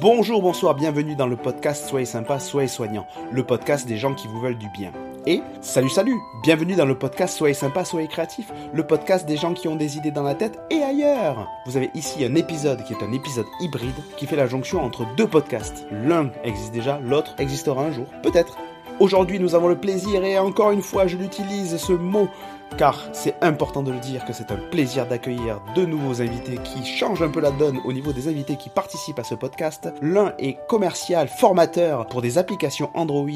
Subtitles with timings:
[0.00, 4.26] Bonjour, bonsoir, bienvenue dans le podcast Soyez sympa, soyez soignant, le podcast des gens qui
[4.26, 4.92] vous veulent du bien.
[5.26, 9.54] Et salut, salut, bienvenue dans le podcast Soyez sympa, soyez créatif, le podcast des gens
[9.54, 11.48] qui ont des idées dans la tête et ailleurs.
[11.66, 15.06] Vous avez ici un épisode qui est un épisode hybride qui fait la jonction entre
[15.16, 15.86] deux podcasts.
[15.90, 18.56] L'un existe déjà, l'autre existera un jour, peut-être.
[19.00, 22.28] Aujourd'hui, nous avons le plaisir, et encore une fois, je l'utilise ce mot,
[22.76, 26.84] car c'est important de le dire que c'est un plaisir d'accueillir deux nouveaux invités qui
[26.84, 29.92] changent un peu la donne au niveau des invités qui participent à ce podcast.
[30.00, 33.28] L'un est commercial, formateur pour des applications Android,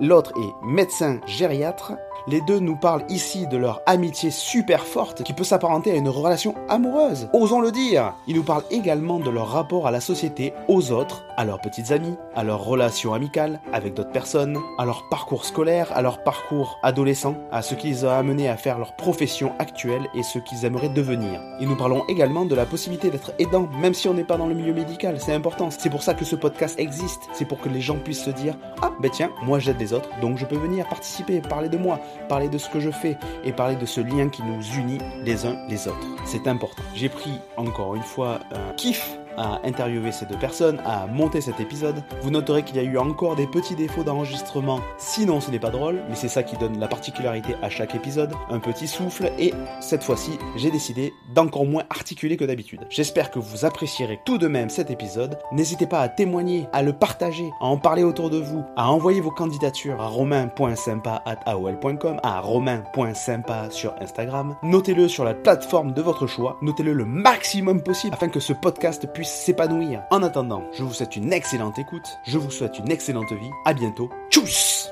[0.00, 1.92] l'autre est médecin gériatre.
[2.30, 6.10] Les deux nous parlent ici de leur amitié super forte qui peut s'apparenter à une
[6.10, 7.30] relation amoureuse.
[7.32, 8.12] Osons le dire.
[8.26, 11.90] Ils nous parlent également de leur rapport à la société, aux autres, à leurs petites
[11.90, 16.78] amies, à leurs relations amicales avec d'autres personnes, à leur parcours scolaire, à leur parcours
[16.82, 20.66] adolescent, à ce qui les a amenés à faire leur profession actuelle et ce qu'ils
[20.66, 21.40] aimeraient devenir.
[21.60, 24.48] Ils nous parlons également de la possibilité d'être aidant même si on n'est pas dans
[24.48, 25.18] le milieu médical.
[25.18, 25.70] C'est important.
[25.70, 27.22] C'est pour ça que ce podcast existe.
[27.32, 30.10] C'est pour que les gens puissent se dire Ah, ben tiens, moi j'aide les autres,
[30.20, 33.52] donc je peux venir participer, parler de moi, parler de ce que je fais et
[33.52, 36.06] parler de ce lien qui nous unit les uns les autres.
[36.24, 36.82] C'est important.
[36.94, 41.60] J'ai pris encore une fois un kiff à interviewer ces deux personnes, à monter cet
[41.60, 42.02] épisode.
[42.22, 45.70] Vous noterez qu'il y a eu encore des petits défauts d'enregistrement, sinon ce n'est pas
[45.70, 49.54] drôle, mais c'est ça qui donne la particularité à chaque épisode, un petit souffle, et
[49.80, 52.86] cette fois-ci, j'ai décidé d'encore moins articuler que d'habitude.
[52.90, 55.38] J'espère que vous apprécierez tout de même cet épisode.
[55.52, 59.20] N'hésitez pas à témoigner, à le partager, à en parler autour de vous, à envoyer
[59.20, 64.56] vos candidatures à romain.sympa.aol.com, à romain.sympa sur Instagram.
[64.62, 69.06] Notez-le sur la plateforme de votre choix, notez-le le maximum possible afin que ce podcast
[69.12, 70.02] puisse s'épanouir.
[70.10, 73.74] En attendant, je vous souhaite une excellente écoute, je vous souhaite une excellente vie, à
[73.74, 74.90] bientôt, tchuss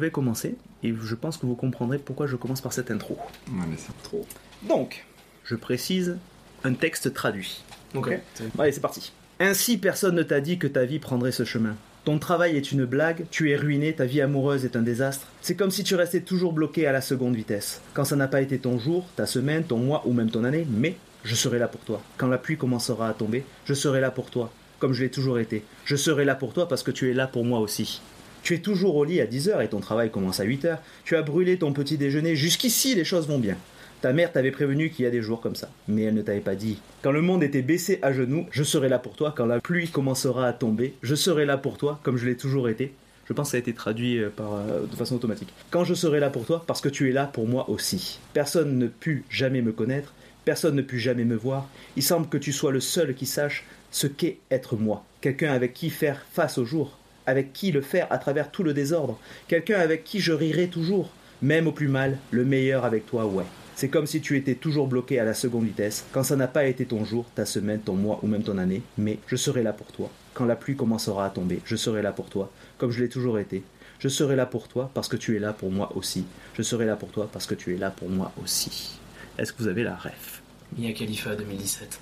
[0.00, 3.16] vais commencer et je pense que vous comprendrez pourquoi je commence par cette intro.
[3.48, 4.26] Ouais, mais c'est trop.
[4.68, 5.06] Donc,
[5.44, 6.16] je précise
[6.64, 7.62] un texte traduit.
[7.94, 8.18] Ok.
[8.58, 9.12] Allez, c'est parti.
[9.38, 11.76] Ainsi, personne ne t'a dit que ta vie prendrait ce chemin.
[12.04, 15.26] Ton travail est une blague, tu es ruiné, ta vie amoureuse est un désastre.
[15.42, 17.82] C'est comme si tu restais toujours bloqué à la seconde vitesse.
[17.92, 20.66] Quand ça n'a pas été ton jour, ta semaine, ton mois ou même ton année,
[20.70, 22.02] mais je serai là pour toi.
[22.16, 25.38] Quand la pluie commencera à tomber, je serai là pour toi, comme je l'ai toujours
[25.38, 25.62] été.
[25.84, 28.00] Je serai là pour toi parce que tu es là pour moi aussi.
[28.42, 30.78] Tu es toujours au lit à 10h et ton travail commence à 8h.
[31.04, 32.36] Tu as brûlé ton petit déjeuner.
[32.36, 33.56] Jusqu'ici, les choses vont bien.
[34.00, 36.40] Ta mère t'avait prévenu qu'il y a des jours comme ça, mais elle ne t'avait
[36.40, 36.78] pas dit.
[37.02, 39.34] Quand le monde était baissé à genoux, je serai là pour toi.
[39.36, 42.70] Quand la pluie commencera à tomber, je serai là pour toi, comme je l'ai toujours
[42.70, 42.94] été.
[43.26, 45.52] Je pense que ça a été traduit euh, euh, de façon automatique.
[45.70, 48.20] Quand je serai là pour toi, parce que tu es là pour moi aussi.
[48.32, 50.14] Personne ne put jamais me connaître,
[50.46, 51.68] personne ne put jamais me voir.
[51.96, 55.04] Il semble que tu sois le seul qui sache ce qu'est être moi.
[55.20, 58.74] Quelqu'un avec qui faire face au jour, avec qui le faire à travers tout le
[58.74, 61.10] désordre, quelqu'un avec qui je rirai toujours,
[61.42, 63.44] même au plus mal, le meilleur avec toi, ouais.
[63.76, 66.66] C'est comme si tu étais toujours bloqué à la seconde vitesse, quand ça n'a pas
[66.66, 69.72] été ton jour, ta semaine, ton mois ou même ton année, mais je serai là
[69.72, 70.10] pour toi.
[70.34, 73.38] Quand la pluie commencera à tomber, je serai là pour toi, comme je l'ai toujours
[73.38, 73.62] été.
[73.98, 76.24] Je serai là pour toi parce que tu es là pour moi aussi.
[76.54, 78.98] Je serai là pour toi parce que tu es là pour moi aussi.
[79.38, 80.39] Est-ce que vous avez la ref?
[80.78, 82.00] Mia Khalifa 2017.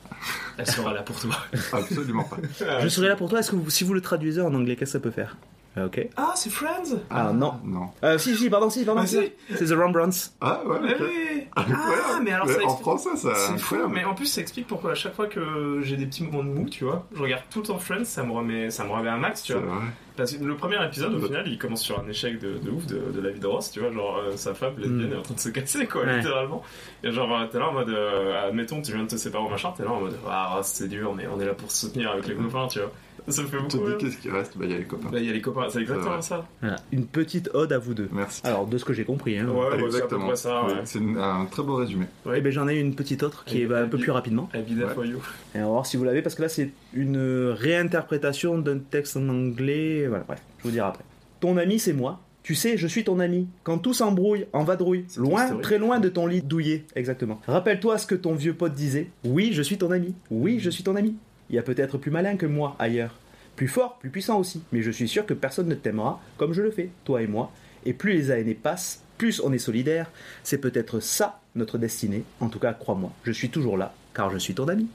[0.59, 1.37] Elle sera là pour toi.
[1.73, 2.37] Absolument pas.
[2.83, 3.39] Je serai là pour toi.
[3.41, 5.37] Est-ce que vous- si vous le traduisez en anglais, qu'est-ce que ça peut faire?
[5.77, 6.09] Ok.
[6.17, 7.55] Ah, c'est Friends Ah, non.
[7.65, 7.89] Non.
[8.03, 9.03] Euh, si, si, pardon, si, pardon.
[9.05, 9.33] Ah, si.
[9.55, 10.33] C'est The Rembrandts.
[10.41, 11.01] Ah ouais, Mais ok.
[11.03, 12.25] oui Ah, Incroyable.
[12.25, 12.81] mais alors Mais ça En explique...
[12.83, 13.35] français, ça.
[13.35, 13.93] C'est fou, incroyable.
[13.95, 16.49] mais en plus ça explique pourquoi à chaque fois que j'ai des petits moments de
[16.49, 19.09] mou, tu vois, je regarde tout le temps Friends, ça me remet, ça me remet
[19.09, 19.75] un max, tu C'est vois.
[19.77, 19.85] vrai.
[20.17, 22.85] Parce que le premier épisode, au final, il commence sur un échec de, de ouf
[22.87, 25.13] de, de la vie de Ross, tu vois, genre euh, sa femme lesbienne Mm.
[25.13, 26.17] est en train de se casser, quoi, Ouais.
[26.17, 26.65] littéralement.
[27.05, 29.49] Et genre, euh, t'es là en mode, euh, admettons, tu viens de te séparer au
[29.49, 31.87] machin, t'es là en mode, ah, Ross, c'est dur, mais on est là pour se
[31.87, 32.91] soutenir avec les copains, tu vois.
[33.29, 33.97] Ça me fait Tu beaucoup te dis rire.
[33.99, 34.57] qu'est-ce qui reste?
[34.57, 35.09] Bah, il y a les copains.
[35.11, 36.23] Bah, il y a les copains, c'est exactement vrai.
[36.23, 36.47] ça.
[36.61, 38.09] Voilà, une petite ode à vous deux.
[38.13, 38.41] Merci.
[38.45, 39.39] Alors, de ce que j'ai compris.
[39.39, 39.49] Hein.
[39.49, 40.27] Ouais, ouais, c'est à peu Exactement.
[40.27, 40.73] près ça, ouais.
[40.73, 42.07] Ouais, C'est un très beau résumé.
[42.35, 44.49] Eh ben, j'en ai une petite autre qui Et- va un peu et- plus rapidement.
[44.55, 44.65] Ouais.
[44.95, 45.19] for you.
[45.55, 47.19] Et on va voir si vous l'avez, parce que là, c'est une
[47.57, 50.07] réinterprétation d'un texte en anglais.
[50.09, 51.05] Voilà, bref, je vous dirai après.
[51.41, 52.21] Ton ami, c'est moi.
[52.43, 53.47] Tu sais, je suis ton ami.
[53.63, 55.05] Quand tout s'embrouille, en vadrouille.
[55.09, 56.87] C'est Loin, très loin de ton lit douillet.
[56.97, 57.41] Exactement.
[57.47, 59.11] Rappelle-toi ce que ton vieux pote disait.
[59.25, 60.15] Oui, je suis ton ami.
[60.31, 61.15] Oui, je suis ton ami.
[61.51, 63.15] Il y a peut-être plus malin que moi ailleurs.
[63.57, 64.63] Plus fort, plus puissant aussi.
[64.73, 67.51] Mais je suis sûr que personne ne t'aimera comme je le fais, toi et moi.
[67.85, 70.11] Et plus les années passent, plus on est solidaires.
[70.45, 72.23] C'est peut-être ça notre destinée.
[72.41, 74.87] En tout cas, crois-moi, je suis toujours là, car je suis ton ami.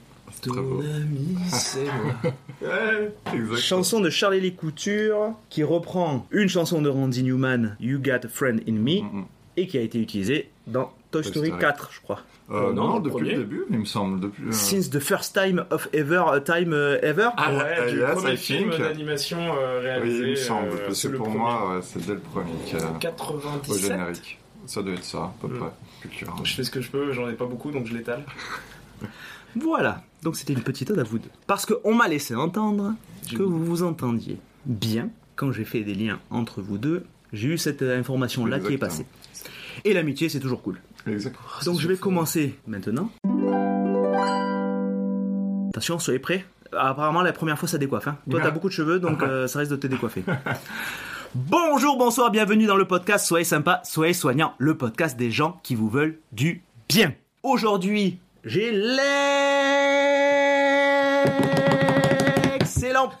[0.46, 0.80] Beau.
[0.80, 3.54] ami, c'est moi.
[3.56, 8.28] Chanson de Charlie Lee Couture qui reprend une chanson de Randy Newman, You Got a
[8.28, 9.24] Friend in Me, Mm, mm.
[9.58, 11.60] et qui a été utilisée dans Toy Toy Story Story.
[11.60, 12.20] 4, je crois.
[12.50, 13.32] Euh, non, non, depuis premier.
[13.36, 14.20] le début, il me semble.
[14.20, 17.28] Depuis, euh, Since the first time of ever, a time uh, ever.
[17.36, 18.82] Ah ouais, Ah, du yes, premier I film think.
[18.82, 20.22] d'animation euh, Oui, réalisé.
[20.24, 20.68] il me semble.
[20.68, 21.38] euh, parce c'est que pour premier.
[21.40, 23.80] moi, ouais, c'est dès le premier qui a au 97.
[23.90, 24.38] générique.
[24.66, 25.58] Ça doit être ça, à peu Mm.
[25.58, 25.68] près.
[26.02, 26.34] Culture.
[26.44, 28.24] Je fais ce que je peux, j'en ai pas beaucoup donc je l'étale.
[29.56, 31.30] Voilà, donc c'était une petite ode à vous deux.
[31.46, 32.94] Parce qu'on m'a laissé entendre
[33.30, 37.04] que vous vous entendiez bien quand j'ai fait des liens entre vous deux.
[37.32, 39.06] J'ai eu cette euh, information-là qui est passée.
[39.84, 40.80] Et l'amitié, c'est toujours cool.
[41.06, 41.46] Exactement.
[41.64, 43.10] Donc je vais commencer maintenant.
[45.70, 46.44] Attention, soyez prêts.
[46.72, 48.08] Apparemment, la première fois, ça décoiffe.
[48.08, 48.18] Hein.
[48.30, 50.24] Toi, t'as beaucoup de cheveux, donc euh, ça risque de te décoiffer.
[51.34, 55.74] Bonjour, bonsoir, bienvenue dans le podcast Soyez sympa, soyez soignant, le podcast des gens qui
[55.74, 57.12] vous veulent du bien.
[57.42, 58.70] Aujourd'hui, j'ai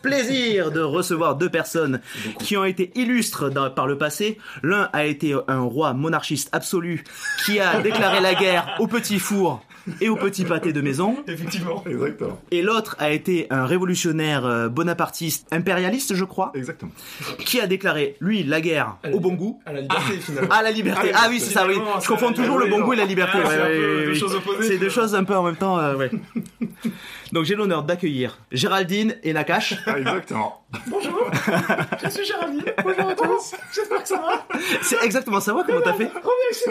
[0.00, 2.00] plaisir de recevoir deux personnes
[2.38, 4.38] qui ont été illustres par le passé.
[4.62, 7.04] L'un a été un roi monarchiste absolu
[7.44, 9.62] qui a déclaré la guerre au petit four
[10.00, 11.16] et au petit pâté de maison.
[11.26, 11.82] Effectivement.
[11.86, 12.40] Exactement.
[12.50, 16.92] Et l'autre a été un révolutionnaire euh, bonapartiste impérialiste, je crois, Exactement.
[17.38, 19.60] qui a déclaré, lui, la guerre au bon goût.
[19.66, 20.50] À la liberté finalement.
[20.50, 21.10] À la liberté.
[21.14, 21.74] Ah oui, c'est ça, oui.
[22.02, 23.38] Je confonds toujours le bon goût et la liberté.
[23.42, 24.18] Ah, c'est ouais, ouais, deux oui.
[24.18, 26.10] choses opposées, C'est deux choses un peu en même temps, euh, ouais.
[27.32, 29.74] Donc j'ai l'honneur d'accueillir Géraldine et Nakash.
[29.86, 30.63] Ah, exactement.
[30.86, 31.30] Bonjour,
[32.04, 32.64] je suis Géraldine.
[32.82, 33.54] Bonjour à tous.
[33.74, 34.46] J'espère que ça va.
[34.82, 36.10] C'est exactement ça, ouais, comment t'as fait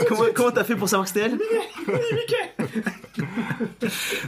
[0.08, 1.40] Comment comment t'as fait pour savoir que c'était elle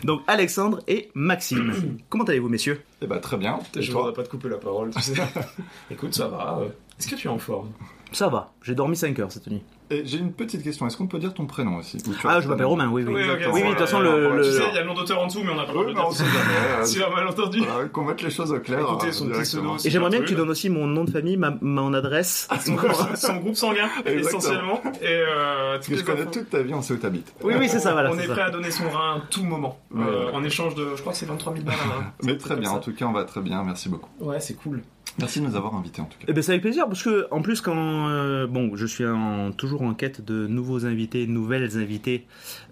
[0.04, 2.00] Donc Alexandre et Maxime.
[2.10, 3.60] Comment allez-vous, messieurs Eh bah, très bien.
[3.75, 5.13] Et Je toi voudrais pas te couper la parole, tu sais.
[5.92, 6.60] Écoute, ça va.
[6.62, 6.68] euh,
[7.00, 7.72] Est-ce que tu es en forme?
[8.12, 9.63] Ça va, j'ai dormi 5 heures cette nuit.
[9.92, 10.88] Et j'ai une petite question.
[10.88, 13.14] Est-ce qu'on peut dire ton prénom aussi Ah, je m'appelle Romain, oui, oui.
[13.54, 14.42] Oui, de toute façon, le...
[14.44, 15.94] Tu sais, il y a le nom d'auteur en dessous, mais on n'a pas le
[15.94, 16.26] droit on de dire.
[16.26, 16.86] jamais.
[16.86, 17.60] S'il a mal entendu.
[17.60, 18.80] Voilà, Qu'on mette les choses au clair.
[18.82, 19.76] Écoutez, son petit directement.
[19.76, 22.48] pseudo, Et j'aimerais bien que tu donnes aussi mon nom de famille, ma, mon adresse.
[22.66, 22.78] Son,
[23.16, 24.82] son groupe sanguin, essentiellement.
[25.02, 27.34] Et euh, Parce que je connais toute ta vie, on sait où t'habites.
[27.44, 28.12] Oui, oui, c'est ça, voilà.
[28.12, 28.34] on est ça.
[28.34, 29.80] prêt à donner son rein à tout moment.
[29.94, 30.32] Ouais, Euh.
[30.34, 31.76] En échange de, je crois que c'est 23 000 balles.
[31.86, 32.06] hein.
[32.24, 33.64] Mais très bien, en tout cas, on va très bien.
[33.64, 34.10] Merci beaucoup.
[34.20, 34.82] Ouais, c'est cool.
[35.20, 36.26] Merci de nous avoir invités, en tout cas.
[36.28, 37.74] Eh ben, c'est avec plaisir parce que en plus quand
[38.10, 42.25] euh, bon je suis en- toujours en quête de nouveaux invités, nouvelles invités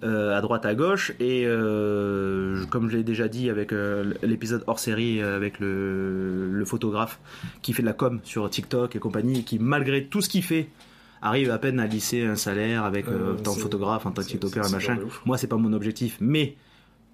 [0.04, 4.64] euh, à droite à gauche et euh, comme je l'ai déjà dit avec euh, l'épisode
[4.68, 7.20] hors série avec le, le photographe
[7.62, 10.44] qui fait de la com sur TikTok et compagnie et qui malgré tout ce qu'il
[10.44, 10.70] fait
[11.22, 14.12] arrive à peine à lisser un salaire avec euh, en tant que c'est- photographe, en
[14.12, 14.96] tant que TikToker et machin.
[14.96, 15.06] de.
[15.26, 16.56] Moi c'est pas mon objectif mais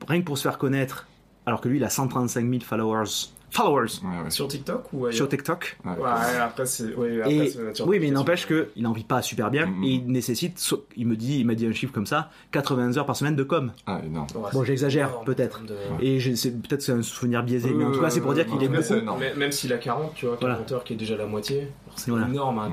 [0.08, 1.08] rien que pour se faire connaître
[1.46, 4.30] alors que lui il a 135 000 followers followers Ouais, ouais.
[4.30, 5.78] Sur TikTok ou ailleurs sur TikTok.
[5.86, 6.10] Ouais, Ouais,
[6.42, 6.94] après c'est.
[6.96, 9.50] Ouais, après, Et, c'est la nature oui, mais il n'empêche qu'il n'en vit pas super
[9.52, 12.30] bien et il nécessite, so- il me dit, il m'a dit un chiffre comme ça,
[12.52, 13.72] 80 heures par semaine de com.
[13.88, 14.28] Ah, énorme.
[14.36, 15.64] Ouais, Bon, j'exagère, énorme, peut-être.
[15.64, 18.34] de- Et je- c'est- peut-être c'est un souvenir biaisé, mais en tout cas, c'est pour
[18.34, 18.68] dire qu'il Euh, est
[19.04, 19.40] beaucoup.
[19.40, 20.56] Même s'il a 40, tu vois, Voilà.
[20.56, 22.28] 40 heures qui est déjà la moitié, c'est Voilà.
[22.28, 22.60] énorme.
[22.60, 22.70] hein,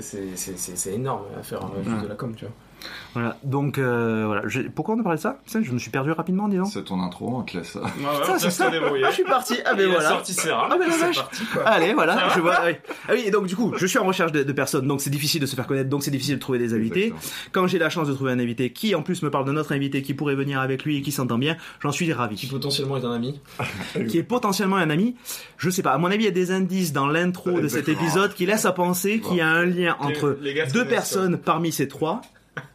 [0.00, 2.54] C'est c'est- énorme à faire euh, de la com, tu vois.
[3.14, 3.36] Voilà.
[3.42, 4.42] Donc, euh, voilà.
[4.74, 5.38] Pourquoi on a parlé de ça?
[5.44, 6.68] Putain, Je me suis perdu rapidement, dis donc.
[6.72, 7.80] C'est ton intro, on te laisse ça.
[7.80, 7.88] Ouais,
[8.24, 8.50] Ça, c'est.
[8.50, 9.54] Je suis parti.
[9.64, 10.08] Ah, ben Il a voilà.
[10.10, 11.16] sorti ses rames, Ah, ben la c'est vache.
[11.16, 11.62] parti, quoi.
[11.62, 12.54] Allez, voilà, je vois.
[12.58, 12.72] ah oui.
[13.08, 15.10] Ah oui, et donc du coup, je suis en recherche de, de personnes, donc c'est
[15.10, 17.06] difficile de se faire connaître, donc c'est difficile de trouver des invités.
[17.06, 17.48] Exactement.
[17.52, 19.72] Quand j'ai la chance de trouver un invité qui, en plus, me parle de notre
[19.72, 22.46] invité, qui pourrait venir avec lui et qui s'entend bien, j'en suis Qui ravi.
[22.50, 23.40] potentiellement est un ami.
[24.08, 25.16] Qui est potentiellement un ami.
[25.56, 25.92] Je sais pas.
[25.92, 28.66] À mon avis, il y a des indices dans l'intro de cet épisode qui laissent
[28.66, 32.20] à penser qu'il y a un lien entre Les- les deux personnes parmi ces trois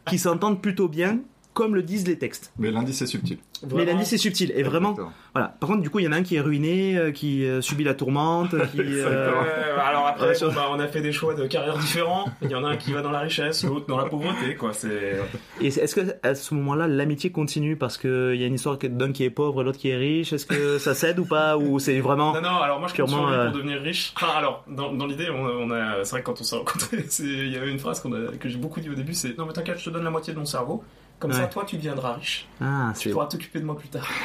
[0.06, 1.20] qui s'entendent plutôt bien,
[1.54, 2.52] comme le disent les textes.
[2.58, 3.38] Mais l'indice est subtil.
[3.74, 4.90] Mais l'indice est subtil et vraiment.
[4.90, 5.12] Exactement.
[5.32, 5.48] Voilà.
[5.58, 7.60] Par contre, du coup, il y en a un qui est ruiné, euh, qui euh,
[7.62, 8.80] subit la tourmente, qui.
[8.80, 11.78] euh, Ouais, alors après, Ouais, sur- bon, bah, on a fait des choix de carrières
[11.78, 12.26] différents.
[12.42, 14.72] Il y en a un qui va dans la richesse, l'autre dans la pauvreté, quoi.
[14.72, 15.14] C'est.
[15.60, 17.76] Et est-ce que à ce moment-là, l'amitié continue?
[17.76, 20.32] Parce qu'il y a une histoire d'un qui est pauvre et l'autre qui est riche
[20.32, 21.56] Est-ce que ça cède ou pas?
[21.56, 22.34] Ou c'est vraiment.
[22.34, 24.12] Non, non, alors moi je compte Purement, sur pour devenir riche.
[24.16, 26.56] Enfin, alors, dans, dans l'idée, on, a- on a, c'est vrai que quand on s'est
[26.64, 29.36] rencontrés, il y avait une phrase qu'on a, que j'ai beaucoup dit au début c'est
[29.38, 30.82] Non, mais t'inquiète, je te donne la moitié de mon cerveau.
[31.28, 32.46] Comme ça, toi, tu deviendras riche.
[32.60, 34.06] Ah, Tu pourras t'occuper de moi plus tard.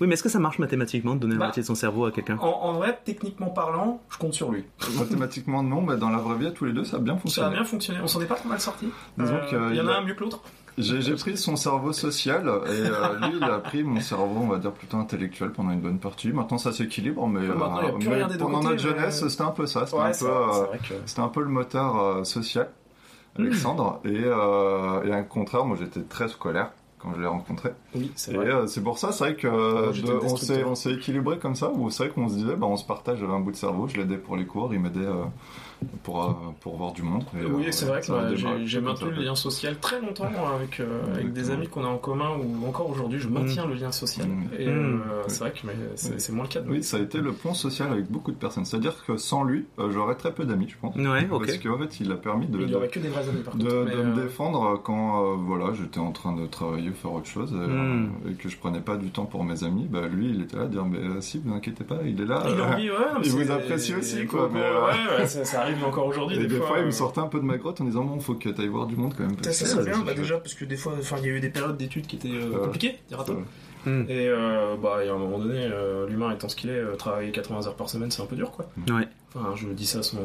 [0.00, 2.06] Oui, mais est-ce que ça marche mathématiquement de donner la Bah, moitié de son cerveau
[2.06, 2.38] à quelqu'un?
[2.40, 4.64] En, en vrai, techniquement parlant, je compte sur lui.
[4.98, 7.20] Mathématiquement, non, mais dans la vraie vie, tous les deux, ça a bien Ça a
[7.22, 7.50] fonctionné.
[7.54, 8.00] bien fonctionné.
[8.02, 8.88] On s'en est pas trop mal sorti.
[9.18, 10.40] Disons Euh, que il y en a a- un mieux que l'autre.
[10.78, 14.58] J'ai pris son cerveau social et euh, lui, il a pris mon cerveau, on va
[14.58, 16.32] dire, plutôt intellectuel pendant une bonne partie.
[16.32, 18.62] Maintenant, ça s'équilibre, mais, euh, Maintenant, il y a plus mais rien des deux pendant
[18.62, 19.86] notre mais- jeunesse, c'était un peu ça.
[19.86, 20.66] C'était un, euh,
[21.24, 22.70] un peu le moteur euh, social,
[23.36, 24.00] Alexandre.
[24.04, 27.70] Et, euh, et au contraire, moi, j'étais très scolaire quand je l'ai rencontré.
[27.94, 28.46] Oui, c'est Et vrai.
[28.50, 30.70] euh, c'est pour ça, c'est vrai que euh, j'étais de- le on s'est destructeur.
[30.70, 33.18] on s'est équilibré comme ça, où c'est vrai qu'on se disait, bah, on se partage,
[33.18, 35.24] j'avais un bout de cerveau, je l'aidais pour les cours, il m'aidait euh,
[36.02, 37.24] pour, pour voir du monde.
[37.40, 40.26] Et, Oui, euh, c'est vrai que démarré j'ai maintenu le lien social très longtemps
[40.56, 43.74] avec, euh, avec des amis qu'on a en commun ou encore aujourd'hui, je maintiens le
[43.74, 44.26] lien social.
[44.28, 44.48] Mm.
[44.58, 44.70] Et Mm.
[44.70, 47.32] euh, c'est vrai que mais c'est moins le cas de Oui, ça a été le
[47.32, 48.64] pont social avec beaucoup de personnes.
[48.64, 50.94] C'est-à-dire que sans lui, euh, j'aurais très peu d'amis, je pense.
[50.96, 51.46] Ouais, ok.
[51.46, 53.42] Parce qu'en fait, il a permis de, Il n'y de, aurait que des vrais amis
[53.42, 53.74] par de- contre.
[53.74, 57.26] de mais, me défendre quand euh, voilà, j'étais en train de travailler ou faire autre
[57.26, 58.10] chose et, Mm.
[58.26, 59.86] euh, et que je prenais pas du temps pour mes amis.
[59.90, 62.42] Bah, lui, il était là à dire Mais si, vous inquiétez pas, il est là.
[62.46, 62.96] Il Euh, envie, ouais.
[63.24, 66.38] il vous apprécie aussi, quoi, Ouais, mais, ouais, ça, ça arrive encore aujourd'hui.
[66.38, 68.34] Des, fois, il me euh, sortait un peu de ma grotte en disant Bon, faut
[68.34, 69.36] que tu ailles voir du monde quand même.
[69.42, 71.50] Ça, ça bien, bah déjà, parce que des fois, enfin, il y a eu des
[71.50, 73.36] périodes d'études qui étaient euh, compliquées, dira-t-on.
[73.36, 73.44] Ouais.
[73.86, 74.04] Hmm.
[74.08, 76.78] Et euh, bah, il y a un moment donné, euh, l'humain étant ce qu'il est,
[76.78, 78.70] euh, travailler 80 heures par semaine, c'est un peu dur, quoi.
[78.88, 79.06] Ouais.
[79.34, 80.16] Enfin, je dis ça sans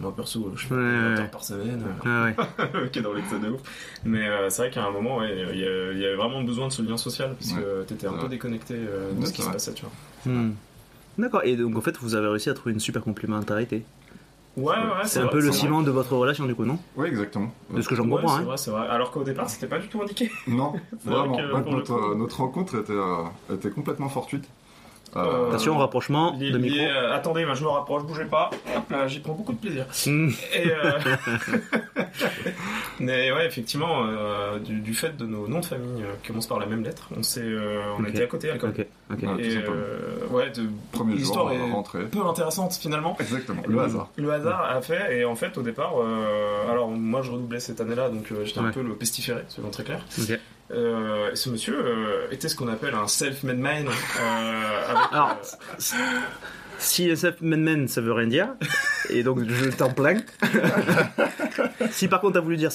[0.00, 1.20] moi perso, je fais Ouais, 20 ouais.
[1.22, 2.90] heures par semaine, Ah ouais.
[2.92, 3.60] qui est dans l'excès de ouf.
[4.04, 6.72] Mais euh, c'est vrai qu'à un moment, ouais, il y, y avait vraiment besoin de
[6.72, 9.50] ce lien social, parce que t'étais un peu déconnecté euh, de Ouais, ce qui se
[9.50, 10.32] passait, tu vois.
[10.32, 10.52] Hmm.
[11.18, 13.82] D'accord, et donc en fait vous avez réussi à trouver une super complémentarité.
[14.56, 15.52] Ouais, ouais, C'est un vrai, peu le vrai.
[15.52, 16.78] ciment de votre relation du coup, non?
[16.96, 17.52] Oui, exactement.
[17.72, 18.44] De ce que j'en Ouais, comprends, c'est hein.
[18.44, 18.88] vrai, c'est vrai.
[18.88, 20.30] Alors qu'au départ, c'était pas du tout indiqué.
[20.48, 20.72] Non,
[21.04, 21.36] vraiment.
[21.36, 24.48] que Ouais, pour le notre, rencontre était, euh, était complètement fortuite.
[25.16, 26.84] Euh, Attention, rapprochement Lié- de lié, micro.
[26.86, 28.50] euh, attendez, bah, je me rapproche, bougez pas.
[28.76, 29.86] Hop là, j'y prends beaucoup de plaisir.
[30.06, 30.92] Et euh,
[33.00, 36.46] Mais ouais, effectivement, euh, du, du fait de nos noms de famille euh, qui commencent
[36.46, 38.10] par la même lettre, on s'est, euh, on Ok.
[38.10, 38.70] était à côté à l'école.
[38.70, 39.22] Ok, ok.
[39.22, 42.04] Ouais, tout Et euh, ouais, de, Premier L'histoire jour, est- rentrée.
[42.04, 43.16] peu intéressante finalement.
[43.20, 44.10] Exactement, le hasard.
[44.16, 47.80] Le hasard a fait, et en fait, au départ, euh, alors moi je redoublais cette
[47.80, 50.04] année-là, donc euh, j'étais un peu le pestiféré, selon très clair.
[50.72, 53.86] Euh, ce monsieur euh, était ce qu'on appelle un self-made man.
[53.88, 53.90] euh,
[54.88, 55.84] avec, Alors, euh,
[56.78, 58.48] Si self-made man, ça veut rien dire,
[59.08, 60.20] et donc je t'en plains.
[61.90, 62.72] si par contre t'as voulu dire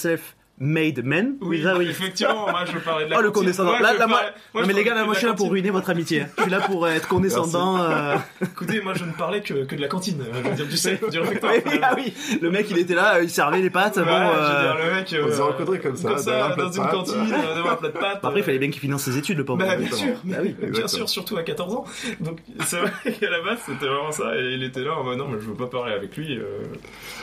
[0.59, 1.87] self-made man, Oui, oui.
[1.89, 3.41] effectivement, moi je parlais de la Oh, le cantine.
[3.43, 3.71] condescendant.
[3.71, 5.19] Moi, Là- je là, moi- parlais- moi, Non, je mais les gars, là, moi je
[5.19, 6.25] suis là pour ruiner votre amitié.
[6.37, 7.81] Je suis là pour être condescendant.
[7.81, 10.77] euh, Écoutez, moi je ne parlais que, que de la cantine, je veux dire du
[10.77, 11.53] self, du réfectoire.
[11.65, 13.97] oui, ah oui, le mec il était là, il servait les pâtes.
[13.97, 15.15] Ouais, bon, je euh, veux dire, le mec.
[15.25, 16.13] On s'est rencontrés comme ça, un
[16.51, 18.19] plat dans de une cantine, euh, devant un plat de pâtes.
[18.23, 19.59] Après, il fallait bien qu'il finance ses études, le pauvre.
[19.59, 21.85] Bah, bien sûr, Ah oui, bien sûr, surtout à 14 ans.
[22.21, 24.35] Donc, c'est vrai qu'à la base, c'était vraiment ça.
[24.37, 26.37] Et il était là en mode non, mais je veux pas parler avec lui.
[26.37, 26.63] euh,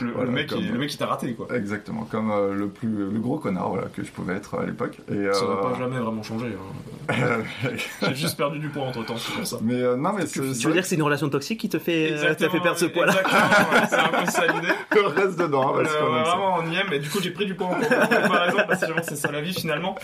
[0.01, 1.47] le, mec, comme- il, le mec, il t'a raté, quoi.
[1.55, 2.87] Exactement, comme euh, le plus
[3.23, 4.97] gros connard voilà, que je pouvais être à l'époque.
[5.09, 6.47] Et, Ça euh, va pas jamais vraiment changé.
[7.09, 7.13] hein.
[8.01, 9.57] J'ai juste perdu du poids entre temps, c'est pour ça.
[9.61, 12.11] mais euh, non, mais Tu veux dire que c'est une relation toxique qui te fait,
[12.13, 14.73] euh, fait perdre ce poids-là Exactement, ouais, c'est un peu ça l'idée.
[14.89, 17.55] que reste dedans, Euh, parce vraiment, on y est, mais du coup, j'ai pris du
[17.55, 19.95] poids en comparaison parce que c'est ça la vie finalement.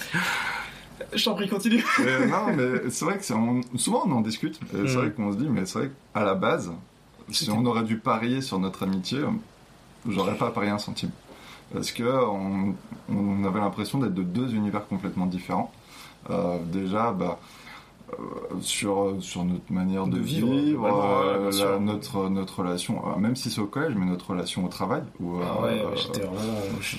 [1.14, 1.84] Je t'en prie, continue.
[2.04, 4.60] Mais non, mais c'est vrai que c'est- on- souvent on en discute.
[4.74, 5.00] Et c'est Mm.
[5.00, 6.72] vrai qu'on se dit, mais c'est vrai qu'à la base,
[7.30, 9.20] si on aurait dû parier sur notre amitié,
[10.08, 11.12] j'aurais pas parié un centime.
[11.74, 12.74] Parce que on,
[13.14, 15.72] on avait l'impression d'être de deux univers complètement différents.
[16.30, 17.40] Euh, déjà, bah,
[18.14, 18.24] euh,
[18.62, 23.04] sur, sur notre manière de, De vivre, vivre, vraiment, ouais, euh, la- notre, notre relation,
[23.08, 25.04] euh, même si c'est au collège, mais notre relation au travail.
[25.20, 26.58] Où, Ah euh, ouais, euh, j'étais vraiment.
[26.82, 26.98] je-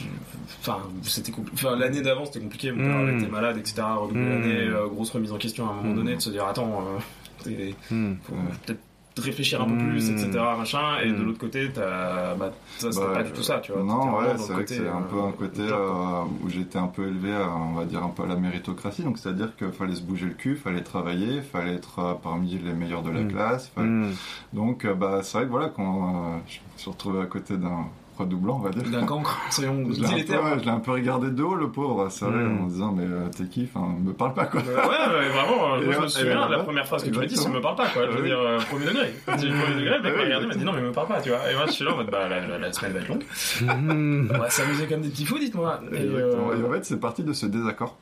[0.61, 2.71] Enfin, c'était compli- Enfin, l'année d'avant, c'était compliqué.
[2.71, 3.19] Mon père Mm.
[3.19, 3.83] était malade, etc.
[3.99, 4.29] Redoubler Mm.
[4.29, 5.97] l'année, euh, grosse remise en question à un moment Mm.
[5.97, 6.81] donné, de se dire attends,
[7.47, 7.50] euh,
[7.91, 8.15] Hmm.
[8.23, 8.77] faut Ouais.
[9.14, 10.31] Peut-être réfléchir un peu plus, etc.
[10.57, 10.99] Machin.
[11.02, 11.25] Et de Mm.
[11.26, 12.35] l'autre côté, t'as.
[12.35, 13.83] Bah, ça, c'était Bah, pas du tout ça, tu vois.
[13.83, 16.87] Non, ouais, c'est vrai que c'est un euh, peu un côté euh, où j'étais un
[16.87, 19.02] peu élevé, à, on va dire un peu à la méritocratie.
[19.02, 22.73] Donc c'est-à-dire qu'il fallait se bouger le cul, fallait travailler, fallait être euh, parmi les
[22.73, 23.29] meilleurs de la Mm.
[23.33, 23.69] classe.
[23.75, 24.12] fallait- Hmm.
[24.52, 27.87] Donc bah c'est vrai que voilà quand euh, je me suis retrouvé à côté d'un
[28.23, 28.83] on va dire.
[28.91, 30.45] D'un cancre, soyons Je l'ai un, peu, utilitaires.
[30.45, 32.62] ouais, je l'ai un peu regardé de haut, le pauvre, c'est vrai, Mm.
[32.62, 33.69] en disant mais euh, t'es qui?
[33.73, 34.61] Enfin, me parle pas quoi.
[34.67, 37.57] Euh, ouais, ouais, vraiment, je me souviens la première phrase que tu m'as dit, exactement.
[37.57, 38.03] me parle pas, quoi.
[38.11, 39.12] Je veux dire, euh, premier degré.
[39.39, 41.09] J'ai premier degré, le mec m'a oui, regardé, il m'a dit non, mais me parle
[41.09, 41.50] pas, tu vois.
[41.50, 43.25] Et moi, je suis là en mode, bah, la, semaine va être longue.
[43.62, 44.29] Hmm.
[44.35, 45.81] On va s'amuser comme des petits fous, dites-moi.
[45.93, 47.97] Et en fait, c'est parti de ce désaccord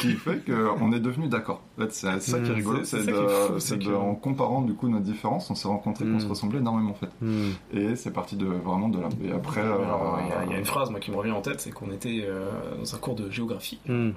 [0.00, 1.62] qui fait qu'on est devenu d'accord.
[1.78, 4.14] En fait, c'est ça qui est Mm, rigolo, c'est- c'est c'est de, c'est c'est en
[4.14, 7.10] comparant du coup nos différences, on s'est rencontrés qu'on se ressemblait énormément en fait.
[7.20, 7.50] Hmm.
[7.72, 9.08] Et c'est parti de vraiment de là.
[9.24, 9.76] Et après, euh,
[10.46, 12.24] il y a- a une phrase moi qui me revient en tête, c'est qu'on était
[12.26, 13.78] euh, dans un cours de géographie.
[13.86, 14.10] Hmm.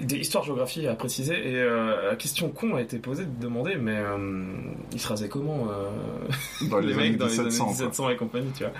[0.00, 3.76] Des histoires géographie à préciser, et euh, la question con a été posée de demander,
[3.76, 4.44] mais euh,
[4.92, 5.88] ils se rasaient comment euh,
[6.68, 7.44] dans les, les, mecs dans les 1700.
[7.44, 7.84] années quoi.
[7.86, 8.72] 1700 et compagnie, tu vois.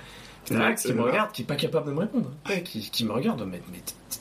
[0.50, 3.04] Et Max qui me regarde, qui est pas capable de me répondre, Ouais, qui, qui
[3.06, 3.78] me regarde, mais, mais
[4.08, 4.20] c'est-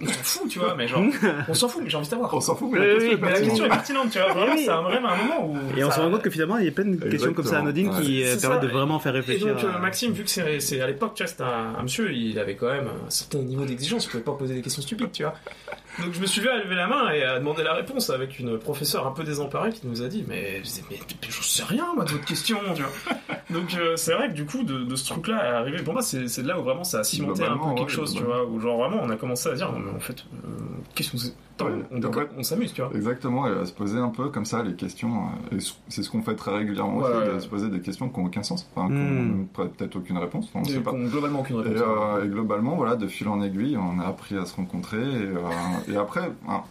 [0.00, 1.02] on s'en fout, tu vois, mais genre,
[1.48, 2.32] on s'en fout, mais j'ai envie de savoir.
[2.34, 3.48] On s'en fout, mais la oui, question est Mais la pertinente.
[3.48, 4.32] question est pertinente, tu vois.
[4.32, 4.62] Vraiment, Oui.
[4.64, 5.78] c'est un- vraiment un moment où.
[5.78, 7.58] Et on se rend compte que finalement, il y a plein de questions comme ça
[7.58, 8.66] anodines Exactement, qui euh, permettent ça.
[8.66, 9.54] de vraiment faire Et réfléchir.
[9.54, 11.82] donc, euh, à- Maxime, vu que c'est c'est à l'époque, tu vois, c'était un, un
[11.82, 14.82] monsieur, il avait quand même un certain niveau d'exigence, il pouvait pas poser des questions
[14.82, 15.34] stupides, tu vois.
[16.02, 18.38] Donc, je me suis vu à lever la main et à demander la réponse avec
[18.38, 21.86] une professeure un peu désemparée qui nous a dit Mais, mais, mais j'en sais rien,
[21.94, 23.16] moi, de votre question, tu vois.
[23.50, 26.00] Donc, euh, c'est vrai que du coup, de, de ce truc-là à arriver, pour moi,
[26.02, 28.58] c'est c'est là où vraiment ça a cimenté un peu quelque chose, tu vois, où
[28.60, 30.48] genre vraiment on a commencé à dire Non, mais en fait, euh,
[30.94, 32.90] qu'est-ce qu'on s'est- Attends, Ouais, on, s'amuse, tu vois.
[32.94, 35.26] Exactement, et à se poser un peu comme ça les questions.
[35.52, 37.80] euh, et c'est ce qu'on fait très régulièrement Ouais, aussi, ouais, de se poser des
[37.80, 39.38] questions qui n'ont aucun sens, enfin, qui Hmm.
[39.38, 40.92] n'ont peut-être aucune réponse, on Et sait pas.
[40.92, 41.82] globalement aucune Et, réponse.
[41.86, 45.02] euh, et globalement, voilà, de fil en aiguille, on a appris à se rencontrer.
[45.02, 45.40] Et, euh,
[45.92, 46.62] et après, hein,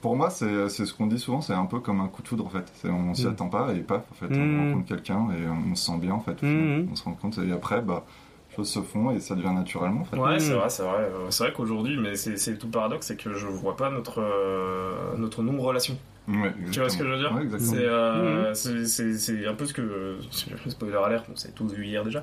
[0.00, 2.28] pour moi, c'est c'est ce qu'on dit souvent, c'est un peu comme un coup de
[2.28, 2.64] foudre en fait.
[2.88, 3.30] On s'y Mm.
[3.30, 6.20] attend pas et paf, en fait, on rencontre quelqu'un et on se sent bien en
[6.20, 6.36] fait.
[6.42, 8.04] On se rend compte et après, bah,
[8.56, 10.16] choses se font et ça devient naturellement en fait.
[10.16, 10.56] Ouais, c'est Mm.
[10.58, 11.10] vrai, c'est vrai.
[11.30, 15.16] C'est vrai qu'aujourd'hui, mais c'est tout le paradoxe, c'est que je vois pas notre euh,
[15.16, 15.96] notre non-relation.
[16.28, 17.58] Ouais, Tu vois ce que je veux dire Ouais.
[17.58, 20.18] C'est euh, c'est- c'est c'est un peu ce que
[20.68, 22.22] spoiler alert, on s'est tous vu hier déjà.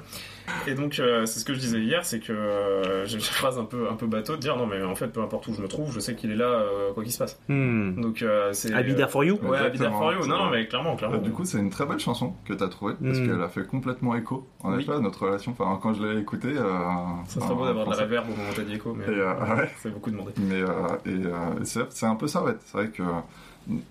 [0.68, 3.60] Et donc euh, c'est ce que je disais hier, c'est que euh, j'ai une phrase
[3.60, 5.62] un peu un peu bateau de dire non mais en fait peu importe où je
[5.62, 7.40] me trouve, je sais qu'il est là euh, quoi qu'il se passe.
[7.50, 8.00] Hmm.
[8.00, 8.70] Donc euh, c'est
[9.10, 9.36] for you.
[9.44, 10.26] Ouais, there for you.
[10.28, 11.18] Non, non, mais clairement, clairement.
[11.18, 13.28] Bah, du coup, c'est une très belle chanson que tu as trouvée parce Mm.
[13.28, 14.48] qu'elle a fait complètement écho.
[14.62, 14.82] En Oui.
[14.84, 15.52] effet, à notre relation.
[15.52, 16.80] Enfin, quand je l'ai écoutée, euh,
[17.28, 19.34] ça serait beau d'avoir de la reverb au moment où t'as dit écho, mais euh,
[19.56, 19.70] ouais.
[19.78, 20.32] c'est beaucoup demandé.
[20.38, 20.68] Mais euh,
[21.06, 21.32] et, euh,
[21.64, 22.56] c'est c'est un peu ça, ouais.
[22.66, 23.04] C'est vrai que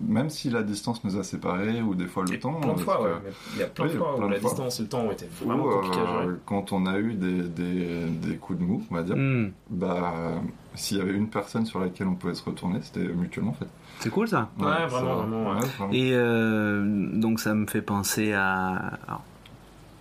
[0.01, 2.79] même si la distance nous a séparés ou des fois le Et temps, plein de
[2.79, 3.31] fois, parce ouais.
[3.53, 4.49] Il y a plein de Oui, fois où la fois.
[4.49, 6.35] distance et le temps ont été ou, vraiment compliqués à euh, gérer.
[6.45, 9.51] quand on a eu des, des, des coups de mou, on va dire, Hmm.
[9.69, 10.37] bah euh,
[10.75, 13.67] s'il y avait une personne sur laquelle on pouvait se retourner, c'était mutuellement en fait.
[13.99, 14.49] C'est cool ça.
[14.59, 15.15] Ouais, vraiment, vrai.
[15.27, 15.65] vraiment, ouais.
[15.77, 15.93] vraiment.
[15.93, 18.97] Et euh, donc ça me fait penser à.
[19.07, 19.23] alors,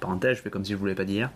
[0.00, 1.30] parenthèse, je fais comme si je voulais pas dire.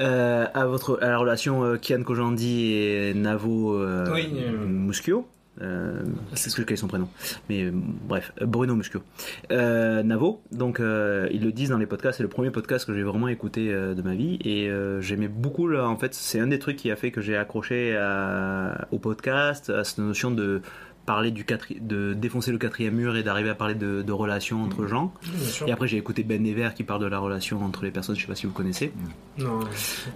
[0.00, 5.26] Euh, à, votre, à la relation euh, Kian Kojandi et Navo euh, Oui, euh, Muschio.
[5.60, 6.02] Euh,
[6.34, 7.08] c'est ce que quel est son prénom.
[7.50, 9.02] Mais euh, bref, euh, Bruno Muschio.
[9.50, 13.02] Euh, Navo, donc ils le disent dans les podcasts, c'est le premier podcast que j'ai
[13.02, 16.76] vraiment écouté de ma vie et j'aimais beaucoup là, en fait, c'est un des trucs
[16.76, 20.62] qui a fait que j'ai accroché à- au podcast, à cette notion de
[21.04, 24.62] parler du quatri- de défoncer le quatrième mur et d'arriver à parler de, de relations
[24.62, 25.12] entre gens.
[25.22, 25.68] Bien sûr.
[25.68, 28.20] Et après j'ai écouté Ben Never qui parle de la relation entre les personnes, je
[28.22, 28.92] sais pas si vous connaissez.
[29.38, 29.58] Non,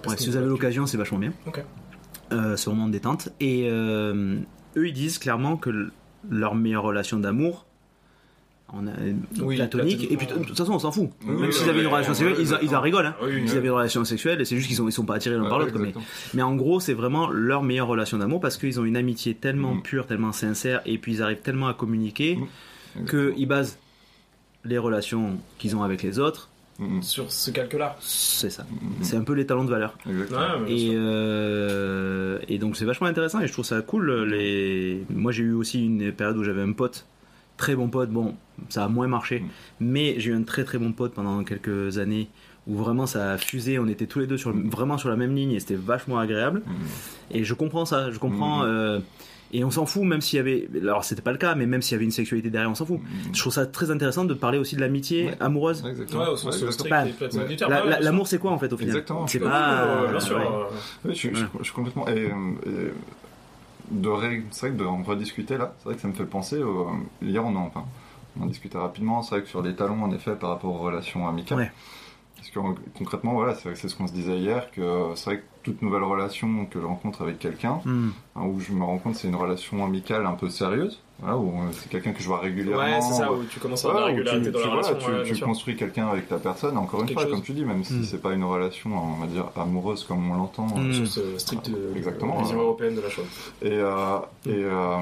[0.07, 1.33] Ouais, si vous avez l'occasion, c'est vachement bien.
[1.47, 1.63] Ok.
[2.33, 3.29] Euh, c'est vraiment détente.
[3.41, 4.39] Et euh,
[4.77, 5.91] eux, ils disent clairement que
[6.31, 7.67] leur meilleure relation d'amour,
[8.73, 8.91] on a
[9.41, 10.11] Oui, platonique.
[10.11, 11.11] Et puis de toute façon, on s'en fout.
[11.25, 13.07] Oui, Même oui, s'ils avaient une relation sexuelle, ils, ils en rigolent.
[13.07, 13.15] Hein.
[13.23, 13.49] Oui.
[13.51, 15.73] avaient une relation sexuelle, c'est juste qu'ils sont, ils sont pas attirés l'un par l'autre.
[16.35, 19.75] Mais en gros, c'est vraiment leur meilleure relation d'amour parce qu'ils ont une amitié tellement
[19.75, 19.83] Mm.
[19.83, 22.39] pure, tellement sincère, et puis ils arrivent tellement à communiquer
[22.97, 23.05] Mm.
[23.35, 23.79] qu'ils basent
[24.65, 26.49] les relations qu'ils ont avec les autres.
[27.01, 27.97] Sur ce calque-là.
[28.01, 28.67] C'est ça.
[29.01, 29.97] C'est un peu les talents de valeur.
[30.07, 30.13] Ouais,
[30.69, 34.11] Et, euh, et donc c'est vachement intéressant et je trouve ça cool.
[34.25, 35.05] Les...
[35.11, 37.07] Moi j'ai eu aussi une période où j'avais un pote,
[37.57, 38.35] très bon pote, bon
[38.69, 39.47] ça a moins marché, Mm.
[39.81, 42.29] mais j'ai eu un très très bon pote pendant quelques années
[42.67, 45.35] où vraiment ça a fusé, on était tous les deux sur, vraiment sur la même
[45.35, 46.63] ligne et c'était vachement agréable.
[46.67, 46.73] Mm.
[47.33, 48.65] Et je comprends ça, je comprends.
[48.65, 48.99] Euh,
[49.53, 51.83] et on s'en fout même s'il y avait, alors c'était pas le cas, mais même
[51.83, 53.01] s'il y avait une sexualité derrière, on s'en fout.
[53.01, 53.35] Mm.
[53.35, 55.37] Je trouve ça très intéressant de parler aussi de l'amitié Ouais.
[55.41, 55.83] amoureuse.
[55.83, 56.23] Ouais, exactement.
[56.25, 56.61] Ouais, au sens.
[56.63, 57.69] La- sûr.
[58.01, 59.27] L'amour c'est quoi en fait au final Exactement.
[59.27, 59.85] C'est pas.
[59.87, 60.37] oui, oui, bien sûr.
[60.37, 60.43] ouais.
[60.45, 60.65] euh,
[61.05, 61.51] Oui, je, je- Ouais.
[61.61, 62.09] je suis complètement.
[62.09, 62.93] Et, et
[63.91, 66.63] de ré- c'est vrai que d'en rediscuter là, c'est vrai que ça me fait penser.
[66.63, 66.91] au-
[67.23, 67.85] hier, on en, enfin,
[68.39, 69.23] on en discutait rapidement.
[69.23, 71.73] C'est vrai que sur les talons, en effet, par rapport aux relations amicales.
[72.55, 74.83] Parce que concrètement, voilà, c'est vrai que c'est ce qu'on se disait hier, que
[75.15, 78.11] c'est vrai que toute nouvelle relation que je rencontre avec quelqu'un, Hmm.
[78.37, 81.49] hein, où je me rends compte, c'est une relation amicale un peu sérieuse, voilà, où
[81.49, 82.85] euh, c'est quelqu'un que je vois régulièrement.
[82.85, 84.65] Ouais, c'est ça, où tu commences à avoir Voilà, la où tu, régularité dans tu-
[84.69, 85.09] la voilà, relation.
[85.25, 87.31] tu- ouais, tu construis quelqu'un avec ta personne, encore une fois, chose.
[87.33, 88.05] comme tu dis, même si Mm.
[88.05, 90.67] c'est pas une relation, on va dire, amoureuse comme on l'entend.
[90.67, 90.93] Mm.
[90.93, 92.41] Sur ce strict euh, Exactement.
[92.43, 93.27] vision européenne de la chose.
[93.63, 94.99] Et, euh, et, euh,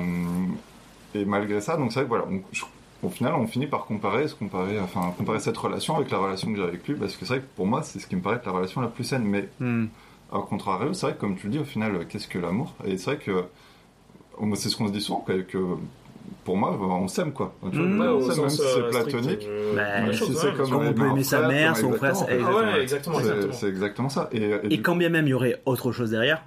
[1.14, 2.64] et malgré ça, donc c'est vrai que voilà, on- je-
[3.04, 6.50] au final, on finit par comparer, se comparer, enfin, comparer cette relation avec la relation
[6.52, 8.20] que j'ai avec lui, parce que c'est vrai que pour moi, c'est ce qui me
[8.22, 9.24] paraît être la relation la plus saine.
[9.24, 9.86] Mais Hmm.
[10.32, 12.74] au contraire, c'est vrai que comme tu le dis, au final, qu'est-ce que l'amour?
[12.86, 13.44] Et c'est vrai que
[14.54, 15.58] c'est ce qu'on se dit souvent, quoi, que
[16.44, 17.54] pour moi, on s'aime quoi.
[17.70, 18.00] Tu vois, Mm.
[18.00, 19.46] Ouais, on s'aime, même si c'est euh, strict, platonique.
[19.48, 22.28] euh, Bah, si c'est bien comme on un peut aimer sa mère, son frère, exactement.
[22.38, 22.72] exactement.
[22.72, 23.52] Ouais, exactement, C'est- exactement.
[23.54, 24.28] C'est exactement ça.
[24.32, 26.44] Et, et Et du- quand bien même il y aurait autre chose derrière,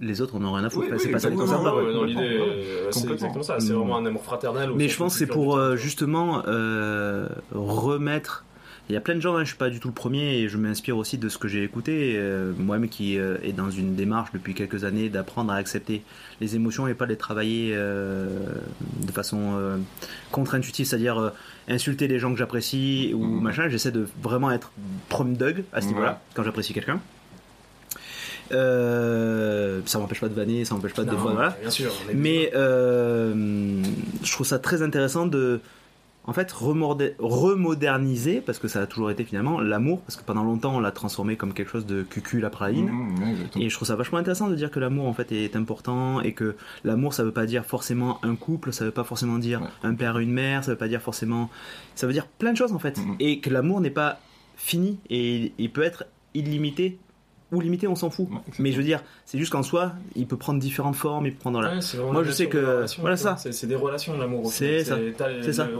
[0.00, 0.86] les autres on n'en a rien à foutre.
[0.86, 1.36] Oui, Enfin, c'est oui, pas ça les.
[1.36, 3.58] Ouais, dans l'idée, euh, c'est exactement ça.
[3.60, 4.70] C'est vraiment un amour fraternel.
[4.76, 8.44] Mais je pense que c'est pour euh, justement euh, remettre.
[8.90, 10.48] Il y a plein de gens, hein, je suis pas du tout le premier et
[10.48, 12.14] je m'inspire aussi de ce que j'ai écouté.
[12.16, 16.02] euh, Moi-même qui euh, est dans une démarche depuis quelques années d'apprendre à accepter
[16.40, 18.28] les émotions et pas les travailler euh,
[19.06, 19.76] de façon euh,
[20.32, 21.30] contre-intuitive, c'est-à-dire euh,
[21.68, 23.42] insulter les gens que j'apprécie ou Mhm.
[23.42, 23.68] machin.
[23.68, 24.72] J'essaie de vraiment être
[25.10, 25.92] prom dog à ce Ouais.
[25.92, 26.98] niveau-là quand j'apprécie quelqu'un.
[28.52, 31.56] Euh, ça m'empêche pas de vanner, ça m'empêche pas de Non, des fois, voilà.
[31.60, 31.90] Bien sûr.
[32.06, 33.82] on est- Mais euh,
[34.22, 35.60] je trouve ça très intéressant de,
[36.24, 40.76] en fait, remoderniser, parce que ça a toujours été finalement l'amour, parce que pendant longtemps
[40.76, 42.90] on l'a transformé comme quelque chose de cucul la praline.
[42.90, 43.62] Mmh, ouais.
[43.64, 46.32] Et je trouve ça vachement intéressant de dire que l'amour en fait est important et
[46.32, 49.68] que l'amour ça veut pas dire forcément un couple, ça veut pas forcément dire Ouais.
[49.84, 51.50] un père et une mère, ça veut pas dire forcément,
[51.94, 52.98] ça veut dire plein de choses en fait.
[52.98, 53.16] Mhm.
[53.20, 54.20] Et que l'amour n'est pas
[54.56, 56.98] fini et il peut être illimité
[57.50, 58.28] ou limité, on s'en fout.
[58.30, 58.36] Ouais.
[58.58, 61.40] Mais je veux dire, c'est juste qu'en soi, il peut prendre différentes formes, il peut
[61.40, 63.36] prendre la- Ouais, Moi, je sais que- de voilà ça.
[63.38, 64.44] C'est des relations l'amour.
[64.46, 64.96] au C'est ça.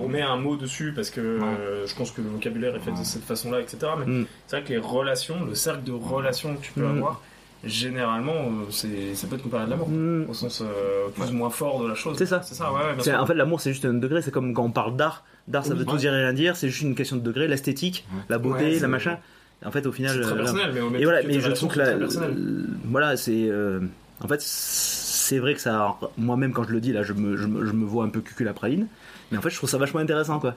[0.03, 2.93] On met un mot dessus parce que euh, je pense que le vocabulaire est fait
[2.93, 3.79] de cette façon-là, etc.
[3.99, 4.27] Mais Mm.
[4.47, 6.97] c'est vrai que les relations, le cercle de relations que tu peux Mm.
[6.99, 7.21] avoir,
[7.65, 9.89] généralement, euh, c'est ça peut être comparé à de l'amour.
[9.89, 10.27] Mm.
[10.31, 12.17] Au sens euh, plus ou moins fort de la chose.
[12.17, 12.41] C'est ça.
[12.43, 13.15] C'est ça, ouais.
[13.15, 14.23] En fait, l'amour, c'est juste un degré.
[14.23, 15.25] C'est comme quand on parle d'art.
[15.49, 16.57] D'art, ça veut tout dire et rien dire.
[16.57, 17.49] C'est juste une question de degré.
[17.49, 19.19] L'esthétique, la beauté, la machin.
[19.65, 21.75] En fait, au final, C'est très euh, personnel, mais Et voilà, mais je trouve que
[21.75, 22.31] sont la, très personnelles.
[22.31, 23.81] l- voilà, c'est euh,
[24.21, 27.47] en fait c'est vrai que ça, moi-même quand je le dis là, je me, je
[27.47, 28.87] me, je me vois un peu cucul à praline,
[29.31, 30.55] mais en fait je trouve ça vachement intéressant quoi.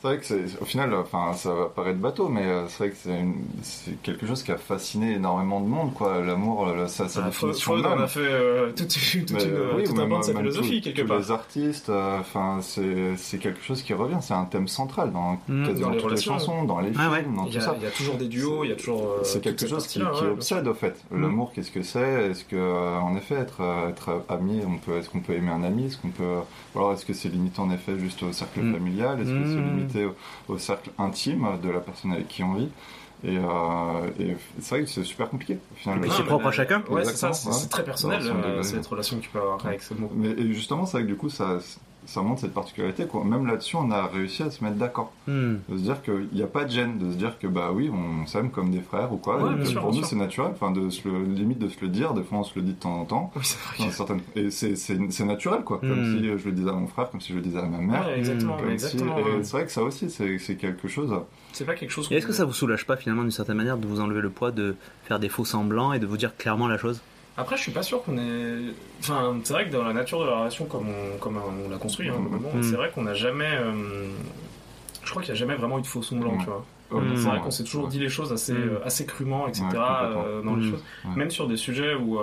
[0.00, 2.90] C'est vrai que c'est, au final, enfin, ça va paraître bateau, mais euh, c'est vrai
[2.90, 6.20] que c'est, une- c'est quelque chose qui a fasciné énormément de monde, quoi.
[6.20, 8.02] L'amour, le- sa, sa Ah, définition Freud même.
[8.02, 10.24] a fait euh, toute, toute Mais, une, euh, oui, tout ou un même- pan de
[10.24, 11.18] sa même philosophie, tous- quelque tous part.
[11.18, 14.18] les artistes, euh, enfin, c'est, c'est quelque chose qui revient.
[14.20, 15.66] C'est un thème central dans Mm.
[15.66, 17.24] quasiment Dans les toutes les chansons, dans les films, Ah ouais.
[17.36, 17.74] dans tout ça.
[17.76, 19.02] il y a toujours des duos, il y a toujours.
[19.02, 20.94] euh, C'est quelque chose qui, qui ouais, obsède au fait.
[21.10, 21.22] Mm.
[21.22, 22.30] L'amour, qu'est-ce que c'est?
[22.30, 25.50] Est-ce que, euh, en effet, être, euh, être ami, on peut, est-ce qu'on peut aimer
[25.50, 25.86] un ami?
[25.86, 26.36] Est-ce qu'on peut,
[26.76, 28.72] alors est-ce que c'est limité en effet juste au cercle Mm.
[28.74, 29.20] familial?
[29.20, 29.87] Est-ce que c'est Mm.
[29.88, 30.04] Limité
[30.48, 32.68] au, au cercle intime de la personne avec qui on vit
[33.24, 35.58] Et, euh, et c'est vrai que c'est super compliqué.
[35.72, 35.98] Au final.
[36.00, 36.82] Mais Non, c'est propre à chacun.
[36.88, 37.68] Ouais, c'est ça, c'est ouais.
[37.68, 40.10] très personnel, euh, cette relation que tu peux avoir avec ce mot.
[40.14, 41.58] Mais et justement, c'est vrai que du coup, ça,
[42.08, 43.04] ça montre cette particularité.
[43.06, 43.22] Quoi.
[43.22, 45.12] Même là-dessus, on a réussi à se mettre d'accord.
[45.26, 45.56] Hmm.
[45.68, 47.90] De se dire qu'il n'y a pas de gêne, de se dire que bah oui,
[47.92, 49.42] on s'aime comme des frères ou quoi.
[49.42, 50.52] Ouais, et sûr, pour nous, c'est naturel.
[50.52, 52.14] Enfin, de se le, limite de se le dire.
[52.14, 53.30] Des fois, on se le dit de temps en temps.
[53.36, 53.90] Oui, c'est vrai.
[53.90, 54.20] Certaines...
[54.36, 55.78] Et c'est, naturel, quoi.
[55.78, 56.18] Comme Mm.
[56.18, 58.06] si je le disais à mon frère, comme si je le disais à ma mère.
[58.06, 58.64] Ouais, exactement, si...
[58.64, 59.42] ouais.
[59.42, 61.12] c'est vrai que ça aussi, c'est, c'est quelque chose.
[61.52, 62.10] C'est pas quelque chose.
[62.10, 64.50] Est-ce que ça vous soulage pas finalement d'une certaine manière de vous enlever le poids
[64.50, 67.00] de faire des faux semblants et de vous dire clairement la chose?
[67.38, 68.74] Après, je suis pas sûr qu'on est.
[69.00, 71.78] Enfin, c'est vrai que dans la nature de la relation, comme on, comme on l'a
[71.78, 72.62] construit, hein, Mhm.
[72.64, 73.48] c'est vrai qu'on n'a jamais.
[73.60, 74.08] euh,
[75.04, 76.38] Je crois qu'il n'y a jamais vraiment eu de faux semblant, Ouais.
[76.40, 76.64] tu vois.
[76.90, 77.42] Honnêtement, C'est vrai ouais.
[77.44, 78.58] qu'on s'est toujours dit les choses assez, Mhm.
[78.70, 79.64] euh, assez crûment, etc.
[79.74, 80.70] Euh, dans les Mhm.
[80.72, 80.84] choses.
[81.04, 81.16] Ouais.
[81.16, 82.22] Même sur des sujets où, euh,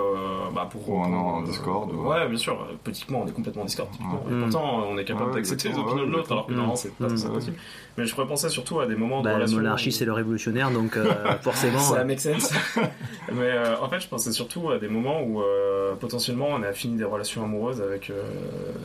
[0.54, 2.66] bah, pour, Où on est pour, en euh, discorde, ou- Ouais, bien sûr.
[2.84, 3.66] Politiquement, on est complètement en.
[3.66, 4.36] Ouais.
[4.36, 6.92] Et pourtant, on est capable Ouais, d'accepter les opinions de l'autre, alors que normalement, c'est
[6.94, 7.56] pas possible.
[7.98, 10.12] Mais je pourrais penser surtout à des moments de bah, La monarchie où- c'est le
[10.12, 11.06] révolutionnaire donc euh,
[11.42, 11.78] forcément.
[11.78, 12.52] ça euh, make sense.
[13.32, 16.72] Mais euh, en fait, je pensais surtout à des moments où euh, potentiellement on a
[16.72, 18.22] fini des relations amoureuses avec euh,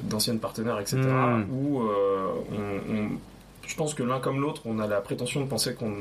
[0.04, 0.98] d'anciennes partenaires, etc.
[1.52, 3.10] Où euh, on, on-
[3.72, 5.94] je pense que l'un comme l'autre, on a la prétention de penser qu'on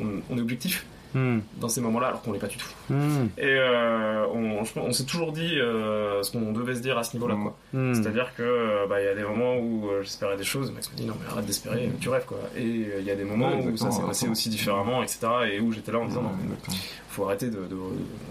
[0.00, 2.68] on- on est objectif hmm, dans ces moments-là, alors qu'on l'est pas du tout.
[2.90, 7.02] hmm, Et euh, on, je s'est toujours dit euh, ce qu'on devait se dire à
[7.04, 7.42] ce niveau-là, Mm.
[7.42, 7.56] quoi.
[7.72, 7.94] hmm.
[7.94, 10.96] C'est-à-dire que euh, bah, il y a des moments où j'espérais des choses, Max me
[10.96, 12.38] dit non mais arrête d'espérer, tu rêves quoi.
[12.56, 15.20] Et euh, il y a des moments Ouais, où ça s'est passé aussi différemment, etc.
[15.52, 16.56] Et où j'étais là en me disant non, mais
[17.08, 17.76] faut arrêter de, de-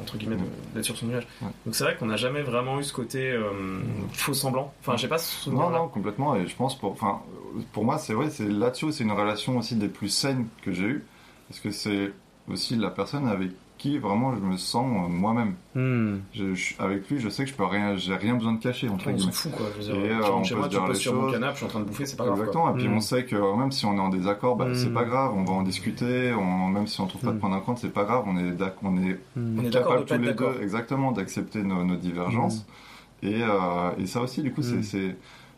[0.02, 0.38] entre guillemets
[0.74, 1.28] d'être sur son nuage.
[1.42, 1.48] Ouais.
[1.66, 3.52] Donc c'est vrai qu'on n'a jamais vraiment eu ce côté euh,
[4.13, 4.74] faux semblant.
[4.82, 5.50] Enfin, j'ai pas ce.
[5.50, 6.36] Non, non, complètement.
[6.36, 7.22] Et je pense pour, enfin,
[7.74, 10.72] pour moi, c'est vrai, c'est là-dessus, où c'est une relation aussi des plus saines que
[10.72, 11.06] j'ai eues,
[11.50, 12.12] parce que c'est
[12.50, 15.54] aussi la personne avec qui vraiment je me sens euh, moi-même.
[15.76, 16.22] Hmm.
[16.34, 18.90] Je- je- avec lui, je sais que je peux rien, j'ai rien besoin de cacher
[18.90, 19.68] entre On s'en fout quoi.
[19.80, 21.14] Je veux Et, dire, euh, tu on chez peut moi, se tu dire poses sur
[21.14, 21.32] mon choses.
[21.34, 22.38] canapé, je suis en train de bouffer, c'est pas grave.
[22.38, 22.46] quoi.
[22.48, 22.76] Exactement.
[22.76, 22.94] Et puis Mm.
[22.98, 24.74] on sait que euh, même si on est en désaccord, bah, Mm.
[24.76, 25.34] c'est pas grave.
[25.36, 26.34] On va en discuter.
[26.34, 27.40] On, même si on trouve pas de Mm.
[27.40, 28.24] point compte, c'est pas grave.
[28.26, 29.60] On est on est Hmm.
[29.60, 30.54] On est d'accord capable tous les d'accord.
[30.56, 32.66] deux, exactement, d'accepter nos, nos divergences.
[33.22, 35.16] Et, euh, et ça aussi, du coup, c'est, Mm.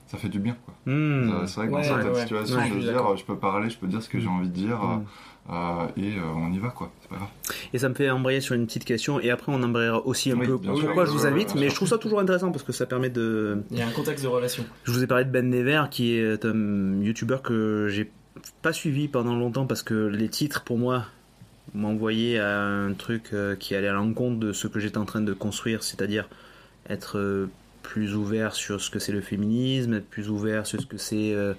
[0.08, 0.58] ça fait du bien.
[0.66, 0.74] Quoi.
[0.92, 1.46] Hmm.
[1.46, 2.22] C'est vrai que Ouais, dans certaines ouais.
[2.22, 3.12] situations, Ouais, je dire, d'accord.
[3.12, 4.92] euh, je peux parler, je peux dire ce que j'ai envie de dire, Mm.
[4.92, 4.98] euh,
[5.50, 6.92] euh, et euh, on y va, quoi.
[7.02, 7.30] C'est pas grave.
[7.74, 10.38] Et ça me fait embrayer sur une petite question et après on embrayera aussi un
[10.38, 12.86] Oui, peu pourquoi je vous invite, mais je trouve ça toujours intéressant parce que ça
[12.86, 13.64] permet de.
[13.72, 14.64] Il y a un contexte de relation.
[14.84, 18.12] Je vous ai parlé de Ben Never qui est un youtubeur que j'ai
[18.62, 21.06] pas suivi pendant longtemps parce que les titres pour moi
[21.74, 25.22] m'envoyaient à un truc euh, qui allait à l'encontre de ce que j'étais en train
[25.22, 26.28] de construire, c'est-à-dire
[26.90, 27.48] être
[27.84, 31.34] plus ouvert sur ce que c'est le féminisme, être plus ouvert sur ce que c'est
[31.34, 31.54] euh,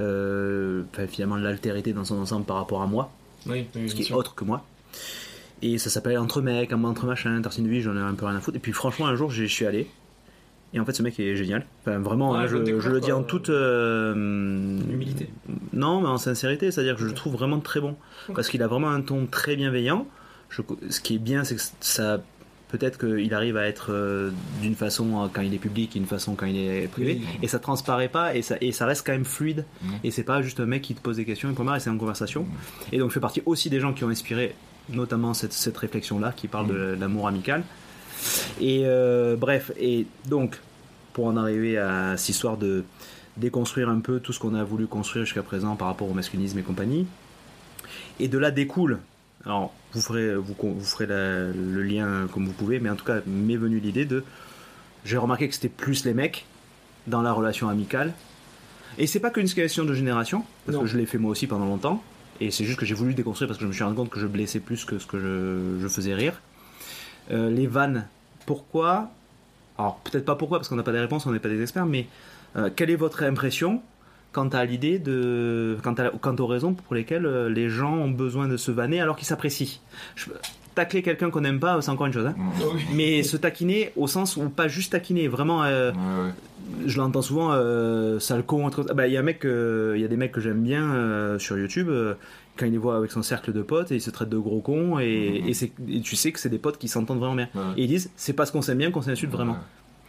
[0.00, 3.10] euh, enfin, finalement l'altérité dans son ensemble par rapport à moi
[3.46, 4.64] Oui, oui, ce qui est autre que moi.
[5.62, 8.40] Et ça s'appelle Entre mecs, entre machin, de vie, j'en ai un peu rien à
[8.40, 8.56] foutre.
[8.56, 9.86] Et puis franchement, un jour, j'y suis allé.
[10.74, 11.66] Et en fait, ce mec est génial.
[11.82, 13.28] Enfin, vraiment, Ouais, hein, je, je le dis en quoi.
[13.28, 13.50] toute.
[13.50, 14.14] euh,
[14.90, 15.28] Humilité.
[15.72, 17.96] Non, mais en sincérité, c'est-à-dire que je le trouve vraiment très bon.
[18.34, 20.06] Parce qu'il a vraiment un ton très bienveillant.
[20.50, 22.20] Je- ce qui est bien, c'est que ça.
[22.72, 24.30] Peut-être qu'il arrive à être euh,
[24.62, 27.20] d'une façon euh, quand il est public et une façon quand il est privé.
[27.20, 27.38] Oui.
[27.42, 29.66] Et ça transparaît pas et ça, et ça reste quand même fluide.
[29.82, 29.92] Mhm.
[30.04, 31.90] Et c'est pas juste un mec qui te pose des questions, une première, et c'est
[31.90, 32.46] en conversation.
[32.90, 34.54] Et donc, je fais partie aussi des gens qui ont inspiré
[34.88, 37.62] notamment cette, cette réflexion-là qui parle de l'amour amical.
[38.58, 40.58] Et euh, bref, et donc,
[41.12, 42.84] pour en arriver à cette histoire de
[43.36, 46.58] déconstruire un peu tout ce qu'on a voulu construire jusqu'à présent par rapport au masculinisme
[46.58, 47.06] et compagnie,
[48.18, 48.98] et de là découle,
[49.46, 53.04] alors vous ferez, vous, vous ferez la- le lien comme vous pouvez, mais en tout
[53.04, 54.24] cas, m'est venue l'idée de.
[55.04, 56.46] J'ai remarqué que c'était plus les mecs
[57.06, 58.12] dans la relation amicale.
[58.98, 60.82] Et c'est pas qu'une question de génération, parce Non.
[60.84, 62.02] que je l'ai fait moi aussi pendant longtemps.
[62.40, 64.20] Et c'est juste que j'ai voulu déconstruire parce que je me suis rendu compte que
[64.20, 66.40] je blessais plus que ce que je, je faisais rire.
[67.30, 68.06] Euh, les vannes,
[68.46, 69.10] pourquoi?
[69.78, 71.86] Alors peut-être pas pourquoi, parce qu'on n'a pas des réponses, on n'est pas des experts,
[71.86, 72.06] mais
[72.56, 73.80] euh, quelle est votre impression
[74.32, 75.76] quant à l'idée de.
[75.82, 79.00] Quant, à, quant aux raisons pour lesquelles euh, les gens ont besoin de se vanner
[79.00, 79.78] alors qu'ils s'apprécient
[80.16, 80.26] Je-
[80.74, 82.34] Tacler quelqu'un qu'on n'aime pas, c'est encore une chose, hein.
[82.34, 82.94] Mm.
[82.94, 85.62] mais se taquiner au sens où pas juste taquiner, vraiment.
[85.64, 86.86] euh, Ouais, ouais.
[86.86, 90.00] je l'entends souvent, euh, sale con, ah bah, il y a un mec, euh, il
[90.00, 91.88] y a des mecs que j'aime bien euh, sur YouTube.
[91.90, 92.14] euh,
[92.56, 94.60] quand il les voit avec son cercle de potes et ils se traitent de gros
[94.60, 97.48] cons et, et tu sais que c'est des potes qui s'entendent vraiment bien.
[97.54, 97.60] Ouais.
[97.78, 99.56] Et ils disent c'est parce qu'on s'aime bien qu'on s'insulte vraiment.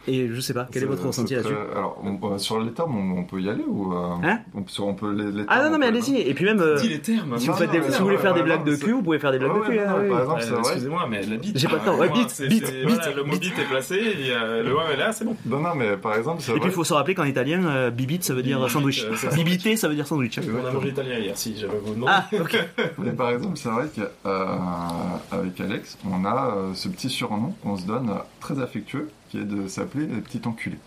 [0.06, 2.94] Et je sais pas, quel est votre ressenti là-dessus Alors, on- euh, sur les termes,
[2.96, 5.62] on, on peut y aller ou euh, Hein on, sur- on peut les, les Ah
[5.62, 6.16] non, non, on mais allez-y.
[6.20, 7.38] Et puis même, euh, Dis les termes.
[7.38, 8.92] si, non, vous, faites non, des- si vous voulez ouais, faire des blagues de cul,
[8.92, 9.78] vous pouvez faire des blagues Ouais, de cul.
[9.78, 10.54] ouais, hein, par exemple, c'est.
[10.58, 11.58] Excusez-moi, mais la bite.
[11.58, 11.96] J'ai pas le temps.
[11.96, 12.72] Ouais, bite, bite,
[13.16, 13.58] Le mot bite.
[13.58, 15.36] est placé, le ouais, mais là, c'est bon.
[15.46, 18.24] Non, non, mais par exemple, Et puis il faut se rappeler qu'en italien, euh, bibite
[18.24, 19.06] ça veut dire sandwich.
[19.34, 20.38] Bibité ça veut dire sandwich.
[20.38, 22.12] On a mangé italien hier, si j'avais vous demandé.
[22.14, 22.58] Ah, ok.
[22.98, 28.10] Mais par exemple, c'est vrai qu'avec Alex, on a ce petit surnom qu'on se donne
[28.40, 30.78] très affectueux, qui est de s'appeler les petits enculés.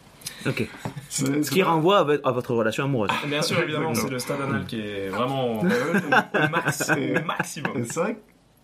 [0.46, 0.68] Ok.
[1.10, 3.10] Ce qui renvoie à vo- à votre relation amoureuse.
[3.28, 7.72] Bien sûr, évidemment, c'est le stade anal qui est vraiment au, au max, au maximum.
[7.78, 8.18] Et c'est vrai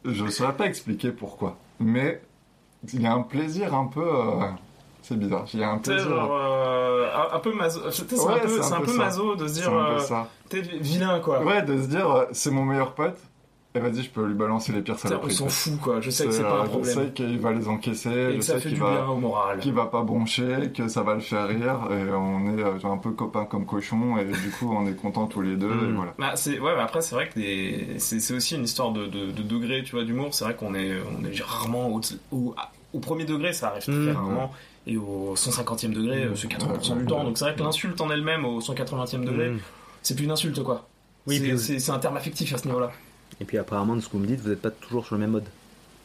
[0.03, 2.21] que je ne saurais pas expliquer pourquoi, mais
[2.93, 4.01] il y a un plaisir un peu.
[4.05, 4.45] euh,
[5.01, 6.09] C'est bizarre, il y a un plaisir.
[6.09, 9.53] genre, euh, un, un peu maso, c'est Ouais, un peu, un un maso de se
[9.55, 10.27] C'est dire, un peu euh, ça.
[10.49, 11.43] t'es vilain quoi.
[11.43, 13.17] Ouais, de se dire, c'est mon meilleur pote,
[13.75, 15.33] et vas-y, je peux lui balancer les pires T'sais, on saloperies.
[15.33, 17.13] s'en fout quoi, je sais que C'est, pas un euh, Je sais problème.
[17.13, 19.17] qu'il va les encaisser, Et je que ça sais fait qu'il du bien va, au
[19.17, 19.59] moral.
[19.59, 22.97] qu'il va pas broncher, que ça va le faire rire, et on est euh, un
[22.97, 25.95] peu copains comme cochons, et du coup, on est contents tous les deux, et Mm.
[25.95, 26.13] voilà.
[26.19, 29.07] Bah, c'est ouais, mais après c'est vrai que des- c'est c'est aussi une histoire de,
[29.07, 30.33] de, de degré, tu vois, d'humour.
[30.33, 32.55] C'est vrai qu'on est on est rarement au, au,
[32.93, 34.15] au premier degré, ça arrive très Mm.
[34.15, 34.51] rarement,
[34.85, 37.19] et au 150e degré, c'est 80% du Ouais, temps.
[37.19, 37.23] ouais.
[37.25, 39.53] Donc c'est vrai que l'insulte en elle-même au 180e degré,
[40.03, 40.87] c'est plus une insulte quoi.
[41.25, 42.91] Oui, C'est- puis- c'est c'est un terme affectif à ce niveau-là.
[43.41, 45.21] Et puis apparemment, de ce que vous me dites, vous n'êtes pas toujours sur le
[45.21, 45.45] même mode.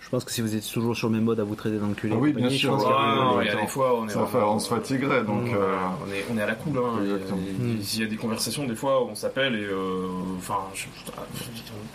[0.01, 2.14] Je pense que si vous êtes toujours sur le même mode à vous traiter d'enculé,
[2.17, 3.62] Ah oui, bien sûr, y a- Ah, ouais, non, ouais, il y a attends.
[3.62, 5.43] des fois on est Ça fait, on se fatiguerait, donc.
[5.47, 6.79] Ouais, euh, on, est, on est à la cool.
[6.79, 7.01] Hein.
[7.59, 7.83] Mm.
[7.83, 10.07] S'il y a des conversations, des fois, on s'appelle et euh,
[10.38, 10.55] enfin,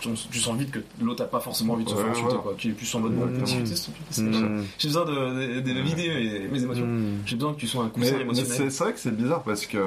[0.06, 2.54] on- tu sens vite que l'autre a pas forcément envie de se faire insulter, quoi.
[2.58, 4.22] Qui est plus en mode bon, Mm.
[4.22, 4.64] Mm.
[4.78, 6.86] J'ai besoin de, de, de vider mes, mes émotions.
[6.86, 7.04] Mm.
[7.26, 8.52] J'ai besoin que tu sois un coussin émotionnel.
[8.52, 9.78] c'est c'est vrai que c'est bizarre parce que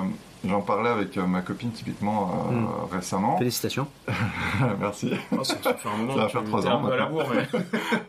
[0.45, 2.67] j'en parlais avec euh, ma copine typiquement euh, Mm.
[2.91, 3.37] récemment.
[3.37, 3.87] Félicitations.
[4.79, 5.11] Merci.
[5.31, 7.03] Oh, ça, ça fait un moment Ça va faire trois ans, un peu à la
[7.03, 7.17] maintenant.
[7.23, 7.33] bourre,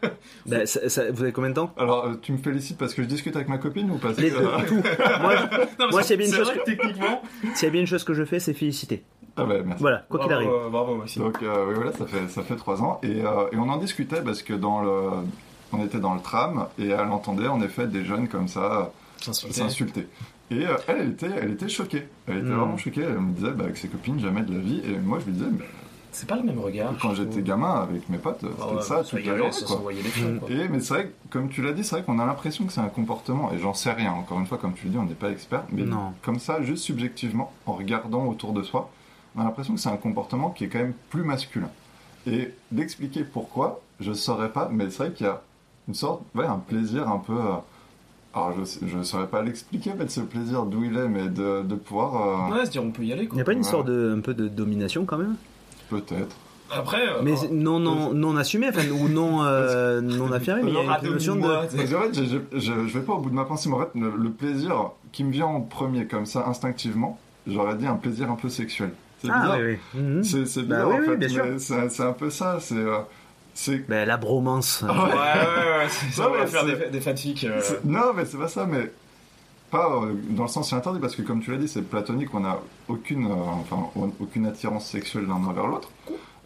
[0.03, 0.09] mais
[0.47, 1.73] Bah, ça- ça- vous avez combien de temps?
[1.77, 4.31] Alors, euh, tu me félicites parce que je discute avec ma copine ou parce Les
[4.31, 4.75] que deux, tout.
[5.21, 5.35] Moi,
[5.79, 7.23] Non, Moi, c'est- s'il y a bien une chose que- que techniquement,
[7.55, 9.05] s'il y a bien une chose que je fais, c'est féliciter.
[9.37, 9.81] Ah bah, merci.
[9.81, 10.49] Voilà, quoi qu'il arrive.
[10.49, 11.19] euh, bravo aussi.
[11.21, 13.77] Donc euh, oui, voilà, ça fait ça fait trois ans et, euh, et on en
[13.77, 14.91] discutait parce que dans le
[15.73, 20.09] on était dans le tram et elle entendait en effet des jeunes comme ça S'insulter.
[20.51, 22.09] Et euh, elle, elle était, elle était choquée.
[22.27, 22.55] Elle était Mm.
[22.55, 23.03] vraiment choquée.
[23.03, 24.81] Elle me disait bah, avec ses copines jamais de la vie.
[24.85, 25.65] Et moi je lui disais bah,
[26.11, 26.95] C'est pas le même regard.
[27.01, 29.97] quand j'étais gamin avec mes potes, c'était ouais, ça toute la journée.
[30.49, 32.73] Et mais c'est vrai que, comme tu l'as dit, c'est vrai qu'on a l'impression que
[32.73, 35.05] c'est un comportement, et j'en sais rien, encore une fois, comme tu le dis, on
[35.05, 36.13] n'est pas expert, mais Non.
[36.23, 38.91] comme ça, juste subjectivement, en regardant autour de soi,
[39.37, 41.71] on a l'impression que c'est un comportement qui est quand même plus masculin.
[42.27, 45.43] Et d'expliquer pourquoi, je ne saurais pas, mais c'est vrai qu'il y a
[45.87, 47.35] une sorte, ouais, un plaisir un peu...
[47.39, 47.57] euh,
[48.47, 48.55] alors
[48.87, 51.75] je ne saurais pas l'expliquer, en fait, ce plaisir d'où il est, mais de, de
[51.75, 52.51] pouvoir...
[52.51, 53.65] euh, Ouais, se dire on peut y aller Il n'y a pas une Ouais.
[53.65, 55.37] sorte de, un peu de domination quand même?
[55.91, 56.37] Peut-être.
[56.71, 60.71] Après, euh, Mais oh, non, non, non assumé, enfin, ou non, euh, non affirmé, mais
[60.71, 61.41] il y a une notion de...
[61.43, 63.77] Parce qu'en fait, je, je, je- je vais pas au bout de ma pensée, mais
[63.77, 67.87] en fait, le, le plaisir qui me vient en premier, comme ça, instinctivement, j'aurais dit
[67.87, 68.91] un plaisir un peu sexuel.
[69.23, 69.59] C'est Ah bizarre.
[69.61, 70.01] oui, oui.
[70.01, 70.23] Mhm.
[70.25, 71.45] C'est c'est Bah bizarre oui, en oui, fait, bien sûr.
[71.47, 72.59] mais c'est c'est un peu ça.
[72.61, 72.75] C'est
[73.61, 74.83] c'est Ben, la bromance.
[74.83, 77.45] Ouais, ouais, ça Non, va mais faire c'est- des, des fanfics.
[77.45, 78.91] euh, non, mais c'est pas ça, mais
[79.71, 82.33] pas euh, dans le sens interdit parce que comme tu l'as dit, c'est platonique.
[82.35, 85.91] On n'a aucune, euh, enfin, on- aucune attirance sexuelle l'un envers l'autre.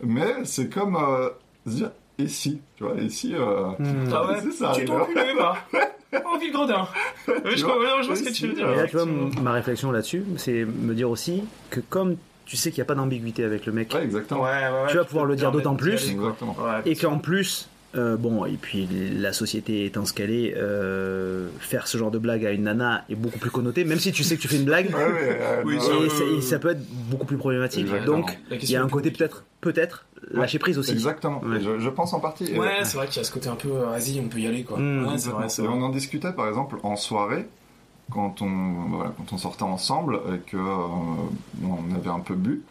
[0.02, 1.28] Mais c'est comme euh,
[1.66, 3.34] se dire et si, tu vois, et si.
[3.34, 4.10] euh, Mhm.
[4.12, 5.56] Ah ouais, si ça tu enculé, bah
[6.26, 6.86] Envie de gredin
[7.26, 8.70] je vois, je vois ce que tu veux dire.
[8.70, 9.06] Et là, tu vois,
[9.42, 12.16] ma réflexion là-dessus, c'est me dire aussi que comme
[12.52, 14.42] tu sais qu'il n'y a pas d'ambiguïté avec le mec, Ouais, exactement.
[14.42, 16.14] Ouais, ouais, ouais, Tu vas pouvoir le dire d'autant plus.
[16.84, 18.88] et qu'en plus, Euh, bon, et puis
[19.18, 23.04] la société étant ce qu'elle est, euh, faire ce genre de blague à une nana
[23.10, 24.86] est beaucoup plus connoté, même si tu sais que tu fais une blague.
[24.88, 26.08] Ouais, ouais, euh, Oui, ça- Et, ouais.
[26.08, 27.80] ça, et ça peut être beaucoup plus problématique.
[27.82, 28.18] Exactement.
[28.20, 30.92] Donc, il y a un côté peut-être, peut-être lâcher prise aussi.
[30.92, 31.42] Exactement.
[31.44, 31.60] Ouais.
[31.60, 32.44] Je, je pense en partie.
[32.58, 34.46] Ouais, c'est vrai qu'il y a ce côté un peu, euh, vas-y, on peut y
[34.46, 34.78] aller quoi.
[34.78, 35.06] Mm.
[35.08, 35.74] ouais, c'est vrai, c'est Et vrai.
[35.78, 37.46] on en discutait par exemple en soirée
[38.12, 40.86] quand on voilà, quand on sortait ensemble et que euh,
[41.64, 42.62] on avait un peu bu.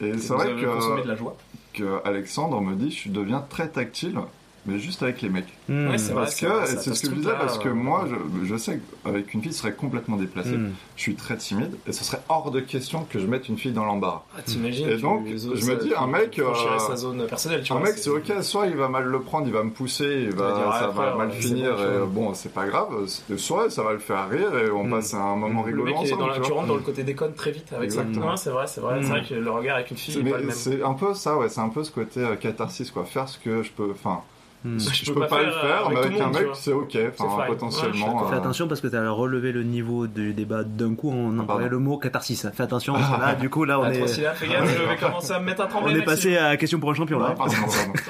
[0.00, 1.36] Et c'est vrai de la joie.
[1.72, 4.18] que Alexandre me dit je deviens très tactile
[4.66, 5.46] mais juste avec les mecs.
[5.68, 5.88] Hmm.
[5.90, 6.12] Ouais, c'est.
[6.14, 8.56] Parce vrai, que c'est ce que je disais là, parce que euh, moi je, je
[8.56, 10.50] sais qu'avec une fille ce serait complètement déplacé.
[10.56, 10.72] Hmm.
[10.96, 13.72] Je suis très timide et ce serait hors de question que je mette une fille
[13.72, 14.24] dans l'embarras.
[14.36, 17.62] Ah, T'imagines Et donc, autres, je me dis, un tu- mec, euh, sa zone personnelle,
[17.62, 17.88] tu Un vois.
[17.88, 20.48] mec, c'est ok, soit il va mal le prendre, il va me pousser, il va,
[20.50, 22.88] va dire, ça ah, va frère, mal finir, et bon, c'est pas grave,
[23.36, 24.90] soit ça va le faire rire et on Mm.
[24.90, 26.32] passe un moment est ensemble.
[26.42, 28.04] tu rentres dans le côté déconne très vite avec ça.
[28.36, 29.00] C'est vrai, c'est vrai.
[29.02, 30.54] C'est vrai que le regard avec une fille C'est- est pas mais le même.
[30.56, 33.04] c'est un peu ça, ouais, c'est un peu ce côté euh, catharsis, quoi.
[33.04, 34.20] Faire ce que je peux, enfin,
[34.66, 34.78] Hmm.
[34.80, 36.98] je, peux pas, le faire, mais tout avec le un monde, tu mec, c'est ok,
[37.18, 37.36] enfin.
[37.36, 38.26] Ouais, potentiellement.
[38.28, 41.38] Fais euh, attention parce que tu as relevé le niveau du débat d'un coup, on
[41.38, 41.66] employait pardon.
[41.68, 42.46] le mot catharsis.
[42.52, 44.82] Fais attention parce que là, du coup, là, on Ah, est, stylé, fais gaffe, je
[44.82, 45.92] vais commencer à me mettre à on trembler.
[46.00, 46.32] est Maxime.
[46.32, 47.34] passé à question pour un champion là.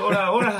[0.06, 0.52] Oh là, oh là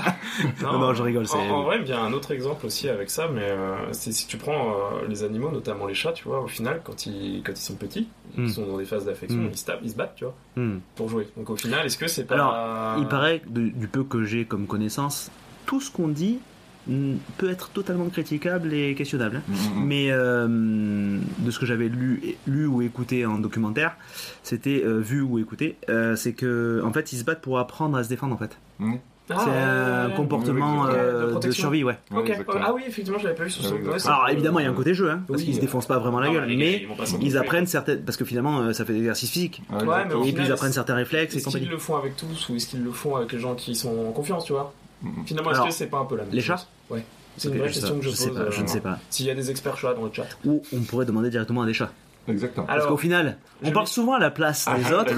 [0.63, 2.89] Non, non, je rigole, c'est- En, en vrai, il y a un autre exemple aussi
[2.89, 6.25] avec ça, mais euh, c'est si tu prends euh, les animaux, notamment les chats, tu
[6.29, 8.45] vois, au final, quand ils, quand ils sont petits, Mm.
[8.45, 9.49] ils sont dans des phases d'affection, Mm.
[9.53, 10.79] ils se tapent, ils se battent, tu vois, Hmm.
[10.97, 11.29] pour jouer.
[11.37, 12.35] Donc au final, est-ce que c'est pas...
[12.35, 15.31] Alors, Il paraît, du peu que j'ai comme connaissance,
[15.67, 16.39] tout ce qu'on dit
[16.87, 19.37] hmm, peut être totalement critiquable et questionnable.
[19.37, 19.43] hein.
[19.49, 19.87] Mm, mm, mm.
[19.87, 23.97] Mais euh, de ce que j'avais lu, lu ou écouté en documentaire,
[24.43, 27.97] c'était euh, vu ou écouté, euh, c'est que en fait ils se battent pour apprendre
[27.99, 28.57] à se défendre en fait.
[28.79, 28.95] Mm.
[29.29, 31.99] Ah, c'est un ouais, comportement ouais, de survie, ouais.
[32.13, 34.71] Ah oui, effectivement, je l'avais pas vu sur ce Ouais, Alors évidemment il y a
[34.71, 36.87] un côté jeu, hein, parce Oui, qu'ils se défoncent pas vraiment la non, gueule, mais
[37.21, 39.63] ils apprennent certaines, parce que finalement ça fait de l'exercice physique.
[39.69, 42.17] Ouais, Ouais, mais au Et puis ils apprennent certains réflexes Est-ce qu'ils le font avec
[42.17, 44.63] tous ou est-ce qu'ils le font avec les gens qui sont en confiance, tu vois?
[44.63, 44.86] Mm, mm.
[45.27, 47.05] Finalement, est-ce Alors, que c'est pas un peu la même les chats Ouais.
[47.37, 48.33] C'est une vraie question que je, pose.
[48.35, 48.99] pas, je euh, ne sais pas.
[49.11, 50.27] S'il y a des experts chats dans le chat.
[50.47, 51.93] Ou on pourrait demander directement à des chats.
[52.29, 52.67] Exactement.
[52.67, 55.13] Parce Alors, qu'au final, on parle souvent à la place des Ah, autres,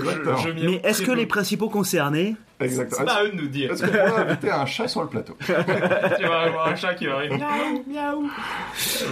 [0.63, 2.99] mais est-ce que les principaux concernés Exactement.
[2.99, 3.71] C'est pas à eux de nous dire.
[3.73, 7.07] Est-ce qu'on pourrait inviter un chat sur le plateau tu vas avoir un chat qui
[7.07, 7.39] va arriver.
[7.39, 8.31] Miaou, miaou.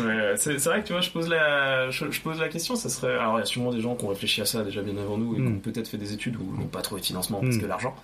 [0.05, 2.75] Mais euh, c'est vrai que tu vois, je pose la, je, je pose la question.
[2.77, 3.15] Ça serait.
[3.17, 5.17] Alors, il y a sûrement des gens qui ont réfléchi à ça déjà bien avant
[5.17, 5.57] nous et qui Mm.
[5.57, 7.61] ont peut-être fait des études ou n'ont pas trouvé de financement parce Mm.
[7.63, 7.95] que l'argent.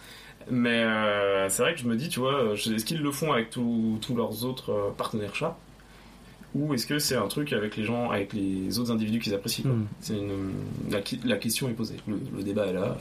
[0.50, 3.50] Mais euh, c'est vrai que je me dis, tu vois, est-ce qu'ils le font avec
[3.50, 5.58] tous tous leurs autres euh, partenaires chats?
[6.54, 9.70] Ou est-ce que c'est un truc avec les gens, avec les autres individus qu'ils apprécient
[9.70, 9.86] Mm.
[10.00, 10.30] C'est une
[10.90, 11.96] la, la question est posée.
[12.08, 12.96] Le, le débat est là.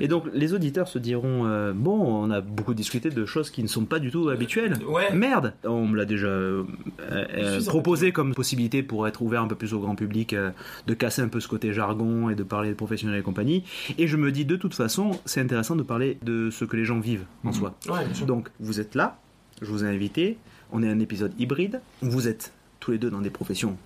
[0.00, 3.62] Et donc les auditeurs se diront euh, bon, on a beaucoup discuté de choses qui
[3.62, 4.74] ne sont pas du tout habituelles.
[4.88, 5.12] Ouais.
[5.14, 6.64] Merde, on me l'a déjà euh,
[7.10, 10.50] euh, proposé comme possibilité pour être ouvert un peu plus au grand public, euh,
[10.86, 13.64] de casser un peu ce côté jargon et de parler de professionnels et compagnie.
[13.98, 16.84] Et je me dis de toute façon, c'est intéressant de parler de ce que les
[16.84, 17.54] gens vivent en Mhm.
[17.54, 17.74] soi.
[17.88, 18.26] Ouais.
[18.26, 19.18] Donc vous êtes là,
[19.60, 20.38] je vous ai invité,
[20.72, 22.52] on est un épisode hybride, vous êtes
[22.84, 23.76] tous les deux dans des professions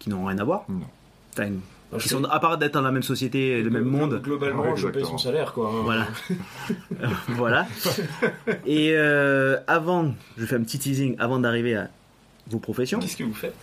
[0.00, 0.64] qui n'ont rien à voir.
[0.68, 0.80] Non.
[1.98, 4.20] Qui sont à part d'être dans la même société et le même monde.
[4.22, 5.68] Globalement, Ouais, je paye son salaire, quoi.
[5.68, 5.82] hein.
[5.84, 6.08] Voilà.
[7.28, 7.66] voilà.
[8.66, 11.88] Et euh, avant, je fais un petit teasing avant d'arriver à
[12.48, 12.98] vos professions.
[12.98, 13.54] Qu'est-ce que vous faites?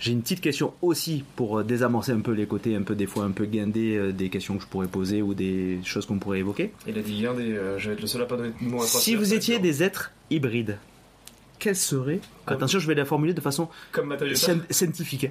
[0.00, 3.06] J'ai une petite question aussi pour euh, désamorcer un peu les côtés un peu des
[3.06, 6.18] fois un peu guindés euh, des questions que je pourrais poser ou des choses qu'on
[6.18, 6.72] pourrait évoquer.
[6.86, 8.82] Il a dit guindé, euh, je vais être le seul à pas donner de mots
[8.82, 10.76] à Si vous étiez des êtres hybrides,
[12.44, 14.14] Comme- Attention, je vais la formuler de façon Comme
[14.70, 15.28] scientifique.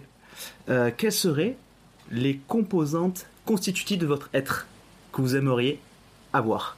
[0.69, 1.56] Euh, quelles seraient
[2.12, 4.65] les composantes constitutives de votre être
[5.12, 5.80] que vous aimeriez
[6.34, 6.76] avoir?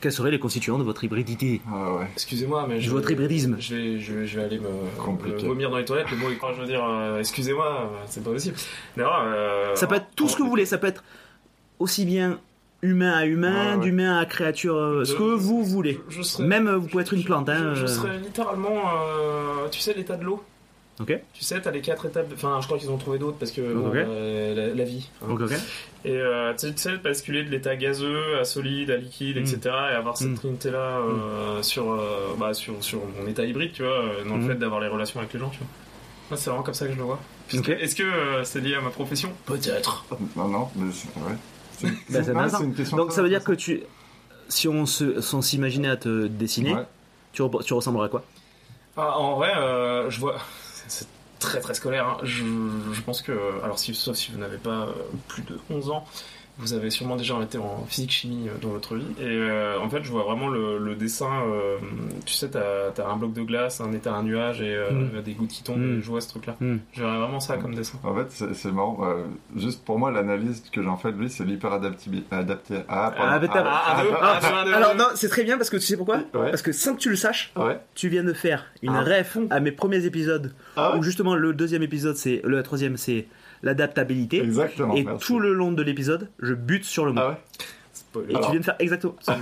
[0.00, 1.62] Quels seraient les constituants de votre hybridité?
[1.72, 2.06] Ah ouais.
[2.12, 5.38] Excusez-moi, mais De je votre hybridisme Je vais, je, vais- je vais aller me, me
[5.48, 6.10] vomir dans les toilettes.
[6.10, 8.56] Le mot est quand je veux dire, euh, excusez-moi, euh, c'est pas possible.
[8.98, 11.02] Non, euh, Ça peut être tout ce que vous voulez, ça peut être
[11.78, 12.38] aussi bien
[12.86, 13.84] humain à humain, Ouais, ouais.
[13.84, 16.00] d'humain à créature, euh, ce que vous voulez.
[16.08, 17.48] Je, je serais, Même euh, vous pouvez être une plante.
[17.48, 20.42] Hein, Je, je euh, serais littéralement, euh, tu sais, l'état de l'eau.
[20.98, 21.12] Ok.
[21.34, 22.30] Tu sais, t'as les quatre étapes.
[22.32, 25.10] Enfin, je crois qu'ils ont trouvé d'autres parce que bon, euh, la, la vie.
[25.22, 25.26] hein.
[25.30, 25.52] Ok, ok.
[26.06, 29.40] Et euh, tu sais- basculer de l'état gazeux à solide, à liquide, Mm.
[29.40, 29.58] etc.
[29.92, 30.34] Et avoir cette Mm.
[30.36, 34.40] trinité-là euh, sur, euh, bah, sur, sur mon état hybride, tu vois, dans Mm.
[34.40, 35.66] le fait d'avoir les relations avec les gens, tu vois.
[36.30, 37.20] Moi, c'est vraiment comme ça que je le vois.
[37.54, 37.68] Ok.
[37.68, 39.30] Est-ce que euh, c'est lié à ma profession?
[39.44, 40.06] Peut-être.
[40.34, 41.36] Non, non, mais c'est ouais.
[41.78, 43.82] C'est Bah, une question Donc très ça veut dire que tu,
[44.48, 46.86] si on se, si on s'imaginait à te dessiner, Ouais.
[47.32, 48.24] tu, re- tu ressemblerais à quoi?
[48.96, 50.36] Ah, en vrai, euh, je vois.
[50.88, 51.06] C'est
[51.38, 52.06] très très scolaire.
[52.06, 52.16] hein.
[52.22, 52.44] Je,
[52.92, 53.32] je pense que.
[53.62, 54.92] Alors, si, sauf si vous n'avez pas euh,
[55.28, 56.06] plus de 11 ans,
[56.58, 59.04] vous avez sûrement déjà été en physique-chimie euh, dans votre vie.
[59.20, 61.30] Et euh, en fait, je vois vraiment le, le dessin.
[61.46, 61.76] euh,
[62.24, 65.22] tu sais, t'as as un bloc de glace, un état, un nuage et euh, Mm.
[65.22, 65.78] des gouttes qui tombent.
[65.78, 66.00] Mm.
[66.00, 66.56] Je vois ce truc-là.
[66.60, 67.98] Je verrais vraiment ça comme dessin.
[68.02, 68.98] En fait, c'est marrant.
[69.04, 69.24] euh,
[69.56, 72.26] juste pour moi, l'analyse que j'en fais de lui, c'est l'hyperadaptabilité.
[72.34, 72.76] Adapté.
[72.88, 73.12] Ah.
[73.18, 76.50] Ah, Ah, ah, Alors non, c'est très bien parce que tu sais pourquoi Ouais.
[76.50, 77.78] Parce que sans que tu le saches, Ouais.
[77.94, 79.02] tu viens de faire une Ah.
[79.02, 80.52] ref à mes premiers épisodes.
[80.76, 83.26] Ah ouais Où justement le deuxième épisode, c'est le troisième, c'est
[83.62, 84.42] l'adaptabilité.
[84.42, 84.94] Exactement.
[84.94, 85.26] Et merci.
[85.26, 87.20] tout le long de l'épisode, je bute sur le mot.
[87.22, 87.36] Ah ouais
[87.92, 88.34] Spoiler.
[88.34, 89.14] Et tu viens de faire exactement.
[89.26, 89.38] Bien.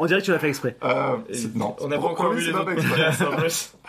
[0.00, 0.76] On dirait que tu l'as fait exprès.
[0.82, 1.16] Euh,
[1.54, 1.76] non.
[1.80, 2.88] On n'a pas encore vu les pas autres exprès.
[2.90, 3.74] podcasts en plus.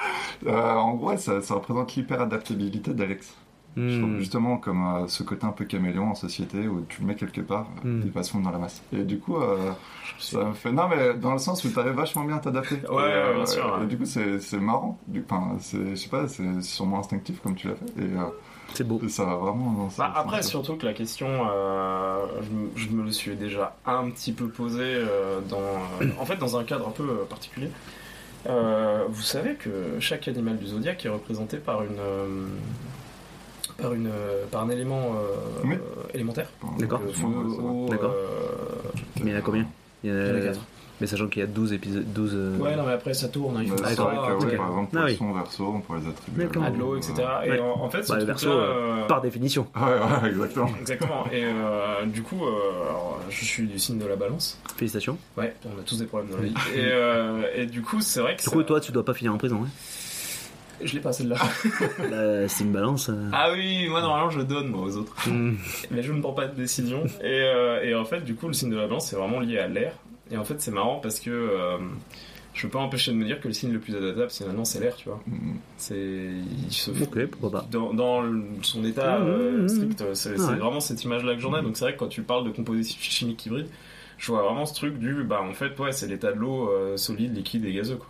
[0.46, 3.34] Euh, en gros, ça, ça représente l'hyperadaptabilité d'Alex.
[3.76, 4.18] Je trouve Hmm.
[4.20, 7.42] Justement, comme euh, ce côté un peu caméléon en société où tu le mets quelque
[7.42, 8.02] part, euh, Mm.
[8.06, 8.82] il va se fondre dans la masse.
[8.94, 9.72] Et du coup, euh,
[10.20, 10.72] ça me fait.
[10.72, 12.76] Non, mais dans le sens où t'arrives vachement bien à t'adapter.
[12.90, 15.00] Ouais, Et, euh, bien sûr, Et du coup, c'est c'est marrant.
[15.08, 17.86] Du- Enfin, c'est- je sais pas, c'est sûrement instinctif comme tu l'as fait.
[18.00, 18.26] Et, euh,
[18.74, 19.00] C'est beau.
[19.04, 22.70] et ça va vraiment dans ce Bah, après, surtout que la question, euh, je, me-
[22.76, 25.58] je me le suis déjà un petit peu posée euh, dans,
[26.02, 27.70] euh, en fait, dans un cadre un peu euh, particulier.
[28.48, 32.46] Euh, vous savez que chaque animal du zodiaque est représenté par une, euh,
[33.78, 34.10] par une,
[34.52, 35.76] par un élément euh, Oui.
[35.76, 35.80] euh,
[36.14, 36.50] élémentaire.
[36.78, 37.02] D'accord.
[37.90, 38.12] D'accord.
[38.12, 38.66] euh,
[39.24, 39.66] Mais il y en a combien?
[40.04, 40.62] Il y en a, il y en a quatre.
[41.00, 42.06] Mais sachant qu'il y a 12 épisodes.
[42.14, 44.50] 12, euh, Ouais, non, mais après ça tourne, hein, il faut c'est ça que, ouais,
[44.50, 45.16] sais, par exemple, Ah oui.
[45.16, 46.48] poisson, verso, on pourrait les attribuer.
[46.66, 47.14] À l'eau, etc.
[47.46, 47.60] Et Ouais.
[47.60, 49.68] en, en fait, ce Bah, verso, euh, Par définition.
[49.76, 50.70] Ouais, ouais, exactement.
[50.80, 51.26] Exactement.
[51.32, 52.50] Et euh, du coup, euh,
[52.90, 54.60] alors, je suis du signe de la balance.
[54.76, 55.18] Félicitations.
[55.38, 56.54] Ouais, on a tous des problèmes dans la vie.
[56.76, 59.14] Et, euh, et du coup, c'est vrai que Du ça- coup, toi, tu dois pas
[59.14, 59.62] finir en prison.
[59.64, 59.70] Hein.
[60.84, 61.38] je l'ai pas celle-là.
[62.10, 63.10] Bah, c'est une balance.
[63.10, 63.30] euh.
[63.34, 65.56] ah oui, moi normalement je donne moi aux autres, Hmm.
[65.92, 67.04] mais je ne prends pas de décision.
[67.22, 69.58] Et, euh, et en fait, du coup, le signe de la balance c'est vraiment lié
[69.60, 69.94] à l'air.
[70.32, 71.78] Et en fait, c'est marrant parce que euh,
[72.54, 74.80] je peux pas empêcher de me dire que le signe le plus adaptable, finalement, c'est
[74.80, 75.22] l'air, tu vois.
[75.28, 75.56] Mm.
[75.78, 75.96] C'est
[76.68, 77.08] il se fout.
[77.08, 77.68] Ok, pourquoi pas.
[77.72, 78.24] Dans,
[78.62, 80.56] son état Mmh, euh, strict, c'est c'est Ouais.
[80.56, 81.62] vraiment cette image-là que j'en ai.
[81.62, 83.68] Donc c'est vrai que quand tu parles de composition chimique hybride,
[84.18, 86.98] je vois vraiment ce truc du, bah en fait, ouais, c'est l'état de l'eau euh,
[86.98, 88.08] solide, liquide et gazeux, quoi.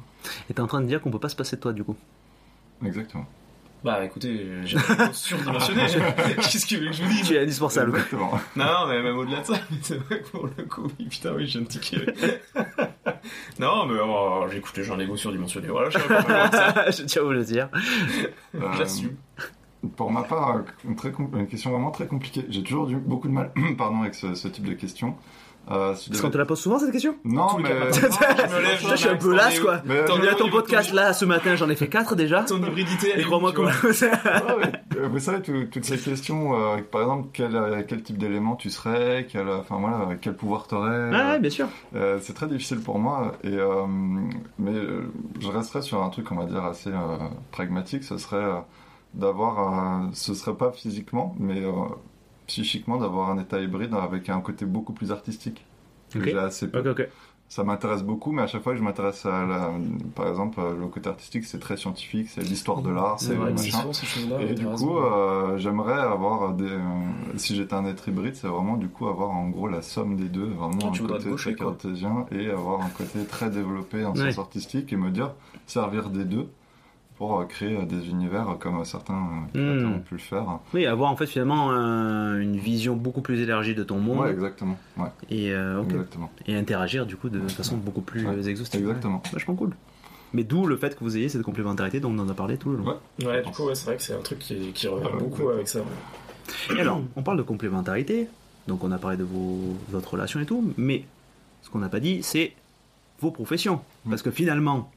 [0.50, 1.96] Et t'es en train de dire qu'on peut pas se passer de toi, du coup.
[2.86, 3.26] Exactement.
[3.84, 5.82] Bah écoutez, j'ai un niveau surdimensionné.
[6.38, 7.92] Qu'est-ce que je vous dise Tu es indispensable.
[7.92, 8.32] Exactement.
[8.56, 11.34] Non, mais même au-delà de ça, mais c'est vrai que pour le coup, oui, putain,
[11.34, 12.06] oui, j'ai un ticket.
[13.60, 15.68] non, mais oh, j'écoute les gens légaux surdimensionnés.
[15.68, 15.90] Voilà,
[16.92, 17.70] je tiens à vous le dire.
[18.56, 19.16] Euh, J'assume.
[19.96, 22.46] Pour ma part, une, très com- une question vraiment très compliquée.
[22.50, 25.16] J'ai toujours eu beaucoup de mal pardon, avec ce, ce type de questions.
[25.70, 27.16] Euh, si Parce qu'on te la pose souvent cette question?
[27.26, 27.70] Non, mais.
[27.92, 29.82] je me lève, Je suis un peu las quoi.
[29.86, 32.44] mais- T'en es où ton podcast là ce matin, j'en ai fait 4 déjà.
[32.44, 33.70] Ton hybridité, elle Et crois-moi comment
[34.24, 34.42] Ah.
[34.98, 38.56] Euh, Vous savez, tout- toutes ces questions, euh, par exemple, quel, euh, quel type d'élément
[38.56, 40.90] tu serais, quel, euh, enfin, voilà, quel pouvoir t'aurais.
[40.90, 41.68] Ah, euh, ouais, bien sûr.
[41.96, 43.86] Euh, c'est très difficile pour moi, et, euh,
[44.58, 47.18] mais euh, je resterai sur un truc, on va dire, assez euh,
[47.52, 48.04] pragmatique.
[48.06, 48.60] Ce serait euh,
[49.14, 51.72] d'avoir, ce serait pas physiquement, mais euh,
[52.48, 55.66] psychiquement, d'avoir un état hybride avec un côté beaucoup plus artistique.
[56.12, 56.26] que Ok.
[56.26, 56.80] J'ai assez peu.
[57.50, 59.72] Ça m'intéresse beaucoup, mais à chaque fois que je m'intéresse à, la,
[60.16, 63.40] par exemple, euh, le côté artistique, c'est très scientifique, c'est l'histoire de l'art, C'est que
[63.40, 63.86] machin.
[64.42, 66.66] Et du coup, euh, j'aimerais avoir des.
[66.66, 66.80] euh,
[67.38, 70.28] si j'étais un être hybride, c'est vraiment du coup avoir en gros la somme des
[70.28, 74.32] deux, vraiment un côté très cartésien et avoir un côté très développé en Ouais.
[74.32, 75.32] sens artistique et me dire
[75.68, 76.50] servir des deux
[77.18, 79.94] pour euh, créer euh, des univers euh, comme certains Hmm.
[79.96, 80.46] ont pu le faire.
[80.74, 84.32] Oui, avoir en fait finalement euh, une vision beaucoup plus élargie de ton monde Ouais,
[84.32, 84.78] exactement.
[84.98, 85.92] Ouais, et, euh, ok.
[85.92, 86.30] exactement.
[86.48, 88.80] et interagir du coup de façon beaucoup plus Ouais, exhaustive.
[88.82, 89.22] exactement.
[89.26, 89.72] Ouais, Vachement cool.
[90.34, 92.70] Mais d'où le fait que vous ayez cette complémentarité dont on en a parlé tout
[92.70, 92.86] le long.
[93.20, 93.26] Ouais.
[93.26, 95.44] Ouais, du coup, ouais, c'est vrai que c'est un truc qui, qui revient Ouais, beaucoup
[95.44, 95.54] ouais.
[95.54, 95.80] avec ça.
[96.76, 98.28] Et alors, on parle de complémentarité,
[98.68, 101.06] donc on a parlé de vos, votre relation et tout, mais
[101.64, 102.54] ce qu'on n'a pas dit, c'est
[103.22, 103.82] vos professions.
[104.06, 104.10] Mm.
[104.12, 104.92] Parce que finalement,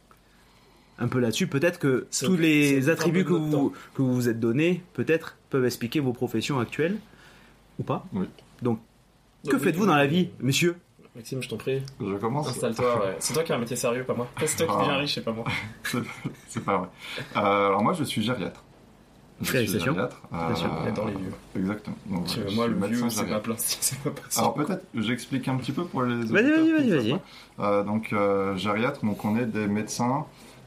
[1.01, 4.83] un peu là-dessus, peut-être que tous les attributs que vous, que vous vous êtes donnés,
[4.93, 6.99] peut-être, peuvent expliquer vos professions actuelles,
[7.79, 8.07] ou pas.
[8.13, 8.27] Oui.
[8.63, 8.79] Donc,
[9.49, 10.77] que faites-vous dans la vie, monsieur?
[11.17, 12.49] Maxime, je t'en prie, Je commence.
[12.49, 13.01] installe-toi.
[13.05, 13.17] ouais.
[13.19, 14.29] C'est toi qui as un métier sérieux, pas moi.
[14.47, 14.81] C'est toi qui Ah.
[14.85, 15.45] deviens riche, c'est pas moi.
[16.47, 16.89] C'est- pas vrai.
[17.37, 18.63] Euh, alors moi, je suis gériatre.
[19.41, 19.97] Je suis Félicitations.
[19.99, 21.33] Euh, J'adore les vieux.
[21.57, 21.97] Exactement.
[22.11, 24.03] Donc, je moi, le vieux, c'est pas possible.
[24.37, 27.17] Alors peut-être, j'explique un petit peu pour les Vas-y, vas-y, vas-y.
[27.59, 30.27] Euh, donc euh, gériatre, donc on est des médecins.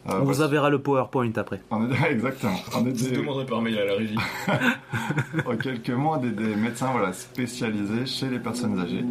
[0.09, 1.61] Euh, On vous bah, enverra le PowerPoint après.
[1.71, 2.55] on est exactement.
[2.75, 4.17] On est Je des, demanderai par mail à la régie.
[5.45, 9.03] en quelques mots, des, des médecins voilà spécialisés chez les personnes âgées,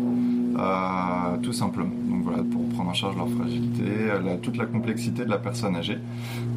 [0.59, 1.90] euh, tout simplement.
[2.09, 5.38] Donc voilà pour prendre en charge leur fragilité, euh, la- toute la complexité de la
[5.38, 5.99] personne âgée.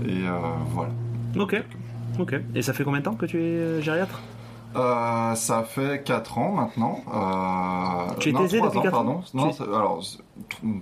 [0.05, 0.31] Et euh,
[0.71, 0.91] voilà.
[1.39, 1.61] Ok.
[2.19, 2.35] Ok.
[2.55, 4.21] Et ça fait combien de temps que tu es gériatre?
[4.77, 6.99] Euh, ça fait 4 ans maintenant.
[7.13, 9.21] Euh, Tu es non, taisé 3 depuis ans, pardon.
[9.29, 10.01] Tu Non, ça- alors,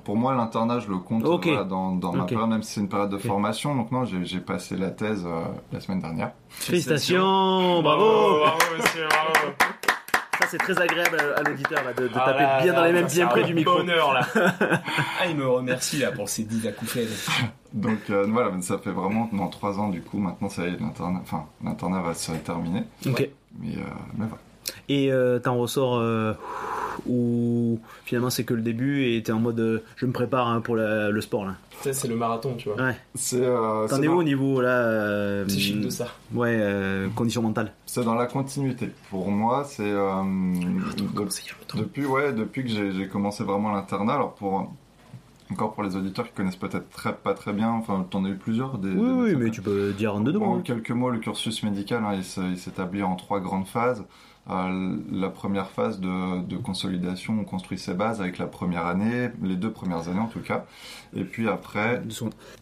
[0.03, 2.29] pour moi, l'internat, je le compte voilà, dans, dans ma Ok.
[2.29, 3.75] période, même si c'est une période de formation.
[3.75, 6.31] Donc, non, j'ai passé la thèse euh, la semaine dernière.
[6.49, 9.53] Félicitations, bravo Bravo, monsieur, bravo.
[10.39, 12.91] Ça, c'est très agréable à, l'auditeur de, de Ah taper là bien là, dans les
[12.91, 13.77] mêmes, bien près du micro.
[13.77, 14.21] Bonheur là.
[14.35, 17.07] ah, il me remercie là pour ces 10 acouphènes.
[17.73, 20.17] Donc euh, voilà, ça fait vraiment dans trois ans du coup.
[20.17, 22.83] Maintenant, ça y est, l'internat, enfin, l'internat va se terminer.
[23.05, 23.29] Ok.
[23.59, 23.81] Mais, euh,
[24.17, 24.41] mais voilà.
[24.89, 26.33] Et euh, t'en ressors euh,
[27.07, 30.61] où finalement c'est que le début et t'es en mode euh, je me prépare hein,
[30.61, 31.55] pour la- le sport là.
[31.71, 32.81] Tu sais, c'est le marathon, tu vois.
[32.81, 32.95] Ouais.
[33.15, 36.07] C'est euh, T'en es où au niveau là euh, Psychique de ça.
[36.33, 37.73] Ouais, euh, condition mentale.
[37.85, 38.89] C'est dans la continuité.
[39.09, 40.21] Pour moi, c'est euh,
[40.97, 44.13] de- depuis ouais, depuis que j'ai commencé vraiment l'internat.
[44.13, 44.71] Alors pour
[45.51, 48.35] encore pour les auditeurs qui connaissent peut-être très, pas très bien, enfin, t'en as eu
[48.35, 48.77] plusieurs.
[48.77, 49.39] Des, Oui, des oui, médecins.
[49.43, 50.61] mais tu peux dire en deux En mots.
[50.63, 54.03] quelques mots, le cursus médical, hein, il s'établit en trois grandes phases.
[54.49, 59.29] Euh, la première phase de, de consolidation, on construit ses bases avec la première année,
[59.41, 60.65] les deux premières années en tout cas.
[61.15, 62.01] Et puis après,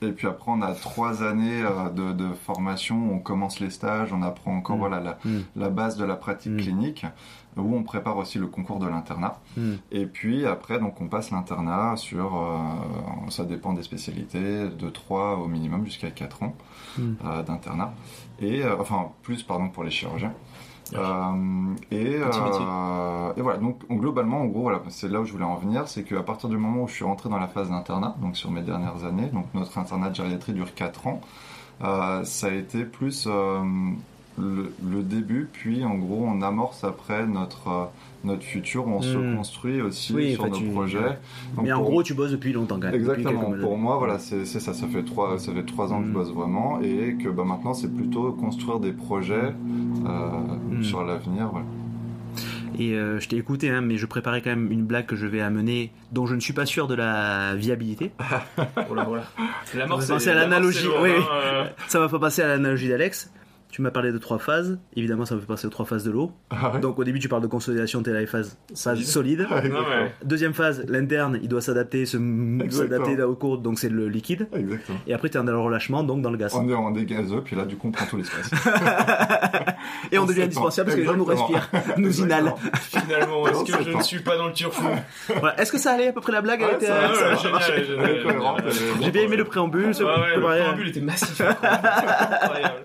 [0.04, 4.14] et puis après on a trois années euh, de, de formation, on commence les stages,
[4.14, 4.80] on apprend encore Mm.
[4.80, 5.40] voilà, la, Mm.
[5.56, 6.58] la base de la pratique Mm.
[6.58, 7.06] clinique,
[7.58, 9.40] où on prépare aussi le concours de l'internat.
[9.58, 9.72] Mm.
[9.92, 15.38] Et puis après, donc on passe l'internat sur, euh, ça dépend des spécialités, de 3
[15.38, 16.56] au minimum jusqu'à 4 ans
[17.00, 17.14] Mm.
[17.26, 17.94] euh, d'internat.
[18.40, 20.34] Et, euh, enfin, plus, pardon, pour les chirurgiens.
[20.94, 25.32] Euh, et, euh, et voilà, donc on- globalement, en gros, voilà, c'est là où je
[25.32, 27.70] voulais en venir, c'est qu'à partir du moment où je suis rentré dans la phase
[27.70, 31.22] d'internat, donc sur mes dernières années, donc notre internat de gériatrie dure 4 ans,
[31.84, 33.28] euh, ça a été plus
[34.38, 37.90] le, le début, puis en gros on amorce après notre,
[38.24, 39.36] notre futur, on se Mm.
[39.38, 41.18] construit aussi Oui, sur nos tu- projets.
[41.56, 42.96] Donc, Mais en pour- gros, tu bosses depuis longtemps quand même.
[42.96, 43.52] Exactement.
[43.62, 44.60] Pour moi, voilà, c'est ça.
[44.74, 46.14] Ça fait trois, ça fait trois ans que je Mm.
[46.14, 49.54] bosse vraiment, et que bah, maintenant c'est plutôt construire des projets
[50.06, 50.30] euh,
[50.72, 50.84] Mm.
[50.84, 51.50] sur l'avenir.
[51.52, 51.66] Voilà.
[52.80, 55.28] Et euh, je t'ai écouté, hein, mais je préparais quand même une blague que je
[55.28, 58.12] vais amener, dont je ne suis pas sûr de la viabilité.
[58.90, 59.24] Oh là, voilà.
[59.76, 61.24] La mort, c'est à l'analogie, oui, hein, oui.
[61.34, 61.64] euh.
[61.88, 63.32] Ça va pas passer à l'analogie d'Alex.
[63.72, 64.80] Tu m'as parlé de trois phases.
[64.96, 66.32] Évidemment, ça me fait passer aux trois phases de l'eau.
[66.50, 69.48] Ah ouais Donc au début, tu parles de consolidation, t'es la phase, phase Solide.
[69.64, 69.72] mais-
[70.26, 72.18] Deuxième phase, l'interne, il doit s'adapter, se
[72.70, 74.48] s'adapter au cours, donc c'est le liquide.
[74.54, 74.98] Exactement.
[75.08, 76.54] Et après, t'es dans le relâchement, donc dans le gaz.
[76.56, 78.52] On est en dégazeux, puis là du coup on prend tout l'espace.
[80.12, 82.56] Et on on devient indispensable parce que les gens nous respirent, nous inhalent.
[82.82, 84.86] Finalement, est-ce que je ne suis pas dans le turfou
[85.40, 85.60] Voilà.
[85.60, 87.36] Est-ce que ça allait à peu près la blague euh,
[89.02, 89.88] J'ai bien aimé le préambule.
[89.88, 91.42] le préambule était massif.
[91.62, 92.84] Incroyable.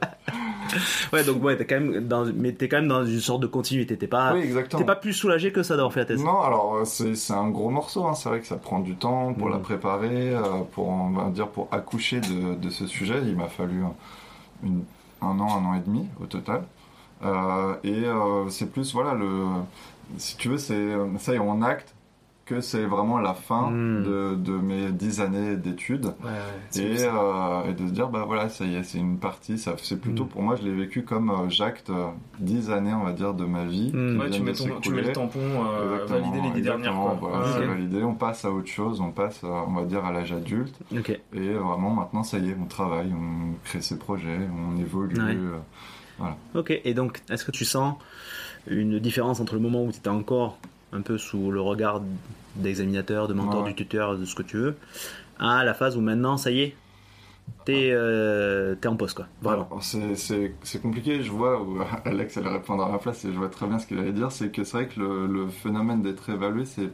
[1.12, 3.47] Ouais, donc ouais, t'es quand même dans, mais t'es quand même dans une sorte de
[3.47, 3.97] continuité.
[3.97, 6.23] T'es pas, Oui, t'es pas plus soulagé que ça d'avoir fait la thèse.
[6.25, 8.14] Non, alors euh, c'est c'est un gros morceau, hein.
[8.14, 9.53] c'est vrai que ça prend du temps pour Mm.
[9.53, 10.43] la préparer, euh,
[10.73, 13.21] pour on va dire pour accoucher de, de ce sujet.
[13.25, 13.95] Il m'a fallu un,
[14.64, 14.85] une-
[15.23, 16.62] un an, un an et demi au total.
[17.25, 19.45] Euh, et euh, c'est plus voilà le,
[20.19, 21.95] si tu veux, c'est ça y est, on acte
[22.47, 24.03] que c'est vraiment la fin Mm.
[24.05, 26.07] de, de mes dix années d'études.
[26.07, 26.31] Ouais,
[26.77, 29.59] ouais, Et, euh, et de se dire bah voilà ça y est c'est une partie
[29.59, 30.29] ça c'est plutôt Mm.
[30.29, 32.07] pour moi je l'ai vécu comme euh, j'acte euh,
[32.39, 34.21] dix années on va dire de ma vie Mm.
[34.21, 35.03] Ouais, tu mets, ton- tu mets s'écouler.
[35.03, 36.95] le tampon, euh, Exactement, valider les dix dernières.
[37.21, 40.33] Voilà, validé, on passe à autre chose, on passe, euh, on va dire, à l'âge
[40.33, 40.79] adulte.
[40.97, 41.11] Ok.
[41.11, 45.17] Et vraiment, maintenant, ça y est, on travaille, on crée ses projets, on évolue.
[45.21, 45.37] Ouais.
[46.23, 46.81] euh, Ok.
[46.85, 47.97] Et donc, est-ce que tu sens
[48.69, 50.59] une différence entre le moment où tu étais encore
[50.93, 52.01] un peu sous le regard
[52.57, 53.68] d'examinateur, de mentor, Ouais.
[53.70, 54.76] du tuteur, de ce que tu veux,
[55.39, 56.76] à la phase où maintenant, ça y est,
[57.64, 59.26] t'es euh, en poste quoi.
[59.43, 59.68] Vraiment.
[59.80, 63.66] C'est- compliqué, je vois, où Alex allait répondre à ma place et je vois très
[63.66, 66.64] bien ce qu'il allait dire, c'est que c'est vrai que le, le phénomène d'être évalué,
[66.64, 66.89] c'est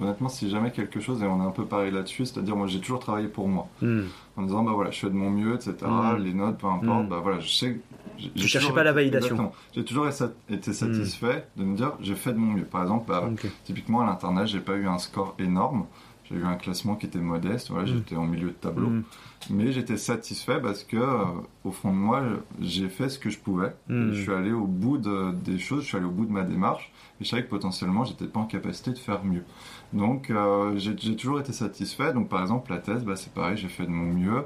[0.00, 2.80] honnêtement, si jamais quelque chose, et on est un peu pareil là-dessus, c'est-à-dire moi j'ai
[2.80, 4.02] toujours travaillé pour moi, Hmm.
[4.36, 6.16] en disant bah voilà, je fais de mon mieux, etc., Mm.
[6.18, 7.08] les notes, peu importe, Mm.
[7.08, 7.78] bah voilà, je sais.
[8.18, 9.52] J'ai cherchais pas la validation.
[9.74, 10.08] J'ai toujours
[10.48, 12.64] été satisfait de me dire j'ai fait de mon mieux.
[12.64, 13.28] Par exemple, bah.
[13.64, 15.86] Typiquement à l'internat, j'ai pas eu un score énorme.
[16.30, 17.68] J'ai eu un classement qui était modeste.
[17.70, 17.94] Voilà, Mm.
[17.96, 19.02] j'étais en milieu de tableau, Hmm.
[19.50, 21.18] mais j'étais satisfait parce que euh,
[21.64, 22.22] au fond de moi,
[22.62, 23.74] j'ai fait ce que je pouvais.
[23.90, 25.82] Je suis allé au bout de- des choses.
[25.82, 26.90] Je suis allé au bout de ma démarche.
[27.20, 29.44] Et je savais que potentiellement, j'étais pas en capacité de faire mieux.
[29.92, 32.14] Donc, euh, j'ai j'ai toujours été satisfait.
[32.14, 34.44] Donc, par exemple, la thèse, bah, c'est pareil, j'ai fait de mon mieux.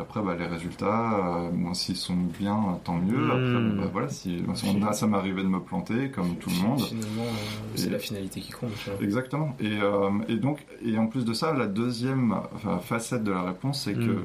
[0.00, 1.14] Après, bah, les résultats,
[1.46, 3.18] euh, bon, s'ils sont bien, tant mieux.
[3.18, 3.30] Mm.
[3.30, 6.80] Après, bah, voilà, si, on- ça m'arrivait de me planter, comme tout le monde.
[6.80, 8.70] Finalement, euh, c'est la finalité qui compte.
[8.82, 9.02] tu vois.
[9.02, 9.56] Exactement.
[9.60, 13.42] Et, euh, et donc, et en plus de ça, la deuxième enfin, facette de la
[13.42, 14.22] réponse, c'est que Mm.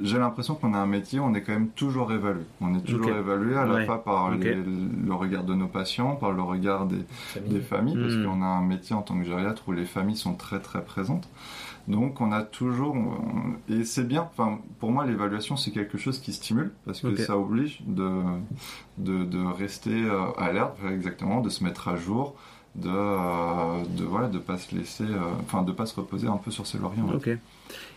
[0.00, 2.42] j'ai l'impression qu'on a un métier, on est quand même toujours évalué.
[2.60, 3.86] On est toujours évalué à la Ouais.
[3.86, 6.96] fois par les- le regard de nos patients, par le regard des,
[7.32, 7.50] Famille.
[7.50, 8.24] des familles, parce Mm.
[8.24, 11.28] qu'on a un métier en tant que gériatre où les familles sont très très présentes.
[11.88, 16.18] Donc on a toujours, on- et c'est bien, enfin, pour moi l'évaluation c'est quelque chose
[16.18, 18.10] qui stimule, parce que ça oblige de,
[18.98, 22.34] de, de rester euh, alerte, exactement, de se mettre à jour,
[22.74, 26.36] de, euh, de voilà, de pas se laisser, euh, enfin de pas se reposer un
[26.38, 27.02] peu sur ses lauriers.
[27.02, 27.30] Ok.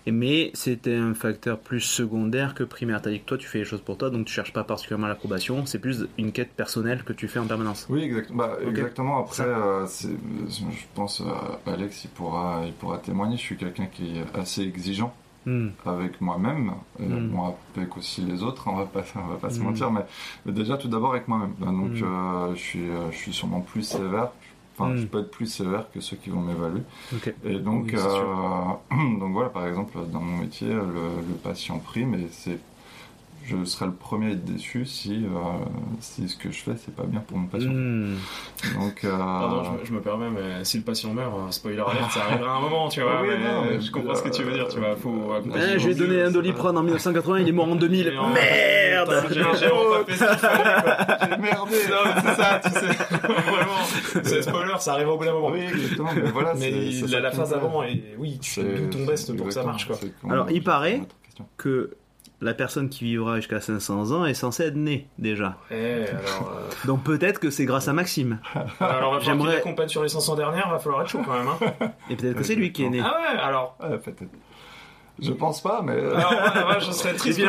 [0.07, 3.01] Mais c'était un facteur plus secondaire que primaire.
[3.01, 5.07] T'as dit que toi tu fais les choses pour toi, donc tu cherches pas particulièrement
[5.07, 5.65] l'approbation.
[5.65, 7.85] C'est plus une quête personnelle que tu fais en permanence.
[7.89, 9.19] Oui, exact- bah, exactement.
[9.19, 13.37] Après, euh, je pense, euh, Alex, il pourra, il pourra témoigner.
[13.37, 15.13] Je suis quelqu'un qui est assez exigeant
[15.45, 15.69] Hmm.
[15.85, 17.29] avec moi-même, et Mm.
[17.29, 18.67] bon, avec aussi les autres.
[18.67, 19.63] On va pas, on va pas se Mm.
[19.63, 20.01] mentir, mais,
[20.45, 21.53] mais déjà tout d'abord avec moi-même.
[21.59, 24.31] Ben, Donc, euh, je suis, euh, je suis sûrement plus sévère.
[24.79, 24.97] Enfin, Mm.
[24.97, 26.81] je peux être plus sévère que ceux qui vont m'évaluer.
[27.43, 28.73] Et donc, Oui, euh,
[29.19, 30.83] donc voilà, par exemple, dans mon métier, le,
[31.27, 32.59] le patient prime et c'est,
[33.49, 35.29] je serai le premier à être déçu si, euh,
[35.99, 37.71] si ce que je fais, c'est pas bien pour mon patient.
[37.71, 38.15] Hmm.
[38.79, 41.79] Donc, euh, Pardon, je, me- je me permets, mais si le patient meurt, euh, spoiler
[41.79, 43.21] alert, ça arrivera un moment, tu vois.
[43.21, 44.95] Oui, mais non, mais je comprends ce que tu veux dire, tu vois.
[44.95, 47.75] Faut accompagner Eh, je lui ai donné un doliprane en 1980, il est mort en
[47.75, 48.11] 2000.
[48.11, 51.75] Mais en- Merde J'ai j'ai vraiment pas fait ce qu'il fallait, j'ai merdé.
[51.89, 53.17] Non, mais c'est ça, tu sais.
[53.27, 54.23] Vraiment.
[54.23, 55.49] C'est spoiler, ça arrive au bout d'un moment.
[55.51, 56.53] Oui, exactement, mais voilà.
[56.55, 59.47] Mais c'est- il- la, la phase avant, et oui, tu tout ton best c'est pour
[59.47, 59.97] que ça marche, quoi.
[60.29, 61.01] Alors, il paraît-.
[61.57, 61.91] Que
[62.41, 65.57] la personne qui vivra jusqu'à 500 ans est censée être née déjà.
[65.71, 68.39] Eh, alors, euh, Donc peut-être que c'est grâce à Maxime.
[68.79, 71.91] alors, J'aimerais- accompagne sur les 500 dernières, va falloir être chaud quand même, hein.
[72.09, 73.01] Et peut-être que c'est lui qui est né.
[73.03, 73.75] Ah ouais, alors.
[73.79, 74.23] Ah, peut-être.
[75.21, 75.93] Je pense pas, mais.
[75.93, 77.39] Alors, ouais, ouais, je serais triste.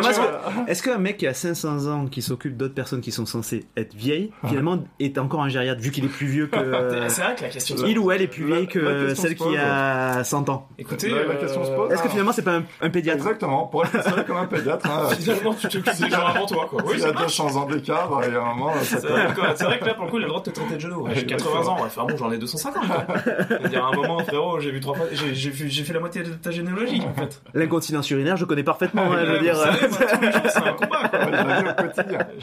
[0.68, 3.94] est-ce qu'un mec qui a 500 ans, qui s'occupe d'autres personnes qui sont censées être
[3.94, 6.58] vieilles, finalement est encore un gériatre, vu qu'il est plus vieux que...
[7.08, 9.34] C'est vrai que la question se Il ou elle est plus vieille que la celle
[9.34, 9.56] qui pose.
[9.58, 10.68] a 100 ans.
[10.78, 11.90] Écoutez, La- la question se pose.
[11.92, 13.18] Est-ce que finalement c'est pas un, un pédiatre?
[13.18, 16.66] Exactement, pour être considéré comme un pédiatre, hein, Finalement, tu t'occupes des gens avant toi,
[16.68, 16.82] quoi.
[16.86, 17.24] Oui, s'il y a marche.
[17.38, 20.10] 200 ans d'écart, bah, il y a un moment, C'est vrai, que là, pour le
[20.10, 21.06] coup, il a le droit de te traiter de genou.
[21.14, 22.86] J'ai 80 ans, ouais, enfin bon, j'en ai 250.
[22.86, 23.04] quoi.
[23.64, 25.50] Il y a un moment, frérot, j'ai vu trois fois, j'ai
[25.84, 27.42] fait la moitié de ta généalogie, en fait.
[27.60, 29.56] L'incontinence urinaire, je connais parfaitement, hein, je veux dire.
[29.56, 31.20] c'est un combat, quoi.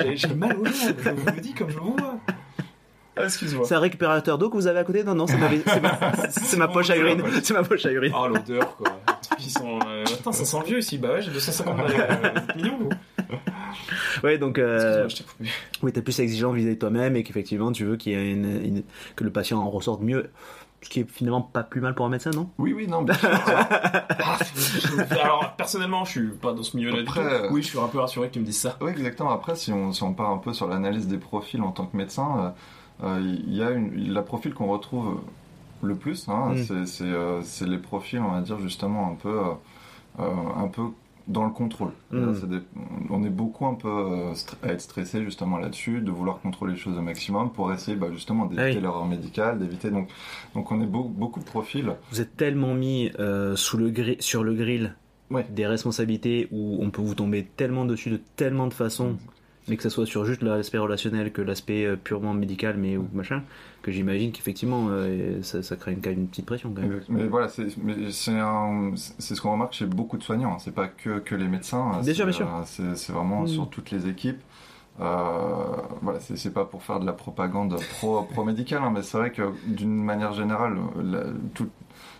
[0.05, 0.15] Au.
[0.15, 2.17] J'ai mal aux jambes, je vous le dis comme je vous vois.
[3.19, 3.65] Ah, excuse-moi.
[3.67, 5.03] C'est un récupérateur d'eau que vous avez à côté?
[5.03, 5.37] Non, non, c'est
[6.57, 7.23] ma, poche à urine.
[7.41, 8.13] C'est ma poche à urine.
[8.15, 8.89] Oh, l'odeur, quoi.
[9.39, 9.79] Ils sont.
[9.87, 10.99] euh, Attends, ça sent vieux ici.
[10.99, 11.93] Bah ouais, j'ai 250 balles.
[11.97, 12.89] Euh, mignon, vous.
[14.23, 15.49] Ouais, donc, euh, Excuse-moi, je t'ai coupé.
[15.81, 18.45] oui, t'es plus exigeant vis-à-vis de toi-même et qu'effectivement, tu veux qu'il y ait une,
[18.63, 18.83] une-
[19.15, 20.29] que le patient en ressorte mieux.
[20.81, 22.49] Ce qui est finalement pas plus mal pour un médecin, non?
[22.59, 23.29] Oui, oui, non, bien sûr.
[23.49, 27.19] Ah, je- Alors, personnellement, je suis pas dans ce milieu-là du tout.
[27.19, 28.77] Euh, Oui, je suis un peu rassuré que tu me dises ça.
[28.81, 29.31] Oui, exactement.
[29.31, 31.97] Après, si on, si on part un peu sur l'analyse des profils en tant que
[31.97, 32.53] médecin,
[33.03, 35.19] euh, euh, il y a une, la profil qu'on retrouve
[35.81, 36.57] le plus, hein, Mm.
[36.63, 39.39] c'est- c'est euh, c'est les profils, on va dire justement un peu,
[40.19, 40.23] euh,
[40.57, 40.83] un peu
[41.27, 41.91] dans le contrôle.
[42.11, 42.33] Mm.
[42.47, 42.59] Des-
[43.09, 46.79] on est beaucoup un peu euh, à être stressé justement là-dessus, de vouloir contrôler les
[46.79, 48.81] choses au maximum pour essayer bah, justement d'éviter Ah oui.
[48.81, 50.09] l'erreur médicale, d'éviter donc
[50.55, 51.89] donc on est beau- beaucoup de profils.
[52.11, 54.95] Vous êtes tellement mis euh, sous le sur le grill
[55.29, 55.45] Ouais.
[55.53, 59.17] des responsabilités où on peut vous tomber tellement dessus de tellement de façons,
[59.67, 63.07] mais que ce soit sur juste l'aspect relationnel que l'aspect euh, purement médical, mais ou
[63.13, 63.43] machin,
[63.81, 67.01] que j'imagine qu'effectivement euh, ça, ça crée une, quand même une petite pression quand même.
[67.09, 70.53] Mais voilà, c'est ce qu'on remarque chez beaucoup de soignants.
[70.53, 70.57] hein.
[70.59, 71.91] C'est pas que, que les médecins.
[71.91, 72.47] Bien c'est, sûr, bien sûr.
[72.47, 73.47] euh, C'est vraiment Mm.
[73.47, 74.41] sur toutes les équipes.
[74.99, 75.03] Euh,
[76.01, 79.43] voilà, c'est pas pour faire de la propagande pro, pro médicale, mais c'est vrai que
[79.67, 81.69] d'une manière générale, la- tout-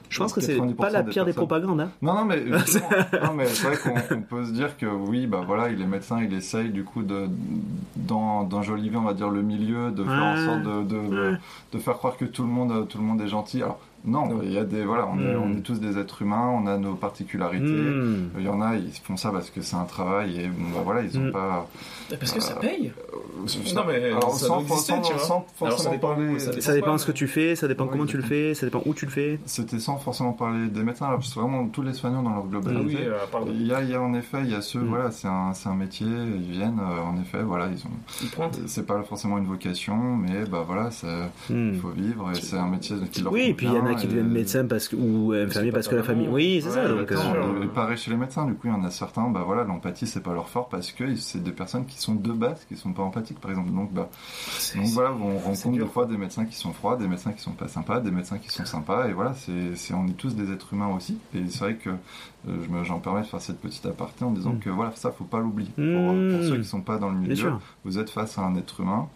[0.09, 1.81] Je pense que c'est 90% pas la pire des propagandes.
[1.81, 1.89] Hein.
[2.01, 2.89] Non, non, mais, justement,
[3.23, 5.85] non, mais c'est vrai qu'on on peut se dire que oui, bah voilà, il est
[5.87, 7.27] médecin, il essaye du coup de
[7.95, 11.37] d'en- d'enjoliver, on va dire, le milieu, de faire en sorte de, de, de- Ouais.
[11.73, 13.61] de faire croire que tout le monde, tout le monde est gentil.
[13.63, 15.41] Alors non, il y a des voilà, on, est, Mm.
[15.43, 17.65] on est tous des êtres humains, on a nos particularités.
[17.65, 18.29] Hmm.
[18.37, 20.81] Il y en a, ils font ça parce que c'est un travail et bon, bah,
[20.83, 21.31] voilà, ils ont Mm.
[21.31, 21.67] pas.
[22.19, 22.93] Parce que ça Euh, paye.
[23.13, 25.21] euh, Non, mais alors, ça sans, doit exister, sans- tu vois.
[25.21, 26.39] sans Alors, ça forcément dépend parler.
[26.39, 26.61] ça dépend.
[26.61, 28.53] Ça dépend pas, de ce que tu fais, ça dépend Oui, comment tu le fais,
[28.53, 29.39] ça dépend où tu le fais.
[29.45, 32.43] C'était sans forcément parler des médecins, là, parce que vraiment tous les soignants dans leur
[32.45, 32.85] Ah globalité.
[32.85, 33.17] oui, euh.
[33.49, 34.87] Il y, a, il y a en effet, il y a ceux, Mm.
[34.87, 37.91] voilà, c'est un, c'est un métier, ils viennent, euh, en effet, voilà, ils ont,
[38.23, 38.57] Il pointe.
[38.67, 40.89] c'est pas forcément une vocation, mais bah voilà,
[41.49, 41.71] Hmm.
[41.73, 43.85] il faut vivre et c'est un métier qui leur Oui, et puis il y en
[43.85, 46.27] a qui deviennent médecins parce que, ou infirmiers pas parce que la famille.
[46.29, 46.87] Oui, c'est ça.
[46.87, 49.63] Donc, euh, pareil chez les médecins, du coup, il y en a certains, bah voilà,
[49.63, 52.75] l'empathie c'est pas leur fort parce que c'est des personnes qui sont de base, qui
[52.75, 53.71] sont pas empathiques par exemple.
[53.71, 54.09] Donc, bah,
[54.75, 57.51] donc voilà, on rencontre des fois des médecins qui sont froids, des médecins qui sont
[57.51, 60.73] pas sympas, des médecins qui sont sympas, et voilà, c'est, on est tous des êtres
[60.73, 61.17] humains aussi.
[61.35, 61.93] Et c'est vrai que euh,
[62.63, 64.59] je me, j'en permets de faire cette petite aparté en disant Mm.
[64.59, 65.69] que voilà, ça faut pas l'oublier.
[65.75, 65.83] Pour,
[66.13, 66.31] Mm.
[66.35, 67.51] pour ceux qui sont pas dans le milieu,
[67.83, 69.07] vous êtes face à un être humain.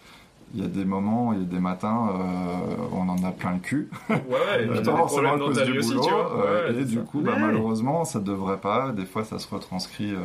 [0.53, 3.53] Il y a des moments, il y a des matins, euh, on en a plein
[3.53, 3.89] le cul.
[4.09, 6.45] Ouais, ouais, et puis Euh, pas forcément à cause du aussi, boulot, tu vois.
[6.45, 7.01] euh, Ouais, et du ça.
[7.01, 7.39] coup, bah, Ouais.
[7.39, 8.91] malheureusement, ça devrait pas.
[8.91, 10.17] Des fois, ça se retranscrit euh,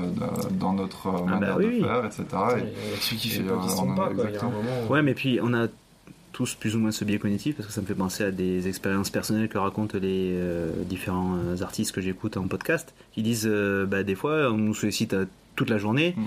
[0.51, 1.81] dans notre euh, bah manière oui.
[1.81, 2.23] de faire, etc.
[2.23, 4.51] Et- Il y a celui qui fait pas, qui pas, quoi.
[4.91, 5.67] Ouais, mais puis on a
[6.33, 8.69] tous plus ou moins ce biais cognitif parce que ça me fait penser à des
[8.69, 13.87] expériences personnelles que racontent les euh, différents artistes que j'écoute en podcast qui disent euh,
[13.87, 15.17] bah, des fois on nous sollicite
[15.55, 16.23] toute la journée Mm.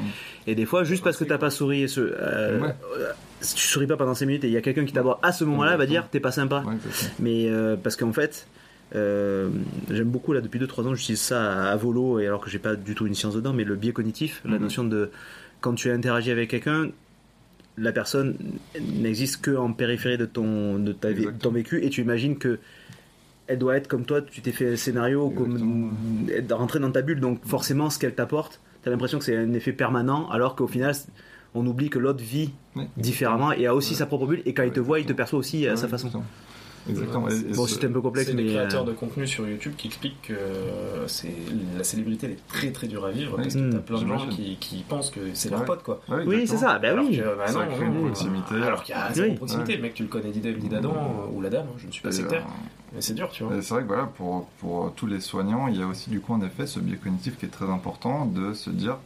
[0.47, 2.73] et des fois juste parce que t'as pas souri et ce, euh, Ouais.
[2.97, 3.11] euh,
[3.41, 5.31] si tu souris pas pendant 5 minutes et il y a quelqu'un qui t'aborde à
[5.31, 6.63] ce moment-là, va dire t'es pas sympa.
[6.67, 7.11] Ouais, exactement.
[7.19, 8.47] Mais euh, parce qu'en fait,
[8.95, 9.49] euh,
[9.89, 12.59] j'aime beaucoup là depuis 2-3 ans, j'utilise ça à, à volo et alors que j'ai
[12.59, 14.61] pas du tout une science dedans, mais le biais cognitif, la Mhm.
[14.63, 15.09] notion de
[15.61, 16.89] quand tu interagis avec quelqu'un,
[17.77, 18.35] la personne
[18.81, 21.53] n'existe que en périphérie de ton, de ta, ton Exactement.
[21.53, 22.59] vécu et tu imagines que
[23.47, 25.91] elle doit être comme toi, tu t'es fait un scénario, comme
[26.31, 29.53] être rentrer dans ta bulle, donc forcément ce qu'elle t'apporte, t'as l'impression que c'est un
[29.53, 30.93] effet permanent, alors qu'au final
[31.55, 33.97] on oublie que l'autre vit Ouais, différemment et a aussi Ouais.
[33.99, 35.87] sa propre bulle et quand il te voit, il te perçoit aussi à Ouais, sa
[35.87, 36.09] façon.
[36.89, 37.27] Exactement.
[37.55, 39.87] Bon, c'était un peu complexe, C'est mais les créateurs euh, de contenu sur YouTube qui
[39.87, 40.33] expliquent que
[41.07, 41.35] c'est
[41.77, 43.69] la célébrité elle est très très dure à vivre parce que Mm.
[43.73, 45.65] t'as plein de gens qui, qui pensent que c'est leur Ouais.
[45.65, 46.01] pote quoi.
[46.09, 46.79] Ouais, oui, c'est ça.
[46.79, 47.19] Bah alors oui.
[47.37, 48.55] bah Ça crée une non, proximité.
[48.55, 49.35] Alors qu'il y a zéro Oui.
[49.35, 49.81] proximité, Ouais.
[49.81, 52.45] mec, tu le connais ni d'Adam euh, ou la dame, je ne suis pas sectaire,
[52.47, 53.55] euh, mais c'est dur, tu vois.
[53.55, 56.21] Et C'est vrai que voilà, pour, pour tous les soignants, il y a aussi du
[56.21, 58.97] coup en effet ce biais cognitif qui est très important de se dire,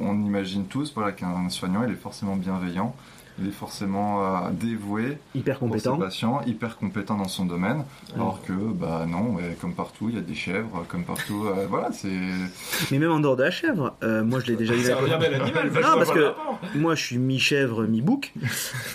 [0.00, 2.94] on imagine tous voilà, qu'un soignant il est forcément bienveillant,
[3.40, 5.96] il est forcément euh, dévoué Hyper pour ses compétent.
[5.98, 7.84] patients, hyper compétent dans son domaine,
[8.14, 11.66] alors que bah non, ouais, comme partout il y a des chèvres, comme partout, euh,
[11.68, 12.08] voilà, c'est
[12.90, 14.80] Mais même en dehors de la chèvre, euh, moi je l'ai déjà eu.
[14.80, 16.32] C'est un bien bel animal, Non, parce que
[16.76, 18.32] moi je suis mi-chèvre, mi-bouc.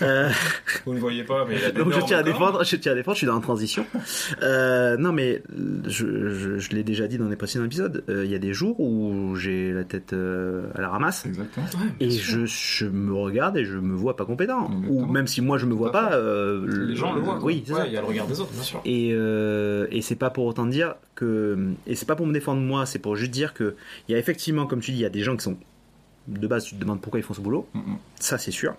[0.02, 0.28] Euh,
[0.86, 2.92] Vous ne voyez pas, mais il a des donc je tiens à défendre, je tiens
[2.92, 3.86] à défendre, je suis dans la transition.
[4.42, 5.42] Euh, non mais
[5.86, 8.52] je, je, je l'ai déjà dit dans les précédents épisodes, euh, il y a des
[8.52, 11.24] jours où j'ai la tête euh, à la ramasse.
[11.26, 11.66] exactement.
[12.00, 14.70] Et je me regarde et je me vois pas compétent.
[14.88, 17.38] Ou même si moi je me vois pas, euh, les gens le voient.
[17.42, 17.86] Oui, c'est Ouais, ça.
[17.86, 18.80] Il y a le regard des autres, bien sûr.
[18.84, 21.70] Et, euh, et c'est pas pour autant dire que.
[21.86, 23.74] Et c'est pas pour me défendre moi, c'est pour juste dire que
[24.08, 25.56] il y a effectivement, comme tu dis, il y a des gens qui sont.
[26.26, 27.96] De base, tu te demandes pourquoi ils font ce boulot, Mm, mm.
[28.18, 28.74] ça c'est sûr.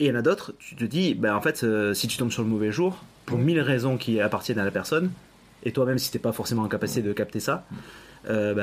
[0.00, 2.16] Et il y en a d'autres, tu te dis, ben en fait, euh, si tu
[2.16, 3.42] tombes sur le mauvais jour, pour Mm.
[3.42, 5.10] mille raisons qui appartiennent à la personne,
[5.64, 7.64] et toi-même si t'es pas forcément en capacité de capter ça,
[8.28, 8.54] euh,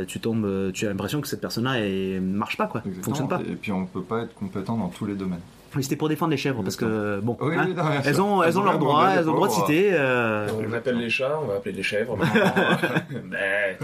[0.00, 3.04] bah, tu tombes, tu as l'impression que cette personne-là elle marche pas, quoi, Exactement.
[3.16, 3.40] fonctionne pas.
[3.50, 5.40] Et puis on peut pas être compétent dans tous les domaines.
[5.76, 8.22] Oui, c'était pour défendre les chèvres, parce que bon, Oui, hein, oui, non, bien elles
[8.22, 9.90] ont, elles ont leurs Vraiment, droits, les elles ont le droit de citer.
[9.92, 12.16] euh, On appelle les chats, on va appeler les chèvres.
[13.24, 13.78] Mais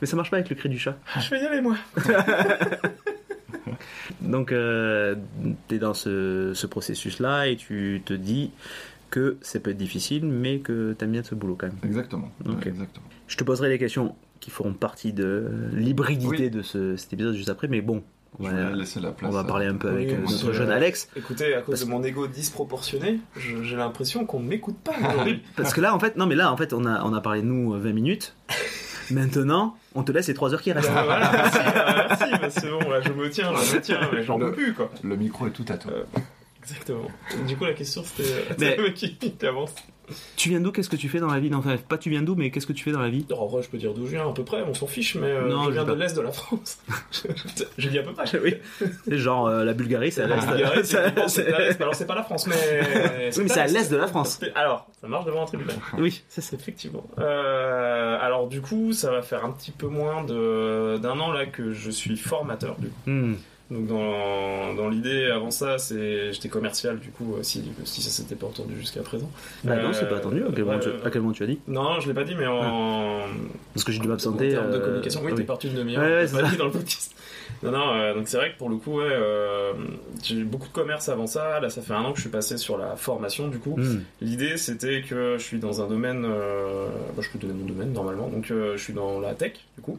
[0.00, 0.96] Mais ça marche pas avec le cri du chat.
[1.20, 1.76] je vais y aller, moi.
[4.20, 5.16] Donc, euh,
[5.68, 8.50] tu es dans ce, ce processus-là et tu te dis
[9.10, 11.76] que ça peut être difficile, mais que tu aimes bien ce boulot quand même.
[11.84, 12.30] Exactement.
[12.46, 12.56] Ok.
[12.64, 13.06] Ouais, exactement.
[13.28, 16.50] Je te poserai les questions qui feront partie de l'hybridité Oui.
[16.50, 18.02] de ce, cet épisode juste après, mais bon,
[18.38, 19.30] on Je va, vais laisser la place.
[19.30, 21.08] on va à- parler un peu avec Oui, euh, notre jeune Alex.
[21.16, 23.20] Écoutez, à cause Parce- de mon ego disproportionné,
[23.62, 25.42] j'ai l'impression qu'on ne m'écoute pas aujourd'hui.
[25.56, 27.40] Parce que là, en fait, non, mais là, en fait, on a, on a parlé
[27.40, 28.36] de nous euh, 20 minutes.
[29.10, 30.90] Maintenant, on te laisse les 3 heures qui restent.
[30.94, 34.00] Ah, voilà, merci, ah, merci, bah, c'est bon, là, je me tiens, je me tiens,
[34.12, 34.90] mais j'en peux plus, quoi.
[35.04, 35.92] Le micro est tout à toi.
[35.92, 36.02] Euh,
[36.68, 37.08] Exactement.
[37.46, 39.74] Du coup, la question, c'était euh, Mais- le mec qui, qui avance.
[40.36, 40.70] Tu viens d'où?
[40.70, 41.52] Qu'est-ce que tu fais dans la vie?
[41.52, 43.26] Enfin, pas tu viens d'où, mais qu'est-ce que tu fais dans la vie?
[43.36, 45.26] En vrai, je peux dire d'où je viens à peu près, on s'en fiche, mais
[45.26, 46.78] euh, Non, je viens de l'Est de la France.
[47.76, 48.24] je dis à peu près.
[48.38, 48.54] Oui.
[49.04, 50.94] C'est genre euh, la Bulgarie, c'est à La l'est.
[51.80, 52.54] Alors, c'est pas la France, mais.
[53.36, 54.38] Oui, mais c'est à l'est de la France.
[54.54, 55.74] Alors, ça marche devant un tribunal.
[55.98, 56.54] Oui, c'est ça.
[56.54, 57.04] Effectivement.
[57.18, 61.46] Euh, alors du coup, ça va faire un petit peu moins de- d'un an là
[61.46, 62.76] que je suis formateur.
[62.78, 62.94] Du coup.
[63.10, 63.34] Hmm.
[63.70, 68.10] Donc dans, dans l'idée, avant ça, c'est j'étais commercial du coup, euh, si, si ça
[68.10, 69.28] s'était pas entendu jusqu'à présent.
[69.64, 70.44] Bah non, Euh, c'est pas attendu.
[70.44, 71.58] À quel, moment tu, à quel moment tu as dit?
[71.66, 73.22] Non, je l'ai pas dit, mais en,
[73.74, 74.50] Parce que j'ai dû en m'absenter.
[74.50, 75.20] termes de euh, communication.
[75.24, 76.00] Oui, ah t'es parti une demi-heure.
[76.04, 76.48] Ouais, pas ça.
[76.48, 77.12] dit dans le podcast.
[77.64, 77.92] Non, non.
[77.94, 79.72] euh, donc c'est vrai que pour le coup, ouais, euh,
[80.22, 81.58] j'ai eu beaucoup de commerce avant ça.
[81.58, 83.74] Là, ça fait un an que je suis passé sur la formation du coup.
[83.76, 84.02] Hmm.
[84.20, 86.24] L'idée, c'était que je suis dans un domaine.
[86.24, 86.86] euh,
[87.16, 88.28] bah, je peux donner mon domaine normalement.
[88.28, 89.98] Donc, euh, je suis dans la tech, du coup.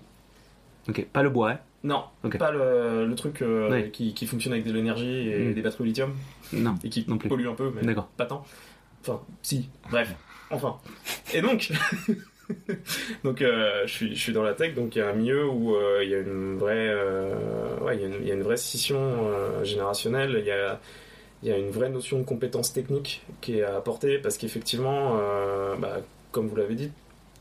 [0.90, 2.04] Ok, pas le bois, hein Non,
[2.40, 5.54] pas le, le truc euh, qui, qui fonctionne avec de l'énergie et Mm.
[5.54, 6.14] des batteries au lithium
[6.54, 6.76] Non.
[6.84, 7.30] et qui Non plus.
[7.30, 8.44] pollue un peu, mais pas tant.
[9.02, 10.14] Enfin, si, bref,
[10.50, 10.78] enfin.
[11.34, 11.72] Et donc,
[13.24, 15.48] donc euh, je, suis, je suis dans la tech, donc il y a un milieu
[15.48, 16.94] où euh, il y a une vraie,
[17.82, 19.00] ouais, il y a une, il y a une vraie scission
[19.64, 20.36] générationnelle.
[20.40, 20.80] Il y a,
[21.44, 25.18] il y a une vraie notion de compétence technique qui est à apporter parce qu'effectivement,
[25.20, 25.98] euh, bah,
[26.32, 26.92] comme vous l'avez dit,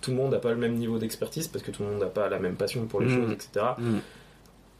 [0.02, 2.06] tout le monde n'a pas le même niveau d'expertise parce que tout le monde n'a
[2.06, 3.14] pas la même passion pour les Mm.
[3.14, 3.98] choses, etc Hmm.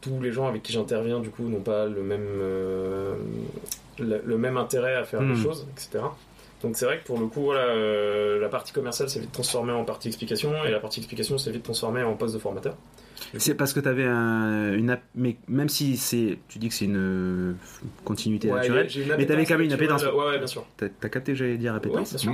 [0.09, 3.15] Tous les gens avec qui j'interviens du coup n'ont pas le même euh,
[3.99, 5.35] le, le même intérêt à faire Hmm.
[5.35, 6.05] des choses, etc.
[6.63, 9.73] Donc c'est vrai que pour le coup, voilà, euh, la partie commerciale s'est vite transformée
[9.73, 12.77] en partie explication et la partie explication s'est vite transformée en poste de formateur.
[13.39, 16.75] C'est parce que tu avais un, une app, mais même si c'est, tu dis que
[16.75, 17.57] c'est une
[18.05, 18.89] continuité Ouais, naturelle,
[19.19, 20.03] mais t'avais appétence quand même une appétence.
[20.05, 20.65] Ouais, ouais, bien sûr.
[20.77, 22.33] t'as t'as capté que j'allais dire appétence bien sûr.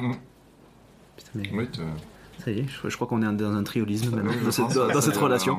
[1.16, 1.80] Putain, mais Oui, tu-
[2.45, 4.88] Ça y est, je, je crois qu'on est dans un triolisme maintenant, dans cette, dans-
[4.88, 5.59] dans relation.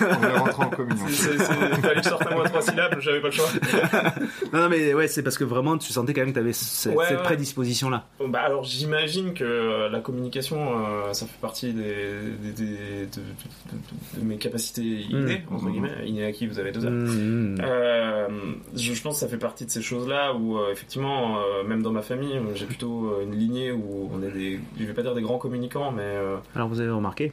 [0.00, 1.06] On, on est rentré en communion.
[1.06, 3.46] Fallait que je sorte un mot à trois syllabes, j'avais pas le choix.
[4.52, 6.52] Non, non, mais ouais, c'est parce que vraiment, tu sentais quand même que tu avais
[6.52, 7.22] cette, Ouais, cette ouais.
[7.24, 8.06] prédisposition-là.
[8.28, 11.82] Bah alors j'imagine que euh, la communication, euh, ça fait partie des,
[12.42, 15.54] des- des- de, de- de- de mes capacités innées, Mm.
[15.54, 16.90] entre guillemets, innées à qui vous avez deux heures.
[16.92, 17.58] Mmh, mmh.
[17.62, 18.28] Euh,
[18.74, 21.82] je, je pense que ça fait partie de ces choses-là où euh, effectivement, euh, même
[21.82, 25.14] dans ma famille, j'ai plutôt une lignée où on est des, je vais pas dire
[25.14, 27.32] des grands communicants, mais euh, Alors vous avez remarqué,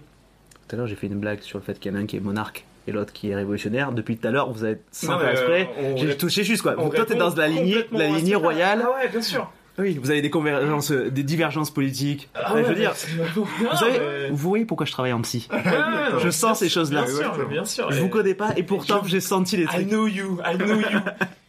[0.67, 2.05] tout à l'heure j'ai fait une blague sur le fait qu'il y en a un
[2.05, 3.91] qui est monarque et l'autre qui est révolutionnaire.
[3.91, 6.75] Depuis tout à l'heure, vous avez sans faire exprès, euh, j'ai rép- touché juste quoi.
[6.77, 8.83] on Toi t'es dans la lignée, la lignée royale.
[8.85, 9.51] Ah ouais, bien sûr.
[9.79, 12.29] Oui, vous avez des convergences, euh, des divergences politiques.
[12.35, 12.93] Ah ouais, je veux dire,
[13.35, 15.47] vous savez, mais- vous voyez pourquoi je travaille en psy.
[15.51, 17.03] Non, Je sens ces choses-là.
[17.03, 17.91] Bien sûr, bien sûr.
[17.91, 19.87] Je vous connais pas et pourtant j'ai senti les I trucs.
[19.87, 20.83] know you, I know you.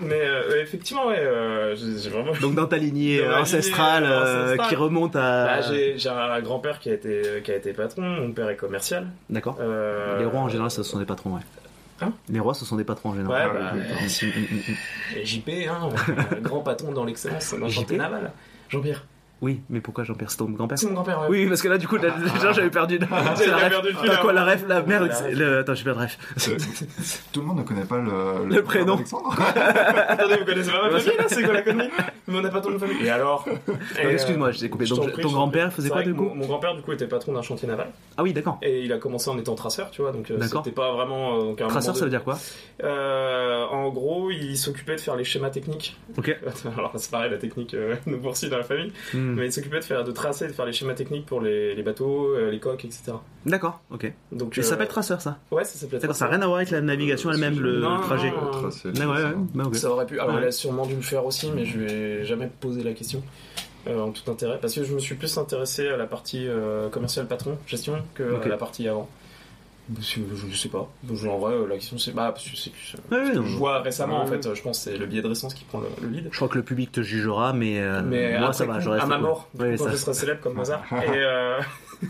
[0.00, 2.32] Mais euh, effectivement, ouais, euh, j'ai j'ai vraiment.
[2.40, 4.68] Donc dans ta lignée Dans euh, ancestrale lignée, euh, ancestrale.
[4.68, 5.60] qui remonte à.
[5.60, 9.06] Bah, j'ai un grand-père qui a été qui a été patron, mon père est commercial.
[9.30, 9.58] D'accord.
[10.18, 11.42] Les rois en général, ce sont des patrons, ouais.
[12.00, 12.12] Hein?
[12.28, 13.50] Les rois, ce sont des patrons en général.
[13.50, 15.88] Ouais, Ah, bah, JP, hein,
[16.42, 18.32] grand patron dans l'excellence, dans le naval.
[18.68, 19.04] Jean-Pierre.
[19.42, 21.20] Oui, mais pourquoi Jean-Pierre C'est ton grand-père C'est mon grand-père.
[21.22, 21.26] ouais.
[21.28, 22.98] Oui, parce que là, du coup, là, déjà, j'avais perdu.
[23.36, 23.68] J'avais la ref.
[23.70, 24.34] perdu le fil, T'as quoi, hein.
[24.34, 24.64] la ref?
[24.68, 25.58] La merde, La le...
[25.58, 26.18] Attends, je perds ref.
[27.32, 28.94] Tout le monde ne connaît pas le, Le prénom.
[28.94, 29.36] Alexandre.
[30.08, 31.90] Attendez, vous connaissez pas ma famille là C'est quoi la connerie?
[32.26, 33.04] Mais on n'a pas ton nom de famille.
[33.04, 33.46] Et alors?
[34.02, 34.86] Et, Excuse-moi, je t'ai coupé.
[34.86, 36.30] Donc, ton grand-père faisait quoi, du coup?
[36.34, 37.88] mon, grand-père, du coup, était patron d'un chantier naval.
[38.16, 38.58] Ah oui, d'accord.
[38.62, 40.12] Et il a commencé en étant traceur, tu vois.
[40.12, 40.62] Donc, euh, D'accord.
[40.64, 41.50] c'était pas vraiment.
[41.50, 42.38] euh, Traceur, ça veut dire quoi?
[42.82, 45.98] Euh, En gros, il s'occupait de faire les schémas techniques.
[46.16, 46.34] Ok.
[46.76, 47.76] Alors, c'est pareil, la technique
[48.06, 48.92] nous poursuit dans la famille.
[49.24, 49.34] Hmm.
[49.36, 51.82] Mais il s'occupait de faire, de tracer, de faire les schémas techniques pour les, les
[51.82, 53.12] bateaux, euh, les coques, etc.
[53.46, 54.12] D'accord, ok.
[54.32, 56.46] Donc, Mais ça euh, s'appelle traceur, ça Ouais, ça s'appelait D'accord, ça n'a rien à
[56.46, 58.30] voir avec la navigation elle-même, le Non, trajet.
[58.30, 58.44] non, non.
[58.46, 58.88] D'accord, ouais, ça.
[59.28, 59.34] ouais.
[59.54, 59.76] Bah, ok.
[59.76, 60.20] Ça aurait pu.
[60.20, 60.42] Alors, Ouais.
[60.42, 63.22] il a sûrement dû le faire aussi, mais je vais jamais poser la question.
[63.86, 66.88] euh, en tout intérêt, parce que je me suis plus intéressé à la partie euh,
[66.88, 69.08] commerciale patron, gestion, que à la partie avant.
[70.00, 70.20] Je,
[70.50, 70.88] je sais pas.
[71.12, 72.12] Je, en vrai, euh, la question c'est.
[72.12, 72.96] Bah, parce que c'est plus.
[73.12, 73.44] euh, non.
[73.44, 75.64] je vois récemment, en fait, euh, je pense que c'est le billet de récence qui
[75.64, 76.28] prend le, le lead.
[76.30, 78.80] Je crois que le public te jugera, mais, euh, Mais moi après ça va, coup,
[78.80, 80.84] je reste à ma mort, Ouais, quand ça- je serai célèbre comme Mozart.
[80.92, 81.60] et euh...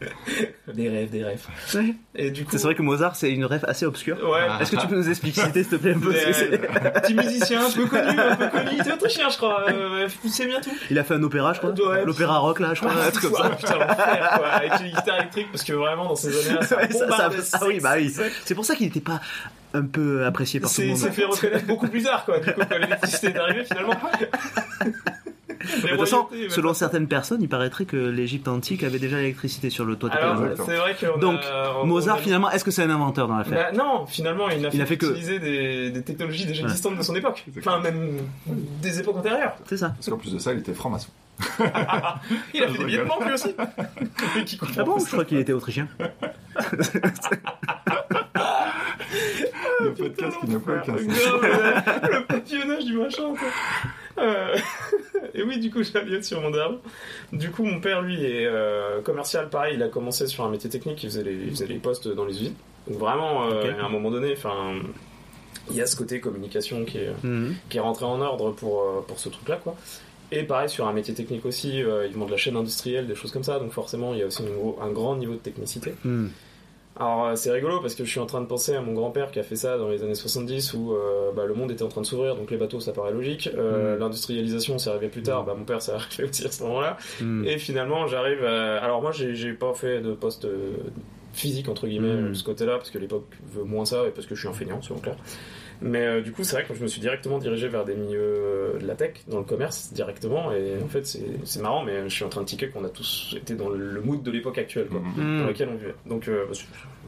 [0.74, 1.46] des rêves, des rêves.
[1.74, 1.94] Ouais.
[2.14, 4.16] Et du coup, C'est vrai que Mozart, c'est une rêve assez obscure.
[4.28, 4.46] ouais.
[4.60, 7.70] Est-ce que tu peux nous expliciter, s'il te plaît, un peu euh, petit musicien un
[7.70, 10.70] peu connu, un peu connu, il était autrichien je crois, euh, c'est bien tout.
[10.90, 11.70] Il a fait un opéra, je crois.
[11.72, 12.04] Ouais.
[12.04, 12.92] L'opéra rock, là, je crois.
[12.92, 13.50] un truc comme ça.
[13.50, 16.78] Putain l'enfer quoi, avec les guitares électriques parce que vraiment dans ces années-là ça
[17.52, 18.14] ah oui, bah oui.
[18.44, 19.20] c'est- pour ça qu'il n'était pas
[19.74, 20.98] un peu apprécié par tout le C'est monde.
[20.98, 23.94] c'est fait reconnaître beaucoup plus tard quoi, du coup quand l'électricité est arrivée finalement.
[25.82, 29.84] De toute façon, selon certaines personnes, il paraîtrait que l'Égypte antique avait déjà l'électricité sur
[29.84, 30.14] le toit de
[30.66, 31.40] c'est vrai que Donc,
[31.82, 32.18] on Mozart, a...
[32.18, 34.82] finalement, est-ce que c'est un inventeur dans l'affaire Bah, non, finalement, il n'a Il fait,
[34.82, 36.68] a fait que- utiliser des, des technologies déjà Ouais.
[36.68, 37.44] existantes de son époque.
[37.58, 38.18] Enfin, même
[38.82, 39.54] des époques antérieures.
[39.66, 39.90] C'est ça.
[39.90, 41.08] Parce qu'en plus de ça, il était franc-maçon.
[42.52, 43.54] Il a fait des billets de banque lui aussi.
[44.78, 45.88] Ah bon Je crois qu'il était autrichien.
[49.80, 51.06] Le podcast qui n'a pas aucun sens.
[51.06, 53.22] Grave, le, le papillonnage du machin.
[53.38, 53.48] quoi.
[54.18, 54.56] Euh,
[55.34, 56.76] et oui, du coup, j'avais sur mon derrière.
[57.32, 59.48] Du coup, mon père, lui, est euh, commercial.
[59.48, 61.02] Pareil, il a commencé sur un métier technique.
[61.02, 62.54] Il faisait les, il faisait les postes dans les usines.
[62.88, 64.74] Donc vraiment, euh, à un moment donné, enfin,
[65.70, 67.54] il y a ce côté communication qui est, Mhm.
[67.68, 69.76] qui est rentré en ordre pour, pour ce truc-là, quoi.
[70.32, 71.84] Et pareil, sur un métier technique aussi, ils
[72.14, 74.42] vendent de la chaîne industrielle, des choses comme ça, donc forcément, il y a aussi
[74.42, 75.94] un, gros- un grand niveau de technicité.
[76.04, 76.30] Mhm.
[77.00, 79.30] Alors, euh, c'est rigolo parce que je suis en train de penser à mon grand-père
[79.30, 81.88] qui a fait ça dans les années 70 où euh, bah, le monde était en
[81.88, 83.48] train de s'ouvrir, donc les bateaux, ça paraît logique.
[83.56, 84.00] Euh, Mm.
[84.00, 86.98] L'industrialisation, c'est arrivé plus tard, bah, mon père, ça arrivé aussi à ce moment-là.
[87.20, 87.46] Mhm.
[87.46, 88.76] Et finalement, j'arrive à...
[88.78, 90.46] Alors moi, j'ai pas fait de poste
[91.32, 94.34] physique, entre guillemets, de ce côté-là, parce que l'époque veut moins ça, et parce que
[94.34, 95.16] je suis un feignant, selon clair.
[95.82, 98.20] Mais euh, du coup, c'est vrai que je me suis directement dirigé vers des milieux
[98.20, 102.02] euh, de la tech, dans le commerce, directement, et en fait, c'est c'est marrant, mais
[102.08, 104.58] je suis en train de tiquer qu'on a tous été dans le mood de l'époque
[104.58, 105.14] actuelle, quoi, Mhm.
[105.16, 105.46] dans Mhm.
[105.48, 105.94] lequel on vivait.
[106.06, 106.44] Donc, euh,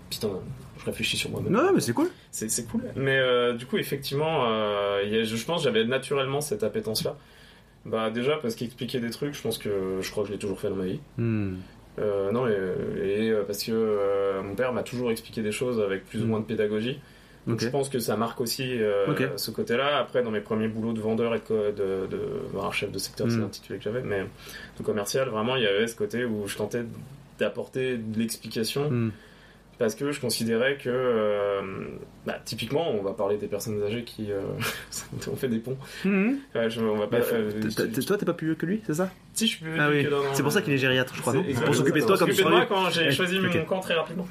[0.09, 0.31] putain,
[0.79, 1.55] je réfléchis sur moi-même.
[1.55, 2.09] Ouais, mais c'est cool.
[2.31, 2.83] C'est cool.
[2.97, 7.17] Mais euh, du coup, effectivement, euh, a- je, je pense que j'avais naturellement cette appétence-là.
[7.85, 10.61] Bah déjà parce qu'expliquer des trucs, je pense que je crois que je l'ai toujours
[10.61, 11.01] fait dans ma vie.
[11.99, 16.07] Euh, non, et, et, parce que euh, mon père m'a toujours expliqué des choses avec
[16.07, 17.01] plus ou moins de pédagogie.
[17.47, 19.99] Donc je pense que ça marque aussi euh, ce côté-là.
[19.99, 22.19] Après, dans mes premiers boulots de vendeur et de, de,
[22.73, 23.41] chef de secteur, c'est Mm.
[23.43, 24.25] l'intitulé que j'avais, mais
[24.79, 26.83] de commercial, vraiment, il y avait ce côté où je tentais
[27.39, 29.11] d'apporter de l'explication Mhm.
[29.79, 31.63] parce que je considérais que, euh,
[32.25, 34.43] bah, typiquement, on va parler des personnes âgées qui euh,
[35.33, 35.77] ont fait des ponts.
[36.05, 37.19] Ouais, je- on va pas.
[37.21, 39.11] T'as- t'as- Toi, t'es pas plus vieux que lui, c'est ça?
[39.35, 39.71] Si je peux.
[39.81, 40.05] Ah oui.
[40.05, 42.29] que dans- C'est pour ça qu'il est gériatre, je crois, Pour s'occuper de toi comme
[42.31, 44.29] S'occuper tu de moi quand j'ai Ouais, choisi mon camp très rapidement.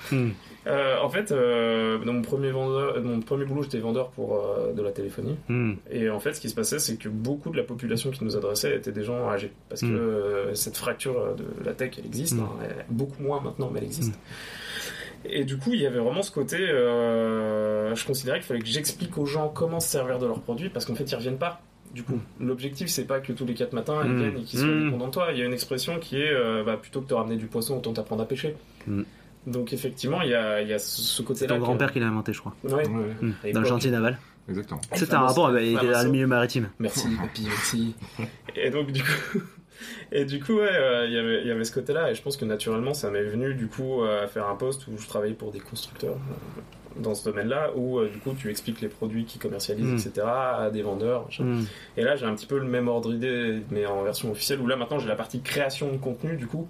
[0.65, 0.69] Hmm.
[0.69, 4.35] Euh, en fait, euh, dans mon premier vendeur, euh, mon premier boulot, j'étais vendeur pour
[4.35, 5.35] euh, de la téléphonie.
[5.49, 5.73] Hmm.
[5.89, 8.35] Et en fait, ce qui se passait, c'est que beaucoup de la population qui nous
[8.37, 9.51] adressait étaient des gens âgés.
[9.69, 9.95] Parce que Mm.
[9.97, 12.35] euh, cette fracture de la tech, elle existe.
[12.37, 12.41] Mm.
[12.41, 14.13] hein, elle- beaucoup moins maintenant, mais elle existe.
[15.25, 16.57] Et du coup, il y avait vraiment ce côté.
[16.57, 20.85] je considérais qu'il fallait que j'explique aux gens comment se servir de leurs produits parce
[20.85, 21.61] qu'en fait, ils reviennent pas.
[21.93, 24.69] Du coup, l'objectif, c'est pas que tous les quatre matins, ils viennent et qu'ils soient
[24.91, 25.27] contents de toi.
[25.33, 27.77] Il y a une expression qui est euh, bah, plutôt que de ramener du poisson,
[27.77, 28.55] autant t'apprendre à pêcher.
[28.87, 29.01] Mm.
[29.47, 31.47] Donc, effectivement, il y a, il y a ce ce C'est côté-là.
[31.49, 32.53] ton que- grand-père qui l'a inventé, je crois.
[32.63, 32.87] Ouais.
[32.87, 33.29] Ouais.
[33.43, 34.17] Et Dans le chantier naval.
[34.47, 34.81] exactement.
[34.93, 36.69] C'est un rapport, bah, il était dans le milieu maritime.
[36.79, 37.95] Merci, papy, merci.
[38.55, 39.39] Et donc, du coup,
[40.11, 42.21] et du coup, ouais, euh, il y avait- il y avait ce côté-là, et je
[42.21, 45.33] pense que naturellement, ça m'est venu, du coup, à faire un poste où je travaillais
[45.33, 49.25] pour des constructeurs euh, dans ce domaine-là, où, euh, du coup, tu expliques les produits
[49.25, 50.09] qu'ils commercialisent, Mm.
[50.09, 51.27] etc., à des vendeurs.
[51.39, 51.63] Hmm.
[51.97, 54.67] Et là, j'ai un petit peu le même ordre d'idée, mais en version officielle, où
[54.67, 56.67] là, maintenant, j'ai la partie création de contenu, du coup,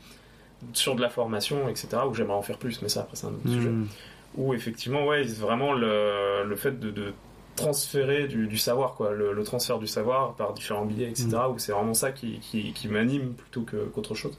[0.74, 3.32] sur de la formation, etc., où j'aimerais en faire plus, mais ça, après, c'est un
[3.34, 3.88] autre sujet Hmm.
[4.36, 7.14] où effectivement ouais vraiment le, le fait de, de
[7.58, 11.52] transférer du, du savoir quoi le, le transfert du savoir par différents billets etc Mm.
[11.54, 14.38] où c'est vraiment ça qui, qui, qui m'anime plutôt que- qu'autre chose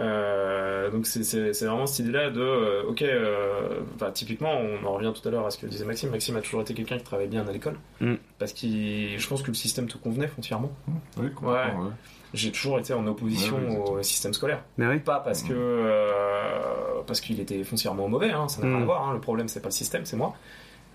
[0.00, 4.94] Euh, donc c'est- vraiment cette idée là de euh, ok euh, bah, typiquement on en
[4.94, 7.04] revient tout à l'heure à ce que disait Maxime Maxime a toujours été quelqu'un qui
[7.04, 8.14] travaille bien à l'école Mm.
[8.40, 10.72] parce que je pense que le système te convenait foncièrement
[11.16, 11.90] Oui, complètement, ouais.
[12.34, 13.98] J'ai toujours été en opposition Ouais, ouais, exactement.
[13.98, 14.98] au système scolaire Mais oui.
[14.98, 16.60] pas parce que euh,
[17.06, 18.82] parce qu'il était foncièrement mauvais, hein, ça n'a rien Mm.
[18.82, 19.08] à voir.
[19.08, 20.34] hein, le problème c'est pas le système, c'est moi.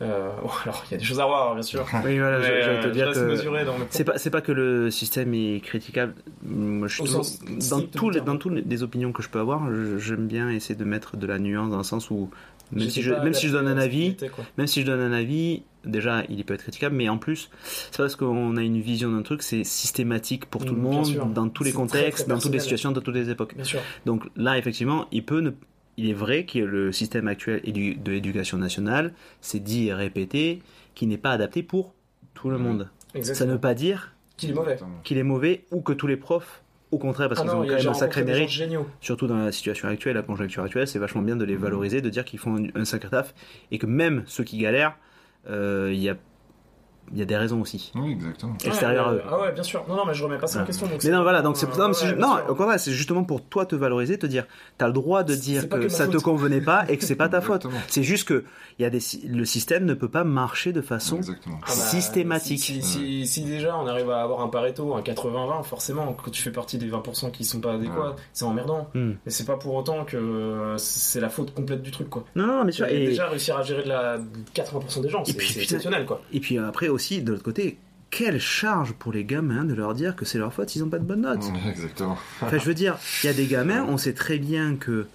[0.02, 1.86] Euh, bon, alors il y a des choses à voir bien sûr.
[2.06, 3.38] Oui, voilà, euh, te je dire que.
[3.90, 6.14] C'est pas, c'est pas que le système est critiquable.
[6.44, 9.30] Moi, je suis Au toujours- sens dans tous les, dans toutes les- opinions que je
[9.30, 9.62] peux avoir,
[9.98, 12.30] j'aime bien essayer de mettre de la nuance dans le sens où
[12.72, 14.16] même si je, pas même si je donne un avis,
[14.58, 17.50] même si je donne un avis, déjà il peut être critiquable, mais en plus,
[17.92, 20.92] c'est parce qu'on a une vision d'un truc, c'est systématique pour tout Mm, le bien
[20.92, 21.26] monde, sûr.
[21.28, 23.56] dans tous les très, contextes, très dans toutes les situations, dans toutes les époques.
[24.06, 25.52] Donc là, effectivement, il peut ne-
[25.98, 30.62] il est vrai que le système actuel de l'éducation nationale, c'est dit et répété,
[30.96, 31.94] qui n'est pas adapté pour
[32.34, 32.64] tout le Mhm.
[32.64, 32.90] monde.
[33.24, 34.72] Ça ne veut pas dire Qu'il est mauvais.
[34.74, 35.02] Exactement.
[35.04, 36.62] qu'il est mauvais ou que tous les profs,
[36.92, 38.50] au contraire, parce Ah qu'ils ont quand même un sacré mérite,
[39.00, 42.10] surtout dans la situation actuelle, la conjoncture actuelle, c'est vachement bien de les valoriser, de
[42.10, 43.34] dire qu'ils font un, un sacré taf,
[43.72, 44.96] et que même ceux qui galèrent,
[45.50, 46.16] euh, il y, a,
[47.12, 47.92] il y a des raisons aussi.
[47.96, 48.56] Oui, exactement.
[48.64, 49.24] Extérieur à Ouais, eux.
[49.30, 49.84] Ah ouais, bien sûr.
[49.88, 50.88] Non, non, mais je remets pas ça en question.
[50.88, 53.44] donc Mais non, voilà, donc c'est euh, non, ouais, non, au contraire, c'est justement pour
[53.44, 54.46] toi te valoriser, te dire,
[54.78, 56.24] t'as le droit de dire que, ça te faute.
[56.24, 57.68] convenait pas et que c'est pas ta faute.
[57.88, 58.44] C'est juste que
[58.78, 61.58] il y a des, le système ne peut pas marcher de façon Exactement.
[61.64, 62.60] Ah bah, systématique.
[62.60, 66.32] Si, si, si- si déjà on arrive à avoir un Pareto, un 80-20, forcément, quand
[66.32, 68.16] tu fais partie des 20% qui sont pas adéquats, Ouais.
[68.34, 68.88] c'est emmerdant.
[68.94, 69.12] Hmm.
[69.26, 72.24] Mais c'est pas pour autant que c'est la faute complète du truc, quoi.
[72.36, 72.86] Non, non, mais sûr.
[72.88, 74.18] Et Et, déjà réussir à gérer de la
[74.56, 76.22] 80% des gens, c'est exceptionnel, quoi.
[76.32, 77.78] et puis après aussi, de l'autre côté,
[78.10, 81.00] quelle charge pour les gamins de leur dire que c'est leur faute, ils ont pas
[81.00, 81.46] de bonnes notes.
[81.70, 82.18] Exactement.
[82.42, 85.08] Enfin, je veux dire, il y a des gamins, on sait très bien que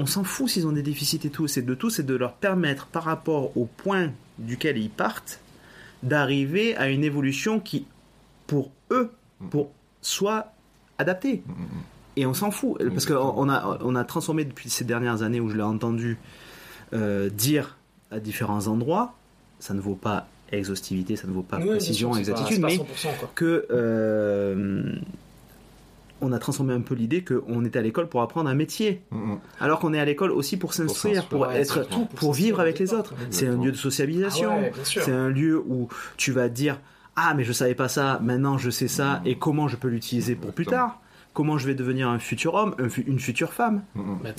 [0.00, 1.46] on s'en fout s'ils ont des déficits et tout.
[1.46, 5.40] C'est de tout, c'est de leur permettre, par rapport au point duquel ils partent,
[6.02, 7.86] d'arriver à une évolution qui,
[8.48, 9.12] pour eux,
[9.50, 9.70] pour
[10.02, 10.52] soit
[10.98, 11.42] adaptée.
[11.46, 11.82] Mm, mm, mm.
[12.16, 12.78] Et on s'en fout.
[12.90, 16.18] Parce qu'on a, on a transformé depuis ces dernières années où je l'ai entendu
[16.92, 17.76] euh, dire
[18.10, 19.14] à différents endroits,
[19.60, 22.78] ça ne vaut pas exhaustivité, ça ne vaut pas précision, sûr, c'est pas- exactitude, mais
[22.78, 23.30] pas 100%, quoi.
[23.34, 24.94] que euh,
[26.20, 29.32] on a transformé un peu l'idée qu'on était à l'école pour apprendre un métier, Mm,
[29.34, 29.38] mm.
[29.60, 32.92] alors qu'on est à l'école aussi pour s'instruire, pour, être, pour, pour vivre avec les
[32.92, 33.14] autres.
[33.30, 34.50] C'est un lieu de sociabilisation.
[34.52, 34.72] Ah ouais.
[34.84, 36.78] C'est un lieu où tu vas te dire
[37.20, 40.34] ah mais je savais pas ça, maintenant je sais ça et comment je peux l'utiliser
[40.36, 41.00] pour plus tard?
[41.38, 42.74] Comment je vais devenir un futur homme,
[43.06, 43.84] une future femme.
[43.94, 44.18] Mm, mm.
[44.24, 44.30] Bah,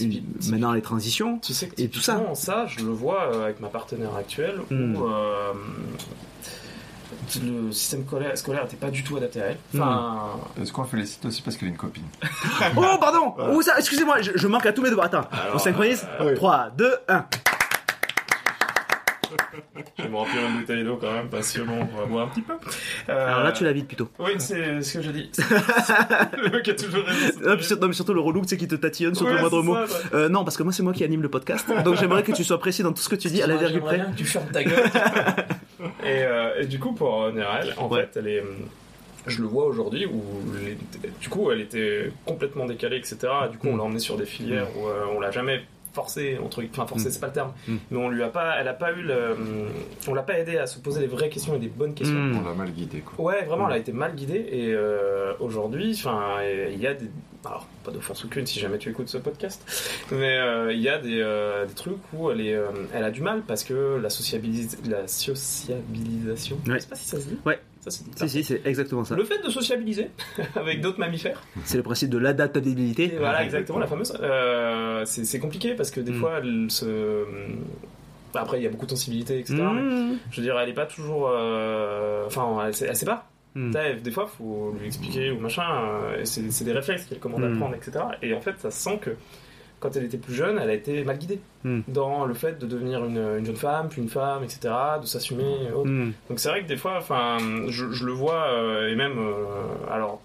[0.51, 1.39] maintenant les transitions.
[1.39, 2.21] Tu sais que Et tout ça.
[2.33, 4.95] ça, je le vois euh, avec ma partenaire actuelle, où Hmm.
[4.97, 5.53] euh,
[7.41, 9.57] le système scolaire, scolaire était pas du tout adapté à elle.
[9.75, 10.31] Enfin,
[10.61, 12.03] Est-ce qu'on félicite aussi parce qu'elle a une copine
[12.75, 15.05] Oh pardon Oh ça, excusez-moi, je, je manque à tous mes devoirs.
[15.05, 17.25] Attends, on synchronise euh, 3, 2, 1.
[19.97, 22.25] Je vais me remplir une bouteille d'eau quand même, parce que bon, on va boire
[22.27, 22.53] un petit peu.
[23.09, 24.09] Euh, Alors là tu la vides plutôt.
[24.19, 25.31] Oui, c'est ce que j'ai dit.
[25.39, 27.31] le mec a toujours raison.
[27.37, 29.25] c'est Non, puis sur- non, mais surtout le relou, tu sais, qui te tatillonne sur
[29.25, 29.75] Ouais, le moindre c'est mot.
[29.87, 30.03] ça, ouais.
[30.15, 31.67] Euh, non, parce que moi, c'est moi qui anime le podcast.
[31.83, 33.81] Donc, j'aimerais que tu sois précis dans tout ce que tu dis à la virgule
[33.81, 33.95] près.
[33.97, 34.83] bien que tu fermes ta gueule.
[36.03, 37.43] et, euh, et du coup, pour elle,
[37.77, 38.01] en Ouais.
[38.01, 38.43] fait, elle est.
[39.27, 40.23] Je le vois aujourd'hui où,
[40.63, 40.77] les-
[41.21, 43.17] du coup, elle était complètement décalée, etc.
[43.51, 45.61] Du coup, on l'a emmenée sur des filières où euh, on l'a jamais
[45.93, 47.11] forcé, entre, enfin forcé, Mm.
[47.11, 47.75] c'est pas le terme, Mm.
[47.91, 49.35] mais on lui a pas, elle a pas eu le,
[50.07, 52.17] on l'a pas aidé à se poser les vraies questions et des bonnes questions.
[52.17, 52.37] Mm.
[52.45, 53.25] On l'a mal guidée, quoi.
[53.25, 53.69] Ouais, vraiment, Mm.
[53.71, 56.37] elle a été mal guidée et euh, aujourd'hui, enfin,
[56.71, 57.09] il y a des-
[57.45, 59.63] alors pas d'offense aucune si jamais tu écoutes ce podcast,
[60.11, 63.11] mais euh, il y a des, euh, des trucs où elle, est, euh, elle a
[63.11, 66.75] du mal parce que la, sociabilis- la sociabilisation, Ouais.
[66.75, 67.37] je sais pas si ça se dit.
[67.45, 67.59] Ouais.
[67.89, 68.27] Ça.
[68.27, 69.15] Si, si, c'est exactement ça.
[69.15, 70.09] Le fait de sociabiliser
[70.55, 73.13] avec d'autres mammifères, C'est le principe de et l'adaptabilité.
[73.17, 76.19] voilà exactement la fameuse, euh, c'est c'est compliqué parce que des Mm.
[76.19, 77.23] fois elle se.
[78.35, 79.55] Après, il y a beaucoup de sensibilité, etc.
[79.73, 80.17] mais Mmh.
[80.29, 81.29] je veux dire, elle est pas toujours.
[81.33, 83.27] euh, Enfin, elle, sait- elle sait pas.
[83.55, 83.71] Mm.
[84.03, 85.63] Des fois, faut lui expliquer ou machin.
[85.63, 87.57] euh, et c'est c'est des réflexes qu'elle commande à Mm.
[87.57, 87.91] prendre, etc.
[88.21, 89.09] Et en fait, ça se sent que
[89.79, 91.81] quand elle était plus jeune, elle a été mal guidée Mm.
[91.89, 94.73] dans le fait de devenir une, une jeune femme, puis une femme, etc.
[95.01, 95.67] De s'assumer.
[95.83, 96.11] Mmh.
[96.29, 99.91] Donc c'est vrai que des fois, enfin, je, je le vois euh, et même, euh,
[99.91, 100.21] alors,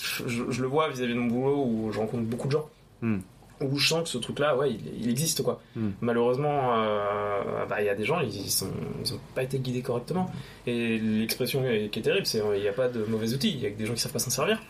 [0.00, 2.68] je, je le vois vis-à-vis de mon boulot où je rencontre beaucoup de gens.
[3.02, 3.18] Mm.
[3.60, 5.62] Où je sens que ce truc-là, ouais, il, il existe quoi.
[6.02, 8.66] Malheureusement, euh, bah, il y a des gens, ils sont,
[9.04, 10.30] ils pas été guidés correctement.
[10.66, 13.66] Et l'expression qui est terrible, c'est il n'y a pas de mauvais outils, il y
[13.66, 14.60] a que des gens qui savent pas s'en servir.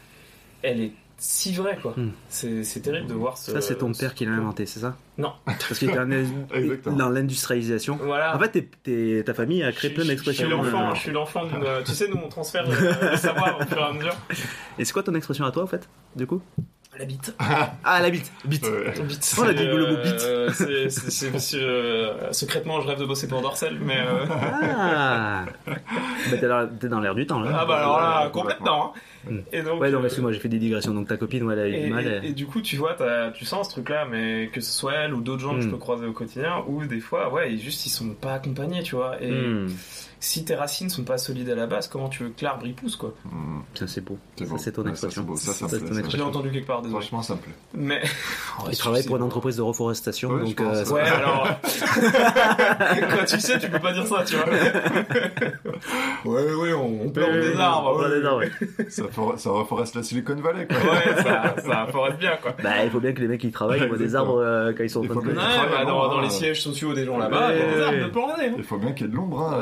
[0.63, 1.95] Elle est si vraie quoi.
[1.97, 2.11] Mm.
[2.29, 3.51] C'est terrible de voir ce.
[3.53, 4.97] Ça, c'est ton père qui l'a inventé, c'est ça?
[5.19, 5.33] Non.
[5.47, 5.99] Parce qu'il était
[6.91, 7.99] dans l'industrialisation.
[8.03, 8.37] Voilà.
[8.37, 10.49] En fait, ta famille a créé Je- plein d'expressions.
[10.49, 11.65] Je suis l'enfant, euh, je suis l'enfant d'une.
[11.85, 14.15] Tu sais, nous on transfère le, le savoir au fur et à mesure.
[14.79, 16.43] Et c'est quoi ton expression à toi, en fait, du coup?
[16.99, 17.35] La bite.
[17.85, 18.93] Ah, la bite Bite Ouais.
[19.03, 19.35] Bite.
[19.39, 20.23] On a dit le mot bite.
[20.23, 21.61] Euh, c'est- c'est- c'est monsieur.
[21.63, 23.99] euh, secrètement, je rêve de bosser pour Dorsel, mais.
[23.99, 25.75] euh, Ah bah,
[26.41, 27.51] T'es dans- t'es dans l'air du temps, là.
[27.61, 28.95] Ah bah alors là, Ouais, complètement.
[28.95, 29.31] hein.
[29.31, 29.39] Mm.
[29.53, 29.81] Et donc.
[29.81, 30.95] Ouais, donc euh, excuse-moi, j'ai fait des digressions.
[30.95, 32.21] Donc ta copine, ouais, elle a eu Et, du mal.
[32.25, 34.95] et- et du coup, tu vois, t'as- tu sens ce truc-là, mais que ce soit
[34.95, 35.73] elle ou d'autres gens que je Mm.
[35.73, 38.95] peux croiser au quotidien, ou des fois, ouais, ils- juste ils sont pas accompagnés, tu
[38.95, 39.21] vois.
[39.23, 39.67] Et Hmm,
[40.21, 42.73] si tes racines sont pas solides à la base, comment tu veux que l'arbre y
[42.73, 43.61] pousse, quoi Mm.
[43.75, 44.19] Ça, c'est beau.
[44.37, 44.59] C'est Ça, beau.
[44.59, 45.23] c'est ton Ouais, expression.
[45.23, 45.37] c'est beau.
[45.37, 46.27] Ça, ça expression.
[46.27, 47.01] entendu quelque part, désolé.
[47.01, 47.53] Franchement, ça me plaît.
[47.75, 48.03] Mais.
[48.71, 51.49] Il travaille pour une entreprise de reforestation, Ouais, donc euh, Ouais, alors.
[51.63, 54.47] Quand tu sais, tu peux pas dire ça, tu vois.
[56.25, 58.01] ouais, ouais, on, on plante des arbres.
[58.03, 58.21] Ouais.
[58.21, 58.51] des arbres, ouais.
[58.89, 60.77] Ça, for- ça reforeste la Silicon Valley, quoi.
[60.79, 62.55] Ouais, ça, ça foreste bien, quoi.
[62.63, 64.91] Bah, il faut bien que les mecs qui travaillent voient des arbres euh, quand ils
[64.91, 65.29] sont en train de.
[65.29, 66.31] Ouais, bah, dans, vraiment, dans les hein.
[66.31, 67.97] sièges sociaux des gens là-bas, il y a des arbres
[68.39, 68.43] de.
[68.47, 68.55] Hein.
[68.57, 69.53] Il faut bien qu'il y ait de l'ombre.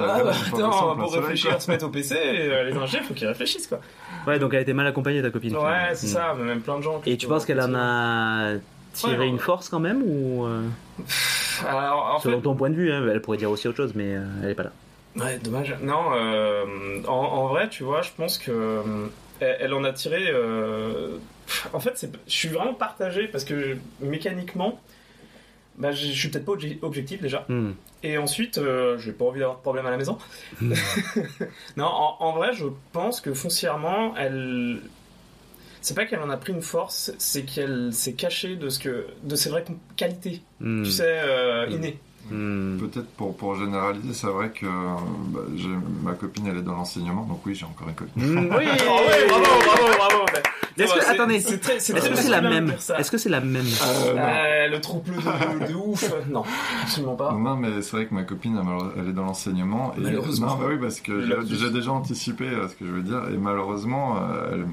[0.50, 1.60] Pour soleil, réfléchir, quoi.
[1.60, 3.80] se mettre au PC, euh, les ingés, faut qu'ils réfléchissent, quoi.
[4.26, 5.56] Ouais, donc elle était mal accompagnée, ta copine.
[5.56, 6.10] Ouais, c'est Hmm.
[6.10, 7.00] ça, mais même plein de gens.
[7.06, 8.52] Et tu penses qu'elle en a
[8.92, 10.62] tiré Ouais, une force quand même ou euh,
[11.68, 13.92] Alors, en fait, selon ton point de vue, hein, elle pourrait dire aussi autre chose,
[13.94, 14.72] mais euh, elle est pas là.
[15.16, 15.76] Ouais, dommage.
[15.82, 16.64] Non, euh,
[17.06, 18.82] en, en vrai, tu vois, je pense que euh,
[19.40, 20.24] elle, elle en a tiré.
[20.28, 21.16] euh,
[21.72, 24.80] En fait, c'est- je suis vraiment partagé parce que mécaniquement,
[25.78, 27.44] bah, je suis peut-être pas obje- objectif déjà.
[27.48, 27.72] Hmm.
[28.02, 30.18] Et ensuite, euh, j'ai pas envie d'avoir de problème à la maison.
[31.76, 34.80] non, en, en vrai, je pense que foncièrement, elle.
[35.80, 39.06] C'est pas qu'elle en a pris une force, c'est qu'elle s'est cachée de ce que,
[39.22, 39.64] de ses vraies
[39.96, 40.82] qualités, Hmm.
[40.82, 41.98] tu sais, euh, innées.
[42.30, 42.78] Hmm.
[42.78, 45.40] Peut-être pour, pour généraliser, c'est vrai que bah,
[46.02, 48.22] ma copine elle est dans l'enseignement, donc oui j'ai encore une copine.
[48.22, 50.24] Hmm, oui Oh bravo, bravo, bravo.
[50.76, 52.74] Est-ce que- attendez, c'est très- c'est Est-ce que c'est la même.
[52.98, 54.16] Est-ce que c'est la même Euh.
[54.16, 56.42] Euh, le trouble de, de ouf Non,
[56.82, 57.32] absolument pas.
[57.32, 58.60] Non, mais c'est vrai que ma copine,
[58.98, 59.94] elle, est dans l'enseignement.
[59.96, 60.00] Et...
[60.00, 60.48] Malheureusement.
[60.48, 63.22] Non, bah oui, parce que j'ai déjà anticipé euh, ce que je veux dire.
[63.32, 64.66] Et malheureusement, euh, elle,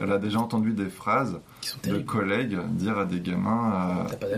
[0.00, 1.38] elle a déjà entendu des phrases
[1.84, 4.36] de collègues dire à des gamins euh,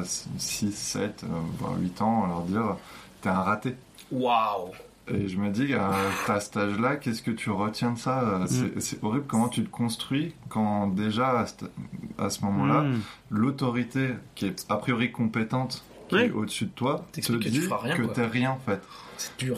[0.00, 0.04] de
[0.38, 1.24] 6, 7,
[1.58, 2.76] voire 8 ans, leur dire
[3.22, 3.76] T'es un raté.
[4.10, 4.70] Waouh
[5.08, 5.78] Et je me dis, euh,
[6.26, 8.46] t'as cet âge-là, qu'est-ce que tu retiens de ça Euh,
[8.78, 11.54] C'est horrible comment tu te construis quand déjà à ce,
[12.18, 13.00] à ce moment-là, Hmm.
[13.30, 16.20] l'autorité qui est a priori compétente, qui Oui.
[16.22, 18.14] est au-dessus de toi, te que tu dit feras rien, que quoi.
[18.14, 18.80] t'es rien en fait.
[19.20, 19.56] C'est dur,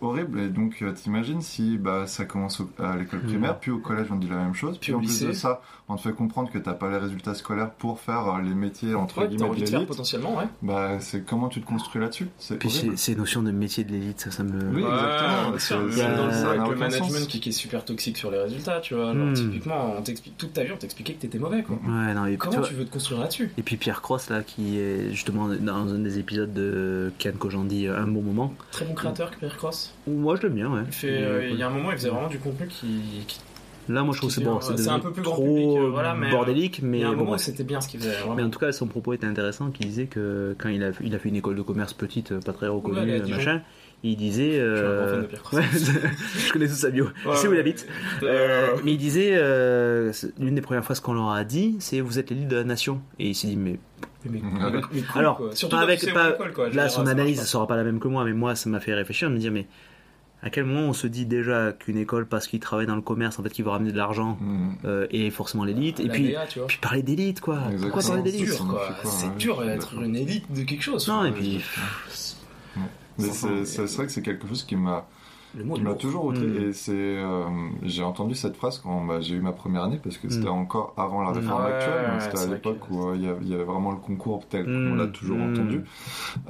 [0.00, 0.38] horrible.
[0.40, 3.26] Et donc, euh, t'imagines si bah, ça commence au- à l'école Mm.
[3.26, 5.60] primaire, puis au collège, on dit la même chose, puis, en plus de ça,
[5.92, 8.94] on te fait comprendre que t'as pas les résultats scolaires pour faire euh, les métiers
[8.94, 9.86] entre Ouais, guillemets envie de l'élite.
[9.88, 10.44] potentiellement, ouais.
[10.62, 12.28] Bah, c'est comment tu te construis là-dessus?
[12.38, 12.98] C'est Puis horrible.
[12.98, 14.58] ces, ces notions de métier de l'élite, ça, ça me.
[14.74, 15.58] Oui, exactement.
[15.58, 19.12] C'est- avec le management qui, qui est super toxique sur les résultats, tu vois.
[19.14, 19.34] Genre, Hmm.
[19.34, 21.76] typiquement, on t'explique toute ta vie, on t'expliquait que t'étais mauvais, quoi.
[21.76, 23.50] Ouais, non, et, tu Comment vois- tu veux te construire là-dessus?
[23.58, 27.88] Et puis Pierre Cross, là, qui est justement dans un des épisodes de Ken Kojandi,
[27.88, 28.54] Un bon moment.
[28.70, 29.94] Très bon créateur que Pierre Cross.
[30.06, 30.82] Moi, je l'aime bien, ouais.
[30.86, 32.86] Il, fait, euh, il y a un moment, il faisait vraiment du contenu qui.
[33.26, 33.40] qui-
[33.88, 34.58] Là, moi, je trouve que c'est bon.
[34.58, 37.00] qui- C'est c'est un peu plus trop public, euh, voilà, mais, euh, bordélique, il mais
[37.00, 37.42] y a un bon, moment où bref.
[37.42, 38.12] c'était bien ce qu'il faisait.
[38.16, 38.34] vraiment.
[38.36, 41.14] Mais en tout cas, son propos était intéressant, qu'il disait que quand il a, il
[41.14, 43.36] a fait une école de commerce petite, euh, pas très Ouais, reconnue, euh, Dijon.
[43.36, 43.62] machin,
[44.04, 44.60] il disait...
[44.60, 45.22] Je suis un grand euh,
[45.52, 45.62] ouais,
[46.46, 47.08] je connais tout sa bio.
[47.30, 47.86] je sais où il habite.
[48.22, 48.26] Euh,
[48.72, 52.00] Euh, mais il disait, euh, c'est- l'une des premières phrases qu'on leur a dit, c'est
[52.00, 53.00] vous êtes l'élite de la nation.
[53.18, 53.78] Et il s'est dit, mais
[54.24, 54.42] mais- Ouais.
[54.72, 55.40] mais- mais cool, Alors.
[55.52, 56.70] Surtout pas avec- pas- quoi.
[56.70, 58.78] Je là, son analyse ne sera pas la même que moi, mais moi, ça m'a
[58.80, 59.66] fait réfléchir, me dire, mais
[60.42, 63.38] à quel moment on se dit déjà qu'une école, parce qu'il travaille dans le commerce,
[63.38, 64.70] en fait, qui va ramener de l'argent, Mm.
[64.84, 66.00] euh, est forcément l'élite.
[66.00, 67.54] Et puis, DA, puis parler d'élite, quoi.
[67.56, 68.02] Pourquoi Exactement.
[68.16, 68.88] parler C'est d'élite dur, quoi.
[69.04, 71.06] C'est ouais, dur je suis d'être une élite de quelque chose.
[71.08, 71.60] Non, et puis...
[73.18, 75.04] Ça c'est c'est- c'est vrai que c'est quelque chose qui m'a
[75.98, 76.32] toujours.
[76.32, 76.56] Mm.
[76.68, 77.44] Et c'est, euh,
[77.82, 80.62] j'ai entendu cette phrase quand bah, j'ai eu ma première année parce que c'était Mm.
[80.64, 82.04] encore avant la réforme Ouais, actuelle.
[82.06, 83.64] donc ouais, c'était c'est à l'époque que- où euh, il y avait- il y, avait
[83.64, 84.88] vraiment le concours tel Mm.
[84.90, 85.52] qu'on l'a toujours Mm.
[85.52, 85.80] entendu.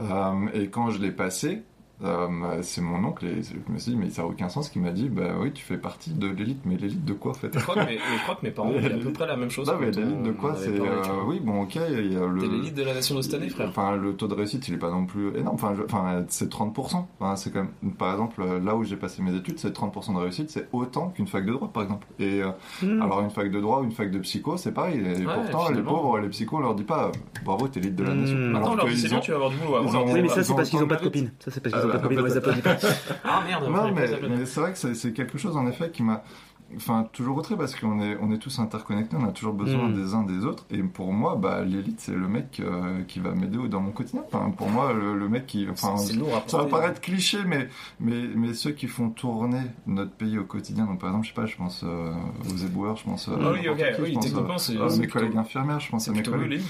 [0.01, 1.63] Euh, et quand je l'ai passé,
[2.05, 4.79] euh, c'est mon oncle et je me suis dit mais ça n'a aucun sens qui
[4.79, 7.51] m'a dit bah oui tu fais partie de l'élite mais l'élite de quoi en fait
[7.57, 9.51] Je crois que mes, je crois que mes parents ont à peu près la même
[9.51, 9.67] chose.
[9.69, 12.41] Non mais quand l'élite de quoi c'est euh, oui bon ok il y a le
[12.41, 13.69] T'es l'élite de la nation de cette année, frère.
[13.69, 15.55] Enfin, le taux de réussite, il est pas non plus énorme.
[15.55, 17.07] Enfin, je- enfin c'est 30%.
[17.21, 20.19] Enfin, c'est quand même, par exemple, là où j'ai passé mes études, c'est 30% de
[20.19, 22.07] réussite, c'est autant qu'une fac de droit, par exemple.
[22.19, 22.51] Et euh,
[22.83, 23.01] Hmm.
[23.03, 25.01] alors, une fac de droit ou une fac de psycho, c'est pareil.
[25.01, 27.13] Et pourtant, les pauvres, les psychos, on leur dit pas,
[27.45, 28.37] bravo, t'es l'élite de la nation.
[28.37, 29.79] Maintenant, Maintenant, on Alors leur dit qu'ils c'est bien, tu vas avoir du boulot.
[29.83, 31.31] Oui, mais bah, ça, c'est parce qu'ils ont pas de copines.
[31.39, 32.87] Ça, c'est parce qu'ils Ah, ont pas les.
[33.25, 34.29] Ah merde, Non, mais, les appeler.
[34.37, 36.23] mais c'est vrai que c'est quelque chose en effet qui m'a.
[36.77, 39.95] Enfin, toujours autré parce qu'on est, on est tous interconnectés, on a toujours besoin Mm.
[39.95, 40.65] des uns des autres.
[40.71, 44.23] Et pour moi, bah, l'élite, c'est le mec euh, qui va m'aider dans mon quotidien.
[44.33, 45.67] Enfin, pour moi, le, le mec qui.
[45.71, 47.69] Enfin, C'est lourd à ça va paraître cliché, mais,
[48.01, 51.35] mais, mais ceux qui font tourner notre pays au quotidien, donc par exemple, je sais
[51.41, 52.13] pas, je pense euh,
[52.53, 53.29] aux éboueurs, je pense.
[53.29, 54.49] euh, Ah oui, ok, n'importe qui, oui, je pense, techniquement,
[54.81, 56.61] euh, à mes plutôt- collègues infirmières, je pense C'est à mes collègues.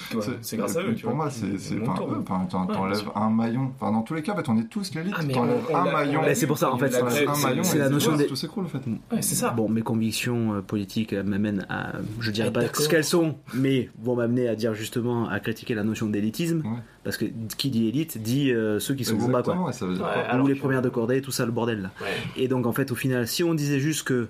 [0.40, 3.72] C'est grâce à eux, Pour moi, c'est c'est enfin, t'enlèves un maillon.
[3.80, 5.14] Enfin, dans tous les cas, en fait, on est tous l'élite.
[5.18, 6.20] Ah, mais T'enlèves un maillon.
[6.34, 8.82] c'est pour ça, en fait, c'est- la notion des- Tout s'écroule, en fait.
[9.20, 9.50] C'est ça.
[9.50, 13.36] Bon, mes convictions euh, politiques euh, m'amènent à, je dirais Être pas ce qu'elles sont,
[13.54, 16.78] mais vont m'amener à dire justement à critiquer la notion d'élitisme, Ouais.
[17.04, 17.26] parce que
[17.58, 19.54] qui dit élite dit euh, ceux qui sont en bas, quoi.
[19.54, 21.30] Exactement, et ça veut dire Ouais, quoi alors Ou les que- premières de cordée, tout
[21.30, 21.90] ça, le bordel là.
[22.00, 22.42] Ouais.
[22.42, 24.28] Et donc en fait, au final, si on disait juste que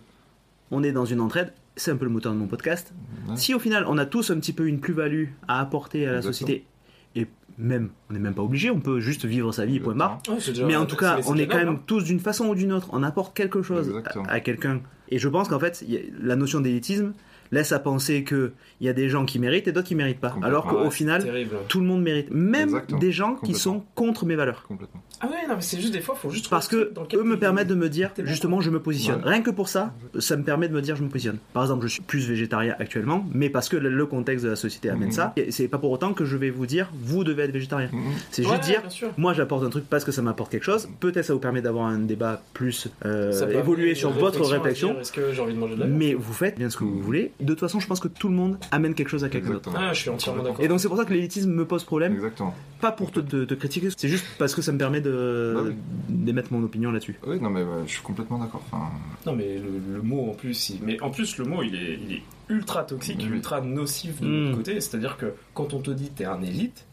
[0.71, 2.93] on est dans une entraide, c'est un peu le moteur de mon podcast.
[3.29, 3.37] Ouais.
[3.37, 6.17] Si au final, on a tous un petit peu une plus-value à apporter à la
[6.19, 6.33] Exactement.
[6.33, 6.67] société,
[7.15, 7.27] et
[7.59, 10.21] même, on n'est même pas obligé, on peut juste vivre sa vie, point barre.
[10.29, 10.37] Ouais,
[10.67, 13.03] Mais en tout cas, on est quand même tous d'une façon ou d'une autre, on
[13.03, 14.25] apporte quelque chose Exactement.
[14.25, 14.81] à, à quelqu'un.
[15.13, 15.85] Et je pense qu'en fait,
[16.23, 17.13] la notion d'élitisme
[17.53, 18.51] laisse à penser qu'il
[18.81, 20.35] y a des gens qui méritent et d'autres qui méritent pas.
[20.43, 21.57] Alors qu'au Ouais, final, terrible.
[21.69, 22.29] tout le monde mérite.
[22.33, 22.99] Même Exactement.
[22.99, 24.65] des gens qui sont contre mes valeurs.
[24.67, 25.03] Complètement.
[25.21, 26.49] Ah ouais, non, mais c'est juste des fois, faut juste.
[26.49, 29.23] Parce trouver que eux me permettent de me dire, justement, je me positionne.
[29.23, 29.31] Ouais.
[29.31, 31.39] Rien que pour ça, ça me permet de me dire, je me positionne.
[31.53, 34.91] Par exemple, je suis plus végétarien actuellement, mais parce que le, contexte de la société
[34.91, 35.13] amène Mhm.
[35.13, 35.33] ça.
[35.37, 37.89] Et c'est pas pour autant que je vais vous dire, vous devez être végétarien.
[37.93, 38.01] Mhm.
[38.31, 38.83] C'est Ouais, juste dire,
[39.17, 40.89] moi j'apporte un truc parce que ça m'apporte quelque chose.
[41.01, 44.93] Peut-être ça vous permet d'avoir un débat plus euh, évolué sur votre réflexion.
[44.93, 45.99] dire, Est-ce que j'ai envie de manger de la viande?
[45.99, 47.31] Mais vous faites bien ce que vous voulez.
[47.43, 49.71] De toute façon, je pense que tout le monde amène quelque chose à quelqu'un d'autre.
[49.77, 50.65] Ah, je suis entièrement d'accord.
[50.65, 52.55] Et donc c'est pour ça que l'élitisme me pose problème, Exactement.
[52.81, 55.63] pas pour te, te- te critiquer, c'est juste parce que ça me permet de Bah
[55.67, 55.75] oui.
[56.09, 57.19] d'émettre mon opinion là-dessus.
[57.27, 58.63] Oui, non, mais je suis complètement d'accord.
[58.71, 58.91] Enfin,
[59.27, 61.99] Non, mais le, le mot en plus, il- mais en plus le mot il est,
[62.07, 63.29] il est ultra toxique, Oui.
[63.37, 64.81] ultra nocif de l'autre côté.
[64.81, 66.85] C'est-à-dire que quand on te dit t'es un élite,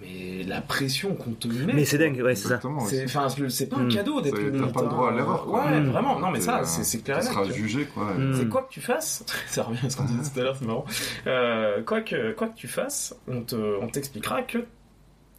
[0.00, 1.72] mais la pression qu'on te met.
[1.72, 2.56] Mais c'est dingue, ouais, c'est ça.
[2.56, 2.84] exactement.
[2.86, 3.88] C'est, enfin, c'est- c'est pas un Mm.
[3.94, 5.64] cadeau d'être une t'as pas le droit à l'erreur, quoi.
[5.66, 5.90] Ouais, Mm.
[5.90, 6.18] vraiment.
[6.18, 7.34] Non, mais ça, c'est, clair et Tu net.
[7.34, 8.12] seras jugé, quoi.
[8.14, 8.34] Mm.
[8.38, 10.66] C'est quoi que tu fasses, ça revient à ce qu'on disait tout à l'heure, c'est
[10.66, 10.84] marrant.
[11.26, 14.58] Euh, quoi, que, quoi que tu fasses, on, te, on t'expliquera que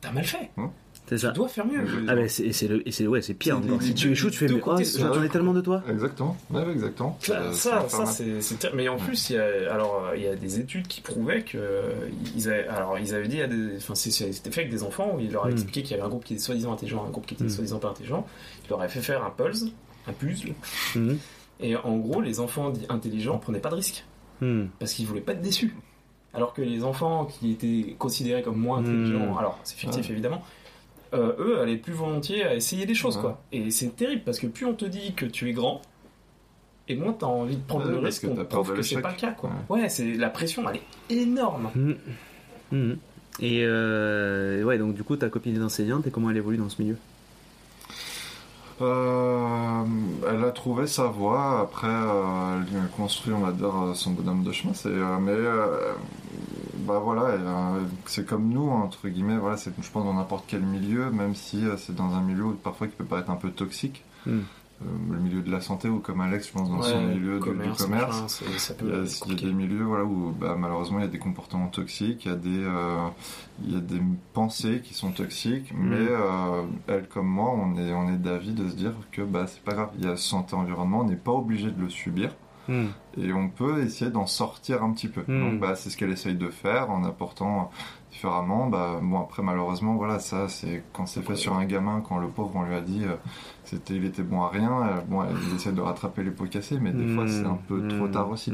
[0.02, 0.50] t'as mal fait.
[1.10, 1.30] C'est ça.
[1.30, 1.86] Tu dois faire mieux.
[2.10, 3.80] Ah ben c'est et c'est le et c'est ouais c'est pire C'est encore.
[3.80, 5.82] les- Si tu échoues tu fais deux mais oh, j'attendais tellement de toi.
[5.90, 6.36] Exactement.
[6.52, 7.18] Ouais, ouais, exactement.
[7.22, 10.08] Ça, Euh, ça, va ça, c'est, c'est ter- mais en plus, il y a, alors,
[10.12, 11.94] euh, il y a des études qui prouvaient que euh,
[12.36, 15.20] ils avaient, alors, ils avaient dit, à des, enfin, c'était fait avec des enfants où
[15.22, 15.58] ils leur avaient Mm.
[15.58, 17.50] expliqué qu'il y avait un groupe qui était soi-disant intelligent, un groupe qui était Mm.
[17.50, 18.28] soi-disant pas intelligent.
[18.66, 19.70] Ils leur avaient fait faire un puzzle,
[20.08, 20.54] un puzzle,
[20.96, 21.18] Mhm.
[21.62, 24.04] et en gros, les enfants dits intelligents prenaient pas de risques
[24.80, 25.74] parce qu'ils voulaient pas être déçus.
[26.34, 29.38] Alors que les enfants qui étaient considérés comme moins intelligents, Mm.
[29.38, 30.12] alors c'est fictif Ouais.
[30.12, 30.44] évidemment,
[31.14, 33.22] euh, eux allaient plus volontiers à essayer des choses Ouais.
[33.22, 33.42] quoi.
[33.52, 35.82] Et c'est terrible parce que plus on te dit que tu es grand,
[36.88, 39.02] et moins t'as envie de prendre Ouais, le parce risque que qu'on prouve que c'est
[39.02, 39.52] pas le cas quoi.
[39.70, 40.80] Ouais, c'est la pression elle
[41.18, 41.70] est énorme.
[42.72, 42.98] Mhm.
[43.40, 46.70] Et euh, ouais donc du coup ta copine est enseignante et comment elle évolue dans
[46.70, 46.98] ce milieu?
[48.82, 49.84] Euh,
[50.30, 51.62] elle a trouvé sa voie.
[51.62, 54.74] Après, euh, elle a construit, on va dire, son bonhomme de chemin.
[54.76, 55.94] C'est, euh, mais euh,
[56.88, 59.38] bah voilà, euh, c'est comme nous entre guillemets.
[59.38, 62.46] Voilà, c'est, je pense dans n'importe quel milieu, même si euh, c'est dans un milieu
[62.46, 64.04] où, parfois qui peut paraître un peu toxique.
[64.26, 64.40] Mm.
[64.84, 67.40] Euh, le milieu de la santé ou comme Alex, je pense dans son milieu du-
[67.40, 67.88] du commerce.
[67.90, 69.46] machin, c'est- ça peut Il y, a, être il y a compliqué.
[69.48, 72.38] des milieux voilà, où bah, malheureusement il y a des comportements toxiques, il y a
[72.38, 73.08] des, euh,
[73.66, 74.00] il y a des
[74.34, 75.90] pensées qui sont toxiques, Mm.
[75.90, 79.48] mais euh, elle comme moi, on est, on est d'avis de se dire que bah,
[79.48, 82.36] c'est pas grave, il y a santé environnement, on n'est pas obligé de le subir
[82.68, 82.90] Mhm.
[83.18, 85.22] et on peut essayer d'en sortir un petit peu.
[85.28, 85.40] Mm.
[85.40, 87.72] Donc bah, c'est ce qu'elle essaye de faire en apportant
[88.12, 88.68] différemment.
[88.68, 92.28] Bah, bon après malheureusement voilà ça c'est quand c'est fait sur un gamin, quand le
[92.28, 93.16] pauvre on lui a dit euh,
[93.64, 96.80] c'était il était bon à rien, euh, bon il essaie de rattraper les pots cassés,
[96.80, 98.52] mais des fois c'est un peu trop tard aussi.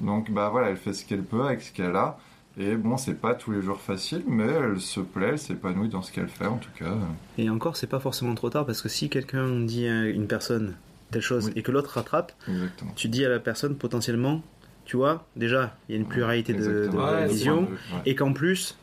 [0.00, 2.18] Donc bah voilà, elle fait ce qu'elle peut avec ce qu'elle a.
[2.58, 6.02] Et bon, c'est pas tous les jours facile, mais elle se plaît, elle s'épanouit dans
[6.02, 6.92] ce qu'elle fait en tout cas.
[7.38, 10.74] Et encore c'est pas forcément trop tard parce que si quelqu'un dit à une personne
[11.12, 11.52] telle chose Oui.
[11.56, 12.92] et que l'autre rattrape, Exactement.
[12.96, 14.42] tu dis à la personne potentiellement,
[14.84, 16.96] tu vois, déjà il y a une pluralité de, de.
[16.96, 18.00] Ouais, vision Ouais.
[18.06, 18.76] et qu'en plus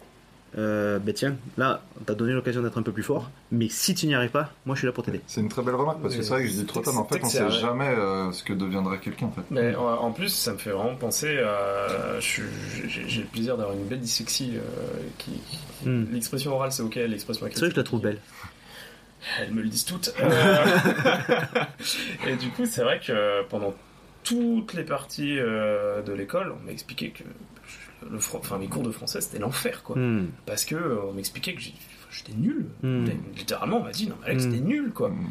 [0.58, 4.08] euh, ben tiens, là, t'as donné l'occasion d'être un peu plus fort, mais si tu
[4.08, 5.22] n'y arrives pas, moi je suis là pour t'aider.
[5.28, 7.00] C'est une très belle remarque parce que c'est vrai que je dis trop tard, mais
[7.02, 9.44] en fait, on c'est- sait jamais euh, ce que deviendra quelqu'un en fait.
[9.52, 12.20] Mais en- plus, ça me fait vraiment penser à.
[12.20, 12.42] J'ai
[13.22, 14.54] le plaisir d'avoir une belle dyslexie.
[14.56, 14.62] euh,
[15.20, 16.08] qui, qui- Hmm.
[16.12, 17.58] L'expression orale, c'est ok, l'expression écrite.
[17.60, 18.18] C'est vrai que je la trouve belle.
[19.40, 20.14] Elles me le disent toutes.
[20.22, 20.66] Euh,
[22.28, 23.74] et du coup, c'est vrai que pendant
[24.24, 27.24] toutes les parties euh, de l'école, on m'a expliqué que
[28.10, 29.98] le, enfin, mes cours de français, c'était l'enfer, quoi.
[29.98, 30.28] Hmm.
[30.46, 32.66] Parce que euh, on m'expliquait que j'étais nul.
[32.84, 33.06] Hmm.
[33.36, 34.52] Littéralement, on m'a dit, non, mais Alex, Hmm.
[34.52, 35.08] t'es nul, quoi.
[35.10, 35.28] Hum.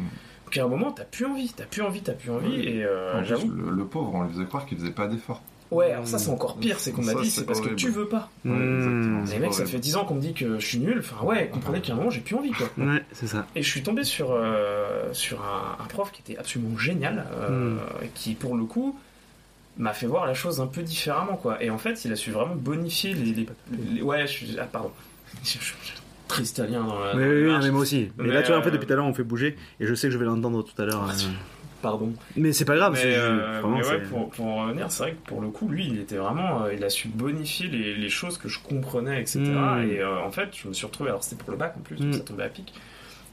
[0.47, 2.61] Donc à un moment, t'as plus envie, t'as plus envie, t'as plus envie.
[2.61, 3.51] Et euh, En plus, j'avoue.
[3.51, 5.43] le, le pauvre, on lui faisait croire qu'il faisait pas d'efforts.
[5.71, 8.09] Ouais, alors ça, c'est encore pire, c'est qu'on m'a dit, c'est parce que tu veux
[8.09, 8.31] pas.
[8.45, 8.79] Ouais, Hmm.
[8.79, 10.97] exactement, Les mecs, ça fait 10 ans qu'on me dit que je suis nul.
[11.01, 12.69] Enfin, ouais, comprenez qu'à un moment, j'ai plus envie, quoi.
[12.79, 13.47] Ouais, c'est ça.
[13.55, 17.77] Et je suis tombé sur, euh, sur un, un prof qui était absolument génial, euh,
[18.03, 18.99] et qui pour le coup
[19.77, 21.63] m'a fait voir la chose un peu différemment quoi.
[21.63, 23.47] Et en fait, il a su vraiment bonifier les, les-
[23.95, 24.91] les- ouais, je suis ah pardon,
[25.45, 25.57] je,
[26.27, 27.15] très italien dans la.
[27.15, 28.11] Oui, dans la oui, oui, mais moi aussi.
[28.19, 29.57] Mais, Mais, là, tu vois, en fait, euh, depuis tout à l'heure, on fait bouger,
[29.81, 31.07] et je sais que je vais l'entendre tout à l'heure.
[31.09, 32.13] Ah, euh, Pardon.
[32.37, 35.03] Mais c'est pas grave, mais, c'est euh, vraiment, mais ouais, pour, pour en revenir, c'est
[35.05, 37.95] vrai que pour le coup, lui, il était vraiment, euh, il a su bonifier les,
[37.95, 39.41] les choses que je comprenais, etc.
[39.45, 41.97] Et euh, en fait, je me suis retrouvé, alors c'était pour le bac en plus,
[41.97, 42.13] donc Mm.
[42.15, 42.75] ça tombait à pic.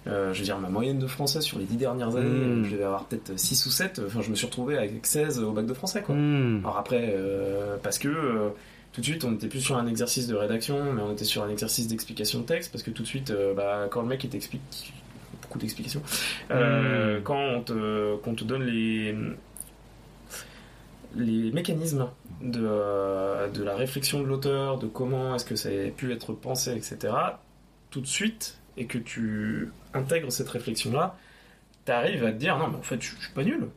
[0.07, 2.65] Euh, je veux dire, ma moyenne de français sur les dix dernières années, Mm.
[2.65, 4.01] je devais avoir peut-être 6 ou 7.
[4.05, 6.13] Enfin, je me suis retrouvé avec 16 au bac de français, quoi.
[6.13, 6.59] Hmm.
[6.63, 8.49] Alors après, euh, parce que euh,
[8.93, 11.41] tout de suite, on était plus sur un exercice de rédaction, mais on était sur
[11.41, 14.23] un exercice d'explication de texte, parce que tout de suite, euh, bah, quand le mec
[14.23, 14.93] il t'explique,
[15.55, 16.01] beaucoup d'explications,
[16.51, 17.23] euh, Mm.
[17.23, 17.69] quand
[18.29, 19.15] on te, donne les,
[21.15, 22.09] les mécanismes
[22.41, 26.33] de, euh, de la réflexion de l'auteur, de comment est-ce que ça a pu être
[26.33, 27.13] pensé, etc.,
[27.89, 31.15] tout de suite, et que tu intègres cette réflexion-là,
[31.85, 33.67] t'arrives à te dire, non, mais en fait, je je suis pas nul.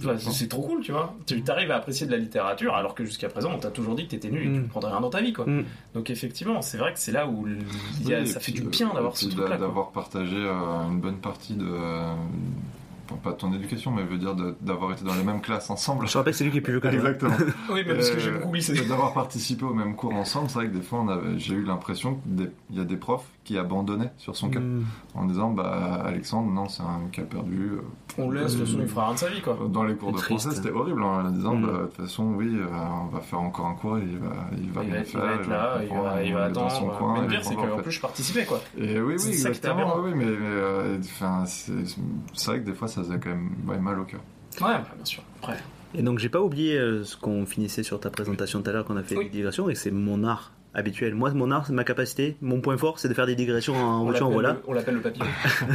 [0.00, 1.14] Vois, c'est- trop cool, tu vois.
[1.26, 4.04] Tu arrives à apprécier de la littérature alors que jusqu'à présent on t'a toujours dit
[4.06, 4.62] que t'étais nul et que tu Mm.
[4.62, 5.46] ne prendrais rien dans ta vie, quoi.
[5.46, 5.64] Mm.
[5.94, 7.46] Donc effectivement, c'est vrai que c'est là où
[8.00, 9.56] il y a- Oui, et ça fait du euh, bien d'avoir ce truc-là.
[9.56, 10.52] D'avoir partagé euh,
[10.90, 11.66] une bonne partie de.
[11.68, 12.14] euh,
[13.22, 16.08] pas de ton éducation, mais veut dire de- d'avoir été dans les mêmes classes ensemble.
[16.08, 16.96] Je rappelle que c'est lui qui est plus vieux que toi.
[16.96, 17.36] Exactement.
[17.70, 18.74] Oui, mais parce que j'ai beaucoup glissé.
[18.74, 21.04] D'avoir participé aux mêmes cours ensemble, c'est vrai que des fois,
[21.36, 24.82] j'ai eu l'impression qu'il y a des profs qui abandonnaient sur son cas Hmm.
[25.14, 27.70] en disant bah Alexandre, non, c'est un cas perdu.
[27.74, 27.80] euh,
[28.18, 29.56] On le laisse, façon, il fera rien de sa vie, quoi.
[29.70, 30.40] Dans les cours de triste.
[30.42, 31.62] français, c'était horrible hein, en disant Mm.
[31.66, 32.66] bah, de toute façon, oui, euh,
[33.02, 34.28] on va faire encore un cours et il va,
[34.58, 35.20] il va Il va, être- il faire.
[35.22, 36.98] va être là, il va, il va dans son attendre.
[36.98, 37.82] coin, mais le pire, c'est en qu'en fait.
[37.82, 38.60] plus, je participais, quoi.
[38.76, 39.94] Et oui, oui, exactement.
[40.02, 41.72] Oui, mais, euh, enfin, c'est
[42.46, 44.20] vrai que des fois, ça faisait quand même ouais, mal au cœur.
[44.60, 45.22] Ouais, bah, bien sûr.
[45.42, 45.56] Après,
[45.94, 48.84] Et donc, j'ai pas oublié euh, ce qu'on finissait sur ta présentation tout à l'heure,
[48.84, 49.24] qu'on a fait Oui.
[49.26, 51.14] des digressions, et c'est mon art habituel.
[51.14, 54.06] Moi, mon art, c'est ma capacité, mon point fort, c'est de faire des digressions en
[54.08, 54.58] en voilà.
[54.68, 55.24] on l'appelle le papillon.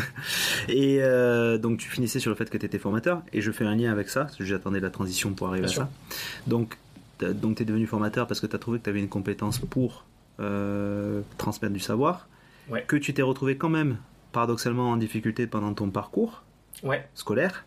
[0.69, 3.65] Et euh, donc tu finissais sur le fait que tu étais formateur, et je fais
[3.65, 5.81] un lien avec ça, parce que j'attendais la transition pour arriver Bien à sûr.
[5.83, 5.89] ça.
[6.47, 6.77] Donc
[7.33, 9.59] donc tu es devenu formateur parce que tu as trouvé que tu avais une compétence
[9.59, 10.05] pour
[10.39, 12.27] euh, transmettre du savoir,
[12.69, 12.83] Ouais.
[12.87, 13.97] que tu t'es retrouvé quand même
[14.31, 16.41] paradoxalement en difficulté pendant ton parcours
[16.83, 17.05] Ouais.
[17.15, 17.65] scolaire,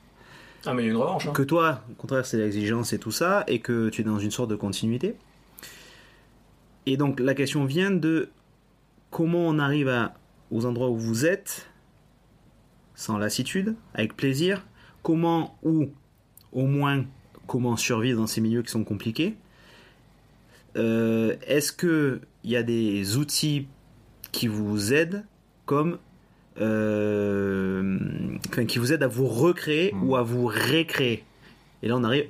[0.67, 1.33] Ah, mais il y a une revanche, hein.
[1.33, 4.31] que toi, au contraire, c'est l'exigence et tout ça, et que tu es dans une
[4.33, 5.15] sorte de continuité.
[6.87, 8.29] Et donc la question vient de
[9.11, 10.15] comment on arrive à,
[10.51, 11.69] aux endroits où vous êtes,
[12.95, 14.67] sans lassitude, avec plaisir,
[15.03, 15.89] comment ou
[16.53, 17.05] au moins
[17.47, 19.35] comment survivre dans ces milieux qui sont compliqués.
[20.77, 23.67] Euh, Est-ce que il y a des outils
[24.33, 25.25] qui vous aident
[25.67, 25.99] comme
[26.61, 27.99] euh,
[28.49, 30.09] enfin, qui vous aident à vous recréer Mm.
[30.09, 31.25] ou à vous récréer?
[31.83, 32.27] Et là, on arrive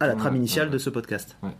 [0.00, 0.72] à la trame initiale ouais.
[0.72, 1.36] de ce podcast.
[1.42, 1.50] Ouais.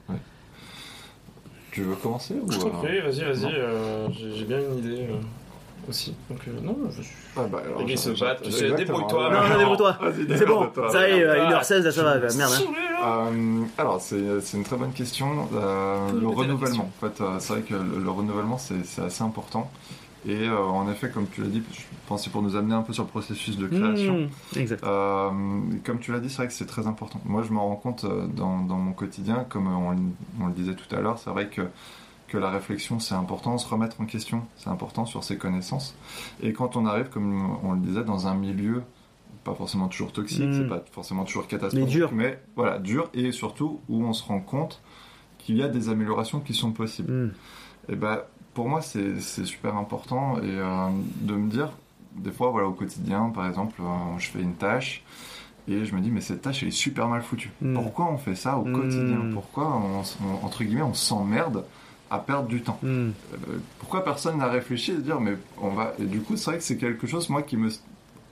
[1.74, 3.52] Tu veux commencer ou Je t'en prie, vas-y, vas-y.
[3.54, 5.16] euh, J'ai j'ai bien une idée euh,
[5.90, 6.14] aussi.
[6.30, 7.12] Donc, euh, non, je suis.
[7.36, 9.30] Ah bah alors, Les gars, se battent, tu sais, exactement, débrouille-toi.
[9.30, 9.98] Non, non, débrouille-toi.
[10.00, 10.90] Vas-y, C'est bon, démerde-toi.
[10.90, 12.32] ça y est, Ah, 1h16, là, ça va, merde.
[12.40, 13.30] hein.
[13.34, 15.48] Euh, alors, c'est c'est une très bonne question.
[15.52, 18.84] Euh, le répéter la renouvellement, en fait, euh, c'est vrai que le, le renouvellement, c'est
[18.86, 19.68] c'est assez important.
[20.26, 22.92] Et euh, en effet, comme tu l'as dit, je pensais pour nous amener un peu
[22.94, 24.20] sur le processus de création.
[24.54, 24.82] Mmh, exact.
[24.84, 25.30] Euh,
[25.84, 27.20] comme tu l'as dit, c'est vrai que c'est très important.
[27.26, 29.98] Moi, je m'en rends compte euh, dans, dans mon quotidien, comme on, le-
[30.40, 31.62] on le disait tout à l'heure, c'est vrai que,
[32.28, 35.94] que la réflexion, c'est important, se remettre en question, c'est important sur ses connaissances.
[36.42, 38.82] Et quand on arrive, comme on le disait, dans un milieu
[39.44, 42.10] pas forcément toujours toxique, c'est pas forcément toujours catastrophique, Mais dur.
[42.14, 44.80] mais voilà, dur, et surtout où on se rend compte
[45.36, 47.12] qu'il y a des améliorations qui sont possibles.
[47.12, 47.32] Mmh.
[47.90, 48.20] Et ben,
[48.54, 50.88] pour moi, c'est super important et euh,
[51.20, 51.70] de me dire,
[52.16, 55.02] des fois, voilà, au quotidien, par exemple, euh, je fais une tâche
[55.66, 57.50] et je me dis, mais cette tâche, elle est super mal foutue.
[57.60, 57.74] Mm.
[57.74, 58.72] Pourquoi on fait ça au Mm.
[58.72, 59.18] quotidien?
[59.32, 61.64] Pourquoi, on, entre guillemets, on s'emmerde
[62.10, 62.78] à perdre du temps?
[62.82, 62.86] Mmh.
[62.88, 63.12] Euh,
[63.80, 65.94] Pourquoi personne n'a réfléchi à se dire, mais on va.
[65.98, 67.68] Et du coup, c'est vrai que c'est quelque chose, moi, qui me.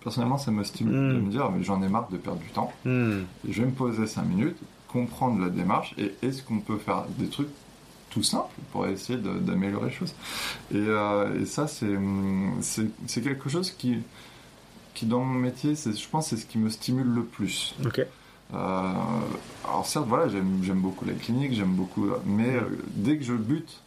[0.05, 1.15] Personnellement, ça me stimule Mm.
[1.15, 2.73] de me dire, mais j'en ai marre de perdre du temps.
[2.86, 4.59] Et je vais me poser 5 minutes,
[4.89, 7.49] comprendre la démarche et est-ce qu'on peut faire des trucs
[8.13, 10.15] tout simple pour essayer d'améliorer les choses.
[10.71, 13.99] Et, euh, et ça, c'est hum, c'est quelque chose qui,
[14.95, 17.75] qui dans mon métier, c'est- je pense, c'est ce qui me stimule le plus.
[17.85, 18.01] Ok.
[18.55, 18.93] Euh,
[19.65, 22.61] alors certes, voilà, j'aime beaucoup la clinique, j'aime beaucoup, mais euh,
[22.95, 23.81] dès que je bute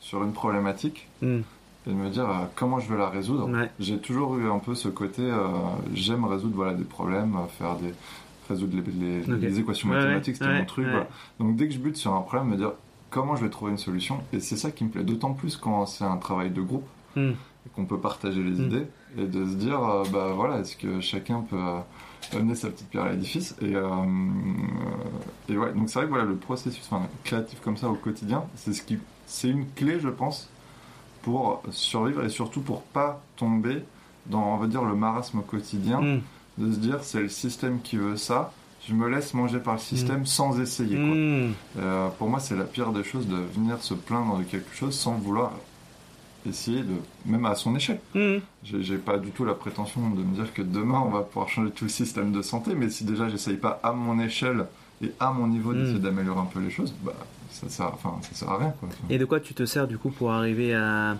[0.00, 1.40] sur une problématique Hmm.
[1.86, 3.70] et de me dire euh, comment je vais la résoudre, Ouais.
[3.78, 5.22] j'ai toujours eu un peu ce côté,
[5.92, 7.92] j'aime résoudre voilà des problèmes, faire des
[8.48, 9.40] résoudre les, les- Ok.
[9.40, 10.86] les équations Ouais, mathématiques, c'était ouais, mon truc.
[10.86, 11.08] voilà.
[11.40, 12.72] Donc dès que je bute sur un problème, me dire
[13.10, 15.86] comment je vais trouver une solution, et c'est ça qui me plaît, d'autant plus quand
[15.86, 17.30] c'est un travail de groupe Hmm.
[17.66, 18.66] et qu'on peut partager les Mm.
[18.66, 21.78] idées et de se dire euh, bah voilà est-ce que chacun peut euh,
[22.38, 23.88] amener sa petite pierre à l'édifice et, euh,
[25.48, 28.44] et ouais donc c'est vrai que voilà le processus enfin, créatif comme ça au quotidien
[28.56, 30.50] c'est ce qui c'est une clé je pense
[31.22, 33.82] pour survivre et surtout pour pas tomber
[34.26, 36.20] dans on va dire le marasme quotidien Hmm.
[36.58, 38.52] de se dire c'est le système qui veut ça
[38.88, 41.14] je me laisse manger par le système sans essayer quoi.
[41.14, 41.52] Hmm.
[41.78, 44.94] Euh, pour moi, c'est la pire des choses de venir se plaindre de quelque chose
[44.94, 45.52] sans vouloir
[46.48, 46.94] essayer de,
[47.24, 48.00] même à son échelle.
[48.14, 51.48] J'ai j'ai pas du tout la prétention de me dire que demain on va pouvoir
[51.48, 54.66] changer tout le système de santé, mais si déjà j'essaye pas à mon échelle
[55.02, 55.78] et à mon niveau Mm.
[55.78, 57.12] d'essayer d'améliorer un peu les choses, bah
[57.50, 58.88] ça sert, enfin, ça sert à rien quoi.
[59.10, 61.16] Et de quoi tu te sers du coup pour arriver à.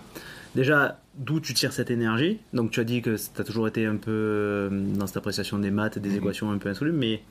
[0.55, 2.39] Déjà, d'où tu tires cette énergie?
[2.53, 5.59] Donc tu as dit que tu as toujours été un peu euh, dans cette appréciation
[5.59, 6.15] des maths, des Mhm.
[6.17, 7.21] équations un peu insolubles, mais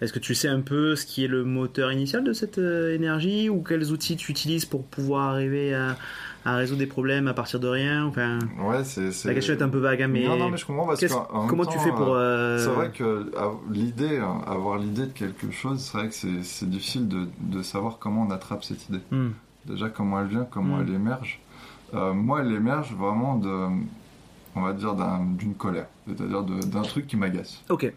[0.00, 2.92] est-ce que tu sais un peu ce qui est le moteur initial de cette euh,
[2.94, 5.96] énergie ou quels outils tu utilises pour pouvoir arriver à,
[6.44, 9.12] à résoudre des problèmes à partir de rien Enfin, Ouais, c'est.
[9.12, 11.00] c'est- la question est un peu vague, hein, mais, Non, non, mais je comprends parce
[11.00, 12.14] qu'est-ce- qu'en- en même comment temps, tu fais pour.
[12.14, 13.30] euh, euh, C'est vrai que
[13.70, 17.98] l'idée, hein, avoir l'idée de quelque chose, c'est vrai que c'est difficile de, de savoir
[17.98, 19.00] comment on attrape cette idée.
[19.10, 19.30] Hmm.
[19.66, 20.84] Déjà, comment elle vient, comment Mm.
[20.88, 21.40] elle émerge.
[21.94, 23.68] Euh, moi, elle émerge vraiment de,
[24.56, 27.62] on va dire, d'un- d'une colère, c'est-à-dire d'un truc qui m'agace.
[27.68, 27.92] Ok.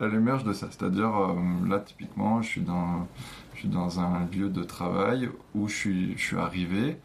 [0.00, 3.08] Elle émerge de ça, c'est-à-dire euh, là, typiquement, je suis dans,
[3.54, 6.98] je suis dans un lieu de travail où je suis, je suis arrivé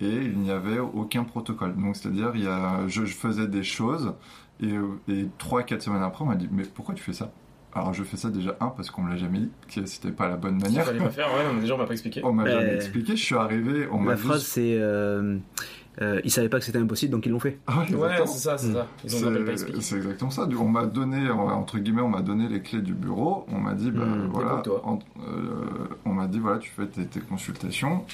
[0.00, 1.74] et il n'y avait aucun protocole.
[1.76, 4.14] Donc, c'est-à-dire, il y a, je, je faisais des choses
[4.60, 4.72] et,
[5.08, 7.30] et 3-4 semaines après, on m'a dit, mais pourquoi tu fais ça?
[7.74, 10.28] Alors je fais ça déjà un parce qu'on me l'a jamais dit, que c'était pas
[10.28, 10.84] la bonne Il manière.
[10.84, 12.20] fallait pas faire, ouais, non, déjà on m'a pas expliqué.
[12.22, 13.16] On m'a Euh, jamais expliqué.
[13.16, 14.76] Je suis arrivé, on m'a La juste- phrase, c'est.
[14.78, 15.38] Euh,
[16.02, 17.60] euh, ils savaient pas que c'était impossible, donc ils l'ont fait.
[17.66, 18.86] Ah ouais, c'est ça, c'est ça.
[19.04, 19.80] Ils ont pas C'est expliqué.
[19.80, 20.46] c'est exactement ça.
[20.60, 23.46] On m'a donné, entre guillemets, on m'a donné les clés du bureau.
[23.50, 27.20] On m'a dit, bah, Mm, voilà, euh, on m'a dit, voilà, tu fais tes, tes
[27.20, 28.04] consultations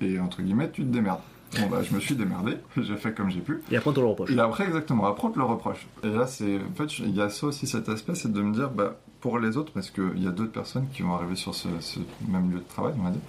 [0.00, 1.20] et entre guillemets, tu te démerdes.
[1.60, 3.62] Bon, bah, je me suis démerdé, j'ai fait comme j'ai pu.
[3.70, 4.30] Et après, on te le reproche.
[4.30, 5.86] Et après, exactement, après, on te le reproche.
[6.02, 8.52] Et là, c'est, en fait, il y a ça aussi, cet aspect, c'est de me
[8.52, 11.54] dire, bah, pour les autres, parce qu'il y a d'autres personnes qui vont arriver sur
[11.54, 13.20] ce, ce même lieu de travail, on va dire.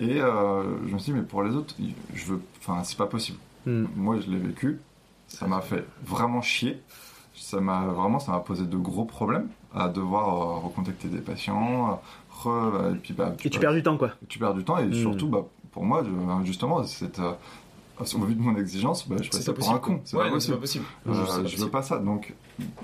[0.00, 1.74] Et euh, je me suis dit, mais pour les autres,
[2.12, 3.38] je veux, enfin, c'est pas possible.
[3.66, 3.84] Hmm.
[3.96, 4.80] Moi, je l'ai vécu.
[5.28, 6.80] Ça m'a fait vraiment chier.
[7.34, 12.00] Ça m'a vraiment, ça m'a posé de gros problèmes à devoir euh, recontacter des patients.
[12.42, 14.10] re- et puis, bah, Et tu perds du temps, quoi.
[14.28, 14.92] tu perds du temps et Mm.
[14.94, 15.44] surtout, bah,
[15.74, 17.32] pour moi, je- justement, c'est euh,
[18.00, 19.96] au vu de mon exigence, bah, je fais C'est ça pas pour un possible.
[19.98, 20.02] con.
[20.04, 20.84] C'est Ouais, pas pas possible.
[21.06, 21.70] Euh, je veux possible.
[21.70, 21.98] pas ça.
[21.98, 22.34] Donc,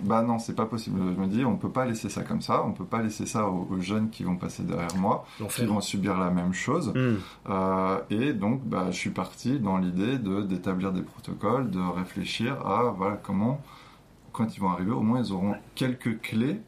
[0.02, 1.00] bah non, c'est pas possible.
[1.16, 2.62] Je me dis, on peut pas laisser ça comme ça.
[2.64, 5.24] On peut pas laisser ça aux, aux jeunes qui vont passer derrière moi,
[5.56, 6.92] qui vont subir la même chose.
[6.94, 7.16] Hmm.
[7.48, 12.64] Euh, et donc, bah, je suis parti dans l'idée de d'établir des protocoles, de réfléchir
[12.66, 13.60] à voilà comment,
[14.32, 16.60] quand ils vont arriver, au moins ils auront quelques clés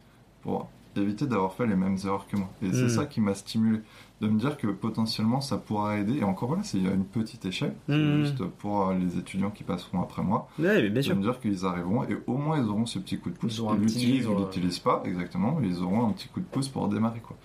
[0.42, 2.48] pour éviter d'avoir fait les mêmes erreurs que moi.
[2.60, 2.72] Et Mm.
[2.72, 3.80] c'est ça qui m'a stimulé,
[4.22, 6.18] de me dire que potentiellement ça pourra aider.
[6.18, 8.24] Et encore voilà, c'est à une petite échelle, c'est Mm.
[8.24, 11.16] juste pour euh, les étudiants qui passeront après moi, Ouais, bien de sûr.
[11.16, 13.60] me dire qu'ils arriveront et au moins ils auront ce petit coup de pouce.
[13.74, 15.56] Ils l'utilisent ou l'utilisent pas, exactement.
[15.60, 17.36] mais Ils auront un petit coup de pouce pour démarrer quoi.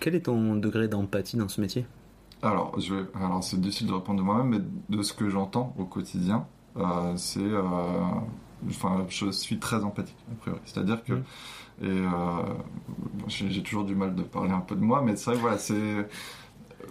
[0.00, 1.84] Quel est ton degré d'empathie dans ce métier?
[2.42, 3.04] Alors, je vais...
[3.20, 6.46] alors c'est difficile de répondre de moi-même, mais de ce que j'entends au quotidien,
[6.76, 7.62] euh, c'est, euh,
[8.68, 10.60] enfin, je suis très empathique a priori.
[10.64, 11.22] C'est-à-dire que, Mm.
[11.82, 12.08] Et euh,
[13.28, 16.06] j'ai toujours du mal de parler un peu de moi, mais c'est vrai, voilà, c'est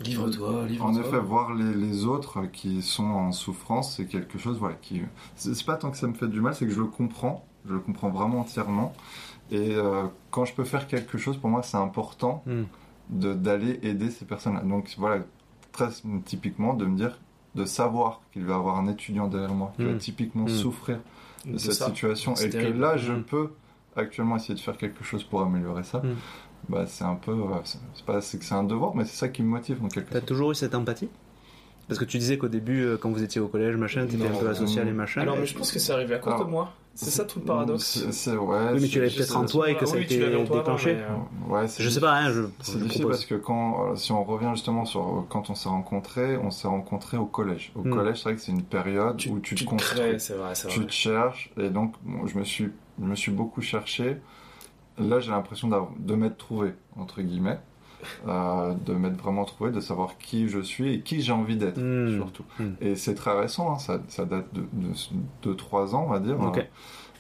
[0.03, 0.89] Livre-toi, livre-toi.
[0.89, 5.01] en effet voir les, les autres qui sont en souffrance, c'est quelque chose, voilà, qui,
[5.35, 7.73] c'est pas tant que ça me fait du mal, c'est que je le comprends, je
[7.73, 8.93] le comprends vraiment entièrement,
[9.51, 12.64] et euh, quand je peux faire quelque chose, pour moi, c'est important Hmm.
[13.10, 14.61] de- d'aller aider ces personnes-là.
[14.61, 15.23] Donc voilà,
[15.72, 15.89] très
[16.26, 17.19] typiquement, de me dire,
[17.55, 19.97] de savoir qu'il va y avoir un étudiant derrière moi qui va Mm.
[19.99, 20.47] typiquement Mm.
[20.47, 20.99] souffrir
[21.45, 21.85] de, De cette ça.
[21.88, 23.23] situation et que là, je Mm.
[23.23, 23.51] peux
[23.95, 25.99] actuellement essayer de faire quelque chose pour améliorer ça.
[25.99, 26.15] Mm.
[26.69, 29.41] Bah, c'est un peu, c'est pas, c'est que c'est un devoir, mais c'est ça qui
[29.43, 30.27] me motive en quelque T'as sorte.
[30.27, 31.09] toujours eu cette empathie?
[31.89, 34.31] Parce que tu disais qu'au début, euh, quand vous étiez au collège, machin, t'étais un
[34.39, 35.21] peu asocial et machin.
[35.21, 36.71] Alors, mais je pense que c'est arrivé à cause de moi.
[36.95, 37.83] C'est ça tout le paradoxe.
[37.83, 38.69] C'est, c'est- ouais.
[38.73, 40.95] Oui, mais tu l'avais peut-être en toi et que ça a été déclenché.
[40.99, 42.43] euh, Ouais, Je sais pas, hein, je.
[42.61, 46.37] C'est difficile parce que quand, euh, si on revient justement sur quand on s'est rencontrés,
[46.37, 47.71] on s'est rencontrés au collège.
[47.75, 47.89] Au Hmm.
[47.89, 50.33] collège, c'est vrai que c'est une période tu, où tu, tu te te construis, tu
[50.33, 50.53] vrai.
[50.85, 54.17] te cherches, et donc bon, je me suis, je me suis beaucoup cherché.
[54.97, 57.59] Là, j'ai l'impression de m'être trouvé entre guillemets.
[58.27, 61.79] euh, de m'être vraiment trouvé, de savoir qui je suis et qui j'ai envie d'être,
[61.79, 62.17] Mm.
[62.17, 62.43] surtout.
[62.59, 62.65] Mm.
[62.81, 64.63] Et c'est très récent, hein, ça, ça date de
[65.41, 66.35] 2-3 ans, on va dire.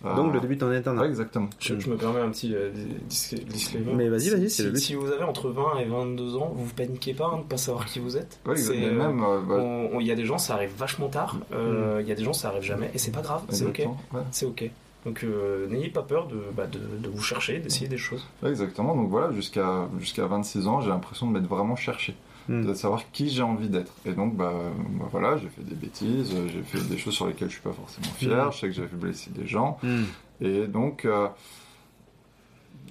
[0.05, 1.05] Euh, Donc le début de ton ouais, internat.
[1.07, 1.47] exactement.
[1.59, 2.69] Je, je me permets un petit euh,
[3.07, 3.93] dis- disclaimer.
[3.93, 4.77] Mais vas-y, vas-y, c'est si, le but.
[4.79, 7.85] si vous avez entre 20 et 22 ans, vous paniquez pas hein, de pas savoir
[7.85, 8.41] qui vous êtes.
[8.45, 11.37] Ouais, euh, même, euh, bah, Il y a des gens, ça arrive vachement tard.
[11.53, 12.91] euh, Il y a des gens, ça arrive jamais.
[12.93, 13.79] Et c'est pas grave, c'est ok.
[13.79, 14.21] exactement, ouais.
[14.31, 14.69] C'est ok.
[15.05, 18.25] Donc euh, n'ayez pas peur de, bah, de, de vous chercher, d'essayer des choses.
[18.41, 18.95] Ouais, exactement.
[18.95, 22.15] Donc voilà, jusqu'à jusqu'à 26 ans, j'ai l'impression de m'être vraiment cherché,
[22.49, 22.65] Mm.
[22.65, 23.93] de savoir qui j'ai envie d'être.
[24.05, 24.53] Et donc, bah,
[24.99, 27.61] bah, voilà, j'ai fait des bêtises, euh, j'ai fait des choses sur lesquelles je suis
[27.61, 28.47] pas forcément fier.
[28.47, 28.51] Mm.
[28.51, 29.77] Je sais que j'ai fait blesser des gens.
[29.81, 30.03] Mm.
[30.41, 31.27] Et donc, euh,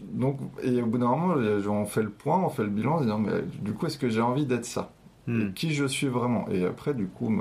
[0.00, 2.98] donc, et au bout d'un moment, on fait le point, on fait le bilan, en
[2.98, 4.90] se disant, mais du coup, est-ce que j'ai envie d'être ça?
[5.26, 5.40] Mm.
[5.40, 7.32] Et Qui je suis vraiment Et après, du coup,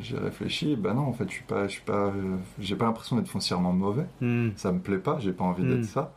[0.00, 0.76] j'ai réfléchi.
[0.76, 3.28] Ben non, en fait, je suis pas, je suis pas, euh, j'ai pas l'impression d'être
[3.28, 4.06] foncièrement mauvais.
[4.20, 4.50] Mm.
[4.56, 5.18] Ça me plaît pas.
[5.18, 5.70] J'ai pas envie Mm.
[5.70, 6.12] d'être ça.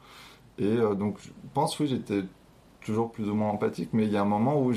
[0.60, 2.24] Et euh, donc, je pense oui, j'étais
[2.82, 4.72] toujours plus ou moins empathique, mais il y a un moment où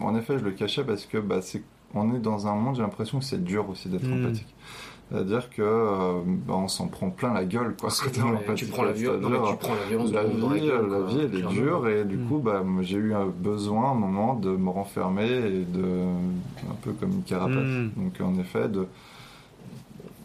[0.00, 1.62] en effet, je le cachais parce que bah, c'est,
[1.94, 4.54] on est dans un monde, j'ai l'impression que c'est dur aussi d'être empathique.
[5.10, 7.90] C'est-à-dire que euh, bah, on s'en prend plein la gueule, quoi.
[8.18, 10.58] Non, mais tu prends la violence, non, mais tu prends la violence la vie, la
[10.58, 12.28] gueule, la vie, elle est dure et du Mm.
[12.28, 15.84] coup, bah, j'ai eu un besoin, à un moment, de me renfermer et de,
[16.70, 17.54] un peu comme une carapace.
[17.56, 17.90] Mm.
[17.96, 18.86] Donc, en effet, de,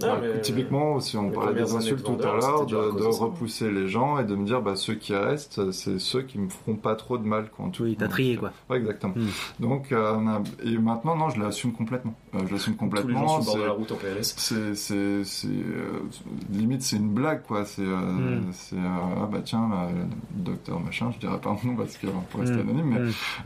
[0.03, 2.75] Ah, bah, mais- typiquement, si on les parlait des insultes tout à l'heure, de,
[3.11, 6.49] repousser les gens et de me dire, bah, ceux qui restent, c'est ceux qui me
[6.49, 7.65] feront pas trop de mal, quoi.
[7.65, 8.51] en tout- Oui, t'as trié, quoi.
[8.69, 9.13] Ouais, exactement.
[9.15, 9.27] Mm.
[9.63, 10.15] Donc, euh,
[10.63, 12.13] et maintenant, non, je l'assume complètement.
[12.35, 13.27] Euh, je l'assume Tous les complètement.
[13.27, 14.33] gens sur le bord de la route en PLS.
[14.37, 15.99] c'est c'est c'est euh,
[16.51, 18.41] limite c'est une blague quoi c'est euh, Mm.
[18.51, 18.79] c'est euh,
[19.21, 19.89] ah bah tiens là,
[20.37, 22.69] le docteur machin je dirais pas un nom parce qu'on peut rester Mm.
[22.69, 22.85] anonyme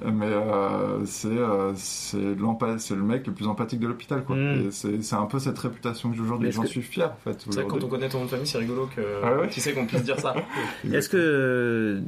[0.04, 0.16] mais Mm.
[0.18, 4.68] mais euh, c'est euh, c'est le mec le plus empathique de l'hôpital quoi Mm.
[4.68, 6.82] et c'est c'est un peu cette réputation que j'ai aujourd'hui Mais est-ce j'en que- suis
[6.82, 8.90] fier en fait C'est vrai que quand on connaît ton nom de famille, c'est rigolo
[8.96, 10.34] que Ah ouais qui sait qu'on puisse dire ça.
[10.92, 12.02] Est-ce que,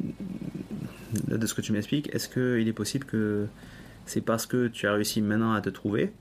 [1.27, 3.47] là, de ce que tu m'expliques, est-ce qu'il est possible que
[4.05, 6.11] c'est parce que tu as réussi maintenant à te trouver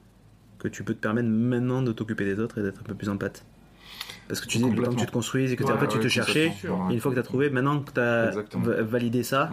[0.58, 3.08] que tu peux te permettre maintenant de t'occuper des autres et d'être un peu plus
[3.08, 3.44] empathe
[4.28, 5.00] Parce que tu dis, le temps que Complètement.
[5.00, 6.48] tu te construises et que Ouais, en fait, tu te cherchais,
[6.90, 8.64] et une fois que tu as trouvé, maintenant que tu as Exactement.
[8.82, 9.50] validé ça,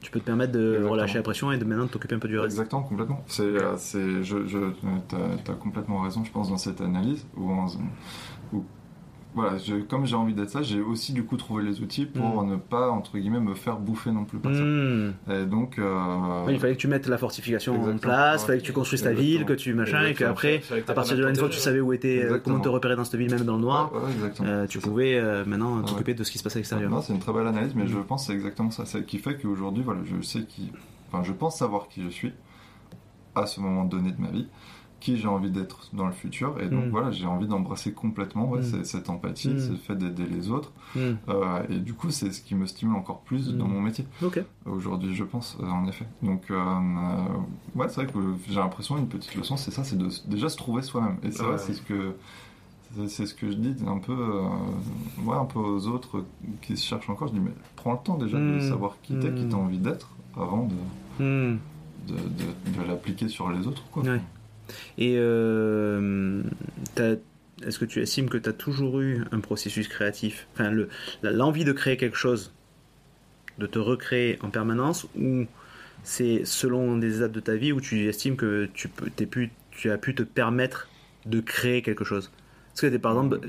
[0.00, 0.90] tu peux te permettre de Exactement.
[0.90, 2.52] relâcher la pression et de maintenant t'occuper un peu du reste.
[2.52, 3.24] Exactement, complètement.
[3.26, 4.58] C'est, euh, c'est, je, je,
[5.08, 7.66] t'as, as complètement raison, je pense, dans cette analyse où, on-
[8.56, 8.64] où
[9.34, 12.42] voilà, je- comme j'ai envie d'être ça, j'ai aussi du coup trouvé les outils pour
[12.44, 12.50] Mm.
[12.50, 14.60] ne pas entre guillemets me faire bouffer non plus par ça.
[14.60, 18.46] Et donc, euh, Oui, il fallait que tu mettes la fortification en place, il Ouais.
[18.46, 21.30] fallait que tu construises ta ville, que tu machin, et qu'après, à partir de là,
[21.30, 22.56] une fois que tu savais où était, euh, Exactement.
[22.56, 24.48] comment te repérer dans cette ville, même dans le noir, Ouais, ouais, exactement.
[24.48, 25.84] euh, tu pouvais euh, maintenant Ouais.
[25.84, 26.90] t'occuper de ce qui se passe à l'extérieur.
[26.90, 27.88] Non, c'est une très belle analyse, mais Mm.
[27.88, 28.84] je pense que c'est exactement ça.
[28.86, 30.70] C'est qui fait qu'aujourd'hui, voilà, je sais qui,
[31.10, 32.32] enfin, je pense savoir qui je suis
[33.34, 34.46] à ce moment donné de ma vie,
[35.02, 36.90] qui j'ai envie d'être dans le futur, et donc Mm.
[36.90, 38.84] voilà, j'ai envie d'embrasser complètement ouais, Mm.
[38.84, 39.58] cette empathie, Mm.
[39.58, 40.70] ce fait d'aider les autres.
[40.96, 44.06] Euh, et du coup, c'est ce qui me stimule encore plus dans mon métier
[44.64, 46.06] aujourd'hui, je pense, euh, en effet.
[46.22, 48.18] Donc, euh, euh, ouais, c'est vrai que
[48.48, 51.16] j'ai l'impression une petite leçon, c'est ça, c'est de déjà se trouver soi-même.
[51.24, 52.14] Et c'est vrai, c'est ce que
[53.08, 54.42] c'est- ce que je dis un peu, euh,
[55.24, 56.24] ouais, un peu aux autres
[56.60, 57.28] qui se cherchent encore.
[57.28, 59.48] Je dis, mais prends le temps déjà de savoir qui t'es, qui Mm.
[59.48, 60.74] t'as envie d'être, avant de,
[62.06, 63.82] de, de- de l'appliquer sur les autres.
[63.90, 64.02] Quoi.
[64.02, 64.20] Ouais.
[64.98, 66.42] Et euh,
[67.66, 70.46] est-ce que tu estimes que tu as toujours eu un processus créatif?
[70.54, 70.72] Enfin,
[71.22, 72.52] l'envie de créer quelque chose,
[73.58, 75.46] de te recréer en permanence, ou
[76.02, 78.90] c'est selon des étapes de ta vie où tu estimes que tu,
[79.90, 80.88] as pu te permettre
[81.26, 82.30] de créer quelque chose?
[82.70, 83.40] Parce que, par exemple,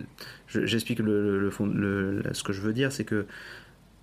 [0.47, 1.49] je- j'explique le,
[2.33, 3.25] ce que je veux dire, c'est que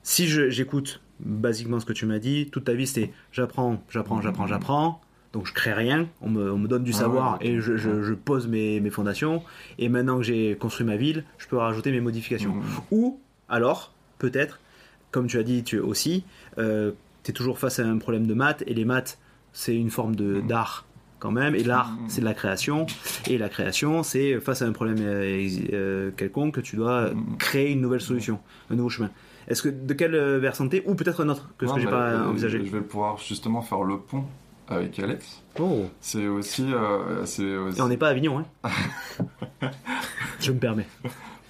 [0.02, 4.46] si j'écoute basiquement ce que tu m'as dit, toute ta vie c'était j'apprends, j'apprends, j'apprends,
[4.46, 5.00] j'apprends,
[5.32, 7.76] donc je crée rien, on me, on me donne du Ouais, savoir ouais, et je,
[7.76, 9.42] je- je pose mes, mes fondations,
[9.78, 12.54] et maintenant que j'ai construit ma ville, je peux rajouter mes modifications.
[12.54, 12.62] Mm.
[12.90, 14.58] Ou alors, peut-être,
[15.12, 16.24] comme tu as dit tu aussi,
[16.56, 19.18] tu es toujours face à un problème de maths, et les maths,
[19.52, 20.46] c'est une forme de- Mhm.
[20.48, 20.84] d'art
[21.20, 22.08] quand même, et l'art, Mhm.
[22.08, 22.86] c'est de la création,
[23.28, 27.70] et la création, c'est face à un problème euh, euh, quelconque que tu dois créer
[27.72, 28.40] une nouvelle solution,
[28.70, 29.10] un nouveau chemin.
[29.46, 31.86] Est-ce que de quelle euh, versant ou peut-être un autre que ce Non, que j'ai
[31.86, 32.64] mais, pas euh, envisagé.
[32.64, 34.24] Je vais pouvoir justement faire le pont
[34.70, 35.42] avec Alex.
[35.58, 38.70] Oh, C'est aussi, euh, aussi et on n'est pas à Avignon, hein
[40.40, 40.86] Je me permets.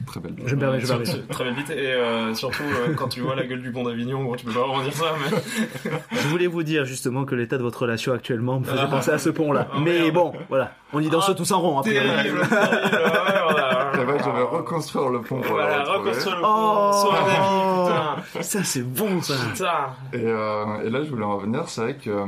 [0.07, 0.35] très belle.
[0.47, 1.05] Je me permets, je me permets.
[1.05, 1.71] Très- Très vite.
[1.71, 4.53] Et euh, surtout, euh, quand tu vois la gueule du pont d'Avignon, bon, tu peux
[4.53, 5.91] pas vraiment dire ça, mais.
[6.11, 8.87] Je voulais vous dire justement que l'état de votre relation actuellement me faisait Ah.
[8.89, 9.69] penser à ce pont-là.
[9.75, 10.15] Oh, Mais merde.
[10.15, 10.73] bon, voilà.
[10.93, 11.93] On y danse Ah, tous en rond après.
[11.93, 12.39] Terrible, terrible.
[12.41, 13.93] Ouais, voilà.
[13.95, 16.49] Eh ben, je vais reconstruire le pont pour Voilà, reconstruire le pont.
[16.49, 19.35] Oh, vie, ça c'est bon ça.
[19.35, 19.51] putain.
[19.53, 20.19] Putain.
[20.19, 21.69] Et, euh, et là, je voulais en revenir.
[21.69, 22.27] C'est vrai que euh,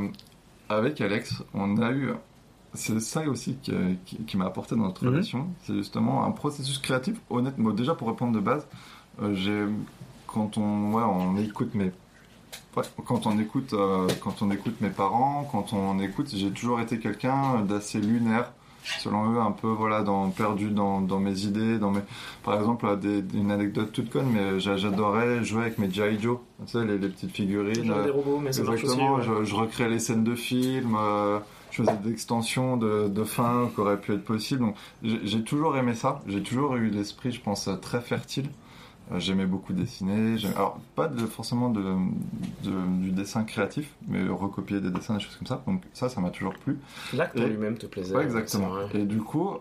[0.77, 2.11] avec Alex, on a eu.
[2.75, 3.71] C'est ça aussi qui,
[4.05, 5.11] qui- qui m'a apporté dans notre Mhm.
[5.11, 5.47] relation.
[5.63, 7.17] C'est justement un processus créatif.
[7.29, 8.65] Honnêtement, déjà pour répondre de base,
[9.21, 9.65] euh, j'ai
[10.25, 11.91] quand on, ouais, on écoute mes
[12.75, 16.79] Ouais, quand on écoute, euh, quand on écoute mes parents, quand on écoute, j'ai toujours
[16.79, 18.51] été quelqu'un d'assez lunaire,
[18.83, 22.01] selon eux, un peu voilà, dans, perdu dans, dans mes idées, dans mes,
[22.43, 26.37] par exemple, des, une anecdote toute conne, mais j'a- j'adorais jouer avec mes GI Joe,
[26.65, 27.85] tu sais, les, les petites figurines.
[27.85, 28.93] Genre euh, des robots, mais ça marche aussi.
[28.93, 29.23] Exactement, ouais.
[29.23, 31.39] je, je recréais les scènes de films, euh,
[31.71, 34.65] je faisais des extensions de, de fins qui auraient pu être possibles.
[35.03, 38.49] J'ai toujours aimé ça, j'ai toujours eu l'esprit, je pense, euh, très fertile.
[39.13, 41.81] Euh, J'aimais beaucoup dessiner, alors pas de, forcément de,
[42.63, 45.61] de- du dessin créatif, mais recopier des dessins, des choses comme ça.
[45.67, 46.79] Donc ça, ça m'a toujours plu.
[47.13, 48.15] L'acte en lui-même te plaisait.
[48.15, 48.69] Ouais, exactement.
[48.93, 49.51] Et du coup,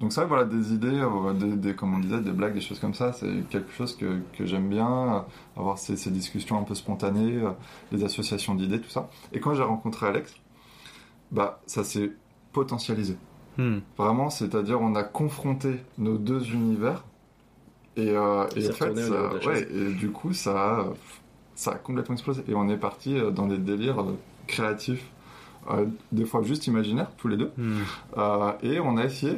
[0.00, 2.78] donc ça, voilà, des idées, euh, des, des- comme on disait, des blagues, des choses
[2.78, 5.20] comme ça, c'est quelque chose que, que j'aime bien, euh,
[5.56, 7.50] avoir ces, ces discussions un peu spontanées, euh,
[7.90, 9.10] les associations d'idées, tout ça.
[9.32, 10.36] Et quand j'ai rencontré Alex,
[11.32, 12.12] bah, ça s'est
[12.52, 13.16] potentialisé.
[13.56, 13.78] Hmm.
[13.96, 17.04] Vraiment, c'est-à-dire, on a confronté nos deux univers,
[17.98, 20.86] et, euh, et en fait, ça- ouais, et du coup, ça a,
[21.54, 22.42] ça a complètement explosé.
[22.48, 24.12] Et on est parti euh, dans des délires euh,
[24.46, 25.04] créatifs,
[25.70, 27.50] euh, des fois juste imaginaires, tous les deux.
[27.56, 27.78] Hmm.
[28.16, 29.34] Euh, et on a essayé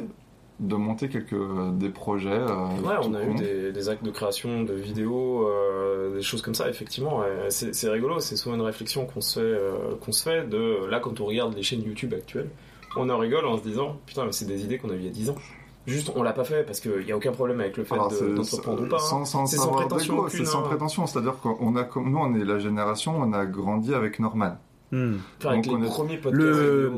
[0.59, 1.35] de monter quelques
[1.79, 2.29] des projets.
[2.29, 6.43] euh, Ouais, on a eu des, des actes de création de vidéos, euh, des choses
[6.43, 7.23] comme ça, effectivement.
[7.49, 10.99] C'est rigolo, c'est souvent une réflexion qu'on se, fait, euh, qu'on se fait de là
[10.99, 12.49] quand on regarde les chaînes YouTube actuelles.
[12.95, 15.05] On en rigole en se disant putain, mais c'est des idées qu'on a eues il
[15.05, 15.35] y a 10 ans.
[15.87, 18.09] Juste, on l'a pas fait parce qu'il n'y a aucun problème avec le fait Alors,
[18.09, 18.97] de- c'est- d'entreprendre ou pas.
[18.97, 18.99] hein.
[18.99, 20.67] Sans, sans, C'est sans prétention c'est sans hein.
[20.67, 21.07] prétention.
[21.07, 24.57] C'est-à-dire qu'on a, nous, on est la génération, on a grandi avec Norman.
[24.93, 25.13] Hmm.
[25.39, 26.43] Enfin, avec les est- premiers podcasts.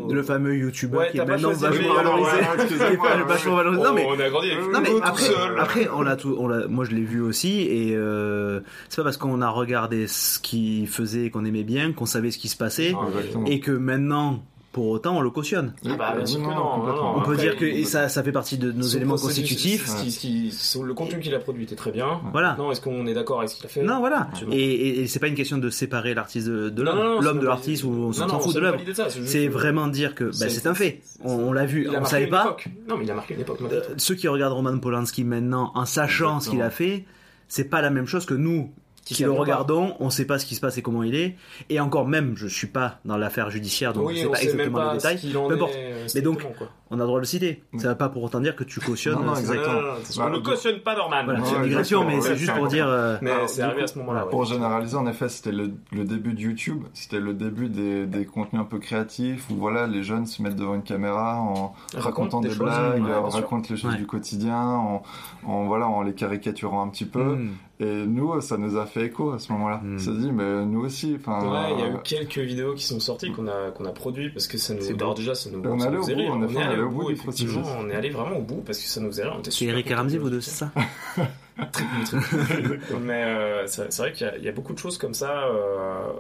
[0.10, 2.32] Le, fameux youtubeur Ouais, qui est pas maintenant vachement valorisé.
[2.32, 3.24] ouais, qui est excusez-moi, pas ouais.
[3.24, 3.84] vachement valorisé.
[3.84, 5.60] Non, mais on a grandi avec Non, Non mais après, seul.
[5.60, 9.04] après on l'a tout, on l'a, moi je l'ai vu aussi et euh, c'est pas
[9.04, 12.48] parce qu'on a regardé ce qu'il faisait et qu'on aimait bien qu'on savait ce qui
[12.48, 13.46] se passait Ah, Exactement.
[13.46, 14.44] et que maintenant
[14.74, 15.74] pour autant on le cautionne.
[15.86, 17.14] Ah bah, bien sûr que non, complètement.
[17.14, 19.16] non, On peut Après, dire que et ça, ça fait partie de nos Son éléments
[19.16, 19.86] constitutifs.
[19.88, 22.20] ce qui- ce qui- ce- le contenu qu'il a produit était très bien.
[22.34, 22.56] Voilà.
[22.58, 23.84] Non, est-ce qu'on est d'accord avec ce qu'il a fait?
[23.84, 24.28] Non, voilà.
[24.52, 27.84] Et, et, et c'est pas une question de séparer l'artiste de, l'homme, l'homme de l'artiste
[27.86, 31.02] ou on s'en fout c'est de ça, c'est vraiment dire que bah, C'est- un fait.
[31.24, 32.58] On, on l'a vu, on savait pas.
[32.90, 33.60] Non, mais il a marqué une époque.
[33.98, 37.06] ceux qui regardent Roman Polanski maintenant en sachant ce qu'il a fait,
[37.48, 38.72] c'est pas la même chose que nous
[39.06, 39.42] qui, le savions pas.
[39.42, 41.36] regardons, on sait pas ce qui se passe et comment il est.
[41.70, 44.42] Et encore même, je suis pas dans l'affaire judiciaire, donc oui, je sais on pas
[44.42, 45.32] exactement les détails.
[45.32, 45.74] Peu importe.
[45.76, 46.70] euh, Mais donc, quoi.
[46.96, 47.64] On a le droit de le citer.
[47.78, 49.16] Ça va pas pour autant dire que tu cautionnes.
[49.16, 49.74] Non, non, euh, exactement.
[49.74, 49.82] Non,
[50.18, 51.24] Bah, on ne du- cautionne pas Norman.
[51.26, 52.88] Voilà, c'est une digression, mais c'est juste pour dire.
[52.88, 54.26] euh, Mais c'est arrivé coup, à ce moment-là.
[54.26, 54.30] ouais.
[54.30, 58.26] Pour généraliser, en effet, c'était le, le début de YouTube, c'était le début des, des
[58.26, 62.04] contenus un peu créatifs où voilà, les jeunes se mettent devant une caméra en Raconte
[62.04, 63.98] racontant des des, choses, blagues, ouais, racontent les choses Ouais.
[63.98, 65.04] du quotidien, en,
[65.46, 67.24] en, voilà, en les caricaturant un petit peu.
[67.36, 67.50] hmm.
[67.80, 69.82] Et nous, ça nous a fait écho à ce moment-là.
[69.84, 69.96] Mm.
[69.96, 71.42] On s'est dit, mais nous aussi, enfin.
[71.44, 73.90] Ouais, il y a eu euh, quelques vidéos qui sont sorties qu'on a qu'on a
[73.92, 76.34] produit parce que ça nous alors déjà ça nous on au bout, rire.
[76.34, 77.78] en effet, au bout du effectivement processus.
[77.86, 79.40] on est allé vraiment au bout parce que ça nous faisait rire.
[79.50, 80.72] C'est Eric et Ramsey, vous deux, c'est ça
[83.02, 85.14] mais euh, c'est c'est vrai qu'il y a- il y, a beaucoup de choses comme
[85.14, 86.12] ça euh,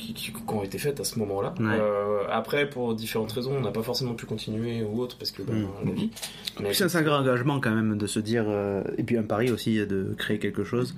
[0.00, 1.54] qui, qui- qui ont été faites à ce moment-là.
[1.60, 1.66] Ouais.
[1.78, 5.42] Euh, après, pour différentes raisons, on n'a pas forcément pu continuer ou autre parce que
[5.42, 5.68] ben, Mm.
[5.86, 6.10] la vie.
[6.60, 9.50] Mais c'est un grand engagement quand même de se dire, euh, et puis un pari
[9.52, 10.94] aussi de créer quelque chose,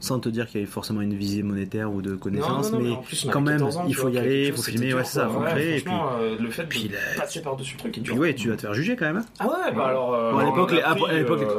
[0.00, 2.84] sans te dire qu'il y a forcément une visée monétaire ou de connaissance, Non, non,
[2.84, 4.52] non, mais en plus, on quand même, 14 ans, il faut vois, y aller, il
[4.52, 6.88] faut filmer, dur, ouais, c'est ça, faut Ouais, créer, et puis, euh, le fait puis
[6.88, 9.06] de la- passer par-dessus le truc est puis ouais, tu vas te faire juger quand
[9.06, 9.18] même.
[9.18, 9.24] hein.
[9.38, 10.14] Ah ouais, bah alors.
[10.14, 10.94] euh, Bon, à on l'époque, les- ah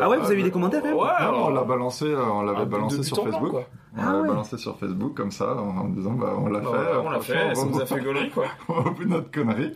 [0.09, 3.23] ouais, vous avez eu des commentaires, quand même on l'a balancé, on l'avait balancé sur
[3.23, 3.55] Facebook.
[3.97, 4.27] On Ah ouais.
[4.27, 6.97] balancé sur Facebook comme ça, en, en disant, bah, on l'a Bah, fait.
[6.97, 8.45] on l'a fait, ça nous a fait gaulerie quoi.
[8.67, 9.71] Au bout de notre connerie.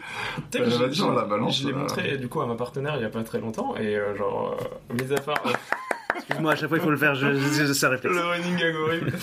[0.55, 1.77] Euh, je- vas-y, je- on la balance, Je l'ai euh.
[1.77, 4.57] montré du coup à ma partenaire il y a pas très longtemps et euh, genre,
[4.91, 5.51] euh, mis à part euh,
[6.17, 8.13] Excuse-moi, à chaque fois il faut le faire, je, je, je- ça réflexe.
[8.13, 9.13] le running gag horrible.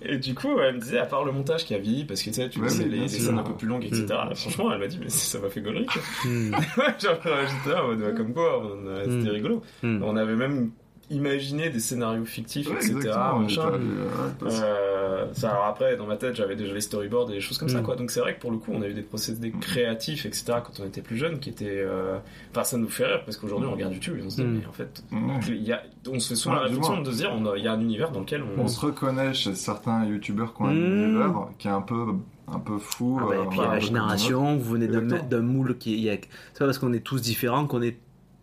[0.00, 2.30] Et du coup, elle me disait, à part le montage qui a vieilli, parce que
[2.30, 4.06] tu sais, tu Ouais, sais, les, les scènes un peu plus longues, etc.
[4.34, 6.00] Franchement, elle m'a dit, mais ça m'a fait gaulerie quoi.
[6.24, 6.52] Hmm.
[6.98, 9.34] genre, j'étais là, ouais, comme quoi, on a- c'était Mm.
[9.34, 9.62] rigolo.
[9.82, 10.02] Hmm.
[10.02, 10.70] On avait même
[11.10, 12.94] imaginé des scénarios fictifs, Ouais, etc.
[13.40, 13.70] machin.
[13.70, 14.08] est euh,
[14.42, 17.68] Euh, ça, alors après, dans ma tête, j'avais déjà les storyboards et des choses comme
[17.68, 17.84] ça, Mm.
[17.84, 17.96] quoi.
[17.96, 20.44] Donc c'est vrai que pour le coup, on a eu des procédés créatifs, etc.
[20.64, 21.66] quand on était plus jeune, qui étaient.
[21.68, 22.18] euh,
[22.52, 24.58] Enfin, ça nous fait rire parce qu'aujourd'hui, on regarde YouTube et on se dit, Mm.
[24.60, 25.02] mais en fait,
[25.48, 25.82] il y a...
[26.10, 27.80] on se fait souvent Ouais, la réflexion de se dire, a- il y a un
[27.80, 28.62] univers dans lequel on.
[28.62, 32.04] On se reconnaît chez certains youtubeurs qui ont un univers qui est un peu,
[32.48, 33.18] un peu fou.
[33.20, 35.94] Ah bah, euh, et puis voilà, la un peu génération, vous venez d'un moule qui
[35.94, 36.14] il y a-
[36.52, 37.96] c'est pas parce qu'on est tous différents qu'on est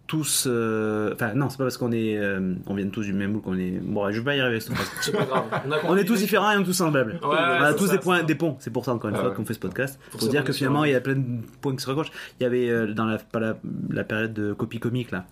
[0.06, 3.32] tous euh, enfin non c'est pas parce qu'on est euh, on vient tous du même
[3.32, 4.60] moule qu'on est bon je vais pas y arriver.
[4.60, 5.44] C'est pas grave.
[5.66, 7.88] On, a on est tous différents et on est tous semblables Ouais, on a tous
[7.88, 8.24] ça, des points ça.
[8.24, 9.36] des ponts c'est pour ça encore une Ah fois ouais.
[9.36, 11.24] qu'on fait ce podcast Pour dire que finalement il y a plein de
[11.62, 13.58] points qui se raccrochent il y avait euh, dans la pas la,
[13.90, 15.26] la période de copie comique là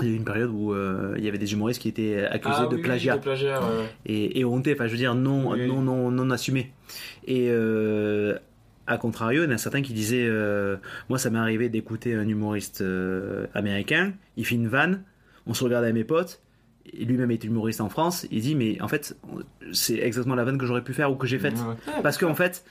[0.00, 2.24] il y a eu une période où euh, il y avait des humoristes qui étaient
[2.24, 3.66] accusés Ah de oui, plagiat de plagiat, ouais.
[4.06, 5.66] et, et honté, enfin je veux dire non, Oui.
[5.66, 6.70] non, non, non assumé.
[7.26, 8.38] Et euh,
[8.88, 10.76] à contrario, il y en a certains qui disaient, euh,
[11.08, 15.02] moi ça m'est arrivé d'écouter un humoriste euh, américain, il fait une vanne,
[15.46, 16.40] on se regarde avec mes potes,
[16.92, 19.16] et lui-même est humoriste en France, il dit mais en fait
[19.72, 21.54] c'est exactement la vanne que j'aurais pu faire ou que j'ai faite.
[21.54, 22.02] Ouais.
[22.02, 22.64] Parce qu'en fait,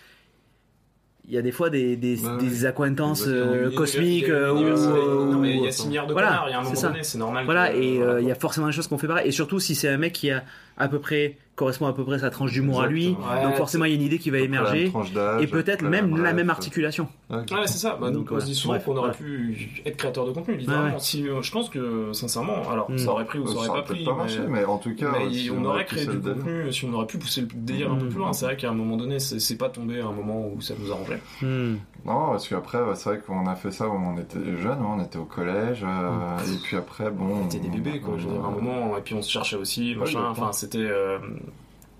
[1.29, 4.53] il y a des fois des, des, accointances euh, a- cosmiques il y a- euh,
[4.55, 6.47] il y a- ou- non, mais il y ou- a 6 milliards de Voilà, connards,
[6.47, 6.87] il y a un c'est moment ça.
[6.89, 7.45] donné, c'est normal.
[7.45, 9.27] Voilà, que- et euh, voilà, il y a forcément des choses qu'on fait pareil.
[9.27, 10.43] Et surtout si c'est un mec qui a
[10.77, 13.89] à peu près correspond à peu près sa tranche d'humour à lui, donc forcément il
[13.89, 16.51] y a une idée qui va émerger même tranche d'âge, et peut-être même la même
[16.51, 17.07] articulation.
[17.31, 17.97] Ouais, Ouais, c'est ça.
[17.99, 18.41] Bah, Donc, donc, on voilà.
[18.41, 20.85] se dit souvent qu'on aurait pu être créateur de contenu, littéralement.
[20.89, 20.99] Ouais, ouais.
[20.99, 22.97] Si, euh, je pense que, sincèrement, alors, Mm.
[22.99, 24.05] ça aurait pris ou ça Ça aurait aurait pas pris.
[24.05, 26.85] pas mais- marché, mais en tout cas, mais si on aurait créé du contenu si
[26.85, 28.09] on aurait pu pousser le délire un peu Mm.
[28.09, 28.33] plus loin.
[28.33, 30.91] C'est vrai qu'à un moment donné, c'est pas tombé à un moment où ça nous
[30.91, 31.19] arrangeait.
[31.41, 31.77] Hmm.
[32.07, 35.03] Non, parce qu'après, c'est vrai qu'on a fait ça quand on était jeunes, hein, on
[35.03, 37.41] était au collège, euh, et puis après, bon.
[37.43, 38.13] On était des bébés, quoi.
[38.17, 40.23] Je veux dire, à un moment, et puis on se cherchait aussi, machin.
[40.29, 40.77] Enfin, c'était.
[40.79, 41.19] euh,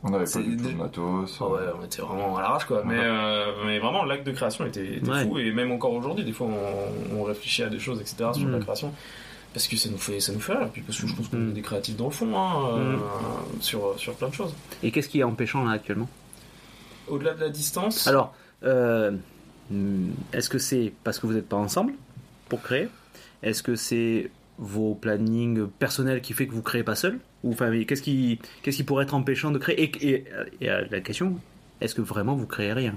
[0.03, 1.37] On avait pas du tout de matos.
[1.41, 2.83] Ah ouais, on était vraiment à l'arrache quoi.
[2.85, 5.23] Mais, euh, mais vraiment, l'acte de création était, était Ouais.
[5.27, 5.39] fou.
[5.39, 8.29] Et même encore aujourd'hui, des fois, on, on réfléchit à des choses, etc.
[8.33, 8.51] sur Mm.
[8.53, 8.93] la création.
[9.53, 10.69] Parce que ça nous fait, ça nous fait rire.
[10.71, 11.49] Puis parce que je pense qu'on Mm.
[11.49, 12.95] est des créatifs dans le fond, hein, euh,
[13.59, 14.53] sur, sur plein de choses.
[14.83, 16.07] Et qu'est-ce qui est empêchant là actuellement?
[17.09, 18.07] Au-delà de la distance?
[18.07, 19.11] Alors, euh,
[20.33, 21.93] est-ce que c'est parce que vous n'êtes pas ensemble
[22.49, 22.87] pour créer?
[23.43, 27.19] Est-ce que c'est vos plannings personnels qui fait que vous créez pas seul?
[27.43, 29.83] Ou enfin, qu'est-ce qui, qu'est-ce qui pourrait être empêchant de créer?
[29.83, 30.25] Et, et,
[30.61, 31.35] et, la question,
[31.81, 32.95] est-ce que vraiment vous créez rien?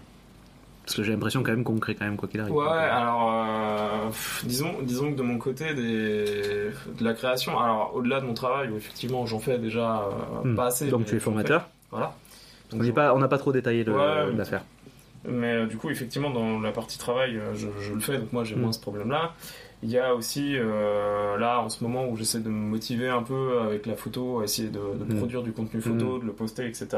[0.85, 2.55] Parce que j'ai l'impression quand même qu'on crée quand même quoi qu'il arrive.
[2.55, 7.59] Ouais, euh, alors euh, pff, disons, disons que de mon côté des, de la création,
[7.59, 10.57] alors au-delà de mon travail où effectivement j'en fais déjà euh, hmm.
[10.57, 10.89] pas assez.
[10.89, 11.69] Donc tu es formateur.
[11.91, 12.15] Voilà.
[12.73, 14.65] On Donc, n'est pas, on n'a pas trop détaillé Ouais, l'affaire.
[15.29, 18.33] Mais euh, du coup, effectivement, dans la partie travail, euh, je, je le fais, donc
[18.33, 18.61] moi j'ai Mm.
[18.61, 19.35] moins ce problème-là.
[19.83, 23.23] Il y a aussi, euh, là, en ce moment où j'essaie de me motiver un
[23.23, 25.17] peu avec la photo, à essayer de, de Mm.
[25.19, 26.89] produire du contenu photo, de le poster, etc.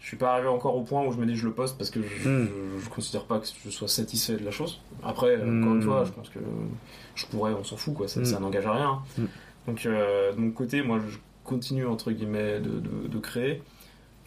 [0.00, 1.90] Je suis pas arrivé encore au point où je me dis je le poste parce
[1.90, 2.48] que je, Mm.
[2.78, 4.80] je, je considère pas que je sois satisfait de la chose.
[5.02, 5.62] Après, Mm.
[5.62, 6.38] encore une fois, je pense que
[7.14, 8.24] je pourrais, on s'en fout, quoi, ça, Mm.
[8.26, 8.98] ça n'engage à rien.
[9.18, 9.24] Mm.
[9.68, 13.62] Donc, euh, de mon côté, moi, je continue, entre guillemets, de, de, de créer.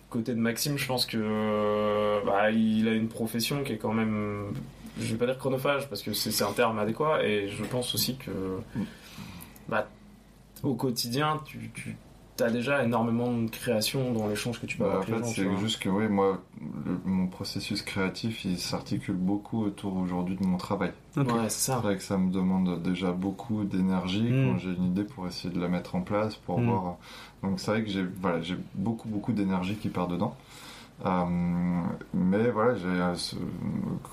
[0.10, 3.94] Côté de Maxime, je pense que euh, bah, il a une profession qui est quand
[3.94, 4.54] même,
[5.00, 8.16] je vais pas dire chronophage parce que c'est un terme adéquat, et je pense aussi
[8.18, 8.32] que
[9.68, 9.88] bah,
[10.64, 11.96] au quotidien, tu, tu
[12.44, 15.58] as déjà énormément de création dans l'échange que tu peux Bah, avoir en fait, c'est
[15.58, 16.42] juste que oui, moi,
[16.86, 20.92] le- mon processus créatif, il s'articule beaucoup autour aujourd'hui de mon travail.
[21.18, 24.46] Ouais, c'est vrai que ça me demande déjà beaucoup d'énergie Mm.
[24.54, 26.66] quand j'ai une idée pour essayer de la mettre en place, pour Mm.
[26.66, 26.98] voir.
[27.44, 30.36] Donc c'est vrai que j'ai voilà, j'ai beaucoup beaucoup d'énergie qui part dedans.
[31.06, 31.24] Euh,
[32.14, 33.36] mais voilà, j'ai euh, ce-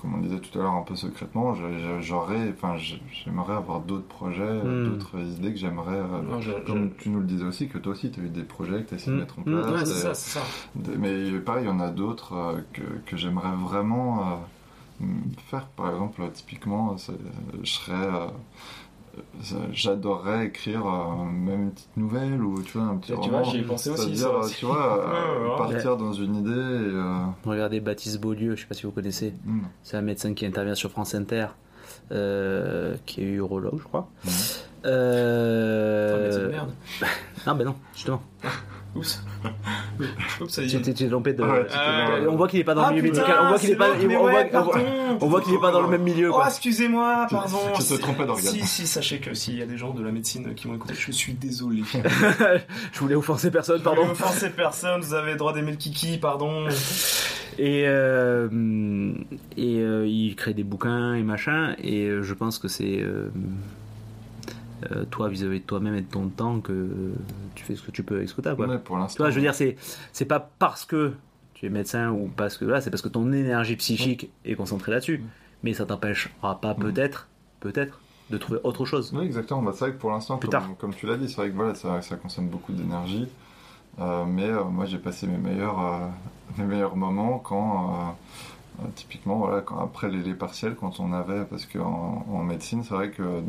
[0.01, 1.53] comme on disait tout à l'heure un peu secrètement,
[1.99, 4.85] j'aurais, enfin, j'aimerais avoir d'autres projets, euh, Mm.
[4.85, 5.97] d'autres idées que j'aimerais.
[5.97, 8.83] euh, comme tu nous le disais aussi, que toi aussi, tu as eu des projets
[8.83, 9.61] que tu as essayé de mettre en Mm.
[9.65, 9.71] place.
[9.81, 10.45] Ouais, c'est et- ça, c'est ça.
[10.75, 14.21] des- Mais pareil, il y en a d'autres euh, que, que j'aimerais vraiment
[15.01, 15.05] euh,
[15.47, 15.67] faire.
[15.67, 18.07] Par exemple, typiquement, je serais.
[19.71, 23.41] J'adorerais écrire euh, même une petite nouvelle ou tu vois un petit Et tu roman.
[23.43, 24.17] vois, j'y ai pensé aussi.
[24.17, 24.55] Ça aussi.
[24.57, 25.57] tu vois, euh, Ouais, ouais, ouais.
[25.57, 26.53] partir dans une idée et.
[26.93, 29.33] euh, Regardez Baptiste Beaulieu, je sais pas si vous connaissez.
[29.45, 31.47] hmm, C'est un médecin qui intervient sur France Inter,
[32.11, 34.09] euh, qui est urologue, je crois.
[34.85, 36.13] Euh...
[36.13, 36.71] Enfin, mais c'est de merde.
[37.47, 38.21] Non, ben non, justement.
[38.97, 39.23] Oups.
[40.41, 40.81] Oups, ça y Tu est.
[40.81, 41.43] t'es tu t'es trompé de.
[41.43, 42.27] Ouais, tu t'es Euh, trompé.
[42.29, 43.39] On voit qu'il est pas dans Ah, le milieu putain, médical.
[43.43, 43.87] On voit qu'il est pas.
[43.87, 45.17] l'autre, on mais voit- ouais, on voit- pardon.
[45.21, 46.47] on voit qu'il est pas dans le même milieu, Oh, quoi.
[46.47, 47.57] excusez-moi, Tu- pardon.
[47.75, 48.45] te Si- trompais d'organe.
[48.53, 50.93] Si, si, sachez que s'il y a des gens de la médecine qui vont écouter,
[50.97, 51.83] je suis désolé.
[52.93, 54.03] je voulais offenser personne, Pardon.
[54.55, 56.67] personne, vous avez le droit d'aimer le kiki, pardon.
[57.59, 58.47] Et, euh,
[59.57, 61.75] et euh, il crée des bouquins et machin.
[61.81, 62.99] Et euh, je pense que c'est
[64.91, 67.11] euh, toi vis-à-vis de toi-même et de ton temps que
[67.55, 68.67] tu fais ce que tu peux avec ce que quoi.
[68.67, 69.23] mais pour Tu l'instant.
[69.23, 69.75] vois, je veux dire, c'est
[70.13, 71.13] c'est pas parce que
[71.53, 74.91] tu es médecin ou parce que là, c'est parce que ton énergie psychique est concentrée
[74.91, 75.23] là-dessus.
[75.63, 77.27] Mais ça t'empêchera pas peut-être,
[77.61, 77.99] peut-être,
[78.29, 79.11] de trouver autre chose.
[79.15, 79.63] Oui, exactement.
[79.63, 81.73] Bah, c'est vrai que pour l'instant, comme, comme tu l'as dit, c'est vrai que voilà,
[81.73, 83.27] ça, ça consomme beaucoup d'énergie.
[83.99, 85.79] Euh, mais euh, moi, j'ai passé mes meilleurs,
[86.59, 88.15] mes meilleurs moments quand,
[88.93, 92.93] typiquement, voilà, quand, après les, les partiels, quand on avait, parce qu'en en médecine, c'est
[92.93, 93.41] vrai que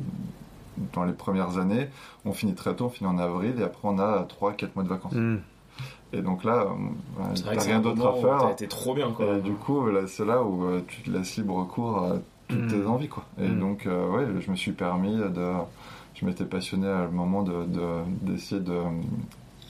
[0.92, 1.88] dans les premières années,
[2.24, 4.88] on finit très tôt, on finit en avril, et après on a 3-4 mois de
[4.88, 5.12] vacances.
[5.14, 5.36] Mm.
[6.12, 6.66] Et donc là,
[7.20, 8.38] euh, t'as rien d'autre à faire.
[8.40, 9.36] T'as été trop bien, quoi.
[9.36, 12.12] Et du coup, là, c'est là où euh, tu te laisses libre cours à
[12.48, 12.68] toutes Mm.
[12.68, 13.24] tes envies, quoi.
[13.38, 13.60] Et Mm.
[13.60, 15.52] donc, euh, ouais, je me suis permis de.
[16.14, 18.80] Je m'étais passionné à le moment de de- d'essayer de,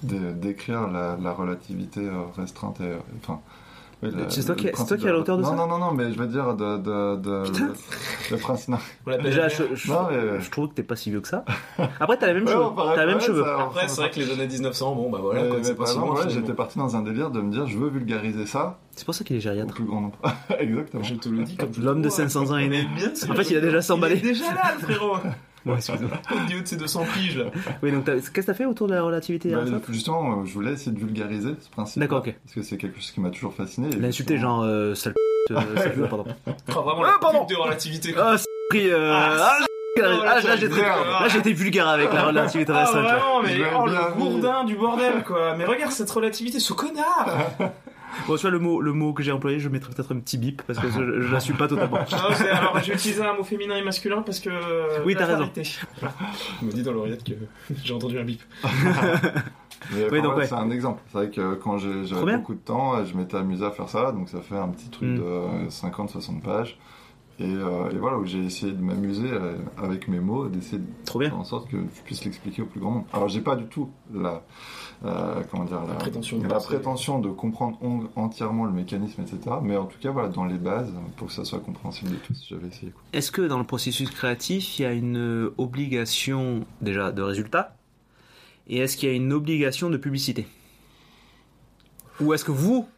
[0.04, 3.40] de- d'écrire la, la relativité euh, restreinte et euh, enfin.
[4.28, 6.12] C'est toi qui- toi qui es à l'auteur de non, ça Non, non, non, mais
[6.12, 7.66] je veux dire de, de, de Putain.
[7.66, 7.72] le,
[8.30, 8.68] le principe.
[8.68, 8.78] non.
[9.22, 11.44] Déjà, je, je- Non, mais- je trouve que t'es pas si vieux que ça.
[11.98, 12.62] Après, t'as la même Ouais, cheveux.
[12.64, 13.42] on paraît T'as la même pas, cheveux.
[13.42, 15.86] ça- Après, c'est vrai que les années 1900, bon, bah voilà, Mais- mais c'est par
[15.88, 19.04] exemple, ouais, j'étais parti dans un délire de me dire, je veux vulgariser ça C'est
[19.04, 19.74] pour ça qu'il est au gériatre.
[19.74, 20.18] plus grand nombre.
[20.58, 21.02] Exactement.
[21.02, 22.16] Je te le dis comme L'homme de le vois.
[22.18, 22.86] 500 ans est né.
[23.28, 25.16] En fait, il a déjà 100 Il est déjà là, le frérot.
[25.68, 26.10] Ouais, excuse-moi.
[26.34, 27.44] Au milieu de ces 200 piges là.
[27.82, 30.72] Oui, donc qu'est-ce que t'as fait autour de la relativité Bah, justement, euh, je voulais
[30.72, 32.00] essayer de vulgariser ce principe.
[32.00, 32.34] D'accord, ok.
[32.44, 33.90] Parce que c'est quelque chose qui m'a toujours fasciné.
[33.90, 36.24] L'insulter, justement- genre, euh, sale p- euh, pardon.
[36.46, 36.50] Oh,
[36.82, 37.44] vraiment Ah, la pardon.
[37.46, 38.12] pub de relativité.
[38.12, 38.22] quoi.
[38.32, 39.64] Ah, c'est pris, euh, Ah, ah, c'est-
[40.00, 43.04] ah, là, été vulgaire avec la relativité Ah restreinte.
[43.04, 45.54] vraiment, mais oh, le gourdin du bordel quoi.
[45.56, 47.28] Mais regarde cette relativité, ce connard.
[48.26, 50.38] Bon, tu vois, le mot, le mot que j'ai employé, je mettrai peut-être un petit
[50.38, 51.98] bip parce que je, je l'assume pas totalement.
[52.34, 54.50] C'est- alors j'ai utilisé un mot féminin et masculin parce que.
[55.04, 55.50] Oui, t'as raison.
[56.62, 57.32] On me dit dans l'oreillette que
[57.84, 58.40] j'ai entendu un bip.
[59.92, 60.46] Mais, Oui, ouais.
[60.46, 61.00] C'est un exemple.
[61.06, 64.12] C'est vrai que quand j'avais beaucoup de temps, je m'étais amusé à faire ça.
[64.12, 65.16] Donc ça fait un petit truc Mm.
[65.18, 66.78] de 50-60 pages.
[67.40, 70.86] Et, euh, et voilà, où j'ai essayé de m'amuser euh, avec mes mots, d'essayer de
[71.04, 71.28] Trop bien.
[71.28, 73.06] faire en sorte que je puisse l'expliquer au plus grand nombre.
[73.12, 74.42] Alors j'ai pas du tout la,
[75.04, 76.66] euh, comment dire, la, prétention de la penser.
[76.66, 79.38] prétention de comprendre on- entièrement le mécanisme, etc.
[79.62, 82.46] Mais en tout cas, voilà, dans les bases, pour que ça soit compréhensible de tous,
[82.48, 82.92] j'avais essayé.
[83.12, 87.76] Est-ce que dans le processus créatif, il y a une obligation déjà de résultat?
[88.66, 90.46] Et est-ce qu'il y a une obligation de publicité?
[92.20, 92.88] Ou est-ce que vous,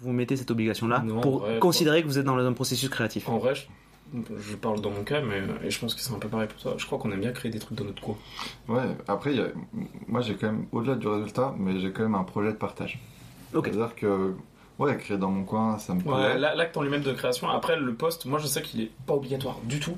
[0.00, 3.28] vous mettez cette obligation-là Non, pour considérer que vous êtes dans un processus créatif?
[3.28, 3.62] En vrai, je,
[4.38, 6.58] je parle dans mon cas, mais et je pense que c'est un peu pareil pour
[6.60, 6.74] toi.
[6.78, 8.16] Je crois qu'on aime bien créer des trucs dans notre coin.
[8.68, 9.48] Ouais, après, il y a-
[10.06, 12.98] moi j'ai quand même, au-delà du résultat, mais j'ai quand même un projet de partage.
[13.54, 13.66] Ok.
[13.66, 14.34] C'est-à-dire que,
[14.78, 16.38] ouais, créer dans mon coin, ça me Ouais, plaît.
[16.38, 17.48] la- l'acte en lui-même de création.
[17.48, 19.96] Après, le poste, moi je sais qu'il est pas obligatoire du tout.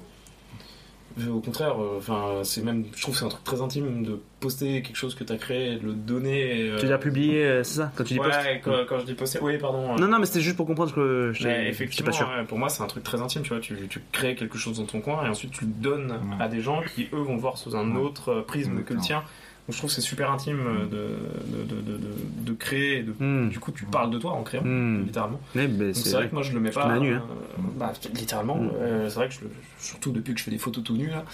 [1.19, 4.05] Euh, Au contraire, euh, enfin, c'est même, je trouve que c'est un truc très intime
[4.05, 6.69] de poster quelque chose que t'as créé, de le donner.
[6.69, 8.99] euh, Tu veux dire publier, euh, c'est ça Quand tu dis post Ouais, quand, quand
[9.01, 9.95] je dis poster, oui, pardon.
[9.95, 12.29] euh, Non, non, mais c'était juste pour comprendre que je effectivement, pas sûr.
[12.49, 13.61] pour moi, c'est un truc très intime, tu vois.
[13.61, 16.37] Tu, tu crées quelque chose dans ton coin et ensuite tu le donnes Ouais.
[16.45, 18.01] à des gens qui, eux, vont voir sous un Ouais.
[18.03, 19.23] autre prisme que le tien.
[19.67, 21.17] Donc, je trouve que c'est super intime euh, de,
[21.59, 22.99] de, de, de, de- de créer.
[22.99, 23.49] et De, Hmm.
[23.49, 25.03] Du coup, tu parles de toi en créant, Hmm.
[25.05, 25.41] littéralement.
[25.55, 26.29] Ben, c'est vrai vrai.
[26.29, 26.87] que moi, je le mets pas.
[26.87, 27.63] mets à nu, euh, hein.
[27.77, 28.57] bah, littéralement.
[28.57, 28.71] Hmm.
[28.81, 31.09] euh, c'est vrai que je, le- surtout depuis que je fais des photos tout nu,
[31.09, 31.25] là.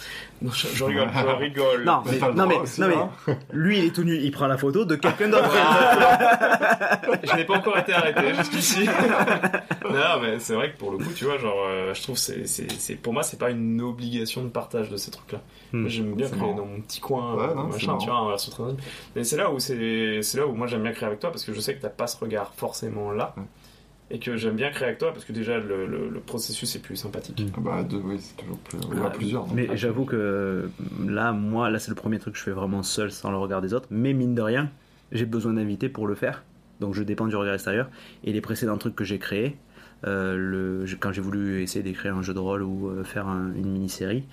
[0.40, 1.84] Non, je, je rigole, je rigole.
[1.84, 2.94] Non, mais, non, mais, aussi, non, mais
[3.32, 3.36] hein.
[3.52, 5.50] lui il est tout nu, il prend la photo de quelqu'un d'autre.
[7.24, 8.86] je n'ai pas encore été arrêté jusqu'ici.
[9.84, 12.20] non, mais c'est vrai que pour le coup, tu vois, genre, euh, je trouve que
[12.20, 15.40] c'est, c'est, pour moi, c'est pas une obligation de partage de ces trucs-là.
[15.86, 16.54] J'aime bien marrant.
[16.54, 18.76] dans mon petit coin, Ouais, non, c'est machin, tu vois, un verso très intime.
[19.16, 21.44] Mais c'est là où c'est, c'est là où moi j'aime bien créer avec toi parce
[21.44, 23.34] que je sais que t'as pas ce regard forcément là.
[23.36, 23.42] Ouais.
[24.10, 26.80] Et que j'aime bien créer avec toi parce que déjà le, le- le processus est
[26.80, 27.46] plus sympathique.
[27.56, 28.78] Ah Bah, deux, oui, c'est toujours plus.
[28.90, 29.12] Il y en a Ouais.
[29.14, 29.44] plusieurs.
[29.46, 29.54] donc.
[29.54, 30.68] Mais j'avoue que
[31.06, 33.62] là, moi, là c'est le premier truc que je fais vraiment seul sans le regard
[33.62, 33.86] des autres.
[33.90, 34.70] Mais mine de rien,
[35.12, 36.42] j'ai besoin d'invités pour le faire.
[36.80, 37.88] Donc je dépends du regard extérieur.
[38.24, 39.56] Et les précédents trucs que j'ai créés,
[40.06, 43.52] euh, le, quand j'ai voulu essayer d'écrire un jeu de rôle ou euh, faire un-
[43.54, 44.24] une mini-série,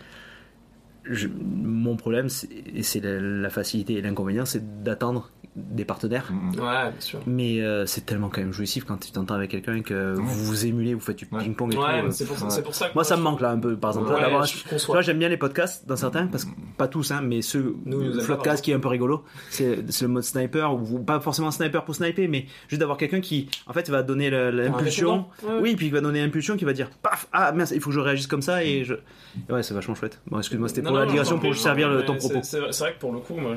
[1.28, 6.32] mon problème, c'est- et c'est la facilité et l'inconvénient, c'est d'attendre des partenaires.
[6.32, 6.60] Mm, mm.
[6.60, 7.20] Ouais, bien sûr.
[7.28, 10.46] Mais euh, c'est tellement quand même jouissif quand tu t'entends avec quelqu'un et que vous
[10.46, 11.44] vous émulez, vous faites du Ouais.
[11.44, 12.06] ping-pong et Ouais, tout.
[12.08, 12.52] mais c'est pour, ça- Ouais.
[12.52, 14.14] c'est pour ça que Moi, ça me manque là un peu, par exemple.
[14.72, 17.76] Je vois, j'aime bien les podcasts dans certains, parce que pas tous, hein, mais ceux,
[17.86, 21.52] Nous, nous pas, qui est un peu rigolo, c'est le mode sniper, ou pas forcément
[21.52, 25.26] sniper pour sniper, mais juste d'avoir quelqu'un qui, en fait, va donner l'impulsion.
[25.62, 27.96] Oui, puis il va donner l'impulsion qui va dire, paf, ah mince, il faut que
[27.96, 28.94] je réagisse comme ça, et je.
[28.94, 30.20] et ouais, c'est vachement chouette.
[30.28, 32.40] Bon, excuse-moi, c'était pour non, la digression, pour servir ton propos.
[32.44, 33.56] C'est vrai que pour le coup, moi,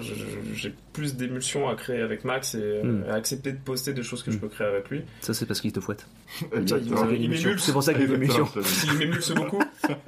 [0.55, 3.05] j'ai plus d'émulsion à créer avec Max et euh, Hmm.
[3.10, 5.02] à accepter de poster des choses que je peux créer avec lui.
[5.20, 6.06] Ça, c'est parce qu'il te fouette.
[6.56, 7.09] Exactement.
[7.10, 7.59] Il m'émule.
[7.60, 8.48] C'est pour ça qu'il émission.
[8.93, 9.62] Il m'émulse beaucoup.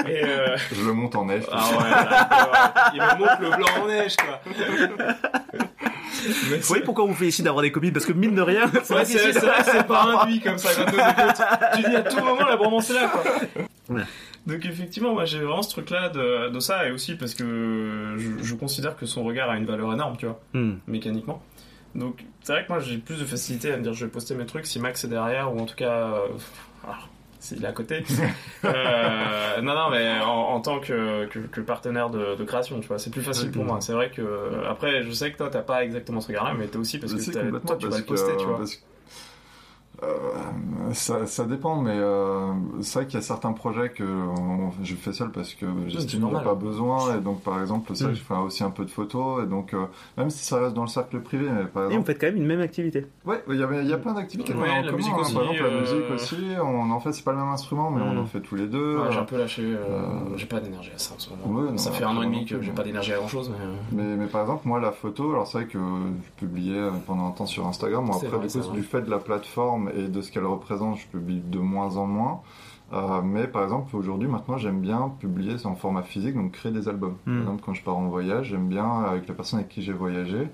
[0.07, 1.45] Et euh, Je le monte en neige.
[1.53, 4.41] ah ouais, là, il me montre le blanc en neige, quoi.
[6.51, 8.43] Mais Vous voyez pourquoi on vous fait ici d'avoir des copines Parce que mine de
[8.43, 11.77] rien, c'est Ouais, pas induit comme ça quand.
[11.77, 13.23] Tu dis à tout moment la bromance est là quoi.
[13.91, 14.03] Ouais.
[14.47, 18.15] Donc effectivement, moi j'ai vraiment ce truc là de, de ça et aussi parce que
[18.19, 20.75] je, je considère que son regard a une valeur énorme, tu vois, Hmm.
[20.87, 21.43] mécaniquement.
[21.95, 24.35] Donc c'est vrai que moi j'ai plus de facilité à me dire je vais poster
[24.35, 26.27] mes trucs si Max est derrière ou en tout cas euh,
[26.85, 27.09] alors,
[27.41, 28.05] s'il est à côté.
[28.65, 32.89] Euh, non non mais en, en tant que, que, que partenaire de, de création, tu
[32.89, 33.81] vois, c'est plus facile pour moi.
[33.83, 34.23] C'est vrai que
[34.67, 37.13] après je sais que toi t'as pas exactement ce regard là, mais toi aussi parce
[37.13, 38.57] Je que toi tu vas le poster, que- tu vois.
[38.59, 38.83] parce
[40.09, 44.71] euh, ça, ça dépend, mais euh, c'est vrai qu'il y a certains projets que on-
[44.83, 46.45] je fais seul parce que j'estime qu'il n'y a normal.
[46.45, 47.17] pas besoin.
[47.17, 48.15] Et donc, par exemple, ça, Mm.
[48.15, 49.43] je fais aussi un peu de photos.
[49.45, 49.87] Et donc, euh,
[50.17, 52.27] même si ça reste dans le cercle privé, mais par Et vous exemple, faites quand
[52.27, 53.07] même une même activité.
[53.25, 55.21] ouais, il y, avait- il y a plein d'activités Ouais, la commun, musique hein.
[55.21, 56.37] aussi, Par exemple, la musique aussi.
[56.63, 58.17] On en fait, c'est pas le même instrument, mais Mm.
[58.19, 58.99] on en fait tous les deux.
[58.99, 61.61] Ouais, j'ai un peu lâché, euh, euh, j'ai pas d'énergie à ça en ce moment.
[61.61, 63.29] Ouais, non, ça fait un an et moi demi que j'ai pas d'énergie à grand
[63.29, 63.51] chose.
[63.93, 64.03] Mais...
[64.05, 67.31] Mais, mais par exemple, moi, la photo, alors c'est vrai que je publiais pendant un
[67.33, 68.05] temps sur Instagram.
[68.07, 68.77] Bon, C'est après, vrai, du c'est coup, vrai.
[68.77, 72.07] du fait de la plateforme et de ce qu'elle représente, je publie de moins en
[72.07, 72.41] moins.
[72.93, 76.89] Euh, mais par exemple, aujourd'hui, maintenant, j'aime bien publier en format physique, donc créer des
[76.89, 77.17] albums.
[77.27, 77.33] Hmm.
[77.33, 79.93] Par exemple, quand je pars en voyage, j'aime bien, avec les personnes avec qui j'ai
[79.93, 80.49] voyagé,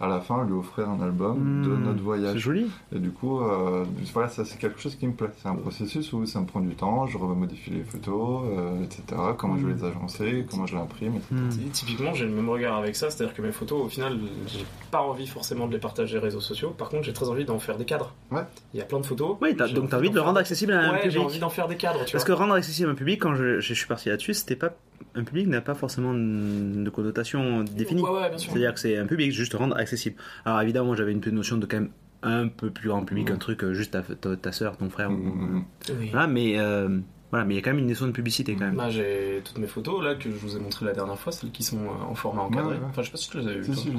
[0.00, 2.38] à la fin lui offrir un album de Hmm, notre C'est voyage.
[2.38, 2.66] joli.
[2.94, 5.30] Et du coup, euh, voilà, ça c'est quelque chose qui me plaît.
[5.42, 9.02] C'est un processus où ça me prend du temps, je remodifie les photos, euh, etc.
[9.38, 11.34] Comment je vais les agencer, comment je l'imprime, etc.
[11.34, 11.48] Hmm.
[11.66, 14.64] Et Typiquement, j'ai le même regard avec ça, c'est-à-dire que mes photos, au final, j'ai
[14.90, 16.70] pas envie forcément de les partager réseaux sociaux.
[16.76, 18.12] Par contre, j'ai très envie d'en faire des cadres.
[18.30, 18.42] Ouais.
[18.74, 19.36] Il y a plein de photos.
[19.40, 21.40] Oui, donc t'as envie de le rendre accessible à un Ouais, j'ai envie public.
[21.40, 23.74] d'en faire des cadres, tu Parce que rendre accessible à un public, quand je, je
[23.74, 24.70] suis parti là-dessus, c'était pas
[25.16, 28.02] un public n'a pas forcément de connotation définie.
[28.02, 28.50] Ouais, ouais, bien sûr.
[28.52, 30.16] C'est-à-dire que c'est un public juste rendre accessible.
[30.44, 31.90] Alors évidemment, moi, j'avais une notion de quand même
[32.22, 33.34] un peu plus grand public, Mhm.
[33.36, 35.10] un truc euh, juste ta, ta, ta soeur, ton frère.
[35.10, 35.64] ou- Mhm.
[35.98, 36.08] Oui.
[36.10, 37.00] Voilà, mais euh,
[37.30, 38.76] voilà, mais il y a quand même une notion de publicité quand même.
[38.76, 41.50] Bah, j'ai toutes mes photos là que je vous ai montré la dernière fois, celles
[41.50, 42.74] qui sont euh, en format encadré.
[42.76, 42.86] Ouais, ouais.
[42.88, 43.74] Enfin, je sais pas si tu les as vues.
[43.74, 43.90] Si,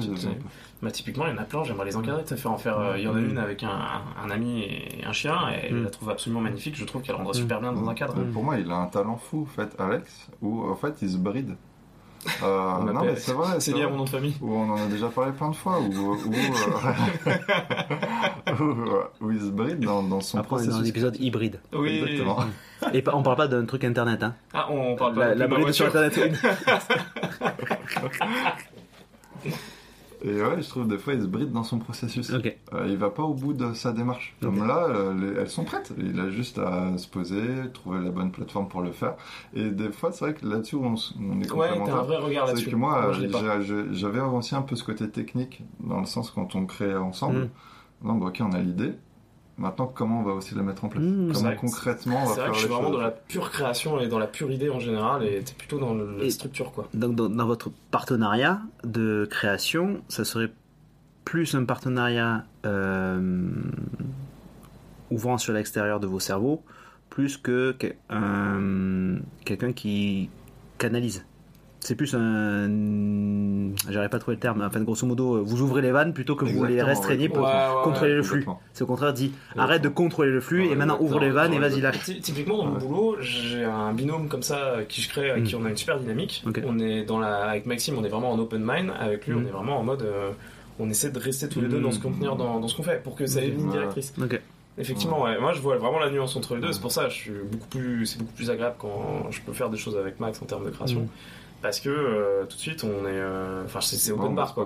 [0.82, 2.22] Bah, typiquement, il y en a plein, j'aimerais les encadrer.
[2.24, 2.78] Ça fait en faire.
[2.78, 3.30] euh, Il y en a Mm.
[3.30, 3.68] une avec un,
[4.24, 5.76] un- ami et un chien, et Mm.
[5.78, 6.74] je la trouve absolument magnifique.
[6.76, 7.42] Je trouve qu'elle rendrait Mm.
[7.42, 8.14] super bien dans un cadre.
[8.18, 11.10] Euh, Pour moi, il a un talent fou, en fait, Alex, où en fait il
[11.10, 11.56] se bride.
[12.42, 13.60] Euh, On non, mais c'est vrai.
[13.60, 14.34] C'est lié à mon nom de famille.
[14.40, 16.18] Où on en a déjà parlé plein de fois, où, où, euh,
[19.20, 20.90] où, où il se bride dans, dans son Après, on est dans un processus.
[20.90, 21.60] épisode hybride.
[21.72, 22.38] Oui, Exactement.
[22.94, 24.34] Et on parle pas d'un truc internet, hein.
[24.54, 26.18] Ah, on parle pas La, de la bride sur internet.
[30.22, 32.30] Et ouais, je trouve des fois il se bride dans son processus.
[32.32, 32.56] ok.
[32.74, 34.34] Euh, il va pas au bout de sa démarche.
[34.42, 34.66] Comme Ok.
[34.66, 35.92] là, euh, les- elles sont prêtes.
[35.98, 37.38] Il a juste à se poser,
[37.72, 39.14] trouver la bonne plateforme pour le faire.
[39.54, 42.04] Et des fois, c'est vrai que là-dessus, on, on est Ouais, t'as un complémentaires.
[42.04, 42.70] vrai regard C'est là-dessus.
[42.70, 43.12] que moi,
[43.62, 47.48] j'ai- j'avais aussi un peu ce côté technique, dans le sens quand on crée ensemble.
[48.02, 48.08] Mm.
[48.08, 48.94] Donc, ok, on a l'idée.
[49.58, 51.34] Maintenant, comment on va aussi la mettre en place Mm.
[51.34, 53.10] C'est Comment concrètement on va C'est faire vrai que je suis vraiment choses dans la
[53.10, 56.30] pure création et dans la pure idée en général, et t'es plutôt dans la Et-
[56.30, 56.88] structure quoi.
[56.94, 60.50] Donc dans, dans votre partenariat de création, ça serait
[61.24, 63.50] plus un partenariat euh,
[65.10, 66.62] ouvrant sur l'extérieur de vos cerveaux,
[67.10, 70.30] plus que, que- un- quelqu'un qui
[70.78, 71.24] canalise.
[71.88, 72.68] C'est plus un...
[73.90, 74.60] J'arrive pas à trouver le terme.
[74.62, 77.82] Enfin, grosso modo, vous ouvrez les vannes plutôt que vous les restreignez pour Ouais, ouais,
[77.82, 78.16] contrôler ouais.
[78.18, 78.46] le flux.
[78.74, 81.54] C'est au contraire dit, arrête de contrôler le flux Ouais, et maintenant ouvre les vannes
[81.54, 82.04] et vas-y lâche.
[82.04, 82.80] Ty- Typiquement dans mon Ouais.
[82.86, 85.46] boulot, j'ai un binôme comme ça euh, qui je crée, avec Mm.
[85.46, 86.44] qui on a une super dynamique.
[86.66, 88.90] On est dans la, avec Maxime, on est vraiment en open mind.
[89.00, 89.38] Avec lui, Mm.
[89.38, 90.32] on est vraiment en mode, euh,
[90.78, 91.82] on essaie de rester tous les deux Mm.
[91.84, 94.12] dans ce contenir, dans, dans ce qu'on fait, pour que ça ait une ligne directrice.
[94.22, 94.38] Ok.
[94.80, 95.40] Effectivement, ouais.
[95.40, 96.68] Moi, je vois vraiment la nuance entre les deux.
[96.68, 96.72] Mm.
[96.74, 99.70] C'est pour ça, je suis beaucoup plus, c'est beaucoup plus agréable quand je peux faire
[99.70, 101.08] des choses avec Max en termes de création, Mm.
[101.62, 104.34] Parce que euh, tout de suite, on est, euh, enfin, c'est c'est Bon, open on
[104.34, 104.64] bar quoi.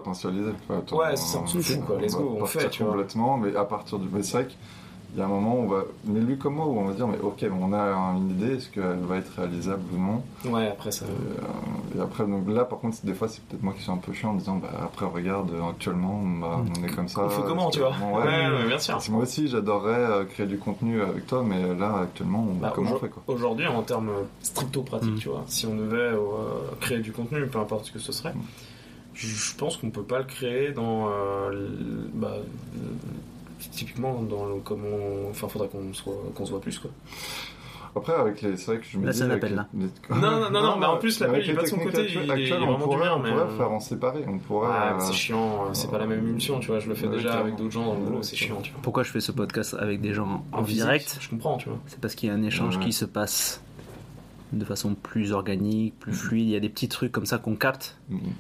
[0.78, 1.98] attends, Ouais, c'est on s'en fout, quoi.
[2.01, 2.93] Let's go, on partir fait, tu vois.
[2.93, 4.09] complètement, mais à partir du.
[4.12, 4.23] Mais
[5.12, 5.84] qu'il y a un moment où on va.
[6.05, 7.80] Mais lui comme moi, où on va dire, mais ok, on a
[8.16, 10.22] une idée, est-ce qu'elle va être réalisable ou non?
[10.52, 11.05] Ouais, après ça.
[11.97, 14.12] Et après, donc là, par contre, des fois, c'est peut-être moi qui suis un peu
[14.12, 17.22] chiant en disant, bah après, regarde, actuellement, bah, on est comme ça.
[17.24, 17.90] Il faut comment, tu vois?
[17.90, 18.48] Ouais, ouais.
[18.56, 18.98] ouais, bien sûr.
[19.10, 22.93] Moi aussi, j'adorerais euh, créer du contenu avec toi, mais là, actuellement, on- Bah, comment
[22.93, 23.22] on fait quoi?
[23.26, 24.10] Aujourd'hui, en termes
[24.40, 25.18] stricto-pratiques, Mm.
[25.18, 26.18] tu vois, si on devait euh,
[26.80, 28.40] créer du contenu, peu importe ce que ce serait, Mm.
[29.14, 31.09] je pense qu'on peut pas le créer dans.
[31.09, 32.78] euh, le- bah, euh,
[33.70, 35.30] typiquement, dans le, comme on.
[35.30, 36.90] Enfin, faudrait qu'on soit- qu'on se voit plus, quoi.
[37.94, 38.56] Après, avec les.
[38.56, 39.22] C'est vrai que je me Là, dis.
[39.22, 39.68] un avec là.
[39.74, 39.84] les-
[40.16, 42.18] Non, non, non, non, mais en plus, l'appel, il pas de son côté, actuelles- il
[42.18, 44.24] est- il est actuelles, on vraiment pourrait, dur, on pourrait euh, faire en séparé.
[44.26, 44.68] On pourrait.
[44.72, 47.16] Ah, euh, c'est chiant, c'est pas la même émulsion, tu vois, je le fais Ouais,
[47.16, 48.80] déjà avec d'autres gens dans le boulot, c'est chiant, tu vois.
[48.82, 51.78] Pourquoi je fais ce podcast avec des gens en, direct Je comprends, tu vois.
[51.86, 52.84] C'est parce qu'il y a un échange Ouais.
[52.84, 53.62] qui se passe
[54.55, 56.47] de façon plus organique, plus fluide.
[56.48, 57.98] Il y a des petits trucs comme ça qu'on capte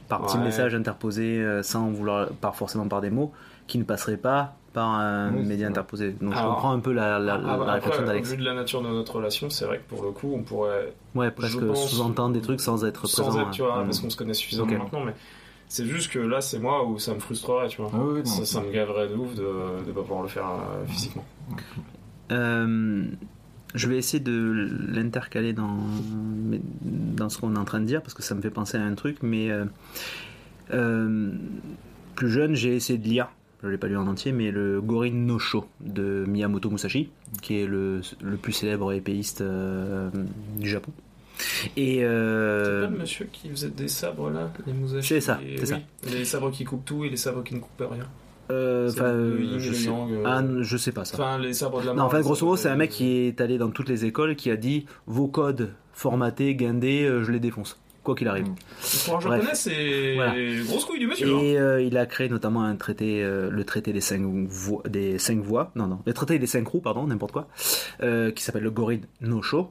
[0.08, 0.44] par petits Ouais.
[0.44, 3.32] messages interposés euh, sans vouloir, par forcément par des mots,
[3.66, 6.12] qui ne passeraient pas par un Oui, média interposé.
[6.20, 8.30] Donc je Alors, comprends un peu la, la, la bah, réflexion d'Alex.
[8.30, 10.92] vu de la nature de notre relation, c'est vrai que pour le coup, on pourrait
[11.14, 13.40] Ouais, presque je sous-entendre des trucs sans être sans présent.
[13.42, 13.84] être, tu vois, hein.
[13.84, 15.14] parce qu'on se connaît suffisamment maintenant, mais
[15.68, 17.90] c'est juste que là, c'est moi où ça me frustrerait, tu vois.
[17.94, 19.42] Ah oui, non, ça, me gaverait de ouf de
[19.86, 21.24] ne pas pouvoir le faire euh, physiquement.
[22.30, 23.04] Euh,
[23.74, 25.76] je vais essayer de l'intercaler dans,
[27.16, 28.82] dans ce qu'on est en train de dire parce que ça me fait penser à
[28.82, 29.18] un truc.
[29.22, 29.64] Mais euh,
[30.72, 31.32] euh,
[32.14, 33.28] plus jeune, j'ai essayé de lire,
[33.62, 37.10] je l'ai pas lu en entier, mais le Gorin no Sho de Miyamoto Musashi,
[37.42, 40.10] qui est le, le plus célèbre épéiste euh,
[40.58, 40.92] du Japon.
[41.76, 45.40] Et euh, C'est pas le monsieur qui faisait des sabres là, les Musashi C'est ça,
[45.58, 45.78] c'est ça.
[46.12, 48.06] Les sabres qui coupent tout et les sabres qui ne coupent rien.
[48.50, 48.90] euh,
[49.38, 51.14] le je sais, yang, euh, ah, je sais pas ça.
[51.14, 52.06] Enfin, les sabres de la Non, mort.
[52.06, 54.36] en fait, les grosso modo, c'est un mec qui est allé dans toutes les écoles
[54.36, 58.46] qui a dit vos codes formatés, guindés, euh, je les défonce, quoi qu'il arrive.
[59.06, 60.34] Pour un japonais, c'est Voilà.
[60.64, 61.34] grosse couille du monsieur.
[61.34, 61.40] hein.
[61.42, 65.18] Et euh, il a créé notamment un traité, euh, le traité des cinq voies, des
[65.18, 67.48] cinq voies, non non, le traité des cinq roues, pardon, n'importe quoi,
[68.02, 69.70] euh, qui s'appelle le Gorin no Sho.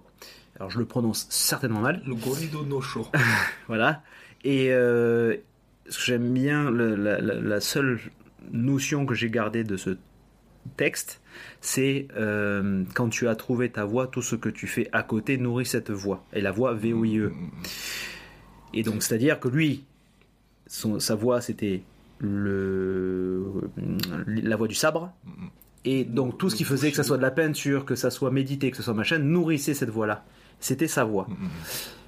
[0.59, 3.07] Alors je le prononce certainement mal, Le Gorido no Sho.
[3.67, 4.03] voilà.
[4.43, 5.35] Et ce
[5.97, 7.99] que j'aime bien, le- la, la- la seule
[8.51, 9.97] notion que j'ai gardée de ce
[10.77, 11.21] texte,
[11.61, 15.37] c'est euh, quand tu as trouvé ta voie, tout ce que tu fais à côté
[15.37, 16.23] nourrit cette voie.
[16.33, 17.29] Et la voie VOIE.
[18.73, 19.83] Et donc, c'est-à-dire que lui,
[20.67, 21.83] son- sa voix, c'était
[22.19, 23.45] le,
[24.27, 25.11] la voie du sabre.
[25.83, 28.29] Et donc tout ce qui faisait que ça soit de la peinture, que ça soit
[28.31, 30.23] médité, que ce soit machin, nourrissait cette voie-là.
[30.59, 31.05] C'était sa.
[31.05, 31.25] Mhm.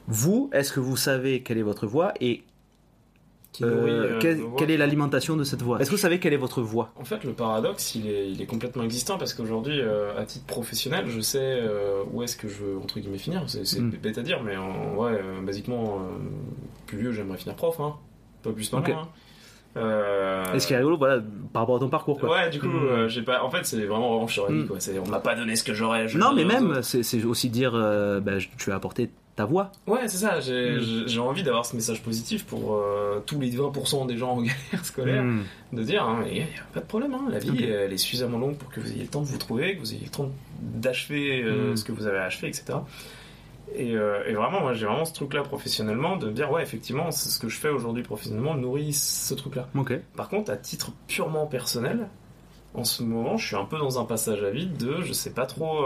[0.08, 2.44] Vous, est-ce que vous savez quelle est votre voie et
[3.54, 4.62] Qui euh, nourrit, euh, quelle, voix.
[4.68, 7.24] est l'alimentation de cette voie Est-ce que vous savez quelle est votre voie En fait,
[7.24, 11.22] le paradoxe, il est, il est complètement existant parce qu'aujourd'hui, euh, à titre professionnel, je
[11.22, 13.44] sais euh, où est-ce que je veux, entre guillemets, finir.
[13.48, 13.92] C'est c'est Mm.
[14.02, 16.18] bête à dire, mais en vrai, euh, basiquement, euh,
[16.88, 17.94] plus vieux, j'aimerais finir prof, hein.
[18.42, 18.90] Pas plus, pas Ok.
[18.90, 18.98] moins.
[19.04, 19.08] hein.
[19.78, 21.22] Euh, Et ce qui est rigolo, voilà,
[21.52, 22.30] par rapport à ton parcours, quoi.
[22.32, 22.86] Ouais, du coup, Mm.
[22.90, 23.44] euh, j'ai pas.
[23.44, 24.68] En fait, c'est vraiment revanche sur la vie, Mm.
[24.68, 24.76] quoi.
[24.80, 26.08] C'est- On m'a pas donné ce que j'aurais.
[26.08, 29.72] je Non, mais même, c'est c'est aussi dire, euh, bah, tu as apporté ta voix.
[29.88, 30.40] Ouais, c'est ça.
[30.40, 30.80] J'ai Mm.
[30.82, 34.42] j'ai- j'ai envie d'avoir ce message positif pour euh, tous les 20% des gens en
[34.44, 35.24] galère scolaire.
[35.24, 35.44] Mm.
[35.74, 38.38] de dire hein, il n'y a pas de problème, hein, la vie elle est suffisamment
[38.38, 40.30] longue pour que vous ayez le temps de vous trouver, que vous ayez le temps
[40.62, 41.78] d'achever euh, Mm.
[41.78, 42.78] ce que vous avez achevé, etc.
[43.76, 47.10] Et, euh, et vraiment, moi j'ai vraiment ce truc-là professionnellement de me dire ouais, effectivement,
[47.10, 49.68] c'est ce que je fais aujourd'hui professionnellement nourrit ce truc-là.
[49.76, 49.94] Ok.
[50.16, 52.08] Par contre, à titre purement personnel,
[52.76, 55.32] en ce moment, je suis un peu dans un passage à vide de je sais
[55.32, 55.86] pas trop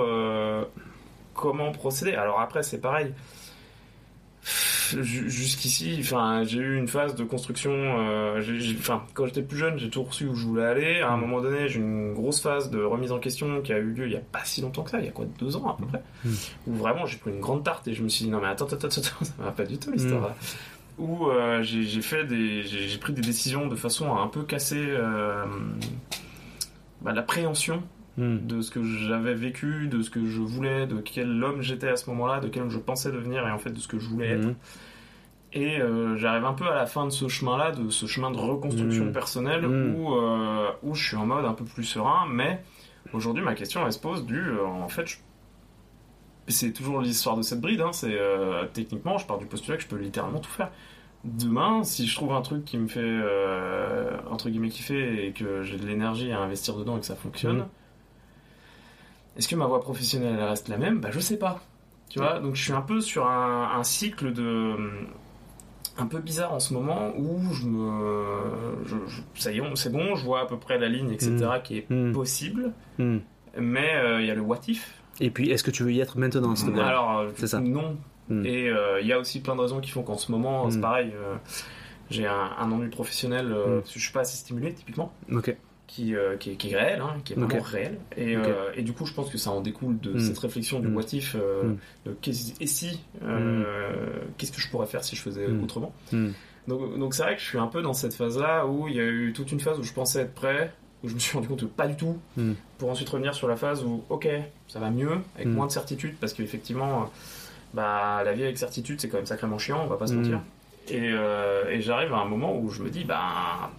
[1.33, 2.13] comment procéder.
[2.13, 3.13] Alors après, c'est pareil.
[5.01, 7.71] Ju- Jusqu'ici, enfin, j'ai eu une phase de construction.
[7.73, 8.41] euh,
[8.79, 11.01] enfin, quand j'étais plus jeune, j'ai tout reçu où je voulais aller.
[11.01, 11.21] À un Mm.
[11.21, 14.05] moment donné, j'ai eu une grosse phase de remise en question qui a eu lieu
[14.07, 15.75] il y a pas si longtemps que ça, il y a quoi, deux ans à
[15.77, 16.29] peu près, Mm.
[16.67, 18.65] où vraiment j'ai pris une grande tarte et je me suis dit non mais attends,
[18.65, 20.21] attends, attends, attends, ça va pas du tout l'histoire.
[20.21, 20.35] là.
[20.97, 24.41] Où euh, j'ai fait des, j'ai j'ai pris des décisions de façon à un peu
[24.43, 25.43] casser euh,
[27.01, 27.83] bah, l'appréhension
[28.17, 28.47] Mm.
[28.47, 31.95] de ce que j'avais vécu, de ce que je voulais, de quel homme j'étais à
[31.97, 34.07] ce moment-là, de quel homme je pensais devenir et en fait de ce que je
[34.09, 34.47] voulais être.
[34.47, 34.55] Mm.
[35.53, 38.37] Et euh, j'arrive un peu à la fin de ce chemin-là, de ce chemin de
[38.37, 39.11] reconstruction Mm.
[39.11, 42.63] personnelle où, euh, où je suis en mode un peu plus serein, mais
[43.13, 45.17] aujourd'hui ma question elle se pose du euh, en fait je-
[46.49, 48.17] c'est toujours l'histoire de cette bride, hein, c'est
[48.73, 50.71] techniquement je pars du postulat que je peux littéralement tout faire.
[51.23, 53.19] Demain, si je trouve un truc qui me fait
[54.29, 57.65] entre guillemets kiffer et que j'ai de l'énergie à investir dedans et que ça fonctionne.
[59.37, 60.99] Est-ce que ma voie professionnelle elle reste la même?
[60.99, 61.61] Bah je sais pas.
[62.09, 64.75] Tu vois, donc je suis un peu sur un, un cycle de
[65.99, 69.91] un peu bizarre en ce moment où je me je- je- ça y est, c'est
[69.91, 71.35] bon, je vois à peu près la ligne, etc.
[71.63, 72.11] qui est Mm.
[72.13, 73.17] possible, Mm.
[73.59, 74.93] mais euh, il y a le what if.
[75.19, 77.59] Et puis, est-ce que tu veux y être maintenant Alors euh, C'est ça.
[77.59, 77.97] non.
[78.29, 78.45] Mm.
[78.45, 80.77] Et euh, il y a aussi plein de raisons qui font qu'en ce moment, c'est
[80.77, 80.81] Mm.
[80.81, 81.11] pareil.
[81.15, 81.35] euh,
[82.09, 83.81] j'ai un, un ennui professionnel, Mm.
[83.93, 85.55] je suis pas assez stimulé typiquement Ok.
[85.87, 87.97] Qui, euh, qui, est, qui est réel, hein, qui est vraiment réel.
[88.17, 90.19] Et, euh, et du coup, je pense que ça en découle de Mm.
[90.19, 90.95] cette réflexion du Mm.
[90.95, 91.77] what if, euh, Mm.
[92.07, 93.63] de qu'est-ce- et si, euh,
[94.37, 95.93] qu'est-ce que je pourrais faire si je faisais autrement.
[96.67, 98.99] Donc, donc c'est vrai que je suis un peu dans cette phase-là où il y
[98.99, 100.73] a eu toute une phase où je pensais être prêt,
[101.03, 102.17] où je me suis rendu compte que pas du tout,
[102.77, 104.27] pour ensuite revenir sur la phase où, ok,
[104.67, 107.09] ça va mieux, avec moins de certitude, parce qu'effectivement,
[107.73, 110.41] bah, la vie avec certitude, c'est quand même sacrément chiant, on va pas se mentir.
[110.89, 111.13] Et,
[111.71, 113.71] et j'arrive à un moment où je me dis, bah,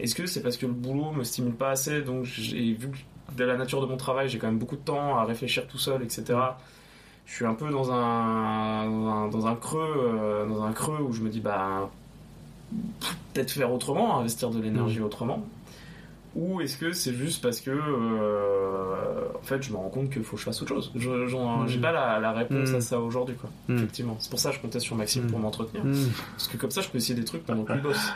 [0.00, 2.96] est-ce que c'est parce que le boulot me stimule pas assez, donc j'ai vu que
[3.36, 5.78] de la nature de mon travail, j'ai quand même beaucoup de temps à réfléchir tout
[5.78, 6.24] seul, etc.
[7.26, 10.98] Je suis un peu dans un, dans un, dans un creux, euh, dans un creux
[11.02, 11.90] où je me dis, bah,
[13.34, 15.44] peut-être faire autrement, investir de l'énergie autrement.
[16.36, 20.22] Ou est-ce que c'est juste parce que, euh, en fait, je me rends compte qu'il
[20.22, 20.92] faut que je fasse autre chose.
[20.94, 21.68] Je, j'en- Mm.
[21.68, 23.50] J'ai pas la, la réponse à ça aujourd'hui, quoi.
[23.76, 24.16] Effectivement.
[24.20, 25.82] C'est pour ça que je comptais sur Maxime pour m'entretenir.
[26.36, 28.12] Parce que comme ça, je peux essayer des trucs pendant que lui bosse.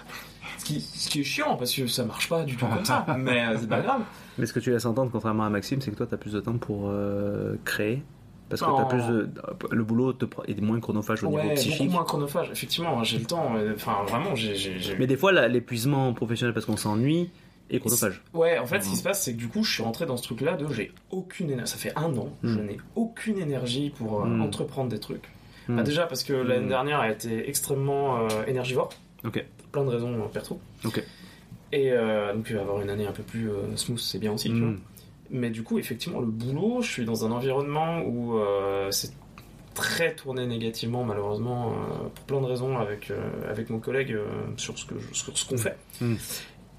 [0.59, 3.05] Ce qui, ce qui est chiant, parce que ça marche pas du tout comme ça.
[3.19, 4.03] Mais euh, c'est pas grave.
[4.39, 6.33] Mais ce que tu laisses entendre, contrairement à Maxime, c'est que toi, tu as plus
[6.33, 8.03] de temps pour euh, créer.
[8.49, 9.31] Parce que plus de...
[9.71, 10.27] le boulot te...
[10.47, 11.91] est moins chronophage au Ouais, niveau beaucoup psychique.
[11.91, 12.51] moins chronophage.
[12.51, 13.55] Effectivement, j'ai le temps.
[13.57, 14.55] euh, Enfin, vraiment, j'ai.
[14.99, 17.31] Mais des fois, l'épuisement professionnel parce qu'on s'ennuie
[17.71, 18.21] est chronophage.
[18.35, 18.99] Ouais, en fait, ce qui Mhm.
[18.99, 21.51] se passe, c'est que du coup, je suis rentré dans ce truc-là de j'ai aucune
[21.51, 21.73] énergie.
[21.73, 22.67] Ça fait un an, je Mhm.
[22.67, 24.43] n'ai aucune énergie pour euh, Mhm.
[24.43, 25.25] entreprendre des trucs.
[25.69, 28.91] Bah, déjà parce que l'année dernière a été extrêmement euh, énergivore.
[29.25, 29.45] Ok.
[29.71, 30.61] Plein de raisons euh, perso.
[30.85, 31.03] Ok.
[31.73, 34.59] Et euh, donc, avoir une année un peu plus euh, smooth, c'est bien aussi, tu
[34.59, 34.69] vois.
[34.69, 34.81] Mm.
[35.31, 38.39] Mais du coup, effectivement, le boulot, je suis dans un environnement où
[38.91, 39.13] c'est
[39.75, 43.17] très tourné négativement, malheureusement, euh, pour plein de raisons avec, euh,
[43.51, 44.27] avec mon collègue euh,
[44.59, 45.79] sur ce que je- sur ce qu'on fait.
[46.03, 46.17] Mm.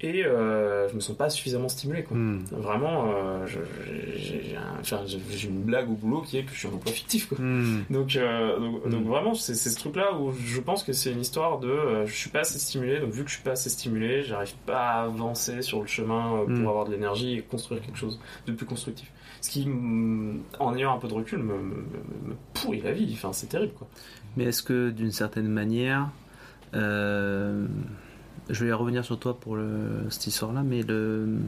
[0.00, 2.16] Et euh, je me sens pas suffisamment stimulé, quoi.
[2.16, 2.44] Mm.
[2.52, 5.06] Vraiment, euh, j'ai un-
[5.48, 7.38] une blague au boulot qui est que je suis en emploi fictif, quoi.
[7.40, 7.84] Mm.
[7.90, 8.90] Donc, euh, donc, Mm.
[8.90, 12.12] donc vraiment, c'est ce truc-là où je pense que c'est une histoire de euh, je
[12.14, 15.02] suis pas assez stimulé, donc vu que je suis pas assez stimulé, j'arrive pas à
[15.04, 18.66] avancer sur le chemin euh, pour avoir de l'énergie et construire quelque chose de plus
[18.66, 19.10] constructif.
[19.40, 23.10] Ce qui, mm, en ayant un peu de recul, me, me, pourrit la vie.
[23.14, 23.86] Enfin, c'est terrible, quoi.
[24.36, 26.08] Mais est-ce que d'une certaine manière,
[28.50, 31.38] je vais revenir sur toi pour le, cette histoire-là, mais le,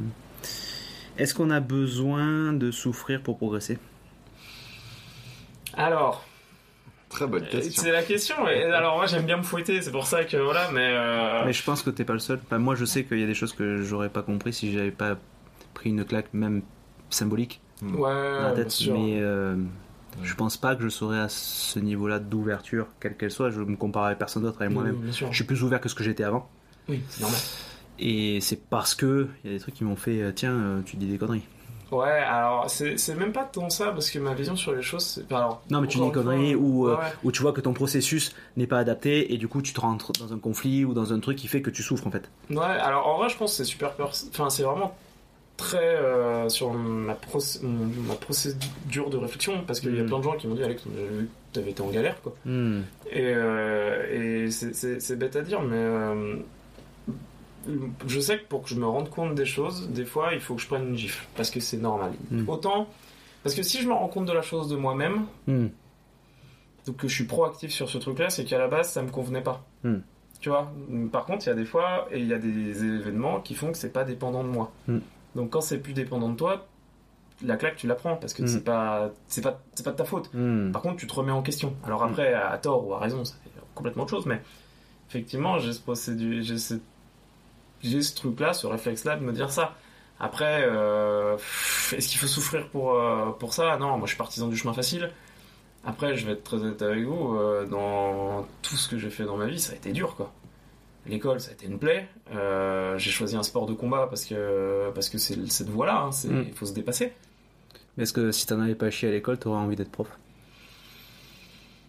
[1.18, 3.78] est-ce qu'on a besoin de souffrir pour progresser?
[5.74, 6.24] Alors,
[7.08, 7.82] Très bonne question.
[7.82, 8.48] C'est la question.
[8.48, 10.88] Et alors moi j'aime bien me fouetter, c'est pour ça que voilà, mais.
[10.92, 12.40] euh, Mais je pense que t'es pas le seul.
[12.50, 15.16] Moi, je sais qu'il y a des choses que j'aurais pas compris si j'avais pas
[15.72, 16.62] pris une claque, même
[17.08, 18.08] symbolique, Ouais, dans
[18.42, 18.70] la bien tête.
[18.72, 18.92] sûr.
[18.94, 19.56] Mais euh,
[20.22, 23.50] je pense pas que je serais à ce niveau-là d'ouverture, quelle qu'elle soit.
[23.50, 24.96] Je me compare avec personne d'autre, avec Oui, moi-même.
[24.96, 25.28] bien sûr.
[25.30, 26.50] Je suis plus ouvert que ce que j'étais avant.
[26.88, 27.40] Oui, c'est normal.
[27.98, 30.80] Et c'est parce que il y a des trucs qui m'ont fait, euh, tiens, euh,
[30.84, 31.42] tu dis des conneries.
[31.92, 35.04] Ouais, alors c'est c'est même pas tant ça parce que ma vision sur les choses,
[35.04, 35.32] c'est.
[35.32, 37.72] alors, Non, mais tu dis des conneries ou, euh, ouais, ou tu vois que ton
[37.72, 41.12] processus n'est pas adapté et du coup tu te rentres dans un conflit ou dans
[41.12, 42.28] un truc qui fait que tu souffres en fait.
[42.50, 44.96] Ouais, alors en vrai, je pense que c'est super Enfin, c'est vraiment
[45.56, 50.06] très euh, sur ma, proc- ma procédure de réflexion parce qu'il y a Mm.
[50.06, 50.82] plein de gens qui m'ont dit Alex,
[51.52, 52.34] t'avais été en galère quoi.
[52.44, 52.80] Hmm.
[53.10, 56.34] Et, euh, et c'est- c'est c'est bête à dire, mais euh,
[58.06, 60.54] je sais que pour que je me rende compte des choses, des fois il faut
[60.54, 62.12] que je prenne une gifle parce que c'est normal.
[62.30, 62.48] Mm.
[62.48, 62.88] Autant
[63.42, 65.68] parce que si je me rends compte de la chose de moi-même, Hmm.
[66.86, 69.42] donc que je suis proactif sur ce truc-là, c'est qu'à la base ça me convenait
[69.42, 69.64] pas.
[69.84, 69.98] Hmm.
[70.40, 70.70] Tu vois.
[71.12, 73.72] Par contre, il y a des fois et il y a des événements qui font
[73.72, 74.72] que c'est pas dépendant de moi.
[75.34, 76.66] Donc quand c'est plus dépendant de toi,
[77.44, 78.46] la claque tu la prends parce que Hmm.
[78.48, 80.30] c'est pas c'est pas c'est pas de ta faute.
[80.72, 81.74] Par contre, tu te remets en question.
[81.84, 82.08] Alors Mm.
[82.10, 84.40] après, à tort ou à raison, ça fait complètement autre chose, mais
[85.08, 86.74] effectivement, j'ai ce procédu- j'ai ce,
[87.82, 89.74] j'ai ce truc-là, ce réflexe-là de me dire ça.
[90.18, 91.36] Après, euh,
[91.92, 93.76] est-ce qu'il faut souffrir pour, euh, pour ça?
[93.78, 95.10] Non, moi je suis partisan du chemin facile.
[95.84, 99.24] Après, je vais être très honnête avec vous, euh, dans tout ce que j'ai fait
[99.24, 100.32] dans ma vie, ça a été dur, quoi.
[101.06, 102.08] L'école, ça a été une plaie.
[102.96, 106.00] J'ai choisi un sport de combat parce que parce que c'est cette voie-là.
[106.06, 106.52] hein, c'est- Il Mm.
[106.54, 107.12] faut se dépasser.
[107.96, 110.08] Mais est-ce que si t'en avais pas chié à l'école, t'aurais envie d'être prof?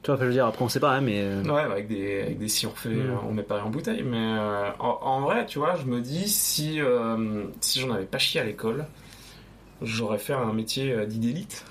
[0.08, 1.20] Tu vois, je veux dire, après on sait pas, hein, mais.
[1.22, 3.20] euh, Ouais, avec des, avec des si on refait, Mm.
[3.28, 4.04] on met pas en bouteille.
[4.04, 8.06] Mais euh, en, en vrai, tu vois, je me dis, si, euh, si j'en avais
[8.06, 8.86] pas chié à l'école,
[9.82, 11.66] j'aurais fait un métier d'idélite.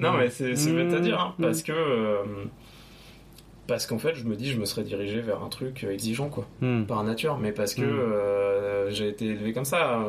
[0.00, 0.16] Non, Mm.
[0.20, 1.42] mais c'est bête à dire, hein, Mm.
[1.42, 1.72] parce que.
[1.72, 2.16] euh,
[3.66, 6.46] parce qu'en fait, je me dis, je me serais dirigé vers un truc exigeant, quoi.
[6.88, 10.02] Par nature, mais parce que j'ai été élevé comme ça.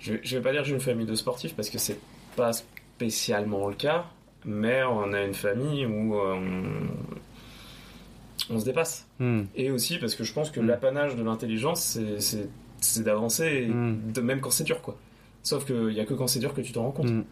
[0.00, 2.00] Je, vais- je vais pas dire que j'ai une famille de sportifs, parce que c'est
[2.34, 4.06] pas spécialement le cas,
[4.48, 6.34] mais on a une famille où euh,
[8.50, 9.06] on, on se dépasse.
[9.20, 9.42] Hmm.
[9.54, 10.66] Et aussi parce que je pense que Mm.
[10.66, 14.12] l'apanage de l'intelligence, c'est- d'avancer, Mm.
[14.12, 14.96] de même quand c'est dur, quoi.
[15.42, 17.10] Sauf qu'il y a que quand c'est dur que tu t'en rends compte.
[17.10, 17.24] Hmm.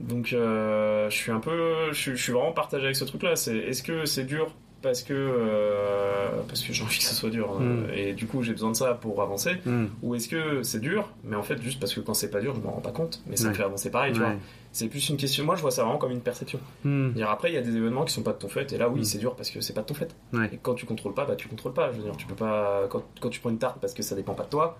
[0.00, 3.36] Donc euh, je suis un peu, je, suis- je suis vraiment partagé avec ce truc-là.
[3.36, 4.54] C'est est-ce que c'est dur
[4.84, 7.62] parce que euh, parce que j'ai envie que ça soit dur Mm.
[7.88, 9.86] euh, et du coup j'ai besoin de ça pour avancer, Hmm.
[10.02, 12.54] ou est-ce que c'est dur, mais en fait juste parce que quand c'est pas dur,
[12.54, 14.26] je m'en rends pas compte, mais ça me fait avancer pareil, tu Ouais.
[14.26, 14.34] vois.
[14.70, 15.44] C'est plus une question.
[15.44, 16.58] Moi, je vois ça vraiment comme une perception.
[16.84, 17.12] Hmm.
[17.12, 18.88] Dire après, il y a des événements qui sont pas de ton fait, et là,
[18.88, 19.04] oui, Mm.
[19.04, 20.14] c'est dur parce que c'est pas de ton fait.
[20.32, 20.50] Ouais.
[20.52, 21.92] Et quand tu contrôles pas, bah tu contrôles pas.
[21.92, 22.82] Je veux dire, tu peux pas.
[22.90, 24.76] Quand, quand tu prends une tarte parce que ça dépend pas de toi.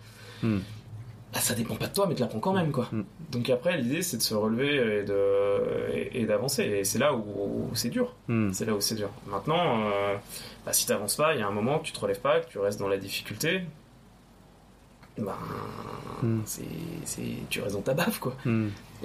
[1.34, 2.88] Bah ça dépend pas de toi, mais tu la prends quand même, quoi.
[2.92, 3.04] Mm.
[3.32, 6.62] Donc après, l'idée, c'est de se relever et de et, d'avancer.
[6.62, 8.14] Et c'est là où, où c'est dur.
[8.28, 8.52] Hmm.
[8.52, 9.10] C'est là où c'est dur.
[9.26, 10.16] Maintenant, euh,
[10.64, 12.48] bah, si t'avances pas, il y a un moment que tu te relèves pas, que
[12.48, 13.62] tu restes dans la difficulté.
[15.18, 16.40] Mm.
[16.44, 16.62] c'est,
[17.04, 18.36] c'est, tu restes dans ta baffe, quoi.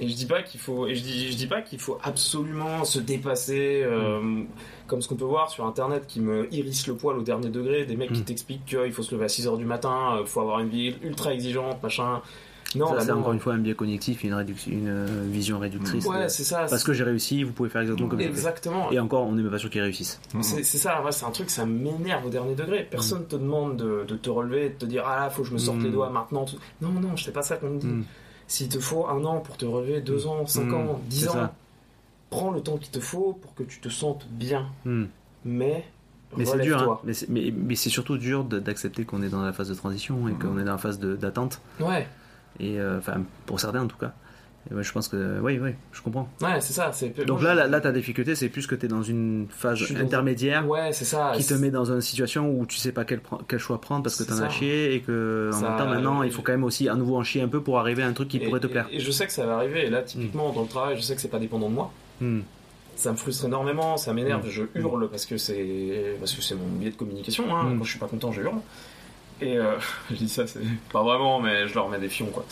[0.00, 2.84] Et je dis pas qu'il faut, et je dis, je dis pas qu'il faut absolument
[2.84, 4.42] se dépasser, euh,
[4.86, 7.84] comme ce qu'on peut voir sur internet qui me hérisse le poil au dernier degré,
[7.84, 8.24] des mecs qui Mm.
[8.24, 11.32] t'expliquent qu'il faut se lever à 6h du matin, il faut avoir une vie ultra
[11.34, 12.20] exigeante, machin.
[12.76, 16.06] Non, ça, c'est encore une fois un biais cognitif, une, réduction, une euh, vision réductrice.
[16.06, 16.66] Ouais, de- c'est ça.
[16.70, 18.26] Parce que j'ai réussi, vous pouvez faire exactement comme je.
[18.28, 18.92] Exactement.
[18.92, 20.20] Et encore, on n'est même pas sûr qu'ils réussissent.
[20.40, 22.86] C'est c'est ça, ouais, c'est un truc, ça m'énerve au dernier degré.
[22.88, 25.52] Personne te demande de, de te relever, de te dire ah là, faut que je
[25.54, 25.84] me sorte Mm.
[25.84, 26.46] les doigts maintenant.
[26.80, 27.86] Non, non, c'est pas ça qu'on me dit.
[27.88, 28.04] Hmm.
[28.50, 30.74] S'il te faut un an pour te relever, deux ans, cinq Mm.
[30.74, 31.54] ans, dix ans, ça.
[32.30, 34.66] prends le temps qu'il te faut pour que tu te sentes bien.
[34.84, 35.04] Hmm.
[35.44, 35.84] Mais,
[36.36, 36.98] Mais c'est dur, hein.
[37.04, 39.74] mais c'est mais, mais c'est surtout dur de- d'accepter qu'on est dans la phase de
[39.74, 40.38] transition et Mhm.
[40.40, 41.60] qu'on est dans la phase de- d'attente.
[41.78, 42.08] Ouais,
[42.58, 44.12] Et euh, enfin, pour certains en tout cas.
[44.70, 46.28] Et moi, je pense que oui, oui, je comprends.
[46.42, 46.90] ouais, c'est ça.
[46.92, 49.80] c'est- Donc là, là, là, ta difficulté, c'est plus que tu es dans une phase
[49.90, 51.32] dans- intermédiaire ouais, c'est ça.
[51.34, 53.20] qui te met dans une situation où tu sais pas quel,
[53.58, 56.42] choix prendre parce que t'en as chié et que en même temps maintenant il faut
[56.42, 58.36] quand même aussi à nouveau en chier un peu pour arriver à un truc qui
[58.36, 58.86] et- pourrait te plaire.
[58.92, 59.86] Et, je sais que ça va arriver.
[59.86, 61.90] Et là, typiquement, dans le travail, je sais que c'est pas dépendant de moi.
[62.20, 62.40] Hmm.
[62.96, 64.50] Ça me frustre énormément, ça m'énerve, Mm.
[64.50, 67.44] je hurle parce que c'est parce que c'est mon biais de communication.
[67.56, 67.76] Hein.
[67.78, 68.58] Quand je suis pas content, je hurle.
[69.40, 69.76] Et euh,
[70.10, 70.60] je dis ça, c'est
[70.92, 72.44] pas vraiment, mais je leur mets des fions quoi.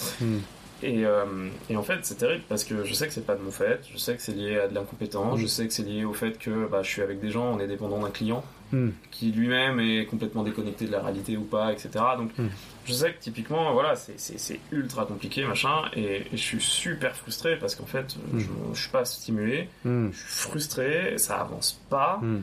[0.81, 0.85] Hmm.
[0.87, 1.25] Et, euh,
[1.71, 3.81] et en fait, c'est terrible parce que je sais que c'est pas de mon fait,
[3.93, 6.39] je sais que c'est lié à de l'incompétence, je sais que c'est lié au fait
[6.39, 8.91] que bah, je suis avec des gens, on est dépendant d'un client Hmm.
[9.11, 11.89] qui lui-même est complètement déconnecté de la réalité ou pas, etc.
[12.19, 12.49] Donc Mm.
[12.85, 17.57] je sais que typiquement, voilà, c'est- ultra compliqué, machin, et, et je suis super frustré
[17.59, 18.39] parce qu'en fait, Mm.
[18.41, 20.11] je, je suis pas stimulé, Hmm.
[20.13, 22.41] je suis frustré, ça avance pas, Hmm.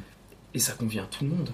[0.56, 1.49] et ça convient à tout le monde.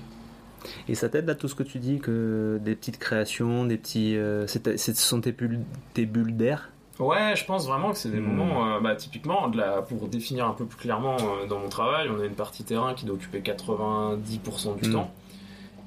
[0.88, 4.16] Et ça t'aide là tout ce que tu dis que des petites créations, des petits,
[4.18, 5.60] euh, ce sont tes bulles,
[5.94, 6.70] tes bulles d'air?
[7.00, 8.26] Ouais, je pense vraiment que c'est des Hmm.
[8.26, 11.70] moments, euh, bah, typiquement, de la, pour définir un peu plus clairement euh, dans mon
[11.70, 14.94] travail, on a une partie terrain qui doit occuper 90% du Hmm.
[14.94, 15.12] temps,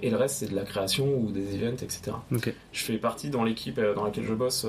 [0.00, 2.16] et le reste c'est de la création ou des events, etc.
[2.72, 4.66] Je fais partie dans l'équipe euh, dans laquelle je bosse,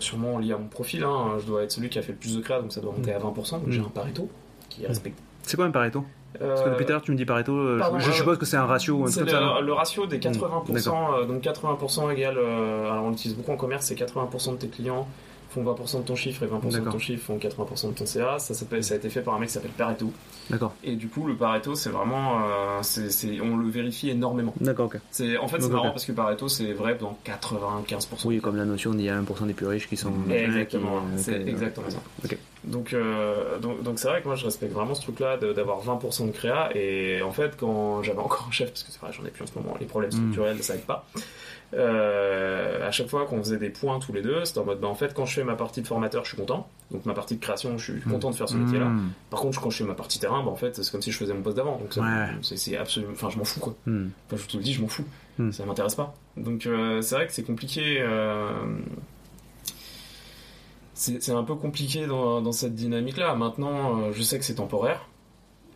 [0.00, 2.36] sûrement lié à mon profil, hein, je dois être celui qui a fait le plus
[2.36, 3.84] de créa, donc ça doit monter à 20%, donc j'ai Hmm.
[3.86, 4.28] un Pareto
[4.68, 5.22] qui est respecté.
[5.44, 6.04] C'est quoi un Pareto?
[6.38, 8.14] Parce que depuis tout à l'heure, tu me dis Pareto, euh, pardon, je, je euh,
[8.14, 12.12] suppose que c'est un ratio C'est le, le ratio des 80%, Hmm, euh, donc 80%
[12.12, 15.06] égale, alors on l'utilise beaucoup en commerce, c'est 80% de tes clients
[15.52, 18.38] font 20% de ton chiffre et 20% de ton chiffre font 80% de ton CA.
[18.38, 20.12] Ça, a été fait par un mec qui s'appelle Pareto.
[20.50, 20.74] D'accord.
[20.82, 22.80] Et du coup, le Pareto, c'est vraiment, euh,
[23.42, 24.54] on le vérifie énormément.
[24.60, 24.96] D'accord, ok.
[25.40, 28.26] En fait, c'est marrant parce que Pareto, c'est vrai dans 95%.
[28.26, 30.12] Oui, comme la notion d'il y a 1% des plus riches qui sont.
[30.30, 31.98] Exactement, c'est exactement ça.
[32.24, 32.38] Ok.
[32.64, 36.26] Donc, euh, donc, donc c'est vrai que moi je respecte vraiment ce truc-là d'avoir 20%
[36.26, 36.70] de créa.
[36.76, 39.42] Et en fait, quand j'avais encore un chef, parce que c'est vrai, j'en ai plus
[39.42, 40.16] en ce moment, les problèmes Mm.
[40.16, 41.04] structurels, ça aide pas.
[41.74, 44.88] Euh, à chaque fois qu'on faisait des points tous les deux, c'était en mode, bah,
[44.88, 46.68] en fait, quand je fais ma partie de formateur, je suis content.
[46.90, 48.86] Donc ma partie de création, je suis content de faire ce métier-là.
[48.86, 49.10] Hmm.
[49.30, 51.16] Par contre, quand je fais ma partie terrain, bah, en fait, c'est comme si je
[51.16, 51.78] faisais mon poste d'avant.
[51.78, 52.28] Donc Ouais.
[52.42, 53.74] c'est, absolument, enfin, je m'en fous quoi.
[53.86, 55.04] Enfin, je te le dis, je m'en fous.
[55.50, 56.14] Ça m'intéresse pas.
[56.36, 57.96] Donc euh, c'est vrai que c'est compliqué.
[58.00, 58.50] euh,
[61.02, 63.34] C'est un peu compliqué dans, dans cette dynamique-là.
[63.34, 65.08] Maintenant, euh, je sais que c'est temporaire.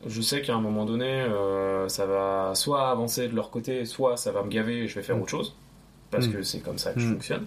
[0.06, 4.16] Je sais qu'à un moment donné, euh, ça va soit avancer de leur côté, soit
[4.16, 5.22] ça va me gaver et je vais faire Hmm.
[5.22, 5.56] autre chose.
[6.12, 6.32] Parce Hmm.
[6.32, 7.12] que c'est comme ça que je Hmm.
[7.14, 7.46] fonctionne.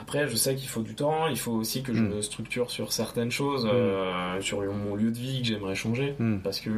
[0.00, 1.28] Après, je sais qu'il faut du temps.
[1.28, 5.18] Il faut aussi que je me structure sur certaines choses, euh, sur mon lieu de
[5.18, 6.70] vie que j'aimerais changer parce que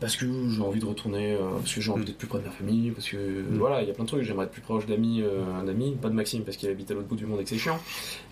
[0.00, 2.04] parce que j'ai envie de retourner euh, parce que j'ai envie Mm.
[2.06, 3.58] d'être plus près de ma famille parce que Mm.
[3.58, 6.08] voilà il y a plein de trucs j'aimerais être plus proche d'amis euh, d'amis pas
[6.08, 7.78] de Maxime parce qu'il habite à l'autre bout du monde et que c'est chiant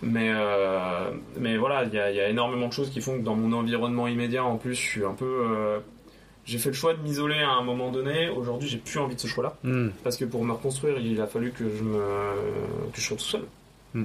[0.01, 3.17] mais euh, mais voilà il y a, il y a énormément de choses qui font
[3.17, 5.79] que dans mon environnement immédiat en plus je suis un peu euh,
[6.45, 9.19] j'ai fait le choix de m'isoler à un moment donné aujourd'hui j'ai plus envie de
[9.19, 9.89] ce choix là Hmm.
[10.03, 11.99] parce que pour me reconstruire il a fallu que je me
[12.93, 13.41] que je sois tout seul
[13.93, 14.03] Mm.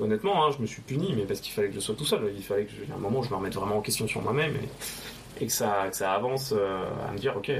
[0.00, 2.20] honnêtement hein, je me suis puni mais parce qu'il fallait que je sois tout seul
[2.36, 4.52] il fallait que je, à un moment je me remette vraiment en question sur moi-même
[4.56, 4.68] et,
[5.42, 7.50] et que ça que ça avance euh, à me dire ok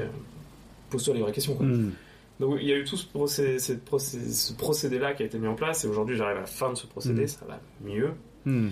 [0.90, 1.66] pose-toi les vraies questions quoi.
[1.66, 1.92] Hmm.
[2.40, 5.48] donc il y a eu tout ce procédé, ce procédé là qui a été mis
[5.48, 7.28] en place et aujourd'hui j'arrive à la fin de ce procédé Mm.
[7.28, 8.12] ça va mieux
[8.44, 8.70] Hmm.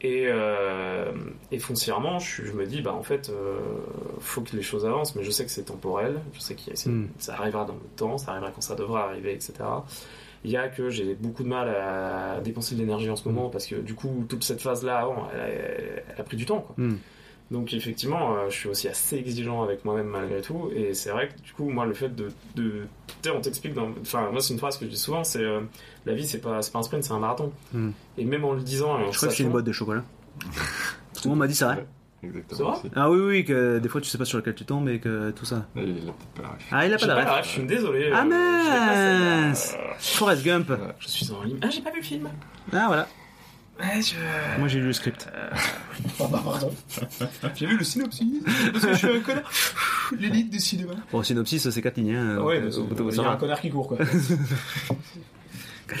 [0.00, 1.12] et, euh,
[1.50, 3.58] et foncièrement, je, me dis, bah en fait, euh,
[4.20, 6.62] faut que les choses avancent, mais je sais que c'est temporel, je sais que
[7.18, 9.52] ça arrivera dans le temps, ça arrivera quand ça devra arriver, etc.
[10.44, 13.48] Il y a que j'ai beaucoup de mal à dépenser de l'énergie en ce moment
[13.50, 16.60] parce que du coup, toute cette phase-là avant, elle, a- elle a pris du temps.
[16.62, 16.74] Quoi.
[17.50, 21.28] Donc effectivement, euh, je suis aussi assez exigeant avec moi-même malgré tout, et c'est vrai
[21.28, 22.86] que du coup, moi, le fait de, de
[23.22, 23.90] tu sais, on t'explique, dans...
[24.00, 25.60] enfin, moi, c'est une phrase que je dis souvent, c'est euh,
[26.06, 27.52] la vie, c'est pas, c'est pas un sprint, c'est un marathon.
[27.74, 27.90] Hmm.
[28.16, 30.02] Et même en le disant, Je crois que c'est une boîte de chocolat.
[31.14, 31.72] Tout le monde m'a dit ça.
[31.72, 31.78] hein.
[32.24, 32.70] Exactement.
[32.70, 32.90] Vrai aussi.
[32.94, 35.32] Ah oui, oui, que des fois tu sais pas sur lequel tu tombes et que
[35.32, 35.66] tout ça.
[35.76, 36.66] Et il a peut-être pas la ref.
[36.70, 37.44] Ah, il a pas pas la ref.
[37.46, 38.10] je suis désolé.
[38.14, 38.30] Ah euh,
[38.64, 39.40] celle-là.
[39.48, 40.72] mince Forrest Gump.
[41.00, 41.58] Je suis en ligne.
[41.62, 42.28] Ah, j'ai pas vu le film.
[42.72, 43.08] Ah voilà.
[43.80, 44.58] Ouais, je...
[44.58, 45.28] Moi j'ai lu le script.
[46.18, 46.72] Oh, bah, pardon.
[47.54, 48.42] j'ai vu le synopsis.
[48.72, 49.50] Parce que je suis un connard.
[50.18, 50.94] L'élite du cinéma.
[51.12, 52.14] Bon, synopsis, c'est 4 lignes.
[52.16, 53.98] Hein, Ouais, euh, c'est- au- il y ça a un connard qui court, quoi.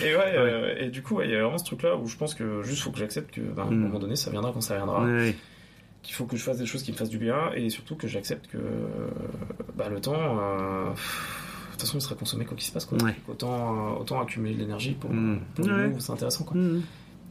[0.02, 2.16] Et ouais, euh, et du coup, ouais, il y a vraiment ce truc-là où je
[2.16, 3.74] pense que juste faut que j'accepte que, ben, à un Mm.
[3.80, 5.04] moment donné, ça viendra quand ça viendra.
[5.04, 5.36] Ouais, ouais.
[6.02, 8.06] Qu'il faut que je fasse des choses qui me fassent du bien et surtout que
[8.08, 8.58] j'accepte que
[9.76, 12.86] bah, le temps, euh, de toute façon, il sera consommé quoi qu'il se passe.
[12.86, 12.96] Quoi.
[13.02, 13.14] Ouais.
[13.28, 15.40] Autant, euh, autant accumuler de l'énergie pour, Mm.
[15.54, 15.94] pour le Ouais.
[15.98, 16.44] c'est intéressant.
[16.44, 16.56] Quoi.
[16.56, 16.80] Hmm.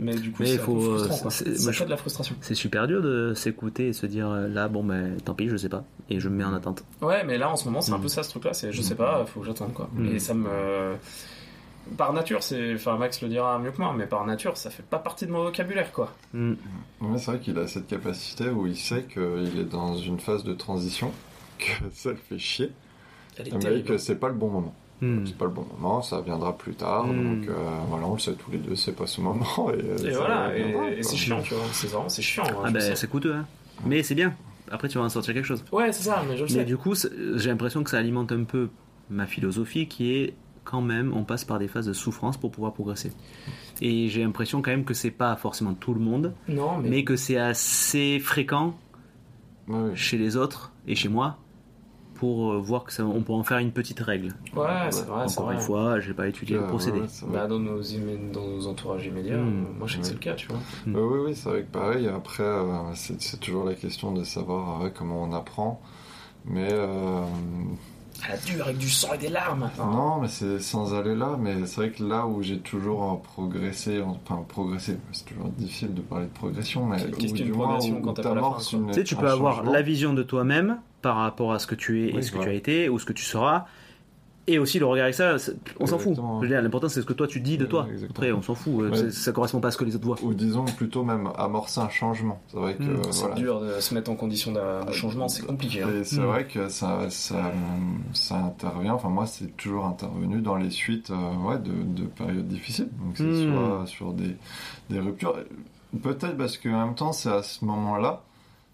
[0.04, 1.18] Mais du coup, c'est faut, peu frustrant.
[1.20, 1.32] quoi.
[1.32, 2.36] c'est- Ça je- de la frustration.
[2.42, 5.56] C'est super dur de s'écouter et se dire euh, là, bon ben tant pis, je
[5.56, 5.84] sais pas.
[6.10, 6.84] Et je me mets en attente.
[7.02, 8.02] Ouais, mais là en ce moment, c'est un Mm.
[8.02, 8.54] peu ça ce truc-là.
[8.54, 9.90] C'est je sais pas, faut que j'attende quoi.
[9.94, 10.06] Mm.
[10.16, 10.50] Et ça me.
[11.98, 12.76] Par nature, c'est.
[12.76, 15.32] Enfin, Max le dira mieux que moi, mais par nature, ça fait pas partie de
[15.32, 16.14] mon vocabulaire quoi.
[16.34, 16.54] Hmm.
[17.02, 20.44] Ouais, c'est vrai qu'il a cette capacité où il sait qu'il est dans une phase
[20.44, 21.12] de transition,
[21.60, 22.72] que ça le fait chier,
[23.38, 24.76] Elle est mais que c'est pas le bon moment.
[25.02, 25.26] Hmm.
[25.26, 27.40] C'est pas le bon moment, ça viendra plus tard, Mm.
[27.40, 27.54] donc euh,
[27.90, 29.44] voilà, on le sait tous les deux, c'est pas ce moment.
[29.72, 31.64] Et, euh, Et voilà, et, c'est chiant, tu vois.
[32.08, 32.44] C'est chiant.
[32.48, 32.96] hein, Ah ben sais.
[32.96, 33.46] c'est coûteux, hein.
[33.86, 34.36] Mais c'est bien.
[34.70, 35.66] Après tu vas en sortir quelque chose.
[35.72, 36.66] Ouais, c'est ça, mais je le Mais sais.
[36.66, 36.94] du coup,
[37.36, 38.70] j'ai l'impression que ça alimente un peu
[39.10, 40.34] ma philosophie qui est
[40.64, 43.12] quand même, on passe par des phases de souffrance pour pouvoir progresser.
[43.82, 46.90] Et j'ai l'impression quand même que c'est pas forcément tout le monde, Non, mais.
[46.90, 48.76] mais que c'est assez fréquent
[49.96, 51.38] chez les autres et chez moi
[52.22, 54.28] pour euh, voir que ça, on peut en faire une petite règle.
[54.56, 55.56] Ouais, c'est vrai, Encore vrai.
[55.56, 57.02] une fois, j'ai pas étudié le procédé.
[57.34, 57.82] Bah, dans, nos,
[58.32, 59.48] dans nos entourages immédiats, Mm.
[59.48, 60.58] euh, moi je sais que c'est le cas, tu vois.
[60.88, 64.24] Euh, oui, oui, c'est vrai que pareil, après, euh, c'est c'est toujours la question de
[64.24, 65.82] savoir comment on apprend.
[66.46, 67.24] Mais euh,
[68.24, 69.72] À la dure, avec du sang et des larmes.
[69.80, 71.38] non, mais c'est sans aller là.
[71.40, 76.02] Mais c'est vrai que là où j'ai toujours progressé, enfin progressé, c'est toujours difficile de
[76.02, 79.56] parler de progression, mais Qu'est-ce qu'une progression où quand t'as Tu sais, tu peux avoir
[79.56, 79.72] changement.
[79.72, 82.48] la vision de toi-même par rapport à ce que tu es et ce que tu
[82.50, 83.66] as été ou ce que tu seras.
[84.48, 86.18] Et aussi le regard avec ça, c'est- on s'en fout.
[86.42, 87.86] L'important c'est ce que toi tu dis de toi.
[87.88, 88.10] Exactement.
[88.10, 88.74] Après, on s'en fout.
[88.82, 88.98] euh, Ouais.
[88.98, 90.18] c'est- Ça correspond pas à ce que les autres voient.
[90.24, 92.42] Ou disons plutôt même amorcer un changement.
[92.48, 93.02] C'est vrai que Mm.
[93.12, 93.36] C'est voilà.
[93.36, 95.84] dur de se mettre en condition de de changement, c'est compliqué.
[95.84, 95.90] hein.
[96.02, 96.26] Et c'est Mm.
[96.26, 97.52] vrai que ça, ça,
[98.14, 102.48] ça intervient, enfin moi c'est toujours intervenu dans les suites euh, ouais, de, de périodes
[102.48, 102.90] difficiles.
[103.00, 103.54] Donc c'est Mm.
[103.54, 104.36] soit sur des,
[104.90, 105.36] des ruptures,
[106.02, 108.24] peut-être parce qu'en même temps c'est à ce moment-là,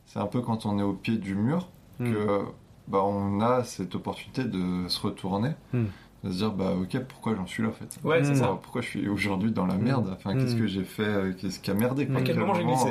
[0.05, 1.67] c'est un peu quand on est au pied du mur
[1.99, 2.13] Mm.
[2.13, 2.41] que
[2.87, 5.83] bah, on a cette opportunité de se retourner, Mm.
[6.23, 7.99] de se dire bah ok pourquoi j'en suis là en fait?
[8.03, 8.57] Ouais, c'est ça.
[8.61, 10.09] Pourquoi je suis aujourd'hui dans la merde?
[10.13, 12.63] Enfin, qu'est-ce que j'ai fait euh, Qu'est-ce qui a merdé quoi À quel moment j'ai
[12.63, 12.89] glissé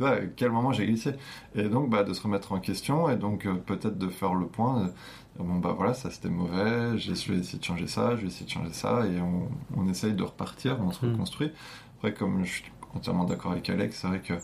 [0.00, 1.14] ouais, quel moment j'ai glissé?
[1.54, 4.46] Et donc, bah, de se remettre en question et donc euh, peut-être de faire le
[4.46, 4.84] point.
[4.84, 4.92] dire,
[5.38, 8.26] bon, bah voilà, ça c'était mauvais, j'ai je vais essayer de changer ça, je vais
[8.28, 11.50] essayer de changer ça et on, on essaye de repartir, on se reconstruit.
[11.96, 12.64] Après, comme je suis
[12.94, 14.34] entièrement d'accord avec Alex, c'est vrai que,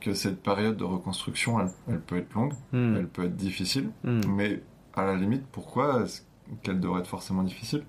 [0.00, 2.96] que cette période de reconstruction, elle, elle peut être longue, Mm.
[2.96, 4.20] elle peut être difficile, Mm.
[4.28, 4.62] mais
[4.94, 6.22] à la limite, pourquoi est-ce
[6.62, 7.84] qu'elle devrait être forcément difficile?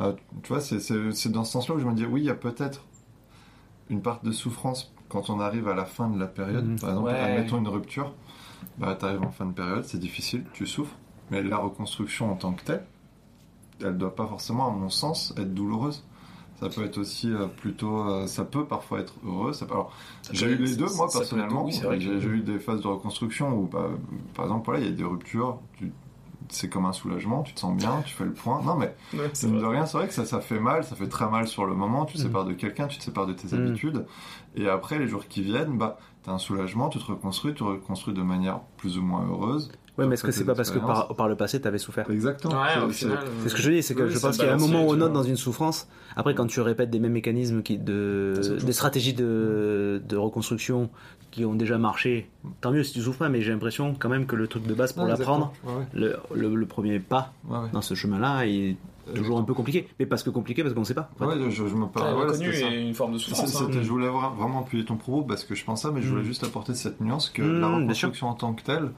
[0.00, 0.12] Euh,
[0.42, 2.84] Tu vois, c'est- dans ce sens-là où je me dis, oui, il y a peut-être
[3.90, 6.66] une part de souffrance quand on arrive à la fin de la période.
[6.66, 6.78] Mhm.
[6.78, 7.18] Par exemple, Ouais.
[7.18, 8.14] admettons une rupture,
[8.76, 10.94] bah, tu arrives en fin de période, c'est difficile, tu souffres,
[11.30, 12.84] mais la reconstruction en tant que telle,
[13.82, 16.04] elle doit pas forcément, à mon sens, être douloureuse.
[16.60, 19.52] Ça peut être aussi euh, plutôt, euh, ça peut parfois être heureux.
[19.52, 19.92] Ça peut- alors,
[20.32, 21.64] j'ai eu les deux, ça- moi ça personnellement.
[21.64, 23.88] oui, c'est vrai que- J'ai eu des phases de reconstruction où, bah,
[24.34, 25.58] par exemple, voilà, il y a des ruptures.
[25.76, 25.92] tu-
[26.50, 28.62] C'est comme un soulagement, tu te sens bien, tu fais le point.
[28.62, 29.60] Non, mais Ouais, vrai.
[29.60, 31.74] de rien, c'est vrai que ça, ça fait mal, ça fait très mal sur le
[31.74, 32.06] moment.
[32.06, 32.22] Tu te Mm.
[32.24, 33.60] sépares de quelqu'un, tu te sépares de tes Mm.
[33.66, 34.06] habitudes.
[34.56, 37.64] Et après, les jours qui viennent, bah, t'as un soulagement, tu te reconstruis, tu te
[37.64, 39.70] reconstruis de manière plus ou moins heureuse.
[39.98, 42.08] Ouais, mais est-ce que c'est pas parce que par, le passé t'avais souffert?
[42.10, 42.54] Exactement.
[42.54, 43.08] Ouais, au C'est-
[43.48, 44.90] ce que je dis, c'est que oui, je pense qu'il y a un moment où
[44.90, 45.22] on tu note vois.
[45.22, 45.88] dans une souffrance.
[46.16, 48.34] Après, quand tu répètes des mêmes mécanismes qui, de,
[48.64, 50.88] des stratégies de, de reconstruction
[51.30, 52.30] qui ont déjà marché,
[52.60, 54.74] tant mieux si tu souffres pas, mais j'ai l'impression quand même que le truc de
[54.74, 55.52] base pour Ouais, l'apprendre.
[55.64, 57.56] Ouais, le, le, le premier pas ouais.
[57.56, 57.68] Ouais, ouais.
[57.72, 58.76] dans ce chemin-là est
[59.14, 59.88] toujours un peu compliqué.
[59.98, 61.10] Mais parce que compliqué, parce qu'on sait pas.
[61.20, 61.36] en fait.
[61.38, 62.14] Ouais, je, je me parle.
[62.14, 62.74] voilà, reconnu c'était ça.
[62.74, 63.60] et une forme de C'est- souffrance.
[63.62, 63.68] hein.
[63.72, 66.22] je voulais vra- vraiment appuyer ton propos parce que je pense ça, mais je voulais
[66.22, 66.26] Mm.
[66.26, 68.90] juste apporter cette nuance que Mm, la reconstruction en tant que telle,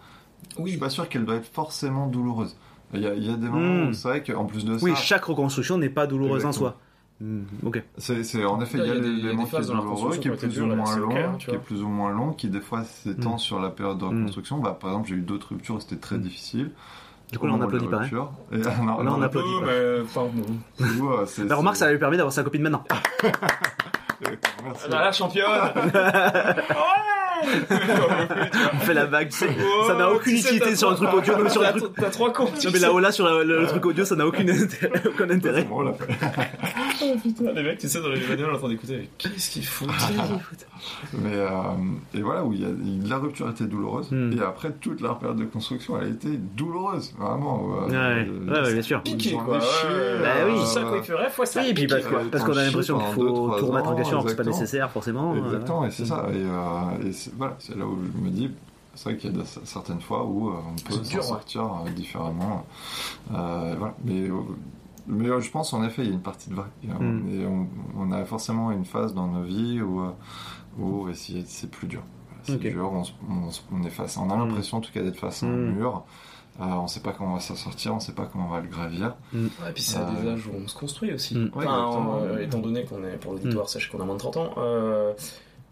[0.57, 2.57] je Oui, suis pas sûr qu'elle doit être forcément douloureuse.
[2.93, 3.89] Il y a, il y a des moments Mm.
[3.89, 6.77] où c'est vrai qu'en plus de ça, Oui, chaque reconstruction n'est pas douloureuse en soi.
[7.21, 7.83] Hmm, ok.
[7.99, 10.31] C'est, en effet, il y a, il y a des- des qui douloureux, qui est
[10.33, 13.39] plus ou moins long, qui est plus ou moins long, qui des fois s'étend Mm.
[13.39, 14.59] sur la période de reconstruction.
[14.59, 16.71] Bah, par exemple, j'ai eu d'autres ruptures où c'était très difficile.
[17.31, 18.03] Du coup, là, on applaudit pas.
[18.03, 18.29] hein.
[18.51, 19.47] Et, non, Là, non, on applaudit.
[19.61, 19.73] peu, pas.
[19.73, 20.85] mais enfin bon.
[20.85, 21.27] du coup, euh,
[21.57, 22.83] remarque, ça lui permet d'avoir sa copine maintenant.
[24.65, 24.87] Merci.
[24.93, 25.45] Ah, la championne
[27.43, 29.49] On fait la vague, tu sais.
[29.59, 31.73] Oh, ça n'a aucune tu sais, utilité sur un trois- truc audio, mais sur un
[31.73, 31.93] t'as- truc.
[31.97, 32.59] T'as trois comptes.
[32.59, 32.87] tu Non, mais sais.
[32.87, 34.51] là-haut, là, sur la- le, le truc audio, ça n'a aucune
[35.07, 35.65] aucun intérêt.
[35.65, 35.95] Bon.
[37.03, 39.89] Oh, putain, les mecs, tu sais, dans les bagnoles en train d'écouter, qu'est-ce qu'ils foutent
[41.15, 41.49] Mais, euh,
[42.15, 42.69] et voilà, où il y a,
[43.09, 44.11] la rupture était douloureuse.
[44.11, 44.33] Mm.
[44.39, 47.15] Et après, toute la période de construction, elle a été douloureuse.
[47.19, 47.71] Vraiment.
[47.85, 49.03] euh, Ouais, euh, ouais, ouais, bien sûr.
[49.03, 49.59] Piqué, quoi.
[49.59, 49.65] Bah
[50.47, 50.53] oui.
[50.61, 51.61] C'est ça, quoi, il ferait fois ça.
[51.63, 52.05] Oui, puis parce
[52.45, 54.57] qu'on a l'impression qu'il faut tout remettre en question, que c'est pas exactement.
[54.61, 55.33] nécessaire forcément.
[55.35, 56.27] euh, Exactement, et c'est ça.
[56.33, 58.51] Et, euh, et voilà, c'est là où je me dis,
[58.95, 61.63] c'est vrai qu'il y a de- certaines fois où euh, on peut C'est s'en sortir
[61.63, 62.65] euh, différemment.
[63.33, 63.95] Euh, voilà.
[64.05, 64.29] Mais,
[65.07, 66.63] mais je pense en effet, il y a une partie de euh,
[66.99, 67.29] Mm.
[67.31, 67.67] et on,
[67.97, 70.03] on a forcément une phase dans nos vies où,
[70.79, 72.03] où c'est, plus dur.
[72.43, 72.61] C'est Ok.
[72.63, 74.17] dur, on, on, on est face.
[74.17, 75.75] On a l'impression en tout cas d'être face à un Mm.
[75.77, 76.05] mur.
[76.61, 78.61] Euh, on sait pas comment on va s'en sortir, on sait pas comment on va
[78.61, 79.15] le gravir.
[79.33, 81.35] Ouais, et puis c'est à des âges où on se construit aussi.
[81.37, 81.51] Mm.
[81.55, 82.19] Ouais, Enfin, exactement.
[82.23, 85.13] euh, étant donné qu'on est, pour l'auditoire, sache qu'on a moins de 30 ans, euh,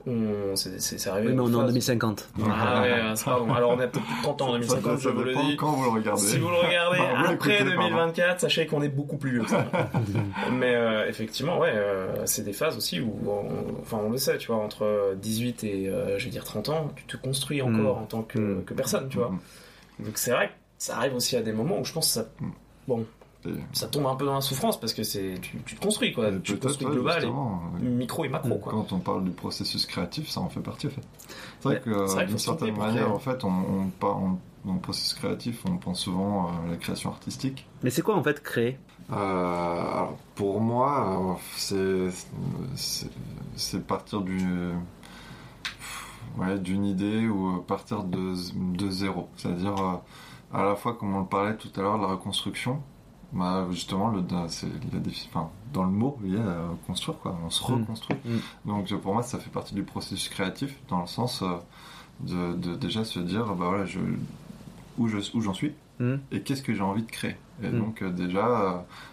[0.06, 2.28] on, c'est, c'est, c'est arrivé Oui, mais on est en phase- 2050.
[2.48, 3.52] Ah ouais, c'est pas bon.
[3.52, 5.56] Alors on est peut-être plus de 30 ans en 2050, je ça vous le dis.
[5.56, 6.22] quand vous le regardez.
[6.22, 7.88] Si vous le regardez Ah, vous après l'écoutez, pardon.
[7.90, 9.66] 2024, sachez qu'on est beaucoup plus vieux que ça.
[10.52, 14.38] Mais euh, effectivement, ouais, euh, c'est des phases aussi où, on, enfin, on le sait,
[14.38, 17.96] tu vois, entre 18 et, euh, je vais dire 30 ans, tu te construis encore
[17.98, 18.02] Mm.
[18.02, 18.64] en tant que, Mm.
[18.64, 19.30] que personne, tu vois.
[19.30, 20.04] Mm.
[20.06, 22.26] Donc c'est vrai que ça arrive aussi à des moments où je pense que ça,
[22.86, 23.04] bon,
[23.46, 26.12] Et- ça tombe un peu dans la souffrance parce que c'est, tu, tu te construis,
[26.12, 26.28] quoi.
[26.28, 28.72] et Tu te construis ouais, global, et micro et macro, quoi.
[28.72, 31.02] Quand on parle du processus créatif, ça en fait partie en fait.
[31.60, 35.62] C'est vrai que d'une certaine manière, en fait, on, on, on- dans le processus créatif,
[35.70, 37.66] on pense souvent à la création artistique.
[37.82, 38.76] Mais c'est quoi en fait créer?
[39.10, 41.38] Euh, alors, pour moi,
[41.72, 42.10] euh,
[42.74, 44.38] c'est partir du
[46.36, 48.34] ouais, d'une idée ou euh, partir de,
[48.76, 49.28] de zéro.
[49.36, 49.94] C'est-à-dire euh,
[50.52, 52.82] à la fois, comme on le parlait tout à l'heure, la reconstruction.
[53.32, 57.36] Bah, justement, le, défi- enfin, dans le mot, il y a euh, construire, quoi.
[57.44, 57.80] on se Mm.
[57.82, 58.16] reconstruit.
[58.24, 58.38] Mm.
[58.70, 61.56] Donc pour moi, ça fait partie du processus créatif, dans le sens euh,
[62.20, 64.00] de, de déjà se dire, bah voilà, je,
[64.96, 66.14] où je où j'en suis Mm.
[66.30, 67.36] et qu'est-ce que j'ai envie de créer.
[67.62, 68.70] Et donc euh, déjà, euh,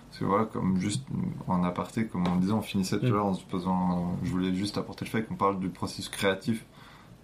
[0.08, 1.04] parce que voilà, comme juste
[1.48, 4.54] en aparté, comme on disait, on finissait tout à l'heure en se posant, je voulais
[4.54, 6.64] juste apporter le fait qu'on parle du processus créatif,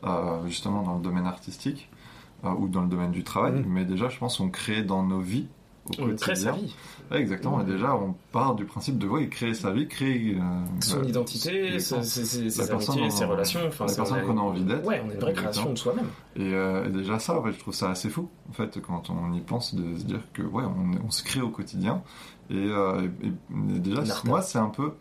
[0.03, 1.95] euh, justement dans le domaine artistique euh,
[2.43, 3.53] ou dans le domaine du travail.
[3.61, 3.65] Mm.
[3.67, 5.47] Mais déjà, je pense qu'on crée dans nos vies
[5.87, 6.51] au On crée sa quotidien.
[6.53, 6.75] vie.
[7.09, 7.59] Ouais, exactement.
[7.61, 10.39] Et déjà, on part du principe de ouais, créer sa vie, créer euh,
[10.79, 13.59] Son bah, identité, ses, ses- amitiés, relations.
[13.67, 14.85] Enfin, la personne on a- qu'on a envie d'être.
[14.85, 16.05] Ouais, on a une vraie création de soi-même.
[16.35, 19.09] Et, euh, et déjà ça, en fait, je trouve ça assez fou, en fait, quand
[19.09, 22.03] on y pense, de se dire que ouais, on, on se crée au quotidien.
[22.49, 23.27] Et, euh, et-
[23.75, 24.93] et déjà, moi, c'est un peu,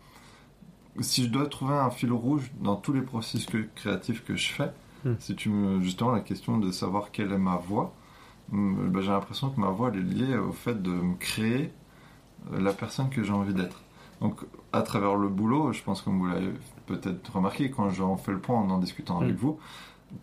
[0.99, 4.49] si je dois trouver un fil rouge dans tous les processus que- créatifs que je
[4.51, 4.71] fais,
[5.03, 5.13] Hmm.
[5.19, 7.93] si tu me justement la question de savoir quelle est ma voix,
[8.51, 11.71] hum, ben, j'ai l'impression que ma voix elle est liée au fait de me créer
[12.53, 13.81] euh, la personne que j'ai envie d'être.
[14.21, 14.41] Donc,
[14.71, 16.51] à travers le boulot, je pense comme vous l'avez
[16.85, 19.37] peut-être remarqué quand j'en fais le point en en discutant avec Mm.
[19.37, 19.59] vous,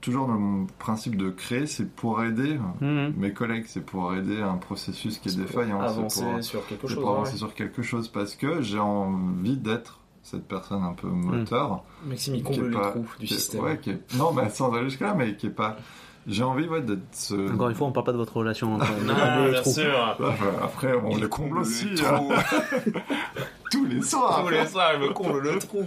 [0.00, 3.14] toujours dans mon principe de créer, c'est pour aider Mhm.
[3.16, 6.86] mes collègues, c'est pour aider un processus qui est défaillant, c'est Avancer pour, sur quelque
[6.86, 6.96] chose.
[7.00, 7.14] pour ouais.
[7.16, 9.97] avancer sur quelque chose parce que j'ai envie d'être
[10.30, 11.82] cette personne un peu moteur.
[12.06, 13.62] Maxime, il qui est comble les pas- trous du est- système.
[13.64, 15.76] ouais, qui est- non, mais sans aller jusque-là, mais qui est pas.
[16.26, 17.54] J'ai envie ouais, d'être ce.
[17.54, 19.70] Encore une fois, on parle pas de votre relation entre Non, les bien trous.
[19.72, 20.16] sûr.
[20.62, 21.88] Après, on Il le comble comble les aussi.
[22.04, 22.20] hein.
[23.70, 24.42] Tous les soirs.
[24.42, 25.82] Tous les soirs, il me comble le trou.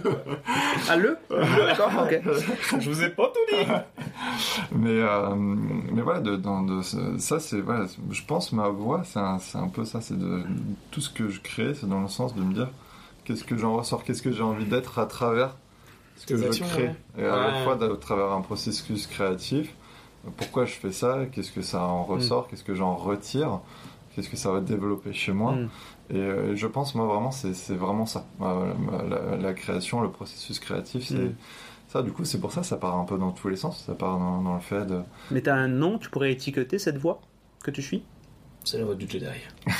[0.88, 1.16] Ah, le?
[1.30, 2.20] D'accord, ok.
[2.80, 3.66] Je vous ai pas tout dit.
[4.72, 6.80] Mais, euh, mais voilà, de, dans, de,
[7.18, 7.60] ça, c'est.
[7.60, 10.00] Voilà, je pense ma voix, c'est un, c'est un peu ça.
[10.00, 10.42] C'est de.
[10.92, 12.68] Tout ce que je crée, c'est dans le sens de me dire
[13.24, 15.56] qu'est-ce que j'en ressors, qu'est-ce que j'ai envie d'être à travers
[16.16, 16.88] ce que je crée.
[16.88, 16.94] ouais.
[17.18, 19.74] Et à la fois, à travers un processus créatif,
[20.36, 23.60] pourquoi je fais ça, qu'est-ce que ça en ressort, qu'est-ce que j'en retire,
[24.14, 25.52] qu'est-ce que ça va développer chez moi.
[25.52, 25.68] Mm.
[26.10, 28.26] Et euh, je pense, moi, vraiment, c'est vraiment ça.
[28.40, 28.72] Euh,
[29.08, 31.14] La, la création, le processus créatif, c'est.
[31.14, 31.34] Mm.
[31.88, 33.84] Ça, du coup, c'est pour ça, ça part un peu dans tous les sens.
[33.84, 35.00] Ça part dans, dans le fait de.
[35.30, 37.20] Mais t'as un nom, tu pourrais étiqueter cette voix
[37.62, 38.02] que tu suis?
[38.64, 39.26] C'est la voix du Jedi.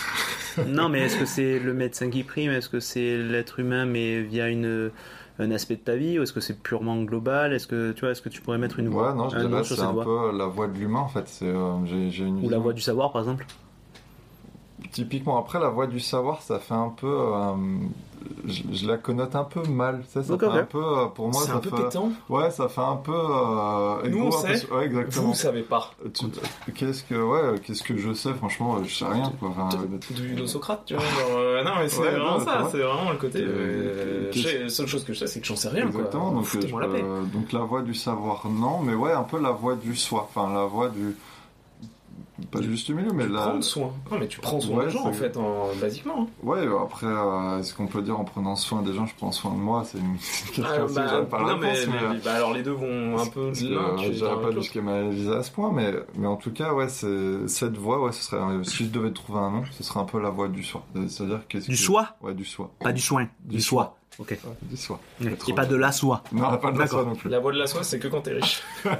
[0.66, 2.50] Non, mais est-ce que c'est le médecin qui prime?
[2.50, 4.90] Est-ce que c'est l'être humain, mais via une,
[5.38, 6.18] un aspect de ta vie?
[6.18, 7.54] Ou est-ce que c'est purement global?
[7.54, 9.48] Est-ce que tu vois, est-ce que tu pourrais mettre une voix Ouais, non, je un
[9.48, 11.38] dirais c'est un voix peu la voix de l'humain en fait.
[11.42, 13.46] Euh, j'ai, j'ai une Ou la voix du savoir, par exemple
[14.92, 17.06] Typiquement, après la voix du savoir, ça fait un peu.
[17.08, 17.54] euh,
[18.46, 20.04] je, je la connote un peu mal.
[20.08, 20.78] Ça, ça fait un peu.
[20.84, 21.82] euh, pour moi, C'est ça un peu fait.
[21.84, 22.10] pétant.
[22.28, 23.10] Ouais, ça fait un peu.
[23.14, 24.70] euh, Nous, égo, on peu- sait.
[24.70, 25.28] Ouais, exactement.
[25.28, 25.90] Vous savez pas.
[26.74, 29.48] Qu'est-ce que ouais, qu'est-ce que je sais Franchement, je sais rien quoi.
[29.48, 29.68] Enfin,
[30.10, 31.02] Du de Socrate, tu vois.
[31.04, 32.58] genre, euh, non, mais c'est Ouais, vraiment non, ça.
[32.70, 33.38] c'est C'est vraiment le côté.
[33.40, 35.82] Euh, euh, La seule chose que je sais, c'est que j'en sais rien.
[35.90, 36.00] quoi.
[36.00, 36.32] Exactement.
[36.32, 36.58] Donc, paix.
[37.02, 40.28] euh, donc la voix du savoir, non, mais ouais, un peu la voix du soi.
[40.34, 41.16] Enfin, la voix du.
[42.50, 43.40] Pas du juste milieu, mais Tu la.
[43.40, 43.92] prends soin.
[44.10, 45.68] Non, mais tu prends soin Ouais, des gens, en fait, en...
[45.80, 46.22] basiquement.
[46.22, 46.26] hein.
[46.42, 49.52] Ouais, après, euh, est-ce qu'on peut dire en prenant soin des gens, je prends soin
[49.52, 52.34] de moi C'est une question Ah, bah, j'aime pas non, mais, réponse, mais, mais- bah,
[52.34, 54.02] alors les deux vont un peu de que, l'un.
[54.02, 57.46] euh, dans pas jusqu'à m'analyser à ce point, mais, mais en tout cas, ouais, c'est,
[57.48, 60.20] cette voix, ouais, ce serait, si je devais trouver un nom, ce serait un peu
[60.20, 60.82] la voix du soi.
[60.94, 62.08] C'est-à-dire qu'est-ce Du que- soi?
[62.22, 62.70] Ouais, du soi.
[62.80, 63.96] Pas du soin, du, Du soi.
[64.18, 64.30] Ok.
[64.30, 65.00] Ouais, du soi.
[65.48, 66.22] Et pas de la soie.
[66.32, 67.00] Non, pas de la D'accord.
[67.00, 67.30] soi non plus.
[67.30, 68.62] La voix de la soie, c'est que quand t'es riche.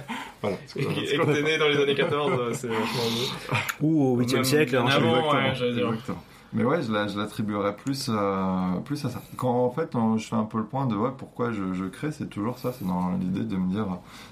[0.43, 0.57] Voilà.
[0.75, 0.85] Et, et
[1.19, 3.57] que t'es né dans les années 14, euh, c'est vachement mieux.
[3.81, 4.71] Ou au 8 Même siècle.
[4.73, 5.07] bien en avant.
[5.15, 5.87] Exactement, ouais, j'allais dire.
[5.89, 6.23] exactement.
[6.55, 9.23] Mais ouais, je, la- je l'attribuerais plus, euh, plus à ça.
[9.37, 12.11] Quand en fait, je fais un peu le point de ouais, pourquoi je, je crée,
[12.13, 13.87] c'est toujours ça, c'est dans l'idée de me dire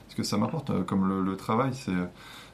[0.09, 0.71] ce que ça m'apporte.
[0.71, 1.93] euh, Comme le, le travail, c'est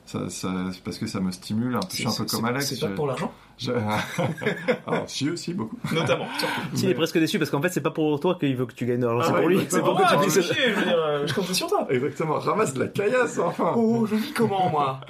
[0.05, 1.87] ça, ça- c'est parce que ça me stimule un peu.
[1.93, 2.67] Je suis un peu comme Alex.
[2.75, 3.73] C'est pas pour l'argent je-
[4.87, 5.77] Alors, si aussi, beaucoup.
[5.93, 6.27] Notamment.
[6.75, 8.75] Si, il est presque déçu parce qu'en fait, c'est pas pour toi qu'il veut que
[8.75, 9.67] tu gagnes de l'argent, Ah c'est ouais, pour lui.
[9.69, 11.87] C'est pour que Ah, tu je veux dire, je comptais sur toi.
[11.91, 13.73] Exactement, ramasse de la caillasse enfin.
[13.77, 15.01] Oh, je vis comment, moi?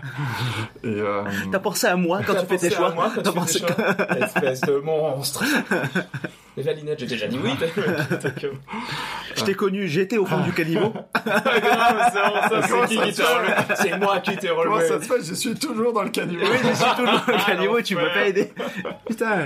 [0.85, 3.23] Et euh, T'as pensé à moi quand tu fais tes pensé à choix moi quand
[3.23, 5.45] T'as tu fais pensé tes choix Espèce de monstre
[6.57, 7.51] Les valinettes, j'ai déjà dit oui.
[7.59, 8.51] que-
[9.37, 10.91] Je t'ai connu, j'étais au fond du caniveau.
[11.27, 13.13] Grave, c'est Comment qui relevé
[13.99, 14.89] moi qui t'ai comment relevé.
[14.89, 15.23] ça se fait?
[15.23, 16.47] Je suis toujours dans le caniveau.
[16.51, 18.09] Oui, je suis toujours dans le Ah, caniveau et tu l'enfer.
[18.09, 18.23] m'as
[19.07, 19.43] Putain.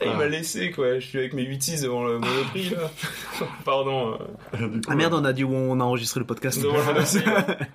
[0.00, 0.98] Et il m'a laissé, quoi.
[0.98, 2.90] Je suis avec mes 8 devant le Monoprix, là.
[3.64, 4.12] Pardon.
[4.14, 6.60] euh, coup, Ah merde, on a dit où on a enregistré le podcast.
[6.62, 7.24] devant le Monoprix.
[7.24, 7.46] là.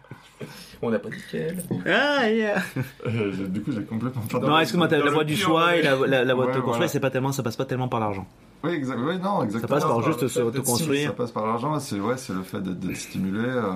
[0.81, 1.61] On n'a pas dit quel.
[1.85, 2.64] Ah, yeah.
[3.06, 4.45] euh, du coup, j'ai complètement perdu.
[4.45, 6.76] Non, excuse-moi, la le voix du choix et la, la, la voix de te construire,
[6.77, 6.88] voilà.
[6.88, 8.26] c'est pas tellement, ça passe pas tellement par l'argent.
[8.64, 9.68] Oui, oui, non, Ça exactement.
[9.68, 10.64] passe par juste se d'être
[11.07, 13.41] Ça passe par l'argent, c'est ouais, c'est le fait d'être d'être stimulé.
[13.45, 13.72] euh,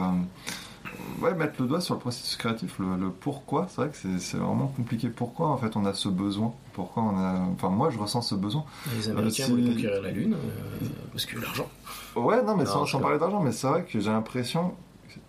[1.21, 3.67] ouais, mettre le doigt sur le processus créatif, le, le pourquoi.
[3.69, 5.09] C'est vrai que c'est vraiment compliqué.
[5.09, 6.53] Pourquoi en fait on a ce besoin?
[6.73, 8.63] Pourquoi on a Enfin, moi je ressens ce besoin.
[8.97, 11.67] Les Américains si- voulaient conquérir la Lune euh, parce que l'argent.
[12.15, 14.73] Ouais, non, mais sans, parler d'argent, mais c'est vrai que j'ai l'impression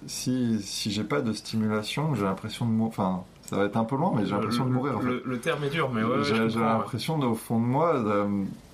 [0.06, 2.88] si si j'ai pas de stimulation, j'ai l'impression de mourir.
[2.98, 4.96] Enfin, ça va être un peu loin, mais j'ai l'impression de mourir.
[4.96, 5.06] En fait.
[5.06, 6.48] le, le terme est dur, mais ouais, j'ai ouais.
[6.64, 8.24] l'impression au fond de moi de,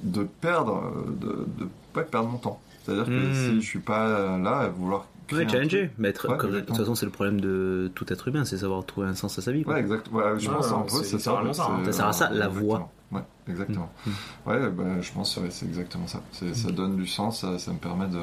[0.02, 2.60] de perdre, de, de pas perdre mon temps.
[2.84, 3.34] C'est-à-dire que Hmm.
[3.34, 5.06] si je suis pas là à vouloir
[5.38, 5.78] un challenger.
[5.86, 6.78] truc- Mais être- Ouais, comme- de toute exactement.
[6.78, 9.52] façon, c'est le problème de tout être humain, c'est savoir trouver un sens à sa
[9.52, 9.62] vie.
[9.64, 9.74] quoi.
[9.74, 10.08] Ouais, exact.
[10.12, 11.42] Ouais, je Ouais, pense ouais, en gros, c'est c'est ça.
[11.52, 11.84] ça, hein.
[11.84, 12.60] Ça sert à ça, la exactement.
[12.66, 12.90] voix.
[13.12, 13.90] Ouais, exactement.
[14.06, 14.10] Mm.
[14.50, 16.20] Ouais, bah, je pense que ouais, c'est exactement ça.
[16.52, 18.18] Ça donne du sens, ça, ça me permet de,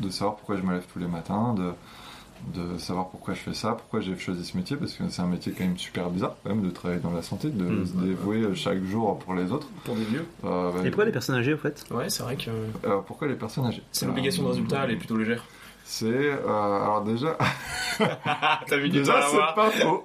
[0.00, 1.72] de savoir pourquoi je me lève tous les matins, de,
[2.60, 5.28] de savoir pourquoi je fais ça, pourquoi j'ai choisi ce métier, parce que c'est un
[5.28, 7.86] métier quand même super bizarre, quand même, de travailler dans la santé, de Mm.
[7.86, 9.68] se dévouer chaque jour pour les autres.
[9.84, 10.26] Pour des vieux.
[10.44, 11.84] Euh, Et pourquoi les personnes âgées, au fait?
[11.92, 12.50] Ouais, c'est vrai que
[12.84, 13.84] alors, pourquoi les personnes âgées?
[13.92, 15.44] c'est l'obligation de Euh, résultat, elle est plutôt légère.
[15.84, 17.36] C'est euh, alors déjà,
[18.68, 20.02] T'as mis du temps à déjà c'est pas faux.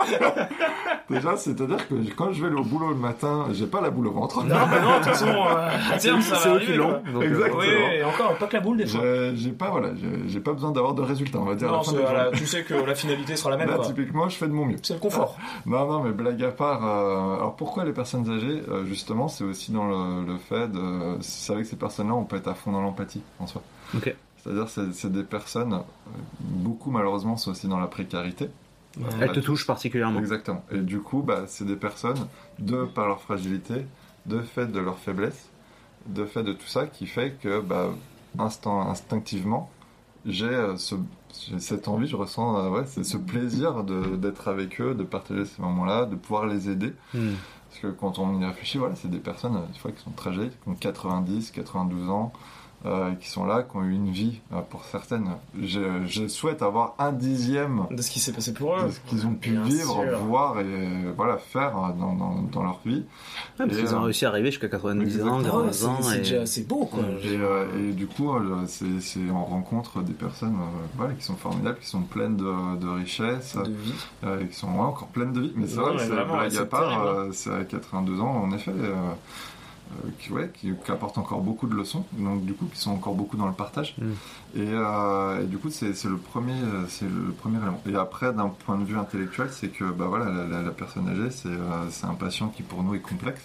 [1.09, 4.11] déjà, c'est-à-dire que quand je vais au boulot le matin, j'ai pas la boule au
[4.11, 4.43] ventre.
[4.43, 6.77] Non, mais non, de toute façon, euh, à terme, ça C'est va arriver.
[6.77, 7.53] donc, euh, Exact.
[7.57, 9.01] Oui, et encore, pas que la boule des fois.
[9.35, 9.89] J'ai pas voilà,
[10.27, 11.69] j'ai- pas besoin d'avoir de résultats, on va dire.
[11.69, 12.37] à la Non, fin c'est- de la voilà, journée.
[12.39, 13.69] tu sais que la finalité sera la même.
[13.69, 13.85] Là, quoi.
[13.85, 14.77] typiquement, je fais de mon mieux.
[14.83, 15.37] C'est le confort.
[15.65, 16.85] Non, non, mais blague à part.
[16.85, 21.17] euh, alors pourquoi les personnes âgées Euh, Justement, c'est aussi dans le, le fait de.
[21.21, 23.61] C'est avec ces personnes-là, on peut être à fond dans l'empathie en soi.
[23.95, 24.13] Ok.
[24.43, 25.79] C'est-à-dire, c'est c'est des personnes, euh,
[26.39, 28.49] beaucoup malheureusement, sont aussi dans la précarité.
[29.19, 30.19] Elle te touche particulièrement.
[30.19, 30.63] Exactement.
[30.71, 32.27] Et du coup, bah, c'est des personnes,
[32.59, 33.85] de par leur fragilité,
[34.25, 35.49] de fait de leur faiblesse,
[36.07, 37.89] de fait de tout ça, qui fait que, bah,
[38.39, 39.69] instant, instinctivement,
[40.25, 40.95] j'ai euh, ce-
[41.47, 45.03] j'ai cette envie, je ressens euh, ouais, c'est ce plaisir de- d'être avec eux, de
[45.03, 46.93] partager ces moments-là, de pouvoir les aider.
[47.13, 47.33] Hmm.
[47.69, 50.11] Parce que quand on y réfléchit, voilà, c'est des personnes euh, des fois qui sont
[50.11, 52.33] très âgées, qui ont 90, 92 ans,
[52.85, 55.27] euh, qui sont là, qui ont eu une vie, euh, pour certaines.
[55.61, 58.85] Je, je souhaite avoir un dixième De ce qui s'est passé pour eux.
[58.85, 60.19] de ce qu'ils ont pu Bien vivre, sûr.
[60.19, 63.03] voir et euh, voilà, faire dans, dans, dans leur vie.
[63.59, 65.41] Ouais, parce Et, qu'ils ont euh, réussi à arriver jusqu'à 90 ans, Exactement.
[65.41, 65.97] 80 Ouais, c'est ans.
[66.01, 67.03] c'est et- déjà assez beau quoi.
[67.23, 68.31] Et, euh, et du coup,
[68.67, 72.77] c'est c'est- on rencontre des personnes euh, voilà, qui sont formidables, qui sont pleines de,
[72.77, 73.93] de richesses, de vie.
[74.23, 75.53] euh, et qui sont ouais, encore pleines de vie.
[75.55, 78.71] Mais c'est vrai, c'est blague c'est à part, euh, c'est à 82 ans, en effet.
[80.05, 82.91] Euh, qui, ouais, qui, qui apportent encore beaucoup de leçons, donc du coup qui sont
[82.91, 83.95] encore beaucoup dans le partage.
[83.99, 84.03] Mm.
[84.55, 87.81] Et, euh, et du coup c'est c'est le premier, euh, c'est le premier élément.
[87.89, 91.07] Et après d'un point de vue intellectuel, c'est que bah voilà la, la- la personne
[91.09, 93.41] âgée c'est euh, c'est un patient qui pour nous est complexe.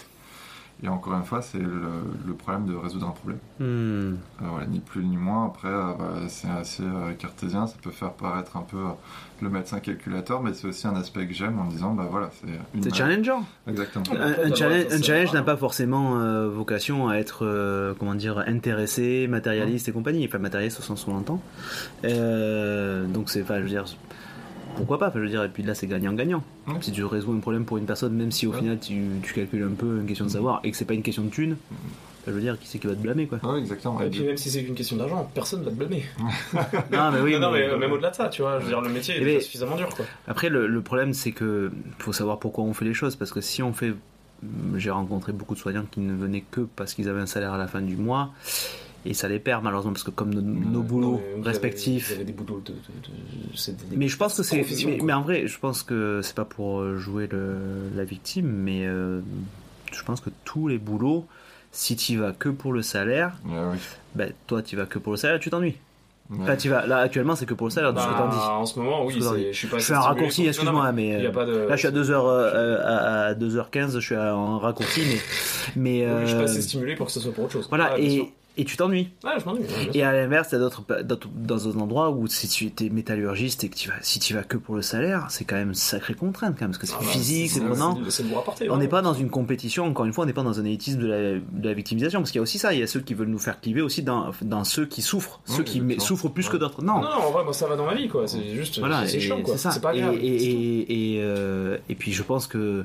[0.82, 1.82] Et encore une fois c'est le,
[2.26, 3.38] le problème de résoudre un problème.
[3.60, 3.62] Hmm.
[3.62, 5.46] Euh, voilà, ni plus ni moins.
[5.46, 8.90] Après, euh, bah, c'est assez euh, cartésien, ça peut faire paraître un peu euh,
[9.40, 12.48] le médecin calculateur, mais c'est aussi un aspect que j'aime en disant, bah voilà, c'est
[12.74, 12.82] une.
[12.82, 13.44] C'est challengeant.
[13.68, 14.04] Exactement.
[14.10, 14.18] Ouais.
[14.18, 18.38] Un, un Ouais, challenge, un n'a pas forcément euh, vocation à être, euh, comment dire,
[18.46, 20.24] intéressé, matérialiste et compagnie.
[20.26, 21.40] Enfin, matérialiste au sens où on l'entend.
[22.04, 23.84] Euh, donc c'est, enfin, je veux dire,
[24.76, 26.42] pourquoi pas Enfin, je veux dire, et puis là, c'est gagnant-gagnant.
[26.66, 26.74] Ouais.
[26.80, 28.58] Si tu résous un problème pour une personne, même si au Ouais.
[28.58, 31.02] final tu, tu calcules un peu une question de savoir et que c'est pas une
[31.02, 31.56] question de thune,
[32.26, 34.00] je veux dire, qui c'est qui va te blâmer, quoi Ouais, exactement.
[34.00, 36.04] Et Et puis même si c'est qu'une question d'argent, personne va te blâmer.
[36.92, 37.38] Non, mais oui.
[37.38, 39.22] non, mais- mais même au-delà de ça, tu vois, je veux dire, le métier est
[39.22, 40.04] Eh ben, suffisamment dur quoi.
[40.28, 43.16] Après, le, le problème, c'est que faut savoir pourquoi on fait les choses.
[43.16, 43.94] Parce que si on fait.
[44.76, 47.58] J'ai rencontré beaucoup de soignants qui ne venaient que parce qu'ils avaient un salaire à
[47.58, 48.30] la fin du mois.
[49.04, 52.12] Et ça les perd, malheureusement, parce que comme nos, nos Non, boulots avez- respectifs.
[52.12, 52.72] Avez des boulots de.
[52.72, 54.64] de- de- des- Mais je pense que c'est.
[55.02, 57.56] Mais, en vrai, je pense que c'est pas pour euh, jouer le,
[57.96, 59.20] la victime, mais euh,
[59.92, 61.26] je pense que tous les boulots,
[61.72, 63.78] si tu vas que pour le salaire, Ouais, oui.
[64.14, 65.74] ben toi tu vas que pour le salaire, tu t'ennuies.
[66.30, 66.38] Ouais.
[66.42, 68.36] Enfin, tu vas, là actuellement, c'est que pour le salaire, de ce que t'en dis.
[68.36, 69.20] Bah, en ce moment, oui, dis.
[69.50, 71.08] je suis pas Je fais un raccourci, excuse-moi, Non, non, mais.
[71.08, 71.52] Il y a euh, pas de.
[71.56, 75.18] Là, je suis à 2h, à, à 2h15, je suis à- en raccourci, mais.
[75.76, 77.66] mais Oui, je suis pas euh, assez stimulé pour que ce soit pour autre chose.
[77.68, 78.04] voilà, sûr.
[78.04, 79.08] et, et tu t'ennuies.
[79.24, 79.62] Ouais, je m'ennuie.
[79.62, 83.64] ouais, bien Et à l'inverse, t'as d'autres, dans d'autres endroits où si tu es métallurgiste
[83.64, 85.74] et que tu vas, si tu vas que pour le salaire, c'est quand même une
[85.74, 87.98] sacrée contrainte, quand même, parce que c'est Ah bah, physique, c'est prenant.
[88.70, 91.00] On n'est pas dans une compétition, encore une fois, on n'est pas dans un élitisme
[91.00, 93.00] de la, de la victimisation, parce qu'il y a aussi ça, il y a ceux
[93.00, 96.48] qui veulent nous faire cliver aussi dans, dans ceux qui souffrent, ceux qui souffrent plus
[96.48, 96.82] que d'autres.
[96.82, 98.28] Non, Non, en vrai, moi, ça va dans ma vie, quoi.
[98.28, 98.78] C'est juste.
[98.78, 99.56] voilà, c'est chiant, quoi.
[99.56, 99.80] c'est ça.
[99.80, 102.84] Pas et, et, euh, et puis je pense que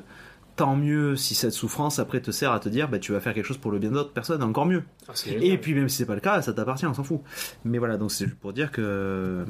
[0.58, 3.32] tant mieux si cette souffrance après te sert à te dire, bah, tu vas faire
[3.32, 4.82] quelque chose pour le bien d'autres personnes, encore mieux.
[5.08, 7.20] Ah, Et puis même si c'est pas le cas, ça t'appartient, on s'en fout.
[7.64, 9.44] Mais voilà, donc c'est juste pour dire que euh,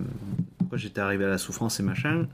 [0.59, 2.27] pourquoi j'étais arrivé à la souffrance et machin.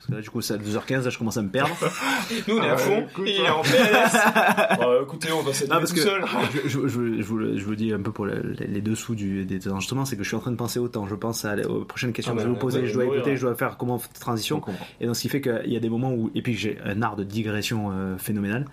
[0.00, 1.76] Parce que là, du coup, c'est à 2h15, là, je commence à me perdre.
[2.48, 3.52] Nous, on est Ah à fond, écoute, il est hein.
[3.52, 4.78] en PLS.
[4.80, 6.22] Bon, écoutez, on va parce tout que seul.
[6.64, 6.88] je, je, je,
[7.22, 10.06] vous, le- je vous le dis un peu pour le- les dessous du, des enregistrements,
[10.06, 11.06] c'est que je suis en train de penser autant.
[11.06, 12.94] Je pense à, aux prochaines questions Ah que je bah, vais vous poser, ouais, je
[12.94, 13.36] dois écouter, ouais.
[13.36, 14.62] je dois faire comment transition.
[15.02, 16.30] Et donc, ce qui fait qu'il y a des moments où.
[16.34, 18.64] Et puis, j'ai un art de digression euh, phénoménal.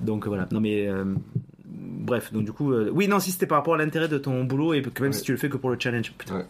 [0.00, 0.48] Donc, voilà.
[0.50, 0.88] Non, mais.
[0.88, 1.04] euh,
[1.64, 2.72] bref, donc du coup.
[2.72, 5.12] euh, oui, non, si c'était par rapport à l'intérêt de ton boulot et que même
[5.12, 5.16] Ouais.
[5.16, 6.12] si tu le fais que pour le challenge.
[6.18, 6.38] Putain.
[6.38, 6.44] Ouais.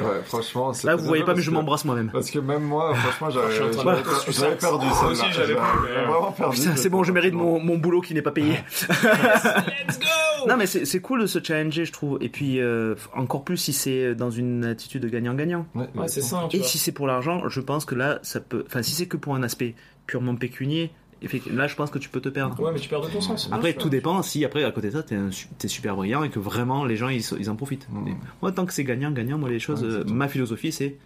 [0.00, 0.72] Ouais, franchement.
[0.72, 2.10] c'est Là, vous voyez pas, mais je m'embrasse moi-même.
[2.10, 3.72] Parce que même moi, franchement, Je suis en
[4.32, 5.06] j'avais perdu Moi ça.
[5.06, 6.56] aussi, j'avais vraiment perdu.
[6.76, 8.54] C'est bon, je mérite mon, mon boulot qui n'est pas payé.
[8.88, 12.18] Let's go Non, mais c'est cool de se challenger, je trouve.
[12.20, 15.66] Et puis, euh, encore plus si c'est dans une attitude de gagnant-gagnant.
[15.74, 18.64] Ouais, Ouais, c'est ça, Et si c'est pour l'argent, je pense que là, ça peut.
[18.66, 19.74] Enfin, si c'est que pour un aspect
[20.06, 20.90] purement pécunier,
[21.52, 22.58] là, je pense que tu peux te perdre.
[22.60, 23.48] Ouais, mais tu perds de ton sens.
[23.52, 26.30] Après, tout dépend si après, à côté de ça, t'es un t'es super brillant et
[26.30, 27.88] que vraiment les gens ils, ils en profitent.
[27.90, 28.08] Mm.
[28.08, 30.96] Et moi, tant que c'est gagnant-gagnant, moi, les choses, Ouais, euh, ma philosophie, c'est.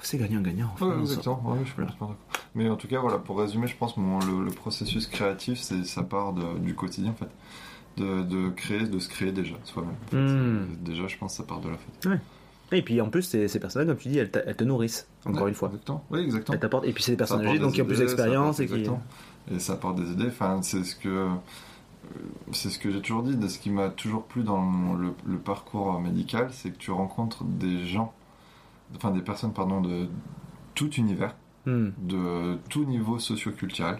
[0.00, 0.70] C'est gagnant-gagnant.
[0.74, 1.40] enfin, Ouais, exactement.
[1.46, 2.16] Ouais, je suis complètement d'accord.
[2.56, 5.84] Mais en tout cas, voilà, pour résumer, je pense mon le, le processus créatif, c'est
[5.84, 9.92] ça part de- du quotidien en fait, de, de créer, de se créer déjà soi-même.
[9.92, 10.28] en fait.
[10.28, 11.74] C'est- Déjà, je pense que ça part de là.
[11.76, 12.08] En fait.
[12.10, 12.18] Ouais.
[12.72, 15.48] Et puis en plus, ces, ces personnes, comme tu dis, elles, te nourrissent, encore Ouais,
[15.50, 15.68] une fois.
[15.68, 16.04] Exactement.
[16.10, 16.54] Oui, exactement.
[16.54, 16.86] Elles t'apportent.
[16.86, 18.84] Et puis c'est des âgées, donc des qui ont plus d'expérience et qui.
[19.50, 20.28] Et ça apporte des idées.
[20.28, 21.28] Enfin, c'est ce que euh,
[22.52, 25.38] c'est ce que j'ai toujours dit, de ce qui m'a toujours plu dans le, le
[25.38, 28.12] parcours médical, c'est que tu rencontres des gens,
[28.96, 30.08] enfin des personnes, pardon, de
[30.74, 31.34] tout univers,
[31.66, 31.92] Hmm.
[31.98, 33.98] de tout niveau socio-culturel.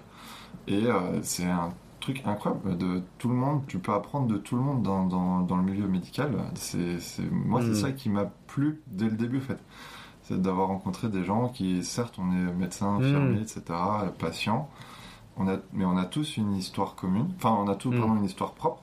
[0.68, 3.62] Et euh, c'est un truc incroyable de tout le monde.
[3.66, 6.32] Tu peux apprendre de tout le monde dans, dans, dans le milieu médical.
[6.56, 6.98] C'est,
[7.32, 7.64] moi, Mm.
[7.74, 9.58] c'est ça qui m'a plu dès le début, en fait.
[10.24, 13.62] C'est d'avoir rencontré des gens qui, certes, on est médecin, infirmier, etc.,
[14.18, 14.68] patient,
[15.36, 17.28] on a, mais on a tous une histoire commune.
[17.36, 17.98] Enfin, on a tous, Mm.
[17.98, 18.82] pardon, une histoire propre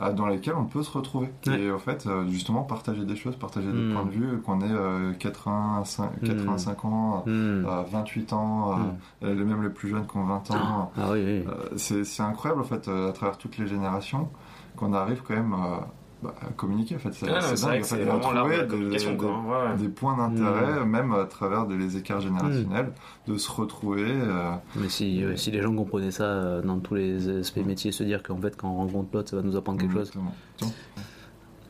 [0.00, 1.32] euh, dans laquelle on peut se retrouver.
[1.46, 1.58] Ouais.
[1.60, 3.92] Et en fait, euh, justement, partager des choses, partager des Mm.
[3.94, 6.26] points de vue, qu'on ait euh, 85, Mm.
[6.26, 7.64] 85 ans, Hmm.
[7.66, 8.96] à 28 ans, à- Mm.
[9.24, 10.92] euh, les même les plus jeunes qui ont 20 ans.
[10.98, 11.44] Ah oui, oui.
[11.48, 14.28] Euh, c'est incroyable en fait, euh, à travers toutes les générations,
[14.76, 15.78] qu'on arrive quand même euh,
[16.26, 16.96] bah, à communiquer.
[16.96, 19.16] En fait, c'est Ah, dingue, que en fait, c'est de trouver la des- communication, des-
[19.16, 19.30] quoi.
[19.30, 19.76] hein, ouais.
[19.78, 20.88] des points d'intérêt, Mm.
[20.88, 22.92] même à travers des- les écarts générationnels,
[23.26, 24.04] de se retrouver.
[24.06, 28.02] euh, Mais si, si les gens comprenaient ça euh, dans tous les aspects métiers, se
[28.04, 30.08] dire qu'en fait, quand on rencontre l'autre, ça va nous apprendre quelque chose.
[30.08, 30.34] exactement.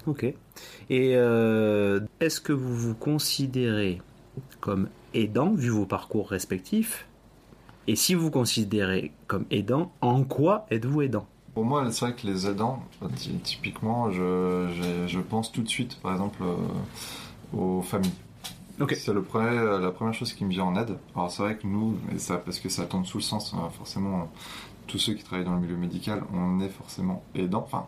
[0.07, 0.23] Ok.
[0.89, 4.01] Et euh, est-ce que vous vous considérez
[4.61, 7.07] comme aidant, vu vos parcours respectifs?
[7.89, 11.27] Et si vous vous considérez comme aidant, en quoi êtes-vous aidant?
[11.57, 12.83] Pour moi, c'est vrai que les aidants,
[13.17, 14.69] ty- typiquement, je,
[15.09, 18.13] je pense tout de suite, par exemple, euh, aux familles.
[18.95, 20.99] C'est le premier, la première chose qui me vient en aide.
[21.15, 23.71] Alors c'est vrai que nous, et ça, parce que ça tombe sous le sens, hein,
[23.75, 24.29] forcément,
[24.87, 27.63] tous ceux qui travaillent dans le milieu médical, on est forcément aidants.
[27.67, 27.87] Enfin,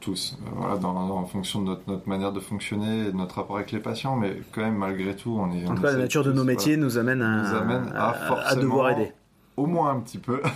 [0.00, 0.36] tous.
[0.44, 3.36] Euh, voilà, dans, dans- en fonction de notre, notre manière de fonctionner et de notre
[3.36, 5.64] rapport avec les patients, mais quand même, malgré tout, on est.
[5.64, 7.92] En on tout cas, la nature de nos voilà métiers nous amène à, nous amène
[7.94, 9.12] à, à- forcément, à devoir aider.
[9.56, 10.42] Au moins un petit peu.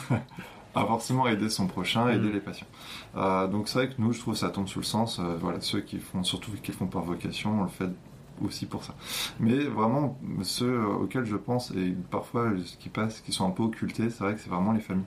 [0.77, 2.33] à forcément aider son prochain, aider Mm.
[2.33, 2.67] les patients.
[3.17, 5.19] Euh, donc c'est vrai que nous, je trouve que ça tombe sous le sens.
[5.19, 7.91] euh, voilà, ceux qui font, surtout qui le font par vocation, on le fait
[8.45, 8.95] aussi pour ça.
[9.41, 13.63] Mais vraiment, ceux auxquels je pense, et parfois ce qui passe, qui sont un peu
[13.63, 15.05] occultés, c'est vrai que c'est vraiment les familles.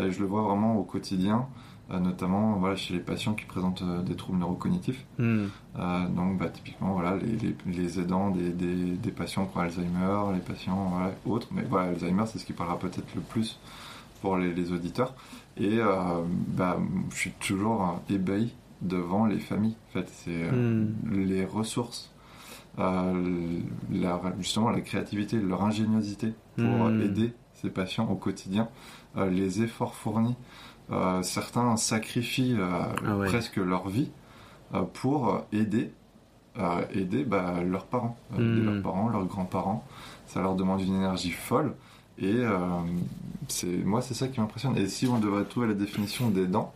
[0.00, 1.46] Et je le vois vraiment au quotidien,
[1.90, 5.04] euh, notamment voilà, chez les patients qui présentent euh, des troubles neurocognitifs.
[5.20, 10.32] Euh, donc bah, typiquement voilà, les, les- les aidants des, des- des patients ont Alzheimer,
[10.32, 11.48] les patients voilà, autres.
[11.52, 13.58] Mais voilà, Alzheimer, c'est ce qui parlera peut-être le plus
[14.24, 15.12] pour les, les auditeurs.
[15.58, 16.78] Et euh, bah,
[17.10, 19.76] je suis toujours ébahi devant les familles.
[19.90, 20.94] En fait, c'est euh, Hmm.
[21.12, 22.10] les ressources,
[22.78, 23.60] euh,
[23.92, 27.02] la- justement la créativité, leur ingéniosité pour Hmm.
[27.02, 28.68] aider ces patients au quotidien,
[29.16, 30.36] les efforts fournis.
[30.90, 33.26] Euh, certains sacrifient euh, Ah ouais.
[33.26, 34.10] presque leur vie
[34.74, 35.92] euh, pour aider,
[36.92, 38.64] aider bah, leurs parents, aider Hmm.
[38.64, 39.84] leurs parents, leurs grands-parents.
[40.26, 41.74] Ça leur demande une énergie folle.
[42.18, 42.58] Et euh,
[43.48, 44.76] c'est moi, c'est ça qui m'impressionne.
[44.76, 46.72] Et si on devrait trouver la définition d'aidant,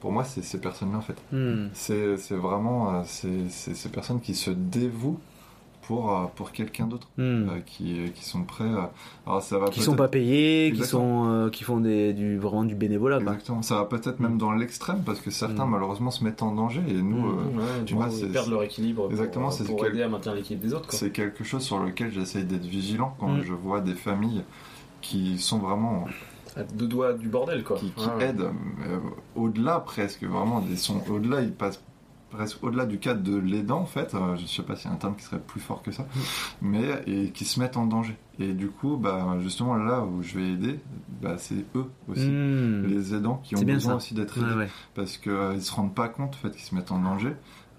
[0.00, 1.16] pour moi, c'est ces personnes-là en fait.
[1.32, 1.68] Hmm.
[1.72, 5.18] C'est vraiment euh, c'est- c'est ces personnes qui se dévouent
[5.86, 7.20] pour, euh, pour quelqu'un d'autre, Hmm.
[7.22, 8.64] euh, qui, qui sont prêts.
[8.64, 8.90] à-
[9.26, 12.64] alors ça va qui sont pas payés, qui sont euh, qui font des, du vraiment
[12.64, 13.16] du bénévolat.
[13.20, 13.32] quoi.
[13.32, 13.62] Exactement.
[13.62, 14.38] Ça va peut-être même Mm.
[14.38, 15.70] dans l'extrême parce que certains Mm.
[15.70, 17.38] malheureusement se mettent en danger et nous, Mm.
[17.58, 20.34] euh, coup, c'est- ils perdent leur équilibre Exactement, pour, c'est pour quel- aider à maintenir
[20.34, 20.92] l'équilibre des autres.
[20.92, 23.42] C'est quelque chose sur lequel j'essaye d'être vigilant quand Mm.
[23.42, 24.42] je vois des familles
[25.02, 26.06] qui sont vraiment
[26.56, 27.76] À deux doigts du bordel, quoi.
[27.76, 28.24] qui, qui Ouais, ouais.
[28.28, 28.42] aident
[28.88, 28.98] euh,
[29.36, 31.82] au-delà presque vraiment des sont au-delà ils passent
[32.34, 34.94] presque au-delà du cadre de l'aidant en fait euh, je sais pas s'il y a
[34.94, 36.18] un terme qui serait plus fort que ça Mm.
[36.62, 40.38] mais et qui se mettent en danger et du coup bah justement là où je
[40.38, 40.80] vais aider
[41.22, 42.84] bah, c'est eux aussi Hmm.
[42.86, 43.96] les aidants qui ont besoin ça.
[43.96, 44.68] aussi d'être aidés ouais.
[44.94, 47.32] parce qu'ils se rendent pas compte en fait qu'ils se mettent en danger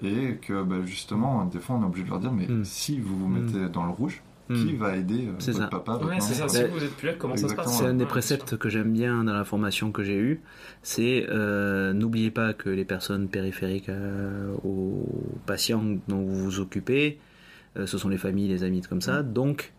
[0.03, 2.63] et que bah, justement des fois on est obligé de leur dire mais Mm.
[2.65, 3.39] si vous vous Mm.
[3.39, 4.53] mettez dans le rouge Hmm.
[4.53, 5.69] qui va aider euh, C'est votre ça.
[5.69, 6.47] papa Ouais, c'est ça.
[6.47, 7.79] Si vous êtes plus là, comment ça se passe.
[7.79, 10.41] C'est un des préceptes que j'aime bien dans la formation que j'ai eue.
[10.83, 15.07] C'est euh, n'oubliez pas que les personnes périphériques euh, aux
[15.47, 17.17] patients dont vous vous occupez,
[17.77, 19.23] euh, ce sont les familles, les amis, comme ça.
[19.23, 19.73] Donc,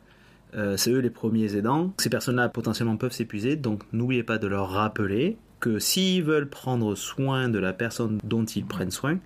[0.57, 1.93] euh, c'est eux les premiers aidants.
[1.99, 3.55] Ces personnes-là potentiellement peuvent s'épuiser.
[3.55, 8.45] Donc, n'oubliez pas de leur rappeler que s'ils veulent prendre soin de la personne dont
[8.45, 9.19] ils prennent soin,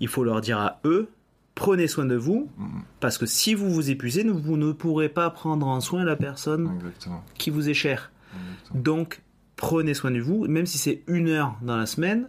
[0.00, 1.08] il faut leur dire à eux
[1.54, 5.28] prenez soin de vous, Mm, parce que si vous vous épuisez, vous ne pourrez pas
[5.30, 8.12] prendre en soin la personne exactement, qui vous est chère.
[8.34, 8.80] exactement.
[8.82, 9.22] Donc,
[9.56, 12.28] prenez soin de vous, même si c'est une heure dans la semaine.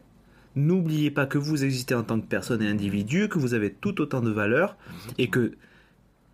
[0.55, 4.01] N'oubliez pas que vous existez en tant que personne et individu, que vous avez tout
[4.01, 4.75] autant de valeur,
[5.17, 5.53] et que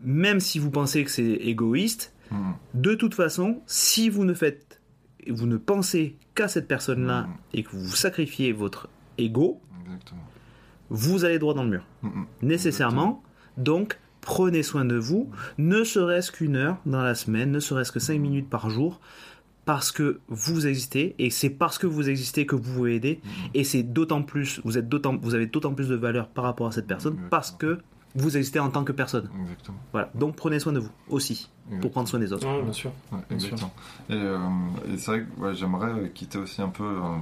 [0.01, 4.81] même si vous pensez que c'est égoïste, Mm, de toute façon, si vous ne faites,
[5.29, 7.33] vous ne pensez qu'à cette personne-là Mm.
[7.53, 10.23] et que vous sacrifiez votre ego, exactement.
[10.89, 12.25] Vous allez droit dans le mur, Mm, mm.
[12.43, 13.23] nécessairement.
[13.57, 17.99] Donc, prenez soin de vous, ne serait-ce qu'une heure dans la semaine, ne serait-ce que
[17.99, 18.99] cinq minutes par jour,
[19.65, 23.29] parce que vous existez et c'est parce que vous existez que vous pouvez aider Mm.
[23.53, 26.67] et c'est d'autant plus, vous êtes d'autant, vous avez d'autant plus de valeur par rapport
[26.67, 27.29] à cette personne Exactement.
[27.29, 27.79] parce que
[28.15, 29.29] vous existez en tant que personne.
[29.43, 29.77] Exactement.
[29.91, 30.09] Voilà.
[30.15, 31.51] Donc prenez soin de vous aussi,
[31.81, 32.47] pour prendre soin des autres.
[32.47, 32.91] Ouais, bien sûr.
[33.11, 33.49] Ouais, Bien sûr.
[33.53, 33.73] exactement.
[34.09, 34.37] Et, euh,
[34.93, 37.15] et c'est vrai que ouais, j'aimerais quitter aussi un peu euh,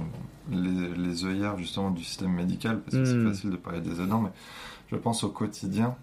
[0.50, 3.28] les, les œillères justement du système médical, parce que c'est Mm.
[3.28, 4.30] facile de parler des aidants, mais
[4.90, 5.94] je pense au quotidien.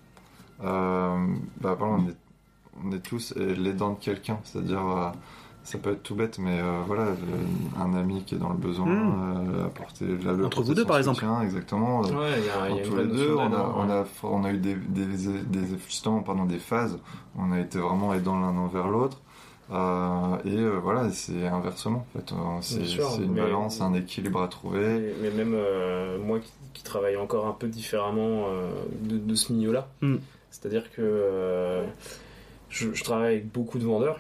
[0.64, 1.18] Euh,
[1.62, 2.16] bah, exemple, on est,
[2.86, 5.10] on est tous euh, l'aidant de quelqu'un, c'est-à-dire, euh,
[5.64, 8.58] ça peut être tout bête, mais euh, voilà, le- un ami qui est dans le
[8.58, 9.48] besoin, Mm.
[9.60, 11.26] euh, apporter la, le Entre vous deux, par exemple.
[11.44, 12.02] Exactement.
[12.02, 13.90] Ouais, il y a, il y a une tous vraie les deux, on a, on,
[13.90, 17.00] a, on a eu des, des, des- justement pendant des phases,
[17.38, 19.22] on a été vraiment aidants l'un envers l'autre.
[19.72, 22.32] Euh, et euh, voilà, c'est inversement en fait.
[22.34, 24.88] Euh, C'est une mais- balance, un équilibre à trouver.
[24.88, 28.70] Mais, mais même euh, moi qui, qui travaille encore un peu différemment euh,
[29.02, 30.18] de, de ce milieu-là, Mm.
[30.52, 31.84] c'est-à-dire que euh,
[32.70, 34.20] je, je travaille avec beaucoup de vendeurs.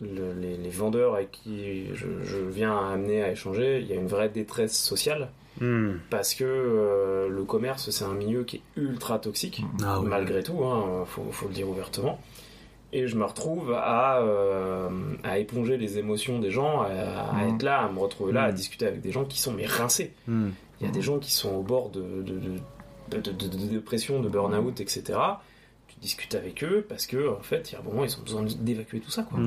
[0.00, 3.92] Le- les, les vendeurs avec qui je, je viens à amener à échanger, il y
[3.92, 5.28] a une vraie détresse sociale
[5.60, 5.96] Hmm.
[6.10, 10.06] parce que euh, le commerce c'est un milieu qui est ultra toxique Ah oui.
[10.08, 12.18] malgré tout, hein, faut, faut le dire ouvertement.
[12.92, 14.88] Et je me retrouve à, euh,
[15.22, 17.54] à éponger les émotions des gens, à, à Mhm.
[17.54, 18.54] être là, à me retrouver là, à Mhm.
[18.54, 20.12] discuter avec des gens qui sont mais rincés.
[20.26, 20.48] Hmm.
[20.80, 24.80] Il y a des gens qui sont au bord de, de, de, dépression, de burn-out,
[24.80, 25.18] etc.
[25.88, 28.22] Tu discutes avec eux parce que en fait, il y a un moment, ils ont
[28.22, 29.22] besoin d'évacuer tout ça.
[29.24, 29.38] Quoi.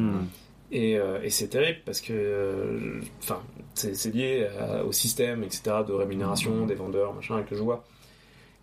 [0.71, 3.41] Et, euh, et c'est terrible parce que euh, enfin,
[3.73, 7.83] c'est c'est lié à- au système, etc., de rémunération des vendeurs, machin, que je vois,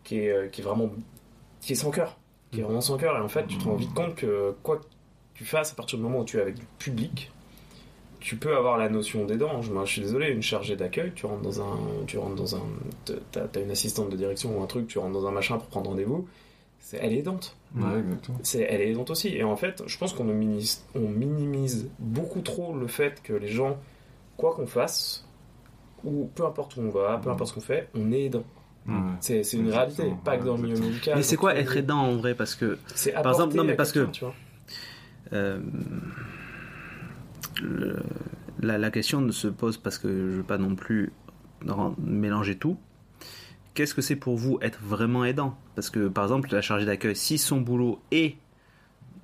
[0.05, 0.91] qui est, qui est vraiment
[1.61, 2.17] qui est sans cœur.
[2.51, 3.17] Qui est vraiment sans cœur.
[3.17, 4.85] Et en fait, tu te rends vite compte que quoi que
[5.35, 7.31] tu fasses, à partir du moment où tu es avec du public,
[8.19, 9.63] tu peux avoir la notion d'aidant.
[9.63, 11.79] Je, je suis désolé, une chargée d'accueil, tu rentres dans un.
[12.07, 12.63] Tu rentres dans un.
[13.33, 15.69] T'as as une assistante de direction ou un truc, tu rentres dans un machin pour
[15.69, 16.27] prendre rendez-vous.
[16.81, 18.39] c'est- Elle est aidante Ouais, exactement.
[18.43, 19.29] c'est, elle est aidante aussi.
[19.29, 23.47] Et en fait, je pense qu'on minimise, on minimise beaucoup trop le fait que les
[23.49, 23.77] gens,
[24.37, 25.25] quoi qu'on fasse,
[26.03, 28.43] ou peu importe où on va, peu importe ce qu'on fait, on est aidant.
[28.87, 28.95] Ouais.
[29.21, 30.17] C'est, c'est une réalité, Exactement.
[30.25, 31.15] pas que dans le milieu médical.
[31.17, 33.93] Mais c'est quoi être aidant en vrai Parce que C'est Par exemple, non, mais parce
[33.93, 34.35] que- tu vois.
[35.33, 35.61] euh,
[37.63, 37.97] le-
[38.61, 41.13] la, la question ne se pose parce que je veux pas non plus
[41.99, 42.77] mélanger tout.
[43.75, 45.57] Qu'est-ce que c'est pour vous être vraiment aidant?
[45.75, 48.37] Parce que par exemple, la chargée d'accueil, si son boulot est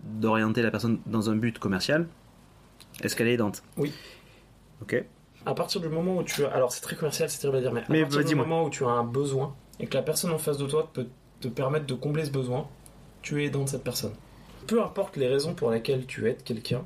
[0.05, 2.07] d'orienter la personne dans un but commercial,
[3.03, 3.63] est-ce qu'elle est aidante?
[3.77, 3.93] Oui.
[4.83, 5.03] Ok.
[5.47, 6.51] À partir du moment où tu as.
[6.51, 8.71] Alors, c'est très commercial, c'est terrible à dire, mais à partir bah, du moment où
[8.71, 11.07] tu as un besoin et que la personne en face de toi peut
[11.41, 12.67] te permettre de combler ce besoin,
[13.23, 14.13] tu es aidant de cette personne.
[14.67, 16.85] Peu importe les raisons pour lesquelles tu aides quelqu'un,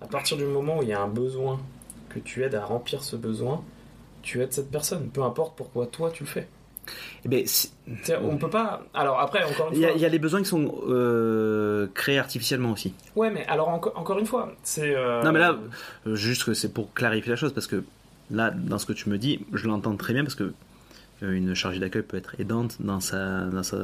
[0.00, 1.58] à partir du moment où il y a un besoin
[2.10, 3.64] que tu aides à remplir ce besoin,
[4.22, 5.08] tu aides cette personne.
[5.08, 6.48] Peu importe pourquoi toi tu le fais.
[7.24, 7.70] Eh ben, si-
[8.02, 8.82] C'est- On peut pas.
[8.94, 9.92] Alors après, encore une il y, fois.
[9.92, 12.92] a- il y a des besoins qui sont euh, créés artificiellement aussi.
[13.14, 14.94] Ouais, mais alors enco- encore une fois, c'est.
[14.94, 15.56] euh, Non, mais là,
[16.06, 17.84] Euh, Juste que c'est pour clarifier la chose, parce que
[18.30, 20.52] là, dans ce que tu me dis, je l'entends très bien, parce que
[21.22, 23.76] une chargée d'accueil peut être aidante dans sa, dans sa,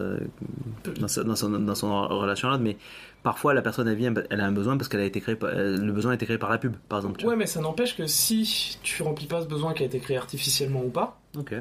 [0.98, 2.76] dans sa- dans son, dans son relation là, mais
[3.22, 5.92] parfois la personne elle vient, elle a un besoin parce qu'elle a été créée, le
[5.92, 7.24] besoin a été créé par la pub, par exemple.
[7.24, 10.18] Ouais, mais ça n'empêche que si tu remplis pas ce besoin qui a été créé
[10.18, 11.18] artificiellement ou pas,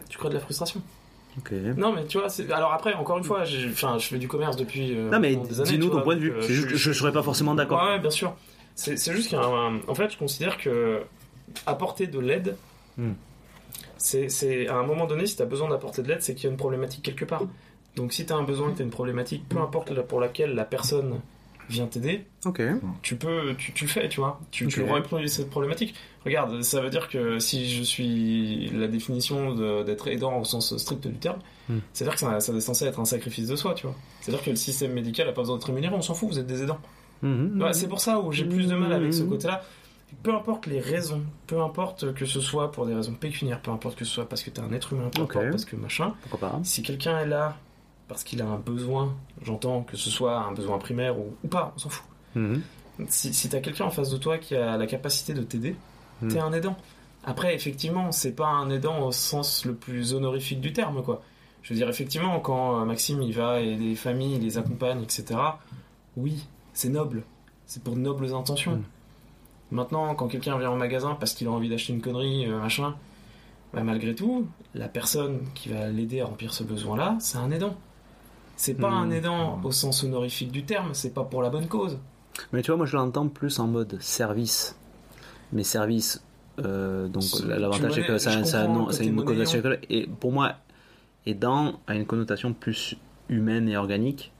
[0.10, 0.82] tu crées de la frustration.
[1.78, 4.94] Non, mais tu vois, alors après, encore une fois, je fais du commerce depuis.
[4.98, 6.32] euh, Non, mais dis-nous ton point de vue.
[6.34, 7.82] euh, juste je serais pas forcément d'accord.
[7.84, 8.34] Ouais, ouais, bien sûr.
[8.76, 9.80] C'est, juste qu'il y a un...
[9.88, 11.02] En fait, je considère que
[11.66, 12.56] apporter de l'aide,
[12.98, 13.14] Hmm.
[13.98, 16.44] c'est, c'est à un moment donné, si tu as besoin d'apporter de l'aide, c'est qu'il
[16.46, 17.44] y a une problématique quelque part.
[17.96, 20.20] Donc si tu as un besoin, que tu as une problématique, peu importe la- pour
[20.20, 21.20] laquelle la personne
[21.72, 22.62] vient t'aider, Ok.
[23.02, 24.40] tu peux, tu, tu le fais, tu vois.
[24.52, 24.90] Tu, tu Ok.
[24.92, 25.96] réponds à cette problématique.
[26.26, 30.76] Regarde, ça veut dire que si je suis la définition de- d'être aidant au sens
[30.78, 31.78] strict du terme, Hmm.
[31.94, 33.96] c'est-à-dire que ça, ça est censé être un sacrifice de soi, tu vois.
[34.22, 36.48] C'est-à-dire que le système médical a pas besoin d'être rémunéré, on s'en fout, vous êtes
[36.48, 36.80] des aidants.
[37.24, 39.30] Ouais, c'est pour ça où j'ai plus de mal avec ce Mhm.
[39.30, 39.64] côté-là.
[40.24, 43.96] Peu importe les raisons, peu importe que ce soit pour des raisons pécuniaires, peu importe
[43.98, 46.50] que ce soit parce que t'es un être humain, peu importe parce que machin, Pourquoi
[46.50, 47.56] pas si quelqu'un est là
[48.12, 51.74] parce qu'il a un besoin, j'entends que ce soit un besoin primaire ou, ou pas,
[51.76, 52.06] on s'en fout.
[52.36, 52.62] Mhm.
[53.08, 55.76] Si, si t'as quelqu'un en face de toi qui a la capacité de t'aider,
[56.22, 56.28] Hmm.
[56.28, 56.76] t'es un aidant.
[57.24, 61.22] Après, effectivement, c'est pas un aidant au sens le plus honorifique du terme, quoi.
[61.64, 65.02] Je veux dire, effectivement, quand euh, Maxime il va et les familles il les accompagne,
[65.02, 65.40] etc.
[66.18, 67.24] Oui, c'est noble.
[67.66, 68.76] C'est pour de nobles intentions.
[68.76, 68.84] Hmm.
[69.72, 72.96] Maintenant, quand quelqu'un vient au magasin parce qu'il a envie d'acheter une connerie, euh, machin,
[73.74, 77.76] bah, malgré tout, la personne qui va l'aider à remplir ce besoin-là, c'est un aidant.
[78.64, 79.06] C'est pas Hmm.
[79.06, 81.98] un aidant au sens honorifique du terme, c'est pas pour la bonne cause.
[82.54, 84.76] Mais tu vois, moi je l'entends plus en mode service.
[85.52, 86.24] Mais service,
[86.64, 89.88] euh, donc l'avantage c'est que ça, ça non- ça a une connotation écologique.
[89.90, 90.54] Et pour moi,
[91.26, 92.96] aidant a une connotation plus
[93.30, 94.32] humaine et organique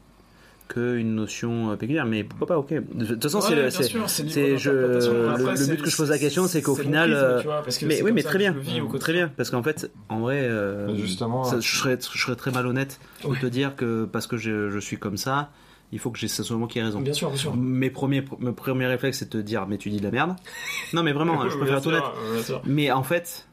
[0.74, 2.74] qu'une notion euh, pécuniaire, mais pourquoi pas, ok.
[2.94, 5.14] De toute façon, Ouais, c'est le, bien c'est- sûr, c'est libre c'est- je- d'interprétation.
[5.14, 7.40] le- Après, le c'est- but que je pose la question, c'est qu'au final, prisme, euh,
[7.40, 8.56] tu vois, parce que mais oui, mais très bien,
[9.00, 12.52] très bien, parce qu'en fait, en vrai, euh, justement, ça- je serais, je serais très
[12.52, 13.40] malhonnête de Ouais.
[13.40, 15.52] te dire que parce que je, je suis comme ça,
[15.92, 17.02] il faut que j'ai- ce soit moi qui ai raison.
[17.02, 17.56] Bien sûr, bien sûr.
[17.56, 20.36] Mes premiers, mes premiers réflexes, c'est de te dire, mais tu dis de la merde.
[20.94, 22.62] Non, mais vraiment, je préfère être honnête.
[22.66, 23.46] Mais en fait,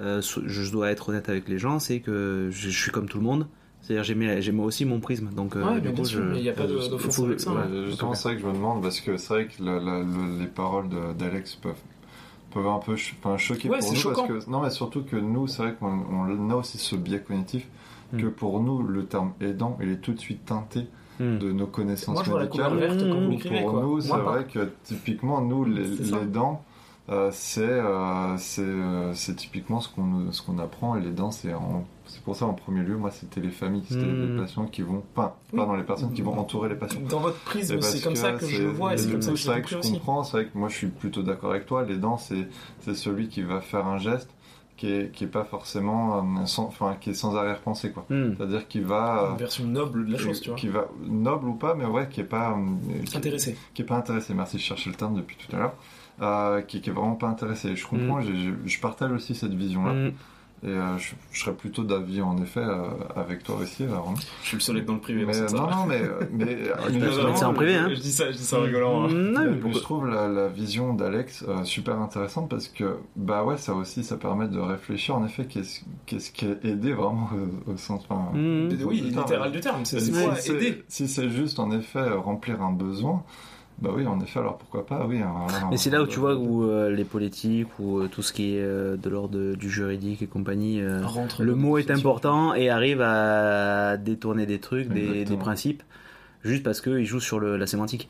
[0.00, 3.18] euh, je dois être honnête avec les gens, c'est que je, je suis comme tout
[3.18, 3.46] le monde.
[3.86, 5.28] C'est-à-dire, j'aimais, j'aimais aussi mon prisme.
[5.34, 7.50] Donc, euh, du coup, je- il n'y a pas d'offense faut- avec ça.
[7.52, 7.68] hein.
[7.86, 10.38] Justement, c'est vrai que je me demande parce que c'est vrai que la- la- le-
[10.40, 11.74] les paroles de- d'Alex peuvent
[12.52, 14.26] peuvent un peu enfin, choquer Ouais, pour c'est nous choquant.
[14.28, 17.20] parce que non mais surtout que nous c'est vrai qu'on on a aussi ce biais
[17.20, 17.66] cognitif
[18.14, 18.18] Mm.
[18.22, 20.86] que pour nous le terme aidant il est tout de suite teinté
[21.20, 21.36] Hmm.
[21.38, 23.82] de nos connaissances Moi, je vois la couleur médicales verte quand vous pour quoi.
[23.82, 24.30] nous c'est Moi, pas.
[24.32, 26.64] vrai que typiquement nous les, les dents
[27.08, 31.10] euh, c'est euh, c'est euh, c'est typiquement ce qu'on nous- ce qu'on apprend et les
[31.12, 34.36] dents c'est en- c'est pour ça en premier lieu moi c'était les familles c'était les
[34.36, 35.58] patients qui vont pas Oui.
[35.58, 38.46] pardon les personnes qui vont entourer les patients Dans votre prisme, c'est comme ça que
[38.46, 39.76] je c'est- le vois et c'est comme ça que je c'est l'ai vrai que je
[39.78, 39.92] aussi.
[39.92, 41.84] comprends, c'est vrai que moi je suis plutôt d'accord avec toi.
[41.84, 42.48] Les dents, c'est
[42.80, 44.30] c'est celui qui va faire un geste
[44.76, 48.04] qui est, qui est pas forcément euh, sans, enfin qui est sans arrière-pensée quoi.
[48.10, 48.34] Hmm.
[48.36, 50.58] C'est-à-dire qui va Une version noble de la chose, tu vois.
[50.58, 53.56] qui va noble ou pas, mais ouais, qui est pas euh, qui, Intéressé.
[53.74, 54.34] qui est pas intéressé.
[54.34, 55.74] Merci, je cherchais le terme depuis tout à l'heure.
[56.22, 57.76] Euh, qui, qui est vraiment pas intéressé.
[57.76, 59.92] Je comprends, j'ai- je partage aussi cette vision-là.
[59.92, 60.12] Hmm.
[60.64, 64.16] Et euh, je, je serais plutôt d'avis, en effet, euh, avec toi aussi, Romain.
[64.42, 65.26] Je suis le seul à être dans le privé.
[65.26, 66.00] Mais, non, non, mais,
[66.32, 66.56] mais,
[66.92, 67.90] mais en privé, hein.
[67.90, 69.04] Je dis ça, je dis ça en rigolant.
[69.04, 69.08] hein.
[69.08, 72.96] Hmm, non, mais pourquoi- je trouve la, la vision d'Alex euh, super intéressante parce que
[73.14, 76.94] bah ouais ça aussi ça permet de réfléchir en effet qu'est-ce qu'est-ce qui est aider
[76.94, 77.28] vraiment
[77.66, 78.70] au, au sens enfin, Hmm.
[78.86, 79.84] Oui, littéral du terme.
[79.84, 80.82] C'est si c'est quoi aider?
[80.88, 83.22] si c'est juste en effet remplir un besoin
[83.78, 86.32] bah oui en effet alors pourquoi pas oui un- Mais c'est là où tu vois
[86.32, 89.68] un- où euh, les politiques ou euh, tout ce qui est euh, de l'ordre du
[89.70, 94.88] juridique et compagnie, euh, Rentre le mot est important et arrive à détourner des trucs,
[94.88, 95.82] des, des principes,
[96.42, 98.08] juste parce qu'il joue sur le, la sémantique.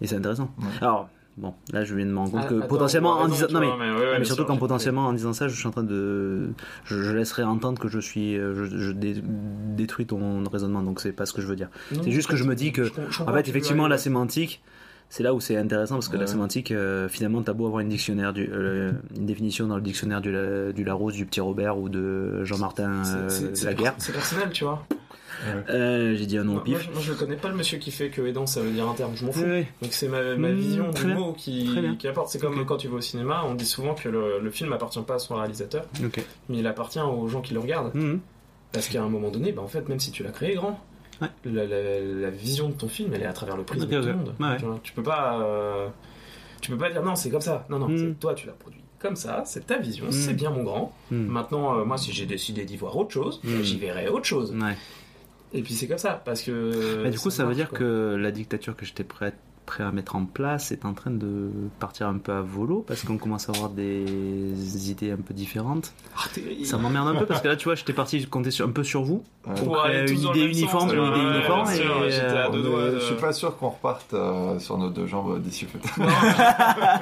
[0.00, 0.50] Et c'est intéressant.
[0.58, 0.64] Ouais.
[0.80, 3.46] Alors, bon, là je viens de me rendre compte Ah, que attends, potentiellement en disant.
[3.52, 3.66] Non mais.
[3.66, 5.70] vois, ouais, ouais, mais surtout sûr, quand j'ai potentiellement en disant ça, je suis en
[5.70, 6.50] train de.
[6.84, 8.36] Je, je laisserai entendre que je suis.
[8.36, 11.68] euh, Je, je dé- détruis ton raisonnement, donc c'est pas ce que je veux dire.
[12.02, 12.90] C'est juste que je me dis que,
[13.26, 14.60] En fait, effectivement, la sémantique,
[15.14, 17.80] c'est là où c'est intéressant parce que Ouais, la sémantique, euh, finalement, t'as beau avoir
[17.80, 21.40] une dictionnaire, du, euh, une définition dans le dictionnaire du, La- du Larousse, du Petit
[21.40, 23.94] Robert ou de Jean-Martin euh, Laguerre.
[23.98, 24.84] C'est personnel, tu vois.
[25.70, 26.86] Euh, J'ai dit un nom au Moi, moi, pif.
[26.88, 28.94] je, moi, je connais pas le monsieur qui fait que aidant ça veut dire un
[28.94, 29.44] terme, je m'en fous.
[29.82, 31.14] Donc c'est ma, ma Mmh, vision très du bien.
[31.20, 32.28] mot qui, qui apporte.
[32.30, 35.00] C'est comme quand tu vas au cinéma, on dit souvent que le, le film appartient
[35.02, 35.86] pas à son réalisateur,
[36.48, 37.94] mais il appartient aux gens qui le regardent.
[37.94, 38.20] Mhm.
[38.72, 40.80] Parce qu'à un moment donné, bah, en fait, même si tu l'as créé grand,
[41.22, 41.28] Ouais.
[41.44, 44.06] la, la- la vision de ton film, elle est à travers le prisme de tout
[44.06, 44.34] le monde.
[44.40, 44.56] Ouais.
[44.58, 45.88] Tu, vois, tu peux pas, euh,
[46.60, 47.66] tu peux pas dire non, c'est comme ça.
[47.70, 47.98] Non, non, Mm.
[47.98, 49.42] c'est toi, tu l'as produit comme ça.
[49.44, 50.12] C'est ta vision, Mm.
[50.12, 50.92] c'est bien mon grand.
[51.10, 51.26] Mhm.
[51.26, 53.62] Maintenant, euh, moi, si j'ai décidé d'y voir autre chose, Mm.
[53.62, 54.52] j'y verrai autre chose.
[54.54, 54.76] Ouais.
[55.52, 57.08] Et puis c'est comme ça, parce que.
[57.08, 57.78] Du coup, ça veut dire quoi.
[57.78, 59.34] que la dictature que j'étais prêt,
[59.66, 63.02] prêt à mettre en place est en train de partir un peu à volo parce
[63.02, 65.92] qu'on commence à avoir des idées un peu différentes.
[66.16, 66.24] Ah,
[66.64, 68.84] Ça m'emmerde un peu parce que là, tu vois, j'étais parti compter sur, un peu
[68.84, 69.22] sur vous.
[69.46, 69.54] Ouais.
[69.56, 72.48] Pour créer aller tous une idée uniforme, une idée Ouais, uniforme, et, euh,
[72.94, 75.66] de- Je suis pas sûr qu'on reparte euh, sur nos deux jambes d'ici.
[75.98, 76.06] Non.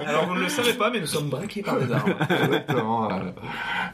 [0.07, 2.15] Alors vous ne le savez pas, mais nous sommes braqués par des armes.
[2.31, 3.13] Exactement.
[3.13, 3.19] euh,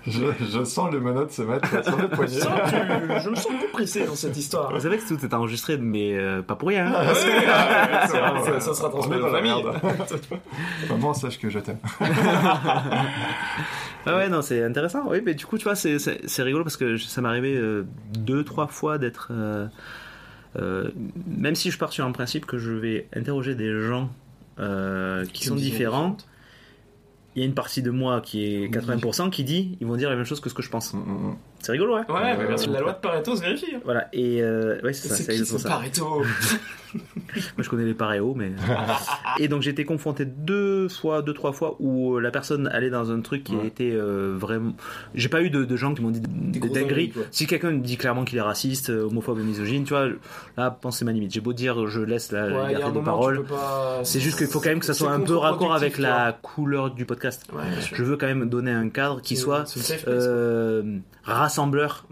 [0.06, 2.40] je, je sens les menottes se mettre sur le Je, poignet.
[2.40, 4.72] sens que- je me sens plus pressé dans cette histoire.
[4.72, 6.86] Vous savez que tout est enregistré, mais euh, pas pour rien.
[6.86, 7.02] hein.
[7.06, 9.72] Ouais, vrai, ça, sera transmis dans la merde.
[10.90, 11.78] Maman, sache que je t'aime.
[14.06, 15.02] Ah ouais, non, c'est intéressant.
[15.08, 17.56] Oui, mais du coup, tu vois, c'est, c'est, c'est rigolo parce que ça m'est arrivé
[17.56, 19.28] euh, deux, trois fois d'être.
[19.32, 19.66] euh,
[20.56, 20.90] euh,
[21.26, 24.08] même si je pars sur un principe que je vais interroger des gens
[24.58, 26.16] euh, qui sont différents,
[27.36, 30.08] il y a une partie de moi qui est 80% qui dit ils vont dire
[30.10, 30.94] la même chose que ce que je pense.
[30.94, 31.36] Mm, mm, mm.
[31.60, 32.10] C'est rigolo, ouais.
[32.10, 33.74] Ouais, mais bien sûr, Euh, la loi de Pareto se vérifie.
[33.76, 33.80] hein.
[33.84, 35.68] Voilà, et euh, ouais, c'est ça, C'est c'est qui exactement ce ça.
[35.68, 36.22] Pareto?
[36.94, 37.00] Moi,
[37.58, 38.52] je connais les paréos, mais.
[39.39, 42.91] et donc, j'ai été confronté deux fois, deux, trois fois où euh, la personne allait
[42.91, 43.67] dans un truc qui Ouais.
[43.67, 44.73] était euh, vraiment.
[45.15, 47.12] J'ai pas eu de, de gens qui m'ont dit des, dingueries.
[47.31, 50.08] Si quelqu'un me dit clairement qu'il est raciste, euh, homophobe et misogyne, tu vois,
[50.57, 51.33] là, pensez ma limite.
[51.33, 53.44] J'ai beau dire, je laisse la Ouais, liberté de parole.
[53.44, 56.33] pas- C'est juste qu'il faut quand même que ça soit un peu raccord avec la
[56.41, 57.47] couleur du podcast.
[57.52, 57.62] Ouais.
[57.92, 59.65] Je veux quand même donner un cadre qui soit
[60.07, 62.07] euh, rassembleur,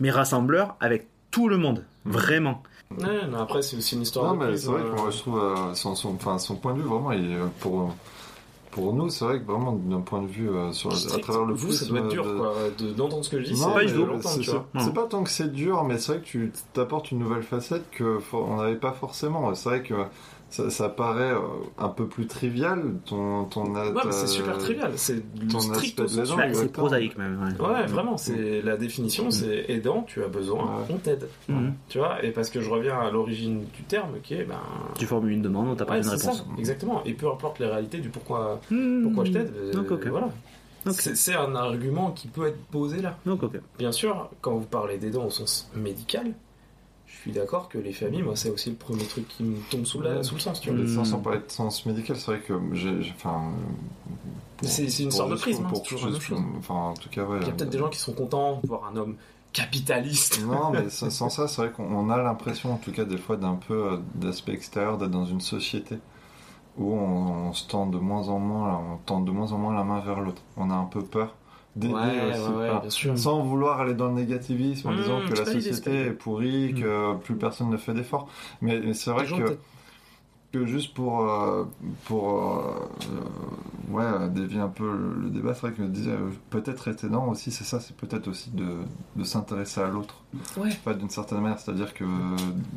[0.00, 2.62] mais rassembleur avec tout le monde, vraiment.
[2.98, 5.18] Ouais, mais après, c'est aussi une histoire Non, de mais c'est vrai que moi, je
[5.18, 7.94] trouve euh, son, son, enfin, son point de vue, vraiment, il, euh, pour,
[8.72, 11.54] pour nous, c'est vrai que vraiment d'un point de vue euh, sur, à travers le
[11.54, 13.52] vous, ça doit être euh, dur, de- quoi, de- d'entendre ce que je dis.
[13.60, 16.26] Non, c'est pas c'est- c'est- C'est pas tant que c'est dur, mais c'est vrai que
[16.26, 19.54] tu t'apportes une nouvelle facette que for- on n'avait pas forcément.
[19.54, 19.94] C'est vrai que
[20.50, 21.38] ça, ça paraît euh,
[21.78, 22.82] un peu plus trivial.
[23.06, 24.92] Ton, ton, Ouais, mais c'est super trivial.
[24.96, 27.40] C'est le ton strict c'est prosaïque même.
[27.60, 27.66] ouais.
[27.66, 30.84] Ouais, vraiment, c'est la définition, c'est aidant, tu as besoin, Ouais.
[30.90, 31.28] on t'aide.
[31.48, 31.74] Mhm.
[31.88, 34.60] Tu vois, et parce que je reviens à l'origine du terme, qui est ben.
[34.98, 36.38] Tu formules une demande, on t'apporte ouais, une réponse.
[36.38, 37.02] ça, exactement.
[37.04, 38.60] Et peu importe les réalités du pourquoi,
[39.02, 40.06] pourquoi je t'aide, euh, Donc, ok.
[40.08, 40.30] voilà.
[40.86, 40.94] Ok.
[40.98, 43.16] C'est c'est un argument qui peut être posé là.
[43.26, 43.52] Donc, ok.
[43.78, 46.32] Bien sûr, quand vous parlez d'aidant au sens médical,
[47.20, 50.00] suis d'accord que les familles, moi, c'est aussi le premier truc qui me tombe sous,
[50.00, 50.22] la, Ouais.
[50.22, 50.78] sous le sens, tu vois.
[50.84, 50.88] Mm.
[50.88, 52.98] sans, sans parler de sens médical, c'est vrai que j'ai.
[53.16, 53.42] Enfin.
[54.62, 56.48] euh, C'est- une pour sorte de prisme, hein, pour c'est toujours la juste- même chose.
[56.58, 57.38] Enfin, en tout cas, ouais.
[57.40, 59.16] Il y a peut-être des gens qui sont contents de voir un homme
[59.52, 60.40] capitaliste.
[60.44, 63.36] Non, mais sans ça, c'est vrai qu'on on a l'impression, en tout cas, des fois,
[63.36, 65.98] d'un peu euh, d'aspect extérieur, d'être dans une société
[66.78, 69.74] où on, on se tend de moins en moins, on tend de moins en moins
[69.74, 70.42] la main vers l'autre.
[70.56, 71.34] On a un peu peur
[71.76, 73.16] d'aider Ouais, aussi, ouais, ouais, enfin, bien sûr.
[73.16, 77.16] sans vouloir aller dans le négativisme en Mmh, disant que la société est pourrie, que
[77.18, 78.28] plus personne ne fait d'efforts.
[78.60, 79.58] Mais, mais c'est vrai que
[80.52, 81.64] que juste pour euh,
[82.06, 82.88] pour euh,
[83.88, 86.88] ouais dévier un peu le, le débat c'est vrai que je me disais euh, peut-être
[86.88, 88.66] être aidant aussi c'est ça c'est peut-être aussi de,
[89.16, 90.24] de s'intéresser à l'autre
[90.56, 90.80] Ouais.
[90.84, 92.04] pas d'une certaine manière c'est à dire que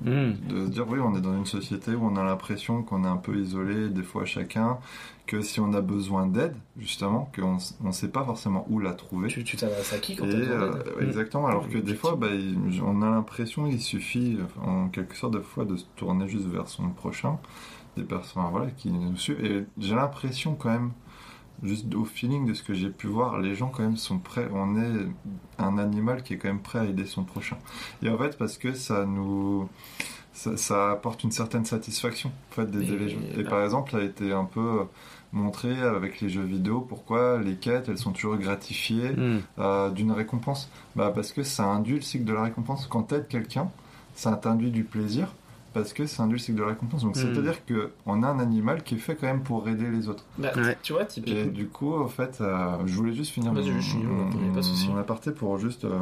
[0.06, 0.38] Mhm.
[0.50, 3.08] de se dire oui on est dans une société où on a l'impression qu'on est
[3.08, 4.78] un peu isolé des fois chacun
[5.26, 9.30] que si on a besoin d'aide justement qu'on on sait pas forcément où la trouver
[9.30, 10.72] Tu t'adresses à qui quand euh,
[11.02, 15.34] exactement, alors que des fois, bah, il- on a l'impression qu'il suffit, en quelque sorte,
[15.36, 17.40] des fois, de se tourner juste vers son prochain,
[17.96, 19.44] des personnes voilà, qui nous suivent.
[19.46, 20.92] Et j'ai l'impression, quand même,
[21.64, 24.50] juste au feeling de ce que j'ai pu voir, les gens, quand même, sont prêts.
[24.54, 25.08] On est
[25.58, 27.58] un animal qui est quand même prêt à aider son prochain.
[28.02, 29.70] Et en fait, parce que ça nous.
[30.34, 33.20] Ça, ça apporte une certaine satisfaction, en fait, d'aider Mais- les gens.
[33.38, 34.80] Et par exemple, ça a été un peu
[35.32, 39.42] montré avec les jeux vidéo pourquoi les quêtes, elles sont toujours gratifiées Mhm.
[39.60, 40.70] euh, d'une récompense?
[40.96, 42.88] Bah, Parce que ça induit le cycle de la récompense.
[42.88, 43.70] Quand t'aides quelqu'un,
[44.16, 45.34] ça t'induit du plaisir
[45.74, 47.02] parce que ça induit le cycle de la récompense.
[47.04, 47.20] Donc Mm.
[47.20, 50.26] c'est-à-dire qu'on a un animal qui est fait quand même pour aider les autres.
[50.38, 50.78] Bah, Ouais.
[50.84, 51.52] Tu vois, Et typiquement.
[51.52, 54.54] du coup, en fait, euh, je voulais juste finir Vas-y, mon, je finis, on a
[54.54, 54.88] pas de souci.
[54.90, 55.86] mon aparté pour juste...
[55.86, 56.00] euh,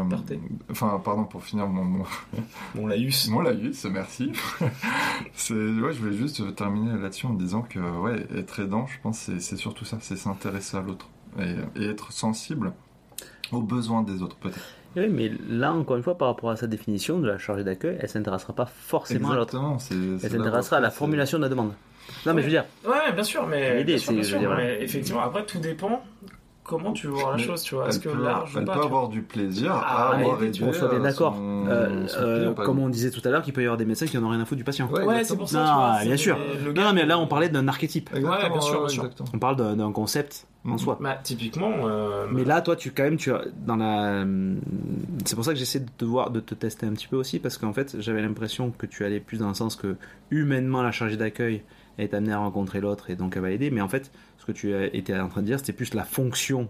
[0.69, 2.03] enfin, pardon, pour finir mon, mon,
[2.75, 3.27] Bon, laïus.
[3.31, 4.31] mon laïus, merci.
[5.33, 8.99] c'est, ouais, je voulais juste terminer là-dessus en me disant que ouais, être aidant, je
[9.01, 11.07] pense, c'est, c'est surtout ça, c'est s'intéresser à l'autre
[11.39, 12.73] et, et être sensible
[13.51, 14.59] aux besoins des autres, peut-être.
[14.95, 17.97] Oui, mais là, encore une fois, par rapport à sa définition de la chargée d'accueil,
[17.99, 19.55] elle s'intéressera pas forcément à l'autre.
[19.55, 21.71] Exactement, c'est, c'est Elle s'intéressera à la c'est- formulation de la demande.
[22.25, 23.77] Non, mais je veux dire, Ouais, bien sûr, mais.
[23.77, 26.03] L'idée, bien sûr, c'est- bien je sûr, veux dire, mais effectivement, après, tout dépend
[26.71, 27.87] comment tu veux voir la Mais chose, tu vois?
[27.89, 30.63] Est-ce que peut, large ou elle pas peut avoir du plaisir Ah, à avoir aidé
[30.63, 31.35] on soit bien euh, d'accord.
[31.35, 34.05] son- Euh, euh, comme on disait tout à l'heure, qu'il peut y avoir des médecins
[34.07, 34.87] qui n'en ont rien à foutre du patient.
[34.89, 36.03] Ouais, Ouais, c'est pour ça, Non, tu vois.
[36.05, 36.37] bien sûr.
[36.75, 38.09] Non, mais là, on parlait d'un archétype.
[38.15, 39.09] Exactement, Ouais, bien sûr, bien sûr.
[39.33, 40.77] On parle d'un concept en Mhm.
[40.79, 40.97] soi.
[41.01, 41.71] Bah, typiquement.
[41.85, 44.23] euh, Mais là, toi, tu quand même, tu as dans la.
[45.25, 47.39] C'est pour ça que j'essaie de te voir, de te tester un petit peu aussi,
[47.39, 49.95] parce qu'en fait, j'avais l'impression que tu allais plus dans le sens que
[50.31, 51.63] humainement, la chargée d'accueil
[51.97, 53.69] est amenée à rencontrer l'autre et donc elle va aider.
[53.69, 56.67] Mais en fait, ce que tu étais en train de dire, c'était plus la fonction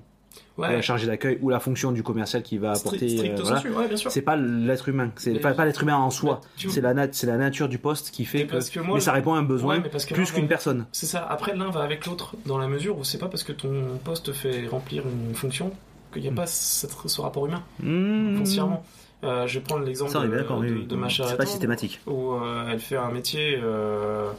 [0.58, 3.32] de ouais, la chargée d'accueil ou la fonction du commercial qui va apporter.
[3.32, 3.62] euh, voilà.
[3.62, 3.96] ouais.
[4.10, 6.40] C'est pas l'être humain, c'est pas, pas l'être humain en soi.
[6.58, 8.52] C'est la, nat- c'est la nature du poste qui fait que.
[8.52, 10.48] parce que moi, mais ça répond à un besoin Ouais, mais parce que plus qu'une
[10.48, 10.86] personne.
[10.92, 11.26] C'est ça.
[11.30, 14.32] Après, l'un va avec l'autre dans la mesure où c'est pas parce que ton poste
[14.34, 15.72] fait remplir une fonction
[16.14, 16.36] qu'il n'y a Mm.
[16.36, 18.38] pas cette- ce rapport humain, Mmh.
[18.38, 18.84] foncièrement.
[19.24, 22.02] Euh, je vais prendre l'exemple de, de- ma chère C'est pas systématique.
[22.08, 24.32] où euh, elle fait un métier euh,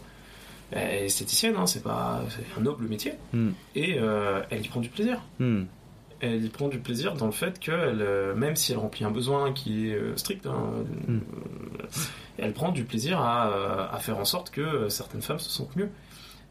[0.74, 2.22] est esthéticienne, hein, c'est pas
[2.58, 3.48] un noble métier, Mm.
[3.74, 5.20] et euh, elle y prend du plaisir.
[5.38, 5.62] Mmh.
[6.20, 9.10] Elle y prend du plaisir dans le fait que euh, même si elle remplit un
[9.10, 11.16] besoin qui est euh, strict, hein, Mm.
[11.16, 11.18] euh,
[12.38, 15.88] elle prend du plaisir à, à faire en sorte que certaines femmes se sentent mieux.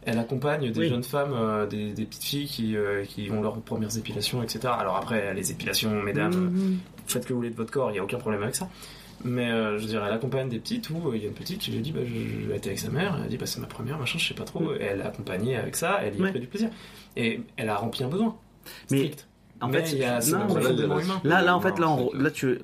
[0.03, 0.89] Elle accompagne des Oui.
[0.89, 4.59] jeunes femmes, euh, des, des petites filles qui, euh, qui ont leurs premières épilations, etc.
[4.77, 8.03] Alors après, les épilations, mesdames, faites que vous voulez de votre corps, il n'y a
[8.03, 8.67] aucun problème avec ça.
[9.23, 11.59] Mais euh, je dire, elle accompagne des petites où euh, il y a une petite
[11.59, 13.59] qui lui dit bah, je, je vais être avec sa mère, elle dit bah, c'est
[13.61, 14.73] ma première, machin, je sais pas trop.
[14.73, 16.31] Et elle l'a accompagnée avec ça, elle y a Ouais.
[16.31, 16.69] pris du plaisir.
[17.17, 18.35] Et elle a rempli un besoin.
[18.89, 19.27] Mais Strict.
[19.59, 21.21] en Mais fait, il y a non, profondément là, humain.
[21.23, 22.59] Là, là, en fait, là, Non, on- là tu,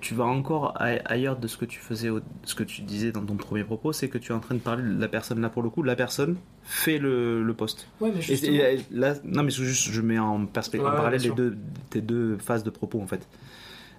[0.00, 2.08] tu vas encore ailleurs de ce que tu faisais,
[2.44, 4.60] ce que tu disais dans ton premier propos, c'est que tu es en train de
[4.60, 5.40] parler de la personne.
[5.40, 7.86] Là, pour le coup, la personne fait le, le poste.
[8.00, 8.54] Ouais, mais justement.
[8.56, 11.56] et là, non, mais juste, je mets en perspective, en parallèle les deux,
[11.90, 13.26] tes deux phases de propos, en fait.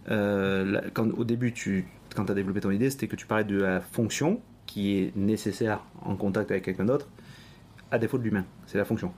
[0.10, 3.44] Euh, quand, au début, tu, quand tu as développé ton idée, c'était que tu parlais
[3.44, 7.08] de la fonction qui est nécessaire en contact avec quelqu'un d'autre,
[7.92, 8.46] à défaut de l'humain.
[8.68, 9.14] C'est la fonction.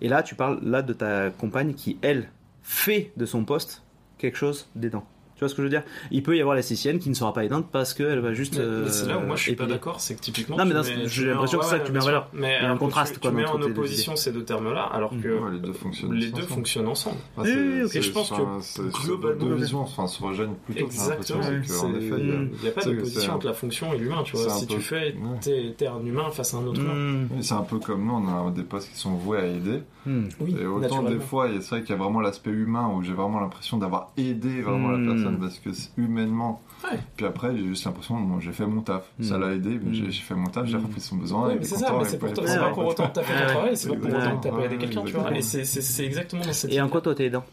[0.00, 2.28] Et là, tu parles là de ta compagne qui, elle,
[2.62, 3.82] fait de son poste
[4.18, 5.06] quelque chose d'aidant.
[5.40, 5.84] Tu vois ce que je veux dire?
[6.10, 8.58] Il peut y avoir l'esthéticienne qui ne sera pas aidante parce qu'elle va juste.
[8.58, 9.78] Mais, euh, c'est là où moi je suis pas épiler.
[9.78, 10.58] d'accord, c'est que typiquement.
[10.58, 10.74] Non, mais
[11.06, 12.28] j'ai l'impression que c'est ça que tu mets en valeur.
[12.34, 14.44] Mais Il y a un que contraste, tu, quoi, tu mets en opposition ces deux
[14.44, 16.12] termes-là, alors que Ouais, les deux fonctionnent.
[16.12, 16.46] les deux ensemble.
[16.48, 17.16] fonctionnent ensemble.
[17.38, 20.84] Ah, c'est- je pense que globalement- deux visions, enfin, se rejoignent plutôt.
[20.84, 21.40] Exactement.
[21.50, 24.50] il n'y a pas d'opposition entre la fonction et l'humain, tu vois.
[24.50, 27.24] Si tu fais, t'es un humain face à un autre humain.
[27.30, 29.80] Oui, C'est un peu comme nous, on a des postes qui sont voués à aider.
[30.06, 32.50] Oui, Et autant des fois, il y a- c'est vrai qu'il y a vraiment l'aspect
[32.50, 35.06] humain où j'ai vraiment l'impression d'avoir aidé vraiment Mm.
[35.06, 36.62] la personne parce que c'est humainement.
[36.84, 36.98] Ouais.
[37.16, 39.10] Puis après, j'ai juste l'impression, bon, j'ai fait mon taf.
[39.20, 39.40] Ça Mm.
[39.40, 39.94] l'a aidé, mais Mm.
[39.94, 40.82] j'ai fait mon taf, j'ai Mm.
[40.84, 41.48] repris son besoin.
[41.48, 42.28] Ouais, c'est ça, mais c'est pas-
[42.72, 44.78] pour autant que t'as fait ton travail, c'est pas pour autant que t'as pas aidé
[44.78, 45.36] quelqu'un, tu vois.
[45.36, 47.44] Et c'est- exactement dans cette Et en quoi toi t'es aidant?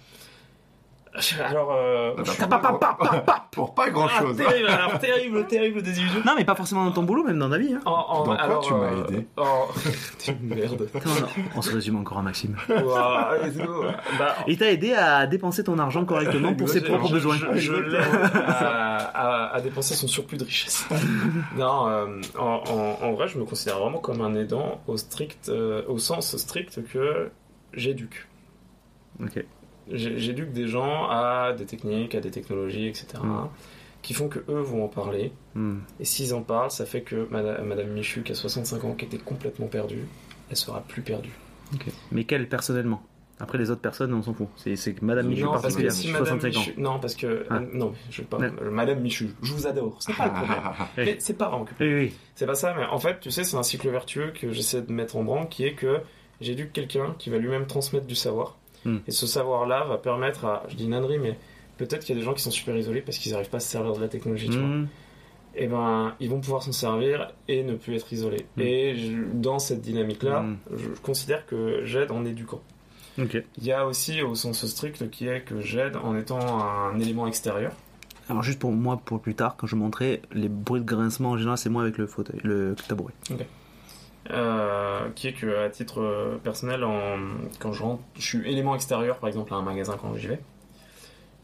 [1.50, 4.38] Alors, euh, pour pas- Pour pas grand Ah, chose.
[4.38, 6.22] terrible, alors terrible, terrible désillusion.
[6.26, 7.74] Non, mais pas forcément dans ton boulot, même dans ta vie.
[7.74, 7.82] Hein.
[7.86, 9.68] En, en- Dans quoi alors, tu m'as euh, aidé en-
[10.20, 10.88] T'es une merde.
[11.06, 11.12] Non,
[11.56, 12.56] on se résume encore à Maxime.
[12.70, 13.86] Ouah, let's go.
[14.20, 17.36] Bah, Il t'a aidé à dépenser ton argent correctement pour ses propres besoins.
[17.38, 17.96] Je, je l'aide
[18.36, 20.88] à, à- à dépenser son surplus de richesse.
[21.58, 25.50] non, euh, en, en- en vrai, je me considère vraiment comme un aidant au strict,
[25.50, 27.32] euh, au sens strict que
[27.74, 28.28] j'éduque.
[29.24, 29.44] Ok.
[29.92, 33.08] J'éduque des gens à des techniques, à des technologies, etc.
[33.24, 33.48] Mm.
[34.02, 35.32] qui font que eux vont en parler.
[35.56, 35.80] Hmm.
[36.00, 39.06] Et s'ils en parlent, ça fait que Madame, Madame Michu, qui a 65 ans, qui
[39.06, 40.06] était complètement perdue,
[40.50, 41.34] elle sera plus perdue.
[42.12, 43.02] Mais quelle personnellement?
[43.40, 44.48] Après les autres personnes, on s'en fout.
[44.56, 46.74] C'est que Madame Michu non, parce que si Madame 65 ans.
[46.78, 47.58] Non, parce que Ah.
[47.58, 48.38] euh, non, je vais pas.
[48.40, 50.64] Euh, Madame Michu, je vous adore, c'est pas le problème.
[50.98, 51.52] Mais c'est pas.
[51.80, 52.14] Oui, oui.
[52.34, 54.92] C'est pas ça, mais en fait, tu sais, c'est un cycle vertueux que j'essaie de
[54.92, 56.00] mettre en branle, qui est que
[56.42, 58.58] j'éduque quelqu'un qui va lui-même transmettre du savoir.
[58.88, 58.98] Hmm.
[59.08, 61.38] Et ce savoir-là va permettre à, je dis une ânerie, mais
[61.78, 63.60] peut-être qu'il y a des gens qui sont super isolés parce qu'ils n'arrivent pas à
[63.62, 64.68] se servir de la technologie, tu vois.
[64.68, 64.88] Hmm.
[65.56, 68.46] Et ben, ils vont pouvoir s'en servir et ne plus être isolés.
[68.58, 68.62] Hmm.
[68.62, 72.62] Et je- dans cette dynamique-là, je considère que j'aide en éduquant.
[73.58, 77.26] Il y a aussi au sens strict qui est que j'aide en étant un élément
[77.26, 77.72] extérieur.
[78.30, 81.38] Alors juste pour moi, pour plus tard, quand je montrais les bruits de grincement en
[81.38, 83.14] général, c'est moi avec le fauteuil, le tabouret.
[84.32, 87.18] Euh, qui est que à titre euh, personnel, en,
[87.60, 90.40] quand je rentre, je suis élément extérieur, par exemple à un magasin quand j'y vais.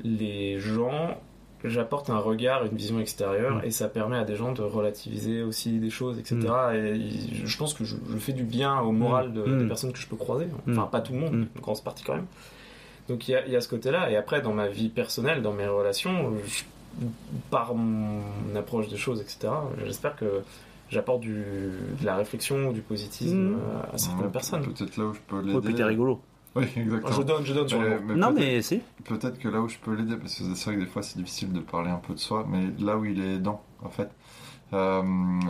[0.04, 1.18] Les gens,
[1.64, 3.66] j'apporte un regard, une vision extérieure, Mm.
[3.66, 6.40] et ça permet à des gens de relativiser aussi des choses, etc.
[6.74, 9.60] Et il- je pense que je, je fais du bien au moral de- Mm.
[9.60, 10.48] des personnes que je peux croiser.
[10.70, 10.90] Enfin, Mm.
[10.90, 11.48] pas tout le monde, Mm.
[11.56, 12.26] une grosse partie quand même.
[13.08, 15.42] Donc il y a, il y a ce côté-là, et après dans ma vie personnelle,
[15.42, 16.64] dans mes relations, je-
[17.50, 18.22] par mon
[18.56, 19.52] approche des choses, etc.
[19.86, 20.42] J'espère que
[20.94, 23.54] j'apporte du, de la réflexion, du positivisme Mm.
[23.56, 24.62] euh, à certaines Ouais, personnes.
[24.64, 25.84] Peut-être là où je peux Ouais, puis l'aider.
[25.84, 26.22] rigolo.
[26.56, 27.12] Oui, exactement.
[27.18, 28.80] Je donne, je donne sur Mais- non, peut-être- mais si.
[29.06, 31.18] Peut-être que là où je peux l'aider, parce que c'est vrai que des fois c'est
[31.18, 34.10] difficile de parler un peu de soi, mais là où il est aidant, en fait,
[34.74, 35.02] euh,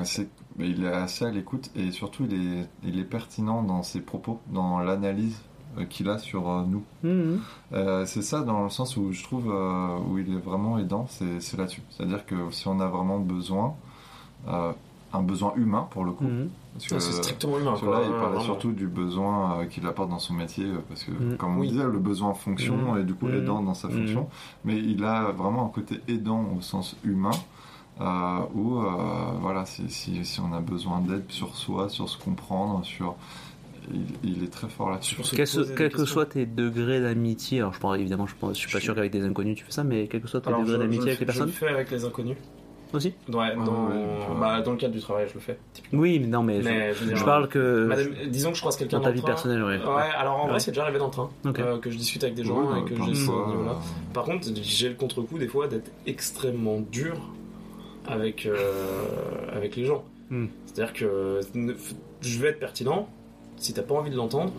[0.03, 3.83] c'est mais il est assez à l'écoute et surtout il est, il est pertinent dans
[3.83, 5.41] ses propos, dans l'analyse
[5.77, 6.83] euh, qu'il a sur euh, nous.
[7.03, 7.39] Hmm.
[7.73, 11.07] Euh, c'est ça dans le sens où je trouve euh, où il est vraiment aidant,
[11.09, 11.81] c'est c'est là-dessus.
[11.89, 13.75] C'est-à-dire que si on a vraiment besoin,
[14.47, 14.71] euh,
[15.13, 16.47] un besoin humain pour le coup, Hmm.
[16.73, 17.71] parce Ça, C'est strictement humain.
[17.71, 17.99] parce que quoi.
[17.99, 18.43] là, il parlait vraiment.
[18.43, 21.37] surtout du besoin euh, qu'il apporte dans son métier, euh, parce que, Mm.
[21.37, 21.69] comme on Oui.
[21.69, 22.99] disait, le besoin fonction Mm.
[22.99, 24.27] et du coup aidant dans sa fonction.
[24.65, 27.29] Mais il a vraiment un côté aidant au sens humain,
[28.01, 28.87] euh, où, euh,
[29.39, 33.15] voilà, si, si, si on a besoin d'aide sur soi, sur se comprendre, sur.
[33.93, 35.15] Il, il est très fort là-dessus.
[35.15, 36.05] Sur se Quel, poser des quel que questions.
[36.13, 39.11] soit tes degrés d'amitié, alors je pense évidemment, je, je suis pas Je- sûr qu'avec
[39.11, 41.19] des inconnus tu fais ça, mais quel que soit tes degrés je- d'amitié je- avec
[41.19, 42.37] les Je personnes le fais avec les inconnus.
[42.93, 43.89] Aussi Ouais, dans,
[44.39, 45.57] bah, dans le cadre du travail, je le fais.
[45.73, 45.99] typiquement.
[46.01, 48.55] Oui, mais non, mais, je- Mais je veux dire, je, parle que Madame, disons que
[48.55, 49.27] je croise quelqu'un dans ta vie train.
[49.27, 49.77] personnelle, ouais.
[49.77, 50.49] Ouais, alors en Ouais.
[50.51, 51.29] vrai, c'est déjà arrivé dans le train.
[51.45, 53.77] Euh, que je discute avec des gens et que j'ai ce niveau-là.
[54.13, 57.15] Par contre, j'ai le contre-coup des fois d'être extrêmement dur
[58.07, 58.57] avec, euh,
[59.53, 60.03] avec les gens.
[60.29, 60.47] Hmm.
[60.65, 61.73] C'est-à-dire que ne-
[62.21, 63.07] je vais être pertinent,
[63.57, 64.51] si t'as pas envie de l'entendre,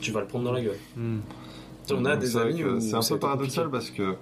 [0.00, 0.76] tu vas le prendre dans la gueule.
[0.96, 1.18] Hmm.
[1.90, 3.70] On a des amis C'est un peu paradoxal compliqué.
[3.70, 4.16] parce que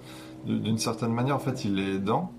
[0.45, 2.31] d'une certaine manière, en fait, il est aidant.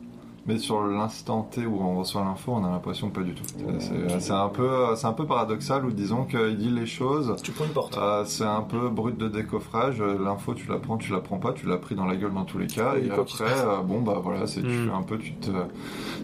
[0.48, 3.44] Mais sur l'instant T où on reçoit l'info, on a l'impression que pas du tout.
[3.78, 7.52] C'est- C'est un peu, c'est un peu paradoxal où disons qu'il dit les choses, Tu
[7.52, 7.96] prends une porte.
[7.98, 10.00] euh, c'est un peu brut de décoffrage.
[10.00, 12.32] euh, L'info, tu la prends, tu la prends pas, tu l'as pris dans la gueule
[12.32, 12.94] dans tous les cas.
[12.96, 14.92] Et après, euh, bon bah voilà, c'est tu Mm.
[14.96, 15.50] un peu, tu te,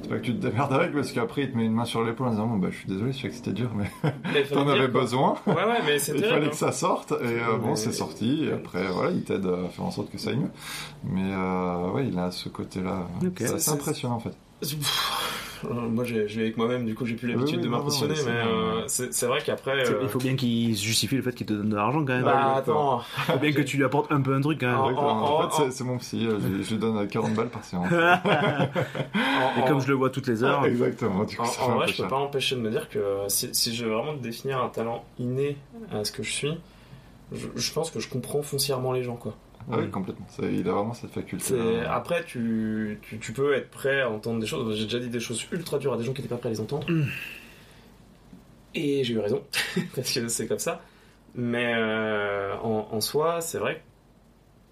[0.02, 2.02] c'est pas que tu te démerdes avec parce qu'après il te met une main sur
[2.02, 3.90] l'épaule en disant bon bah je suis désolé, je sais que c'était dur, mais
[4.52, 5.00] t'en avais quoi.
[5.02, 5.34] besoin.
[5.46, 6.48] Ouais, ouais, mais c'est Il fallait hein.
[6.48, 9.68] que ça sorte et euh, bon Mais- c'est sorti et après voilà il t'aide à
[9.68, 10.50] faire en sorte que ça aille mieux
[11.04, 13.32] mais euh, ouais il a ce côté là Ok.
[13.36, 16.94] c'est assez C'est- impressionnant en fait Pff, euh, Moi, j'ai- je vais avec moi-même, du
[16.94, 19.84] coup, j'ai plus l'habitude Oui, de oui, m'impressionner, mais euh, c'est vrai qu'après.
[19.84, 22.12] C'est- euh, Il faut bien qu'il justifie le fait qu'il te donne de l'argent quand
[22.15, 22.23] même.
[22.25, 22.99] Bah, exactement.
[23.01, 23.05] attends.
[23.28, 24.76] Il faut bien que tu lui apportes un peu un truc quand même.
[24.76, 25.39] En- Exactement.
[25.41, 27.89] en- en fait c'est- mon psy je, lui- je lui donne 40 balles par séance
[29.59, 30.65] Et comme je le vois toutes les heures.
[30.67, 33.75] exactement du coup En, vrai, je peux pas empêcher de me dire que si, si
[33.75, 35.57] je veux vraiment définir un talent inné
[35.93, 36.59] à ce que je suis,
[37.33, 39.34] je, je pense que je comprends foncièrement les gens, quoi.
[39.70, 40.26] Ah oui, complètement.
[40.43, 41.81] Il a vraiment cette faculté.
[41.89, 44.76] Après, tu, tu, tu peux être prêt à entendre des choses.
[44.76, 46.52] J'ai déjà dit des choses ultra dures à des gens qui n'étaient pas prêts à
[46.52, 46.91] les entendre.
[46.91, 47.05] Mm.
[48.75, 49.43] Et j'ai eu raison,
[49.94, 50.83] parce que c'est comme ça.
[51.34, 53.81] Mais euh, en, en soi, c'est vrai que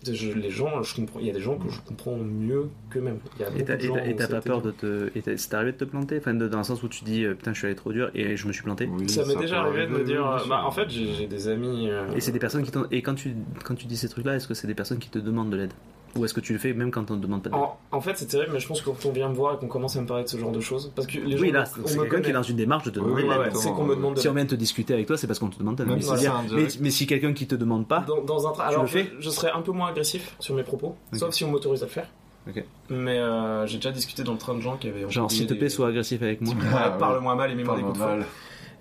[0.04, 3.18] je- les gens, je comprends, il y a des gens que je comprends mieux qu'eux-mêmes.
[3.56, 5.10] Et t'as pas peur de te.
[5.16, 7.34] et C'est arrivé de te planter enfin, de- Dans le sens où tu dis euh,
[7.34, 8.88] putain, je suis allé trop dur et je me suis planté.
[8.92, 11.48] Oui, Ça m'est déjà arrivé de me dire, euh, bah, en fait, j'ai j'ai des
[11.48, 11.88] amis.
[11.88, 14.36] euh, Et c'est des personnes qui t'ont- Et quand tu, quand tu dis ces trucs-là,
[14.36, 15.72] est-ce que c'est des personnes qui te demandent de l'aide?
[16.16, 18.00] Ou est-ce que tu le fais même quand on te demande pas de En, en
[18.00, 19.96] fait, c'est terrible, mais je pense que quand on vient me voir et qu'on commence
[19.96, 21.86] à me parler de ce genre de choses, parce que les Oui, gens, là, on
[21.86, 23.72] c'est me quelqu'un qui est dans une démarche de te Oui, demander Ouais, de ouais,
[23.72, 25.58] qu'on me demande de Si on vient te discuter avec toi, c'est parce qu'on te
[25.58, 26.34] demande de Mais, si c'est-à-dire-
[26.68, 28.88] c'est mais, si quelqu'un qui te demande pas, Dans, dans un tra- Tu Alors, le
[28.88, 31.82] fais je, je serais un peu moins agressif sur mes propos, sauf si on m'autorise
[31.82, 32.08] à le faire.
[32.48, 32.64] Ok.
[32.90, 35.08] Mais euh, j'ai déjà discuté dans le train de gens qui avaient.
[35.08, 36.52] genre s'il te des- plaît, sois agressif avec moi.
[36.60, 36.98] Ouais.
[36.98, 38.04] Parle-moi mal et mets-moi des coups de.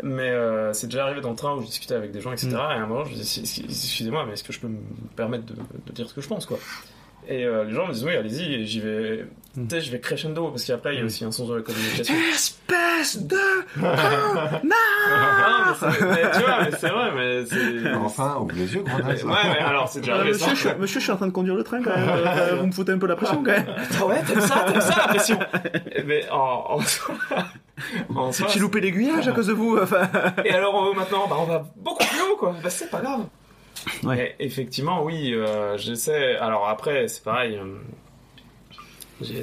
[0.03, 2.47] Mais euh, c'est déjà arrivé dans le train où je discutais avec des gens, etc.
[2.49, 2.53] Mm.
[2.55, 4.79] Et à un moment, je disais, Si- si- excusez-moi, mais est-ce que je peux me
[5.15, 6.57] permettre de, de dire ce que je pense, quoi?
[7.27, 9.25] Et euh, les gens me disent, oui, allez-y, et j'y vais.
[9.55, 9.67] Mm.
[9.67, 11.07] Tu sais, je vais crescendo, parce qu'après, il y a Mm.
[11.07, 12.13] aussi un sens de la communication.
[12.33, 13.37] Espèce de.
[14.73, 17.91] Ah, mais, tu vois, mais c'est vrai, mais c'est.
[18.01, 19.23] Enfin, ouvre les yeux, grenade.
[19.23, 21.31] ouais, mais alors, c'est déjà Euh, monsieur, je, suis- monsieur, je suis en train de
[21.31, 22.09] conduire le train quand même.
[22.09, 23.65] Euh, vous me foutez un peu la pression quand même.
[24.01, 25.39] Ah ouais, t'aimes ça, t'aimes ça la pression
[26.05, 27.15] Mais en, en soi,
[28.15, 29.77] en soi, J'ai loupé l'aiguillage à cause de vous.
[29.77, 30.09] Enfin.
[30.45, 32.55] Et alors on veut maintenant, bah on va beaucoup plus haut quoi.
[32.63, 33.21] Bah c'est pas grave.
[34.03, 34.35] Ouais.
[34.39, 36.35] Et effectivement, oui, euh, j'essaie.
[36.37, 37.55] Alors après, c'est pareil.
[37.57, 37.77] euh,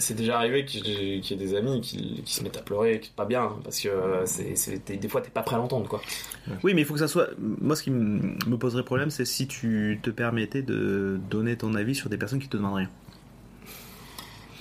[0.01, 2.57] c'est déjà arrivé qu'il y ait- qu'il y ait des amis qui, qui se mettent
[2.57, 5.59] à pleurer, qui pas bien, parce que euh, c'est, des fois t'es pas prêt à
[5.61, 6.03] l'entendre quoi.
[6.65, 7.29] Oui, mais il faut que ça soit.
[7.39, 11.95] Moi, ce qui me poserait problème, c'est si tu te permettais de donner ton avis
[11.95, 12.91] sur des personnes qui te demandent rien.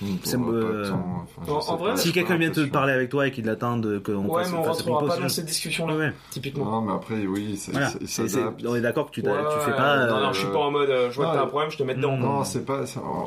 [0.02, 3.48] Euh, tant, enfin, en- en vrai, Si quelqu'un vient te parler avec toi et qu'il
[3.48, 6.12] attend de- qu'on Ouais, fasse, mais on fasse rentrera pas dans cette discussion-là, Ouais, ouais.
[6.30, 6.64] typiquement.
[6.66, 7.90] Non, mais après, oui, Voilà.
[8.06, 8.64] s'adapte.
[8.66, 10.06] on est d'accord que tu, Ouais, tu fais pas.
[10.06, 11.46] Non, non, euh, je suis pas en mode, euh, je vois que non, t'as un
[11.48, 12.16] problème, je te mets dedans.
[12.16, 12.82] Non, c'est pas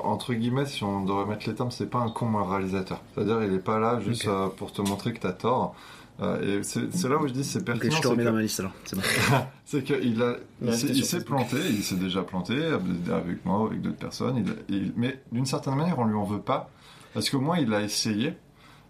[0.05, 2.99] entre guillemets si on devrait mettre les termes, c'est pas un con moralisateur.
[3.13, 5.75] C'est-à-dire il est pas là juste euh, pour te montrer que t'as tort.
[6.19, 7.95] Euh, et c'est c'est là où je dis c'est pertinent.
[7.95, 8.73] je te remets c'est dans que- ma liste alors.
[8.85, 9.01] C'est bon.
[9.65, 14.43] C'est qu'il a, il s'est- planté, il s'est déjà planté avec moi, avec d'autres personnes.
[14.69, 16.69] il- il- mais d'une certaine manière, on lui en veut pas
[17.13, 18.33] parce qu'au moins il a essayé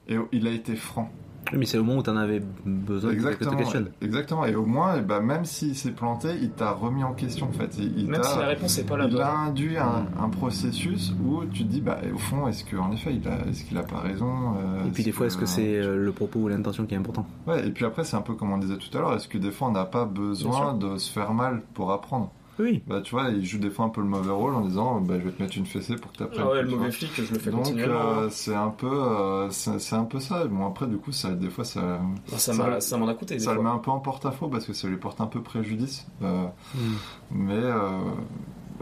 [0.09, 1.11] et il a été franc.
[1.51, 4.45] Oui, mais c'est le moment où t'en avais besoin que quelqu'un te Exactement, exactement.
[4.45, 7.75] Et au moins, ben, même s'il s'est planté, il t'a remis en question en fait.
[7.77, 9.21] Il, il Même si la réponse n'est pas la il bonne.
[9.21, 13.15] a induit un, un processus où tu te dis, bah, au fond, est-ce qu'en effet,
[13.15, 15.77] il a, est-ce qu'il a pas raison euh, Et puis des fois, est-ce que c'est
[15.77, 17.25] euh, le propos ou l'intention qui est important?
[17.47, 19.37] Ouais, et puis après, c'est un peu comme on disait tout à l'heure, est-ce que
[19.37, 22.31] des fois, on n'a pas besoin de se faire mal pour apprendre?
[22.59, 22.83] Oui.
[22.85, 25.15] Bah, tu vois, il joue des fois un peu le mauvais rôle en disant, bah,
[25.19, 26.43] je vais te mettre une fessée pour que tu apprennes.
[26.47, 29.79] Ah ouais, le mauvais flic, je le fais Donc, euh, c'est un peu, euh, c'est
[29.79, 30.45] c'est un peu ça.
[30.45, 31.99] Bon, après, du coup, ça, des fois, ça,
[32.29, 32.37] Bah,
[32.79, 33.35] ça, m'en a coûté.
[33.35, 35.41] des ça le met un peu en porte-à-faux parce que ça lui porte un peu
[35.41, 36.05] préjudice.
[36.21, 36.95] Euh, Hmm.
[37.31, 37.99] mais euh,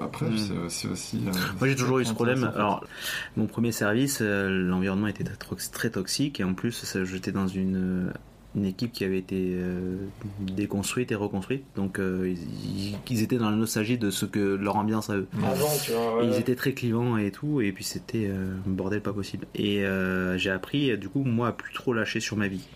[0.02, 0.70] après, Mm.
[0.70, 1.24] c'est aussi.
[1.28, 2.52] euh, Moi j'ai toujours eu ce problème.
[2.56, 2.86] Alors,
[3.38, 5.24] mon premier service, l'environnement était
[5.72, 8.12] très, toxique et en plus, ça- j'étais dans une,
[8.56, 9.98] une équipe qui avait été euh,
[10.40, 11.64] déconstruite et reconstruite.
[11.76, 15.28] Donc, euh, ils, ils étaient dans la nostalgie de ce que leur ambiance à eux.
[15.44, 16.24] Avant, tu vois.
[16.24, 16.34] Et ouais.
[16.34, 19.48] ils étaient très clivants et tout, et puis c'était euh, bordel pas possible.
[19.56, 22.68] Et euh, j'ai appris, du coup, moi, à plus trop lâcher sur ma vie.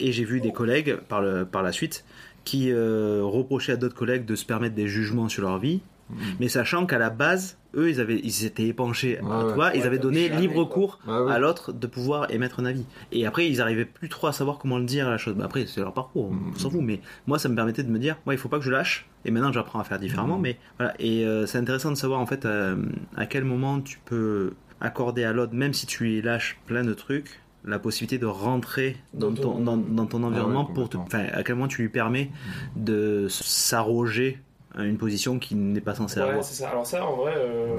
[0.00, 2.04] Et j'ai vu des collègues, par, le, par la suite,
[2.44, 5.80] qui reprochaient à d'autres collègues de se permettre des jugements sur leur vie,
[6.12, 6.16] Mm.
[6.40, 9.54] mais sachant qu'à la base, eux, ils, avaient, ils s'étaient épanchés, Ouais, ouais.
[9.54, 12.84] vois, ils avaient donné libre cours Ouais, à l'autre de pouvoir émettre un avis.
[13.12, 15.34] Et après, ils arrivaient plus trop à savoir comment le dire la chose.
[15.34, 16.80] Bah, après, c'est leur parcours, on s'en fout.
[16.82, 19.06] Mais moi, ça me permettait de me dire, moi, il faut pas que je lâche.
[19.24, 20.36] Et maintenant, j'apprends à faire différemment.
[20.36, 20.42] Mhm.
[20.42, 20.94] Mais voilà.
[20.98, 22.76] Et euh, c'est intéressant de savoir en fait euh,
[23.16, 26.92] à quel moment tu peux accorder à l'autre, même si tu lui lâches plein de
[26.92, 31.42] trucs, la possibilité de rentrer dans, ton, dans, dans ton environnement ouais, pour te, à
[31.44, 32.32] quel moment tu lui permets
[32.74, 34.38] de s'arroger à
[34.78, 36.44] une position qui n'est pas censée Ouais, avoir.
[36.44, 36.70] c'est ça.
[36.70, 37.76] Alors ça, en vrai, euh,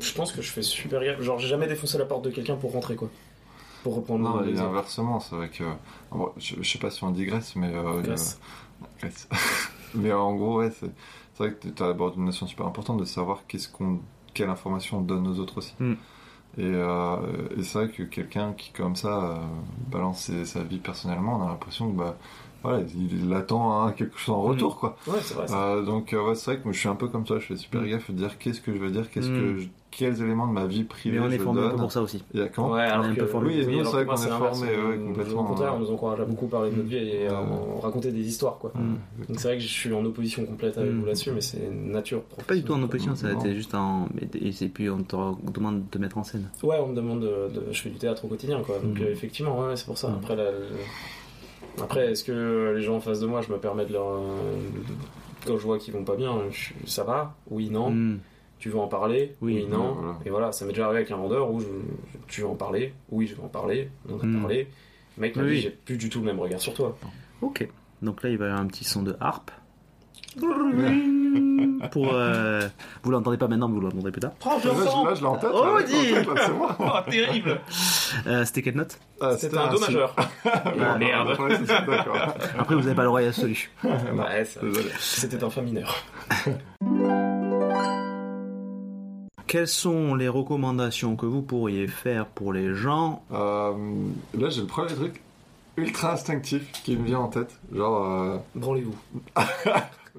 [0.00, 1.20] je pense que je fais super gaffe.
[1.20, 3.08] Genre, j'ai jamais défoncé la porte de quelqu'un pour rentrer, quoi.
[3.82, 5.64] Pour reprendre Non, et inversement, c'est vrai que.
[6.10, 7.72] bon, je, je sais pas si on digresse, mais.
[7.74, 8.40] euh, Grèce.
[8.82, 9.28] euh, Grèce.
[9.94, 10.90] mais en gros, ouais, c'est
[11.38, 14.00] vrai que tu abordes une notion super importante de savoir qu'est-ce qu'on,
[14.34, 15.74] quelle information on donne aux autres aussi.
[15.78, 15.92] Mm.
[16.58, 17.16] Et, euh,
[17.58, 19.36] et c'est vrai que quelqu'un qui, comme ça, euh,
[19.88, 22.16] balance sa vie personnellement, on a l'impression que, bah,
[22.62, 24.50] voilà, il, il attend hein, quelque chose en Mm.
[24.50, 24.96] retour, quoi.
[25.06, 25.46] Ouais, c'est vrai.
[25.48, 25.72] ça.
[25.74, 27.46] Euh, donc euh, ouais, c'est vrai que moi, je suis un peu comme toi, je
[27.46, 27.88] fais super Mm.
[27.88, 29.34] gaffe de dire qu'est-ce que je veux dire, qu'est-ce Mm.
[29.54, 31.90] que je- quels éléments de ma vie privée Mais on est formé un peu pour
[31.92, 32.22] ça aussi.
[32.34, 33.48] Il y a Ouais, alors est un peu formé.
[33.64, 35.40] Oui, nous, alors c'est vrai qu'on est formé, ouais, Nous, complètement.
[35.40, 37.42] Au contraire, on nous encourage à beaucoup parler de notre vie et à
[37.80, 38.72] raconter des histoires, quoi.
[38.74, 39.24] Mm.
[39.28, 42.20] Donc c'est vrai que je suis en opposition complète avec vous là-dessus, mais c'est nature.
[42.46, 44.06] Pas du tout en opposition, ça juste en.
[44.20, 45.16] Et et puis on te
[45.50, 46.48] demande de te mettre en scène.
[46.62, 48.78] Ouais, on me demande de, Je fais du théâtre au quotidien, quoi.
[48.80, 50.08] Donc euh, effectivement, ouais, c'est pour ça.
[50.12, 50.50] Après, la-
[51.82, 54.06] Après, est-ce que les gens en face de moi, je me permets de leur.
[54.08, 54.20] euh,
[55.46, 57.34] Quand je vois qu'ils vont pas bien, je- ça va?
[57.50, 57.90] Oui, non.
[57.90, 58.18] Mm.
[58.58, 59.34] Tu veux en parler?
[59.42, 59.60] Oui.
[59.62, 59.92] Oui, non.
[59.92, 60.18] Voilà.
[60.24, 61.66] Et voilà, ça m'est déjà arrivé avec un vendeur où je,
[62.26, 62.94] tu veux en parler?
[63.10, 63.90] Oui, je veux en parler.
[64.08, 64.40] On en a Hmm.
[64.40, 64.66] parlé.
[65.16, 65.56] Le mec m'a Oui.
[65.56, 66.96] dit j'ai plus du tout le même regard sur toi.
[67.42, 67.68] Ok.
[68.02, 69.50] Donc là, il va y avoir un petit son de harpe.
[71.90, 72.62] Pour, euh,
[73.02, 74.32] vous l'entendez pas maintenant, mais vous l'entendrez plus tard.
[74.44, 75.50] Oh, je- là, je l'ai en tête.
[75.52, 76.76] Oh, là, je l'ai en dis tête, là, c'est moi.
[77.06, 77.60] Oh, terrible
[78.26, 80.14] Euh, C'était quelle note Ah, C'était un do majeur.
[80.44, 81.30] Ah, merde.
[82.58, 83.70] Après, vous n'avez pas le royal absolu.
[83.84, 84.46] Ouais,
[85.00, 85.94] c'était un fa mineur.
[89.46, 93.72] Quelles sont les recommandations que vous pourriez faire pour les gens Euh,
[94.36, 95.22] là, j'ai le premier truc
[95.76, 97.54] ultra instinctif qui me vient en tête.
[97.72, 98.96] Genre, euh, Branlez-vous,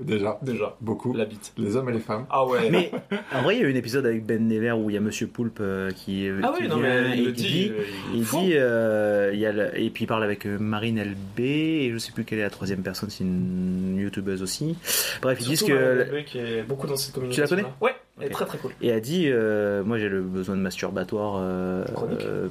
[0.02, 0.76] déjà, déjà.
[0.82, 1.14] beaucoup.
[1.14, 1.54] La bite.
[1.58, 2.26] Les hommes et les femmes.
[2.30, 2.70] Ah ouais.
[2.70, 2.92] Mais
[3.34, 5.02] en vrai, il y a eu un épisode avec Ben Never où il y a
[5.02, 7.48] Monsieur Poulpe euh, qui, ah qui oui, non, mais il le qui dit.
[7.52, 7.84] dit, euh,
[8.16, 8.40] il faut.
[8.42, 11.90] dit, euh, il y a le- et puis il parle avec euh, Marine LB et
[11.92, 14.76] je sais plus quelle est la troisième personne, c'est une youtubeuse aussi.
[15.22, 17.56] Bref, ils disent que euh, mec qui est beaucoup dans cette communication.
[17.56, 17.68] connais?
[17.82, 18.72] Ouais, elle est très très cool.
[18.82, 22.22] Et a dit, euh, moi j'ai le besoin de masturbatoire euh, Chronique.
[22.26, 22.48] euh,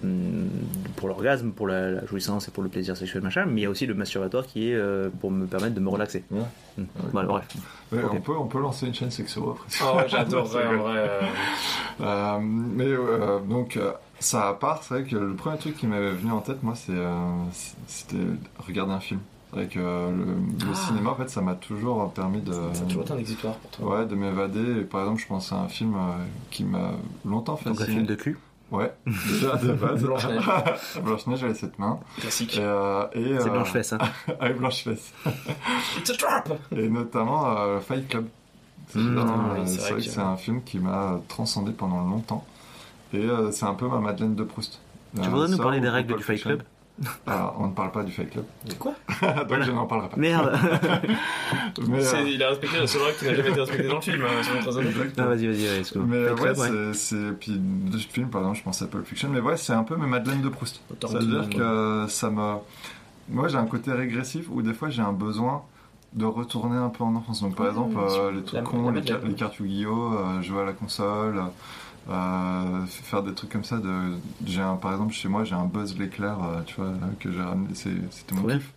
[0.96, 3.66] pour l'orgasme, pour la, la jouissance et pour le plaisir sexuel machin, mais il y
[3.66, 6.24] a aussi le masturbatoire qui est euh, pour me permettre de me relaxer.
[6.30, 6.42] Ouais.
[7.12, 7.46] Voilà, bref.
[7.92, 8.10] Ouais, Ok.
[8.14, 9.84] on, peut, on peut lancer une chaîne sexo après.
[9.84, 10.96] Oh, j'adorerais en vrai.
[10.98, 11.20] euh,
[12.02, 13.78] Euh, mais euh, donc,
[14.20, 16.74] ça à part, c'est vrai que le premier truc qui m'avait venu en tête, moi,
[16.90, 17.14] euh,
[17.86, 18.16] c'était
[18.66, 19.20] regarder un film.
[19.64, 20.74] Que euh, le, le Ah.
[20.74, 22.52] cinéma, en fait, ça m'a toujours permis de.
[22.52, 23.98] Ça a toujours été un pour toi.
[24.00, 24.80] Ouais, de m'évader.
[24.80, 25.98] Et par exemple, je pense à un film euh,
[26.50, 26.92] qui m'a
[27.24, 27.96] longtemps Donc un fasciné.
[27.96, 28.38] film de cul.
[28.70, 30.02] Ouais, déjà de base.
[30.04, 30.44] Blanche-Neige.
[31.04, 31.98] Blanche-Neige avec cette main.
[32.20, 32.56] Classique.
[32.56, 33.92] Et, euh, et, C'est euh, blanche fesse.
[33.92, 33.98] Hein.
[34.40, 35.12] Avec Blanche-Fesse.
[35.98, 38.26] It's a trap Et notamment euh, Fight Club.
[38.88, 41.20] C'est Mmh, oui, euh, c'est c'est vrai vrai que que- c'est un film qui m'a
[41.28, 42.44] transcendé pendant longtemps.
[43.12, 44.80] Et euh, c'est un peu ma Madeleine de Proust.
[45.20, 46.40] Tu voudrais nous parler des règles du Fight.
[46.42, 46.62] Club?
[47.26, 48.44] Ah, On ne parle pas du Fight Club.
[48.66, 48.94] C'est quoi
[49.48, 50.16] Donc je n'en parlerai pas.
[50.16, 50.58] Merde
[51.88, 53.94] Mais, C'est- euh, Il a respecté la seule règle qui n'a jamais été respectée dans
[53.96, 54.28] le film, hein.
[54.64, 55.26] Non, exactement.
[55.28, 56.06] vas-y, vas-y, vas-y, excuse-moi.
[56.08, 56.94] Mais Fight ouais, Club, ouais.
[56.94, 57.32] c'est-.
[57.38, 59.28] Puis de ce film, par exemple, je pense à Pulp Fiction.
[59.28, 60.80] Mais ouais, c'est un peu mes Madeleine de Proust.
[61.02, 62.54] Ça veut dire, dire que ça me.
[63.28, 65.62] Moi, j'ai un côté régressif où des fois j'ai un besoin
[66.16, 67.42] de retourner un peu en enfance.
[67.42, 70.62] Donc, par exemple, euh, les trucs La- cons, la les, les cartes Yu-Gi-Oh, euh, jouer
[70.62, 71.42] à la console,
[72.08, 73.76] euh, faire des trucs comme ça.
[73.78, 73.90] De...
[74.44, 77.42] J'ai un, par exemple, chez moi, j'ai un Buzz l'éclair, euh, tu vois, que j'ai
[77.42, 77.74] ramené.
[77.74, 78.72] C'était mon kiff.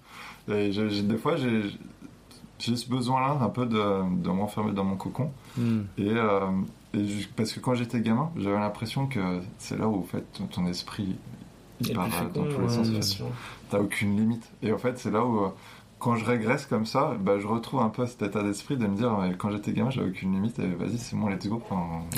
[0.50, 5.32] Et des fois, j'ai ce besoin-là un peu de, de m'enfermer dans mon cocon.
[5.58, 5.82] Hmm.
[5.98, 6.42] Et, euh,
[7.36, 9.20] parce que quand j'étais gamin, j'avais l'impression que
[9.60, 11.16] c'est là où en fait, ton, ton esprit
[11.82, 13.24] il part dans tous les sens.
[13.70, 14.50] T'as aucune limite.
[14.64, 15.50] Et en fait, c'est là où, euh,
[16.00, 18.96] quand je régresse comme ça, bah, je retrouve un peu cet état d'esprit de me
[18.96, 21.62] dire, ouais, quand j'étais gamin, j'avais aucune limite, et vas-y, c'est bon, let's go.
[21.70, 21.76] Enfin,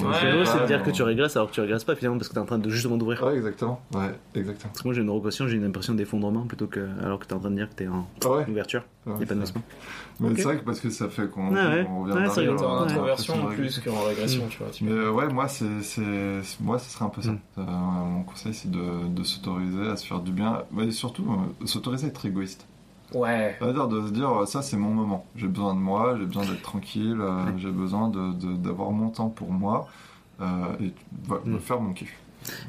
[0.07, 0.13] Ouais,
[0.45, 2.33] C'est de ouais, dire que tu régresses alors que tu régresses pas finalement parce que
[2.35, 3.23] t'es en train de justement d'ouvrir.
[3.23, 3.81] Ouais, exactement.
[3.93, 4.69] Ouais, exactement.
[4.71, 7.33] Parce que moi j'ai une rotation, j'ai une impression d'effondrement plutôt que alors que t'es
[7.33, 8.45] en train de dire que t'es en Ah ouais.
[8.49, 9.61] ouverture, Ouais, épanouissement.
[10.19, 11.87] Mais c'est vrai que parce que ça fait qu'on Ouais, ouais.
[11.89, 12.63] on revient Ouais, d'arrière, c'est T'es rigolo.
[12.63, 12.91] on a en Ouais.
[12.91, 14.69] introversion plus qu'en régression, tu vois.
[14.69, 16.01] tu Mais euh, ouais, moi, c'est, c'est,
[16.61, 17.31] moi, ce serait un peu ça.
[17.31, 17.39] Mm.
[17.57, 21.65] Euh, mon conseil, c'est de, de s'autoriser à se faire du bien, mais surtout euh,
[21.65, 22.67] s'autoriser à être égoïste.
[23.13, 23.55] Ouais.
[23.59, 25.25] C'est-à-dire de se dire, ça, c'est mon moment.
[25.35, 27.51] J'ai besoin de moi, j'ai besoin d'être tranquille, euh, Ouais.
[27.57, 29.87] j'ai besoin de, de- d'avoir mon temps pour moi
[30.41, 30.45] euh,
[30.81, 30.91] et
[31.25, 31.59] voilà, de Mm.
[31.59, 32.13] faire mon kiff.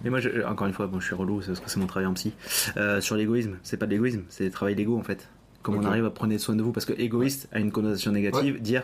[0.05, 1.87] Mais moi, je- encore une fois, bon, je suis relou, c'est parce que c'est mon
[1.87, 2.33] travail en psy.
[2.77, 5.29] Euh, sur l'égoïsme, c'est pas de l'égoïsme, c'est le travail d'ego en fait.
[5.63, 8.61] Comment on arrive à prendre soin de vous Parce que égoïste a une connotation négative,
[8.61, 8.83] dire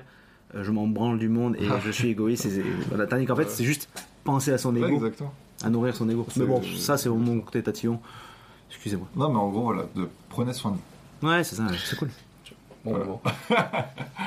[0.54, 2.46] euh, je m'en branle du monde et je suis égoïste.
[2.46, 3.48] et voilà, tandis qu'en fait, Ouais.
[3.50, 3.90] c'est juste
[4.24, 5.34] penser à son Ouais, ego, exactement.
[5.64, 6.24] à nourrir son ego.
[6.36, 8.00] Mais bon, ça, c'est mon côté tatillon.
[8.70, 9.08] Excusez-moi.
[9.16, 10.82] Non, mais en gros, voilà, de, prenez soin de vous.
[11.22, 12.08] Ouais, c'est ça, c'est cool.
[12.84, 13.04] Bon Voilà.
[13.04, 13.22] moment.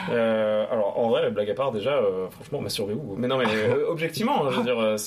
[0.09, 3.15] Euh, alors, en vrai, blague à part, déjà, euh, franchement, masturbez-vous.
[3.17, 4.97] Mais non, mais euh, objectivement, je veux dire, euh,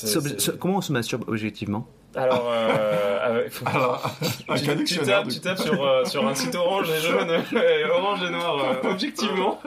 [0.59, 1.87] Comment on se masturbe objectivement?
[2.17, 4.11] Alors, euh, faut- Alors,
[4.49, 8.21] un tu, tapes, tu tapes sur, euh, sur un site orange et jaune, euh, orange
[8.27, 9.61] et noir, euh, objectivement.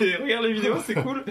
[0.00, 1.24] Et regarde les vidéos, c'est cool.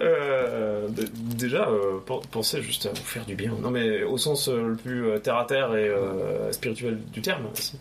[0.00, 1.04] Euh, d-
[1.36, 3.52] déjà, euh, pen- pensez juste à vous faire du bien.
[3.60, 7.20] Non, mais au sens euh, le plus euh, terre à terre et euh, spirituel du
[7.22, 7.44] terme.
[7.54, 7.78] Si,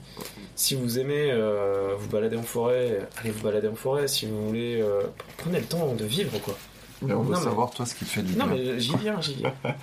[0.55, 4.07] si vous aimez euh, vous balader en forêt, allez vous balader en forêt.
[4.07, 5.01] Si vous voulez, euh,
[5.37, 6.55] prenez le temps de vivre, quoi.
[7.05, 8.55] Mais on veut Non, mais- savoir, toi, ce qui te fait du Non, bien.
[8.55, 9.53] mais j'y viens, j'y viens.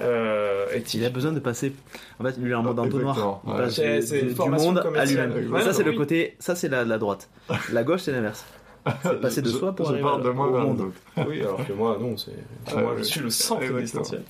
[0.00, 1.72] Euh, et Il a besoin de passer.
[2.20, 3.40] En fait, lui, il est en mode entonnoir.
[3.46, 3.68] Ouais.
[3.70, 5.52] C'est- du- c'est du monde à lui-même.
[5.52, 5.92] Ouais, ça, c'est oui.
[5.92, 6.36] le côté.
[6.38, 7.28] Ça, c'est la, la droite.
[7.72, 8.44] La gauche, c'est l'inverse.
[9.02, 10.92] C'est passer de Je- soi pour je arriver parle de au moi vers monde.
[11.26, 12.30] Oui, alors que moi, non, c'est.
[12.74, 14.22] Ouais, moi, je suis le centre l'essentiel.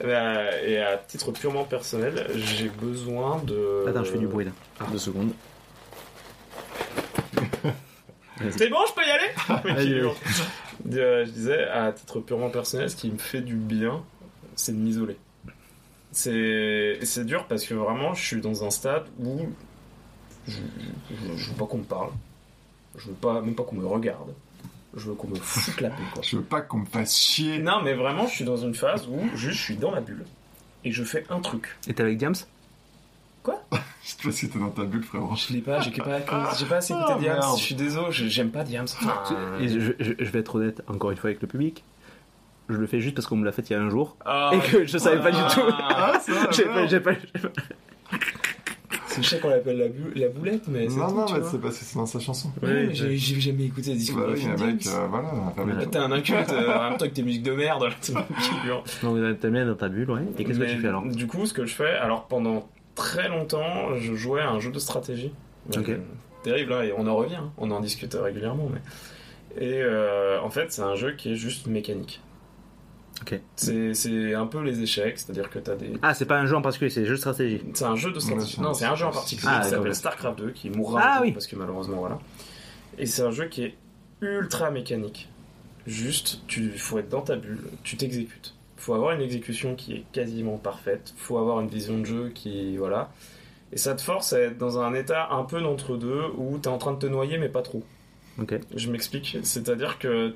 [0.00, 3.84] Eh ben, Et à titre purement personnel, j'ai besoin de.
[3.88, 4.50] Attends, je fais du bruit là.
[4.92, 5.30] Deux secondes.
[8.50, 10.02] C'est bon, je peux y aller?
[10.92, 14.02] Euh, Je disais, à titre purement personnel, ce qui me fait du bien,
[14.54, 15.16] c'est de m'isoler.
[16.12, 19.40] C'est c'est dur parce que vraiment, je suis dans un stade où
[20.48, 20.56] je,
[21.10, 22.10] je, je veux pas qu'on me parle.
[22.96, 24.32] Je veux pas, même pas qu'on me regarde.
[24.96, 26.22] Je veux qu'on me foute la paix, quoi.
[26.22, 27.58] Je veux pas qu'on me fasse chier.
[27.58, 30.24] Non, mais vraiment, je suis dans une phase où juste je suis dans ma bulle
[30.84, 31.76] et je fais un truc.
[31.86, 32.34] Et t'es avec Diams
[34.04, 35.34] Je sais pas si t'es dans ta bulle, frérot.
[35.34, 36.18] Je l'ai pas, j'ai pas,
[36.56, 37.40] j'ai pas assez écouté Ah, Diams.
[37.56, 38.86] Je suis désolé, j'aime pas Diams.
[39.60, 41.82] Et je, je- je vais être honnête encore une fois avec le public.
[42.68, 44.50] Je le fais juste parce qu'on me l'a fait il y a un jour ah,
[44.52, 45.60] et que je savais pas du tout.
[45.78, 46.20] Ah,
[46.52, 47.12] J'ai pas, j'ai pas-
[49.18, 51.78] je sais qu'on l'appelle la, bu- la boulette, mais c'est Non, non, mais c'est parce
[51.78, 52.50] que c'est dans sa chanson.
[52.62, 55.28] Ouais, Ouais, mais j'ai jamais écouté la Bah discographie oui, mec, euh, voilà.
[55.56, 55.86] Voilà.
[55.86, 57.88] T'es un inculte, euh, en même temps que tes musiques de merde.
[59.02, 60.20] Donc t'aimes bien dans ta bulle, ouais.
[60.38, 61.04] Et qu'est-ce que tu fais alors?
[61.06, 64.72] Du coup, ce que je fais, alors pendant très longtemps, je jouais à un jeu
[64.72, 65.32] de stratégie.
[65.76, 65.88] Ok.
[65.88, 65.98] Euh,
[66.42, 68.68] terrible, hein, et on en revient, hein, on en discute régulièrement.
[68.72, 68.80] Mais...
[69.64, 72.20] Et euh, en fait, c'est un jeu qui est juste mécanique.
[73.22, 73.40] Ok.
[73.54, 75.92] C'est c'est un peu les échecs, c'est-à-dire que t'as des.
[76.02, 77.62] Ah, c'est pas un jeu en particulier, c'est un jeu de stratégie.
[77.72, 78.60] C'est un jeu de stratégie.
[78.60, 79.94] Non, c'est un jeu en particulier Ah, qui s'appelle.
[79.94, 81.32] StarCraft 2, qui mourra Ah, oui.
[81.32, 82.18] parce que malheureusement, voilà.
[82.98, 83.74] Et c'est un jeu qui est
[84.20, 85.28] ultra mécanique.
[85.86, 88.55] Juste, tu faut être dans ta bulle, tu t'exécutes.
[88.76, 91.14] Faut avoir une exécution qui est quasiment parfaite.
[91.16, 93.10] Faut avoir une vision de jeu qui, voilà.
[93.72, 96.78] Et ça te force à être dans un état un peu d'entre-deux où t'es en
[96.78, 97.82] train de te noyer, mais pas trop.
[98.38, 98.54] Ok.
[98.74, 99.38] Je m'explique.
[99.42, 100.34] C'est-à-dire que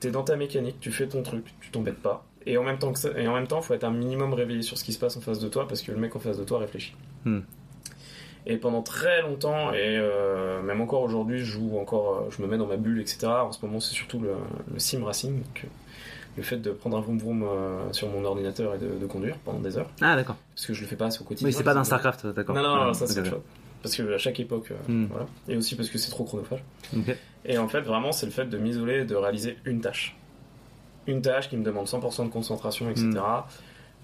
[0.00, 2.24] t'es dans ta mécanique, tu fais ton truc, tu t'embêtes pas.
[2.46, 4.62] Et en même temps, que ça, et en même temps, faut être un minimum réveillé
[4.62, 6.38] sur ce qui se passe en face de toi parce que le mec en face
[6.38, 6.94] de toi réfléchit.
[7.24, 7.40] Hmm.
[8.48, 12.46] Et pendant très longtemps, et euh, même encore aujourd'hui, je joue encore, euh, je me
[12.46, 13.26] mets dans ma bulle, etc.
[13.26, 14.34] En ce moment, c'est surtout le,
[14.72, 15.66] le sim racing, euh,
[16.36, 19.36] le fait de prendre un vroom vroom euh, sur mon ordinateur et de, de conduire
[19.44, 20.36] pendant des heures, Ah, d'accord.
[20.54, 21.46] parce que je le fais pas au quotidien.
[21.48, 22.54] Oui, c'est pas dans c'est- StarCraft, d'accord.
[22.54, 23.40] Non, non, non, Ah, ça c'est autre chose.
[23.82, 25.06] Parce que à chaque époque, euh, Hmm.
[25.10, 25.26] voilà.
[25.48, 26.62] Et aussi parce que c'est trop chronophage.
[27.44, 30.16] Et en fait, vraiment, c'est le fait de m'isoler et de réaliser une tâche.
[31.06, 33.06] Une tâche qui me demande 100% de concentration, etc.
[33.10, 33.20] Mm.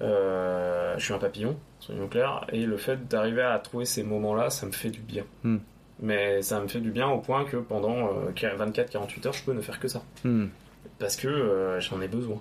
[0.03, 2.47] Euh, je suis un papillon, soyons clairs.
[2.53, 5.25] Et le fait d'arriver à trouver ces moments-là, ça me fait du bien.
[5.45, 5.57] Mm.
[6.01, 9.61] Mais ça me fait du bien au point que pendant 24-48 heures, je peux ne
[9.61, 10.03] faire que ça.
[10.25, 10.47] Hmm.
[10.99, 12.41] Parce que euh, j'en ai besoin.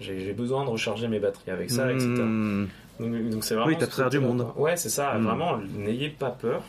[0.00, 2.08] J'ai besoin de recharger mes batteries avec ça, etc.
[2.08, 2.66] Hmm.
[3.00, 3.68] Donc donc c'est vraiment.
[3.68, 4.46] Oui, t'abstraire du monde.
[4.56, 5.14] Ouais, c'est ça.
[5.14, 5.24] Mm.
[5.24, 6.62] Vraiment, n'ayez pas peur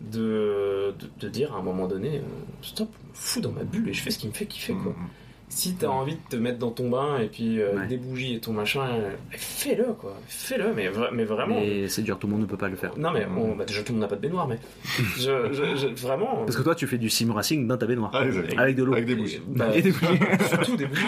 [0.00, 2.22] de, de, de dire à un moment donné, euh,
[2.62, 4.74] stop, je me fous dans ma bulle et je fais ce qui me fait kiffer,
[4.74, 4.92] quoi.
[4.92, 5.08] Mm.
[5.50, 7.86] Si t'as envie de te mettre dans ton bain et puis euh, Ouais.
[7.86, 10.16] des bougies et ton machin, euh, fais-le, quoi.
[10.26, 11.60] Fais-le, mais, mais vraiment.
[11.60, 12.96] Mais c'est dur, tout le monde ne peut pas le faire.
[12.98, 14.58] Non, mais on, bah, déjà, tout le monde n'a pas de baignoire, mais.
[15.16, 16.42] je, je- je- vraiment.
[16.44, 18.10] Parce que toi, tu fais du sim racing dans ta baignoire.
[18.14, 18.24] Ah.
[18.58, 18.94] Avec de l'eau.
[18.94, 19.40] Avec des bougies.
[19.46, 20.18] Bah, Et des bougies.
[20.48, 21.04] surtout des bougies.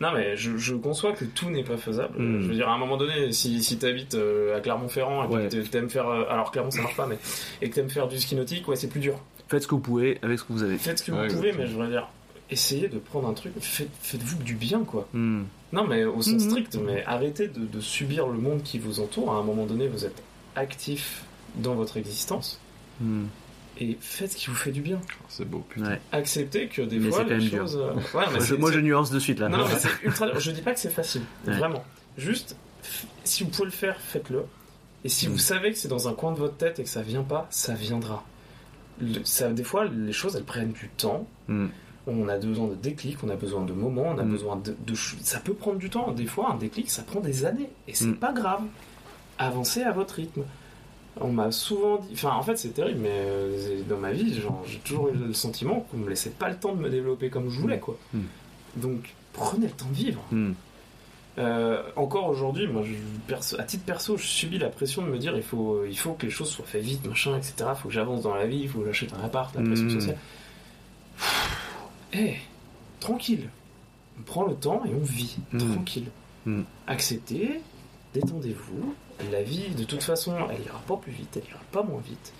[0.00, 2.18] Non, mais je, je conçois que tout n'est pas faisable.
[2.20, 2.40] Mm.
[2.42, 5.48] Je veux dire, à un moment donné, si, si t'habites euh, à Clermont-Ferrand et Ouais.
[5.48, 6.08] que t'aimes faire.
[6.08, 7.18] euh, alors, Clermont, ça marche pas, mais.
[7.62, 9.14] Et que t'aimes faire du ski nautique, ouais, c'est plus dur.
[9.48, 10.76] Faites ce que vous pouvez avec ce que vous avez.
[10.76, 12.08] Faites ce que Ouais, vous pouvez, mais je veux dire,
[12.50, 13.52] essayez de prendre un truc.
[13.60, 15.08] Faites, faites-vous du bien, quoi.
[15.12, 15.44] Hmm.
[15.72, 16.50] Non, mais au sens Mhm.
[16.50, 19.32] strict, mais arrêtez de, de subir le monde qui vous entoure.
[19.32, 20.22] À un moment donné, vous êtes
[20.54, 21.24] actif
[21.56, 22.60] dans votre existence
[23.00, 23.24] Hmm.
[23.78, 25.00] et faites ce qui vous fait du bien.
[25.28, 25.90] C'est beau, putain.
[25.90, 26.00] Ouais.
[26.12, 27.76] Acceptez que des Mais fois les choses.
[27.76, 29.48] euh, Ouais, mais Moi, je, c'est- moi, c'est- je nuance de suite là.
[29.48, 30.40] Non, mais c'est ultra dur.
[30.40, 31.58] Je dis pas que c'est facile, Ouais.
[31.58, 31.84] vraiment.
[32.16, 34.44] Juste, f- si vous pouvez le faire, faites-le.
[35.04, 35.32] Et si Mm.
[35.32, 37.46] vous savez que c'est dans un coin de votre tête et que ça vient pas,
[37.50, 38.24] ça viendra.
[39.00, 41.26] Le- ça, des fois, les choses, elles prennent du temps.
[42.08, 44.30] On a besoin de déclics, on a besoin de moments, on a Mm.
[44.30, 44.74] besoin de,
[45.22, 46.12] Ça peut prendre du temps.
[46.12, 47.68] Des fois, un déclic, ça prend des années.
[47.88, 48.16] Et c'est Mm.
[48.16, 48.62] pas grave.
[49.38, 50.42] Avancez à votre rythme.
[51.20, 52.10] On m'a souvent dit.
[52.12, 54.34] Enfin, en fait, c'est terrible, mais euh, dans ma vie,
[54.66, 57.48] j'ai toujours eu le sentiment qu'on me laissait pas le temps de me développer comme
[57.50, 57.96] je voulais, quoi.
[58.14, 58.20] Mm.
[58.76, 60.22] Donc, prenez le temps de vivre.
[61.38, 62.94] Euh, encore aujourd'hui, moi, je,
[63.26, 66.12] perso- à titre perso, je subis la pression de me dire il faut, il faut
[66.14, 67.54] que les choses soient faites vite, machin, etc.
[67.70, 69.86] Il faut que j'avance dans la vie, il faut que j'achète un appart, la pression
[69.86, 70.14] Mm.
[72.12, 72.28] Sociale.
[72.30, 72.36] Eh,
[73.00, 73.48] tranquille.
[74.18, 75.58] On prend le temps et on vit, Mm.
[75.74, 76.06] tranquille.
[76.46, 76.62] Mm.
[76.86, 77.60] Acceptez,
[78.14, 78.94] détendez-vous.
[79.30, 82.32] La vie, de toute façon, elle ira pas plus vite, elle ira pas moins vite.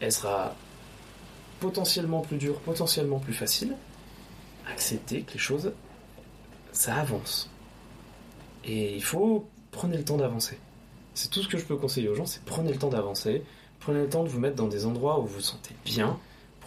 [0.00, 0.54] Elle sera
[1.60, 3.74] potentiellement plus dure, potentiellement plus facile.
[4.70, 5.72] Acceptez que les choses,
[6.72, 7.48] ça avance.
[8.64, 10.58] Et il faut prenez le temps d'avancer.
[11.14, 13.42] C'est tout ce que je peux conseiller aux gens, c'est prenez le temps d'avancer,
[13.80, 16.18] prenez le temps de vous mettre dans des endroits où vous vous sentez bien,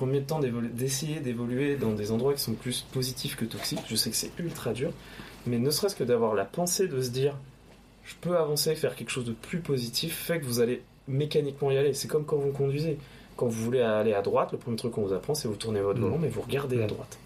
[0.05, 3.79] le temps d'essayer d'évoluer dans des endroits qui sont plus positifs que toxiques.
[3.87, 4.91] Je sais que c'est ultra dur,
[5.45, 7.35] mais ne serait-ce que d'avoir la pensée de se dire
[8.05, 11.77] je peux avancer, faire quelque chose de plus positif, fait que vous allez mécaniquement y
[11.77, 11.93] aller.
[11.93, 12.97] C'est comme quand vous conduisez.
[13.37, 15.79] Quand vous voulez aller à droite, le premier truc qu'on vous apprend, c'est vous tournez
[15.79, 16.03] votre Mm.
[16.03, 17.19] volant, mais vous regardez à droite.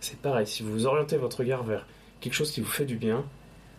[0.00, 1.86] C'est pareil, si vous orientez votre regard vers
[2.20, 3.24] quelque chose qui vous fait du bien,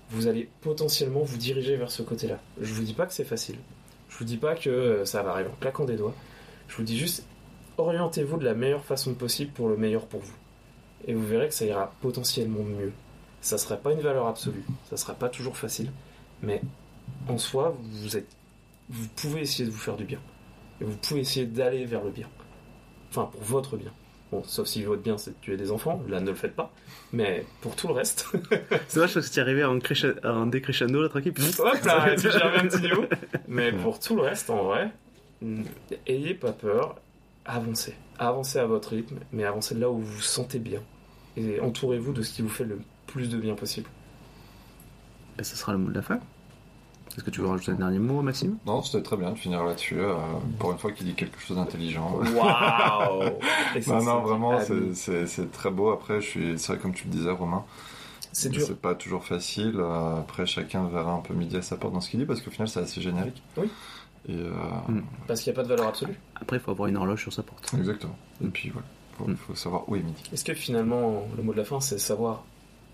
[0.09, 2.39] vous allez potentiellement vous diriger vers ce côté-là.
[2.59, 3.55] Je vous dis pas que c'est facile.
[4.09, 6.15] Je vous dis pas que euh, ça va arriver en claquant des doigts.
[6.67, 7.23] Je vous dis juste,
[7.79, 10.35] orientez-vous de la meilleure façon possible pour le meilleur pour vous.
[11.07, 12.91] Et vous verrez que ça ira potentiellement mieux.
[13.41, 15.91] Ça sera pas une valeur absolue, ça sera pas toujours facile,
[16.43, 16.61] mais
[17.29, 18.27] en soi, vous êtes,
[18.89, 20.19] vous pouvez essayer de vous faire du bien.
[20.81, 22.27] Et vous pouvez essayer d'aller vers le bien.
[23.09, 23.91] Enfin, pour votre bien.
[24.31, 26.71] Bon, sauf si votre bien c'est de tuer des enfants, là ne le faites pas.
[27.13, 28.27] Mais pour tout le reste,
[28.89, 31.33] C'est que tu es arrivé en, cresce- en décrescendo là, tranquille.
[31.59, 33.05] hop là, j'ai un petit niveau.
[33.47, 34.91] Mais pour tout le reste, en vrai,
[36.07, 36.97] ayez pas peur,
[37.45, 37.95] avancez.
[38.17, 40.81] Avancez à votre rythme, mais avancez là où vous vous sentez bien.
[41.37, 43.89] Et entourez-vous de ce qui vous fait le plus de bien possible.
[45.37, 46.19] Ben, ça sera le mot de la fin.
[47.15, 48.57] Est-ce que tu veux rajouter un dernier mot, Maxime?
[48.65, 49.99] Non, c'était très bien de finir là-dessus.
[49.99, 50.15] euh,
[50.59, 52.19] pour une fois qu'il dit quelque chose d'intelligent.
[52.35, 53.23] Waouh
[53.75, 55.89] Et Non, non, vraiment, ah, c'est- très beau.
[55.91, 57.63] Après, je suis, c'est vrai, comme tu le disais, Romain,
[58.31, 58.61] C'est dur.
[58.65, 59.75] c'est pas toujours facile.
[59.79, 62.41] Euh, Après, chacun verra un peu midi à sa porte dans ce qu'il dit, parce
[62.41, 63.41] qu'au final, c'est assez générique.
[63.57, 63.69] Oui.
[64.29, 64.51] Et euh,
[65.27, 66.19] Parce qu'il n'y a pas de valeur absolue.
[66.39, 67.73] Après, il faut avoir une horloge sur sa porte.
[67.77, 68.15] exactement.
[68.43, 69.35] Et puis voilà, faut, Mm.
[69.35, 70.23] faut savoir où est midi.
[70.31, 72.43] Est-ce que finalement, le mot de la fin, c'est savoir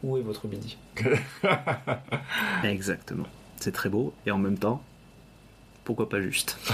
[0.03, 0.77] où est votre midi
[2.64, 3.25] Exactement.
[3.57, 4.81] C'est très beau et en même temps,
[5.83, 6.57] pourquoi pas juste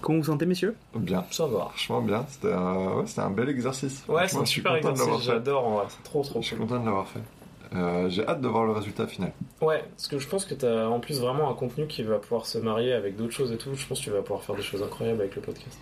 [0.00, 0.76] Comment vous sentez, messieurs?
[0.94, 1.24] Bien.
[1.30, 1.70] Ça va.
[1.70, 2.26] Franchement, bien.
[2.28, 4.04] C'était un, ouais, c'était un bel exercice.
[4.06, 6.66] Ouais, c'est un super exercice, j'adore, c'est trop trop Je suis cool.
[6.66, 7.20] content de l'avoir fait.
[7.74, 9.32] Euh, J'ai hâte de voir le résultat final.
[9.60, 12.18] Ouais, parce que je pense que tu as en plus vraiment un contenu qui va
[12.18, 13.70] pouvoir se marier avec d'autres choses et tout.
[13.74, 15.78] Je pense que tu vas pouvoir faire des choses incroyables avec le podcast.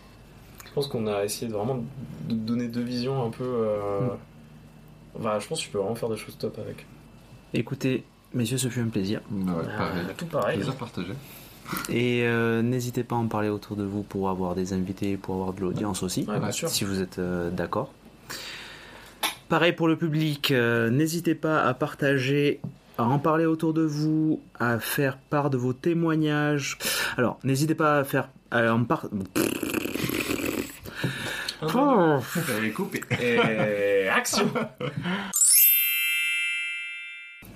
[0.67, 1.85] Je pense qu'on a essayé de vraiment
[2.29, 3.45] de donner deux visions un peu.
[3.45, 4.09] euh,
[5.19, 6.87] Enfin, je pense que tu peux vraiment faire des choses top avec.
[7.53, 9.21] Écoutez, messieurs, ce fut un plaisir.
[9.31, 9.45] Ouais,
[9.77, 10.03] pareil.
[10.09, 10.57] Ah, tout pareil.
[10.57, 11.13] Plaisir partagé.
[11.91, 15.35] Et euh, n'hésitez pas à en parler autour de vous pour avoir des invités, pour
[15.35, 16.69] avoir de l'audience aussi, Ouais, bien sûr.
[16.71, 17.91] si vous êtes euh, d'accord.
[19.53, 22.63] Pareil pour le public, euh, n'hésitez pas à partager,
[22.97, 26.79] à en parler autour de vous, à faire part de vos témoignages.
[27.19, 29.09] Alors, n'hésitez pas à faire à en par...
[31.75, 32.19] Oh.
[33.21, 34.51] Et action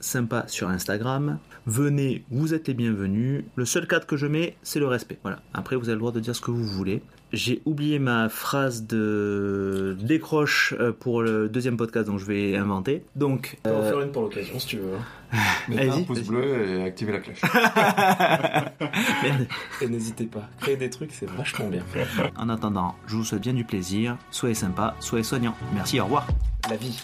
[0.00, 1.38] sympa sur Instagram.
[1.66, 3.44] Venez, vous êtes les bienvenus.
[3.56, 5.18] Le seul cadre que je mets, c'est le respect.
[5.22, 5.40] Voilà.
[5.54, 7.02] Après, vous avez le droit de dire ce que vous voulez.
[7.32, 13.04] J'ai oublié ma phrase de décroche euh, pour le deuxième podcast, donc je vais inventer.
[13.16, 14.90] Donc, On euh, faire une pour l'occasion si tu veux.
[15.32, 15.36] hein.
[15.68, 17.40] Mettez un Allez-y, pouce bleu et activez la cloche.
[19.80, 21.82] Et n'hésitez pas, créer des trucs c'est vachement bien.
[22.36, 24.18] en attendant, je vous souhaite bien du plaisir.
[24.30, 25.54] Soyez sympa, soyez soignant.
[25.74, 26.26] Merci, au revoir.
[26.68, 27.02] La vie.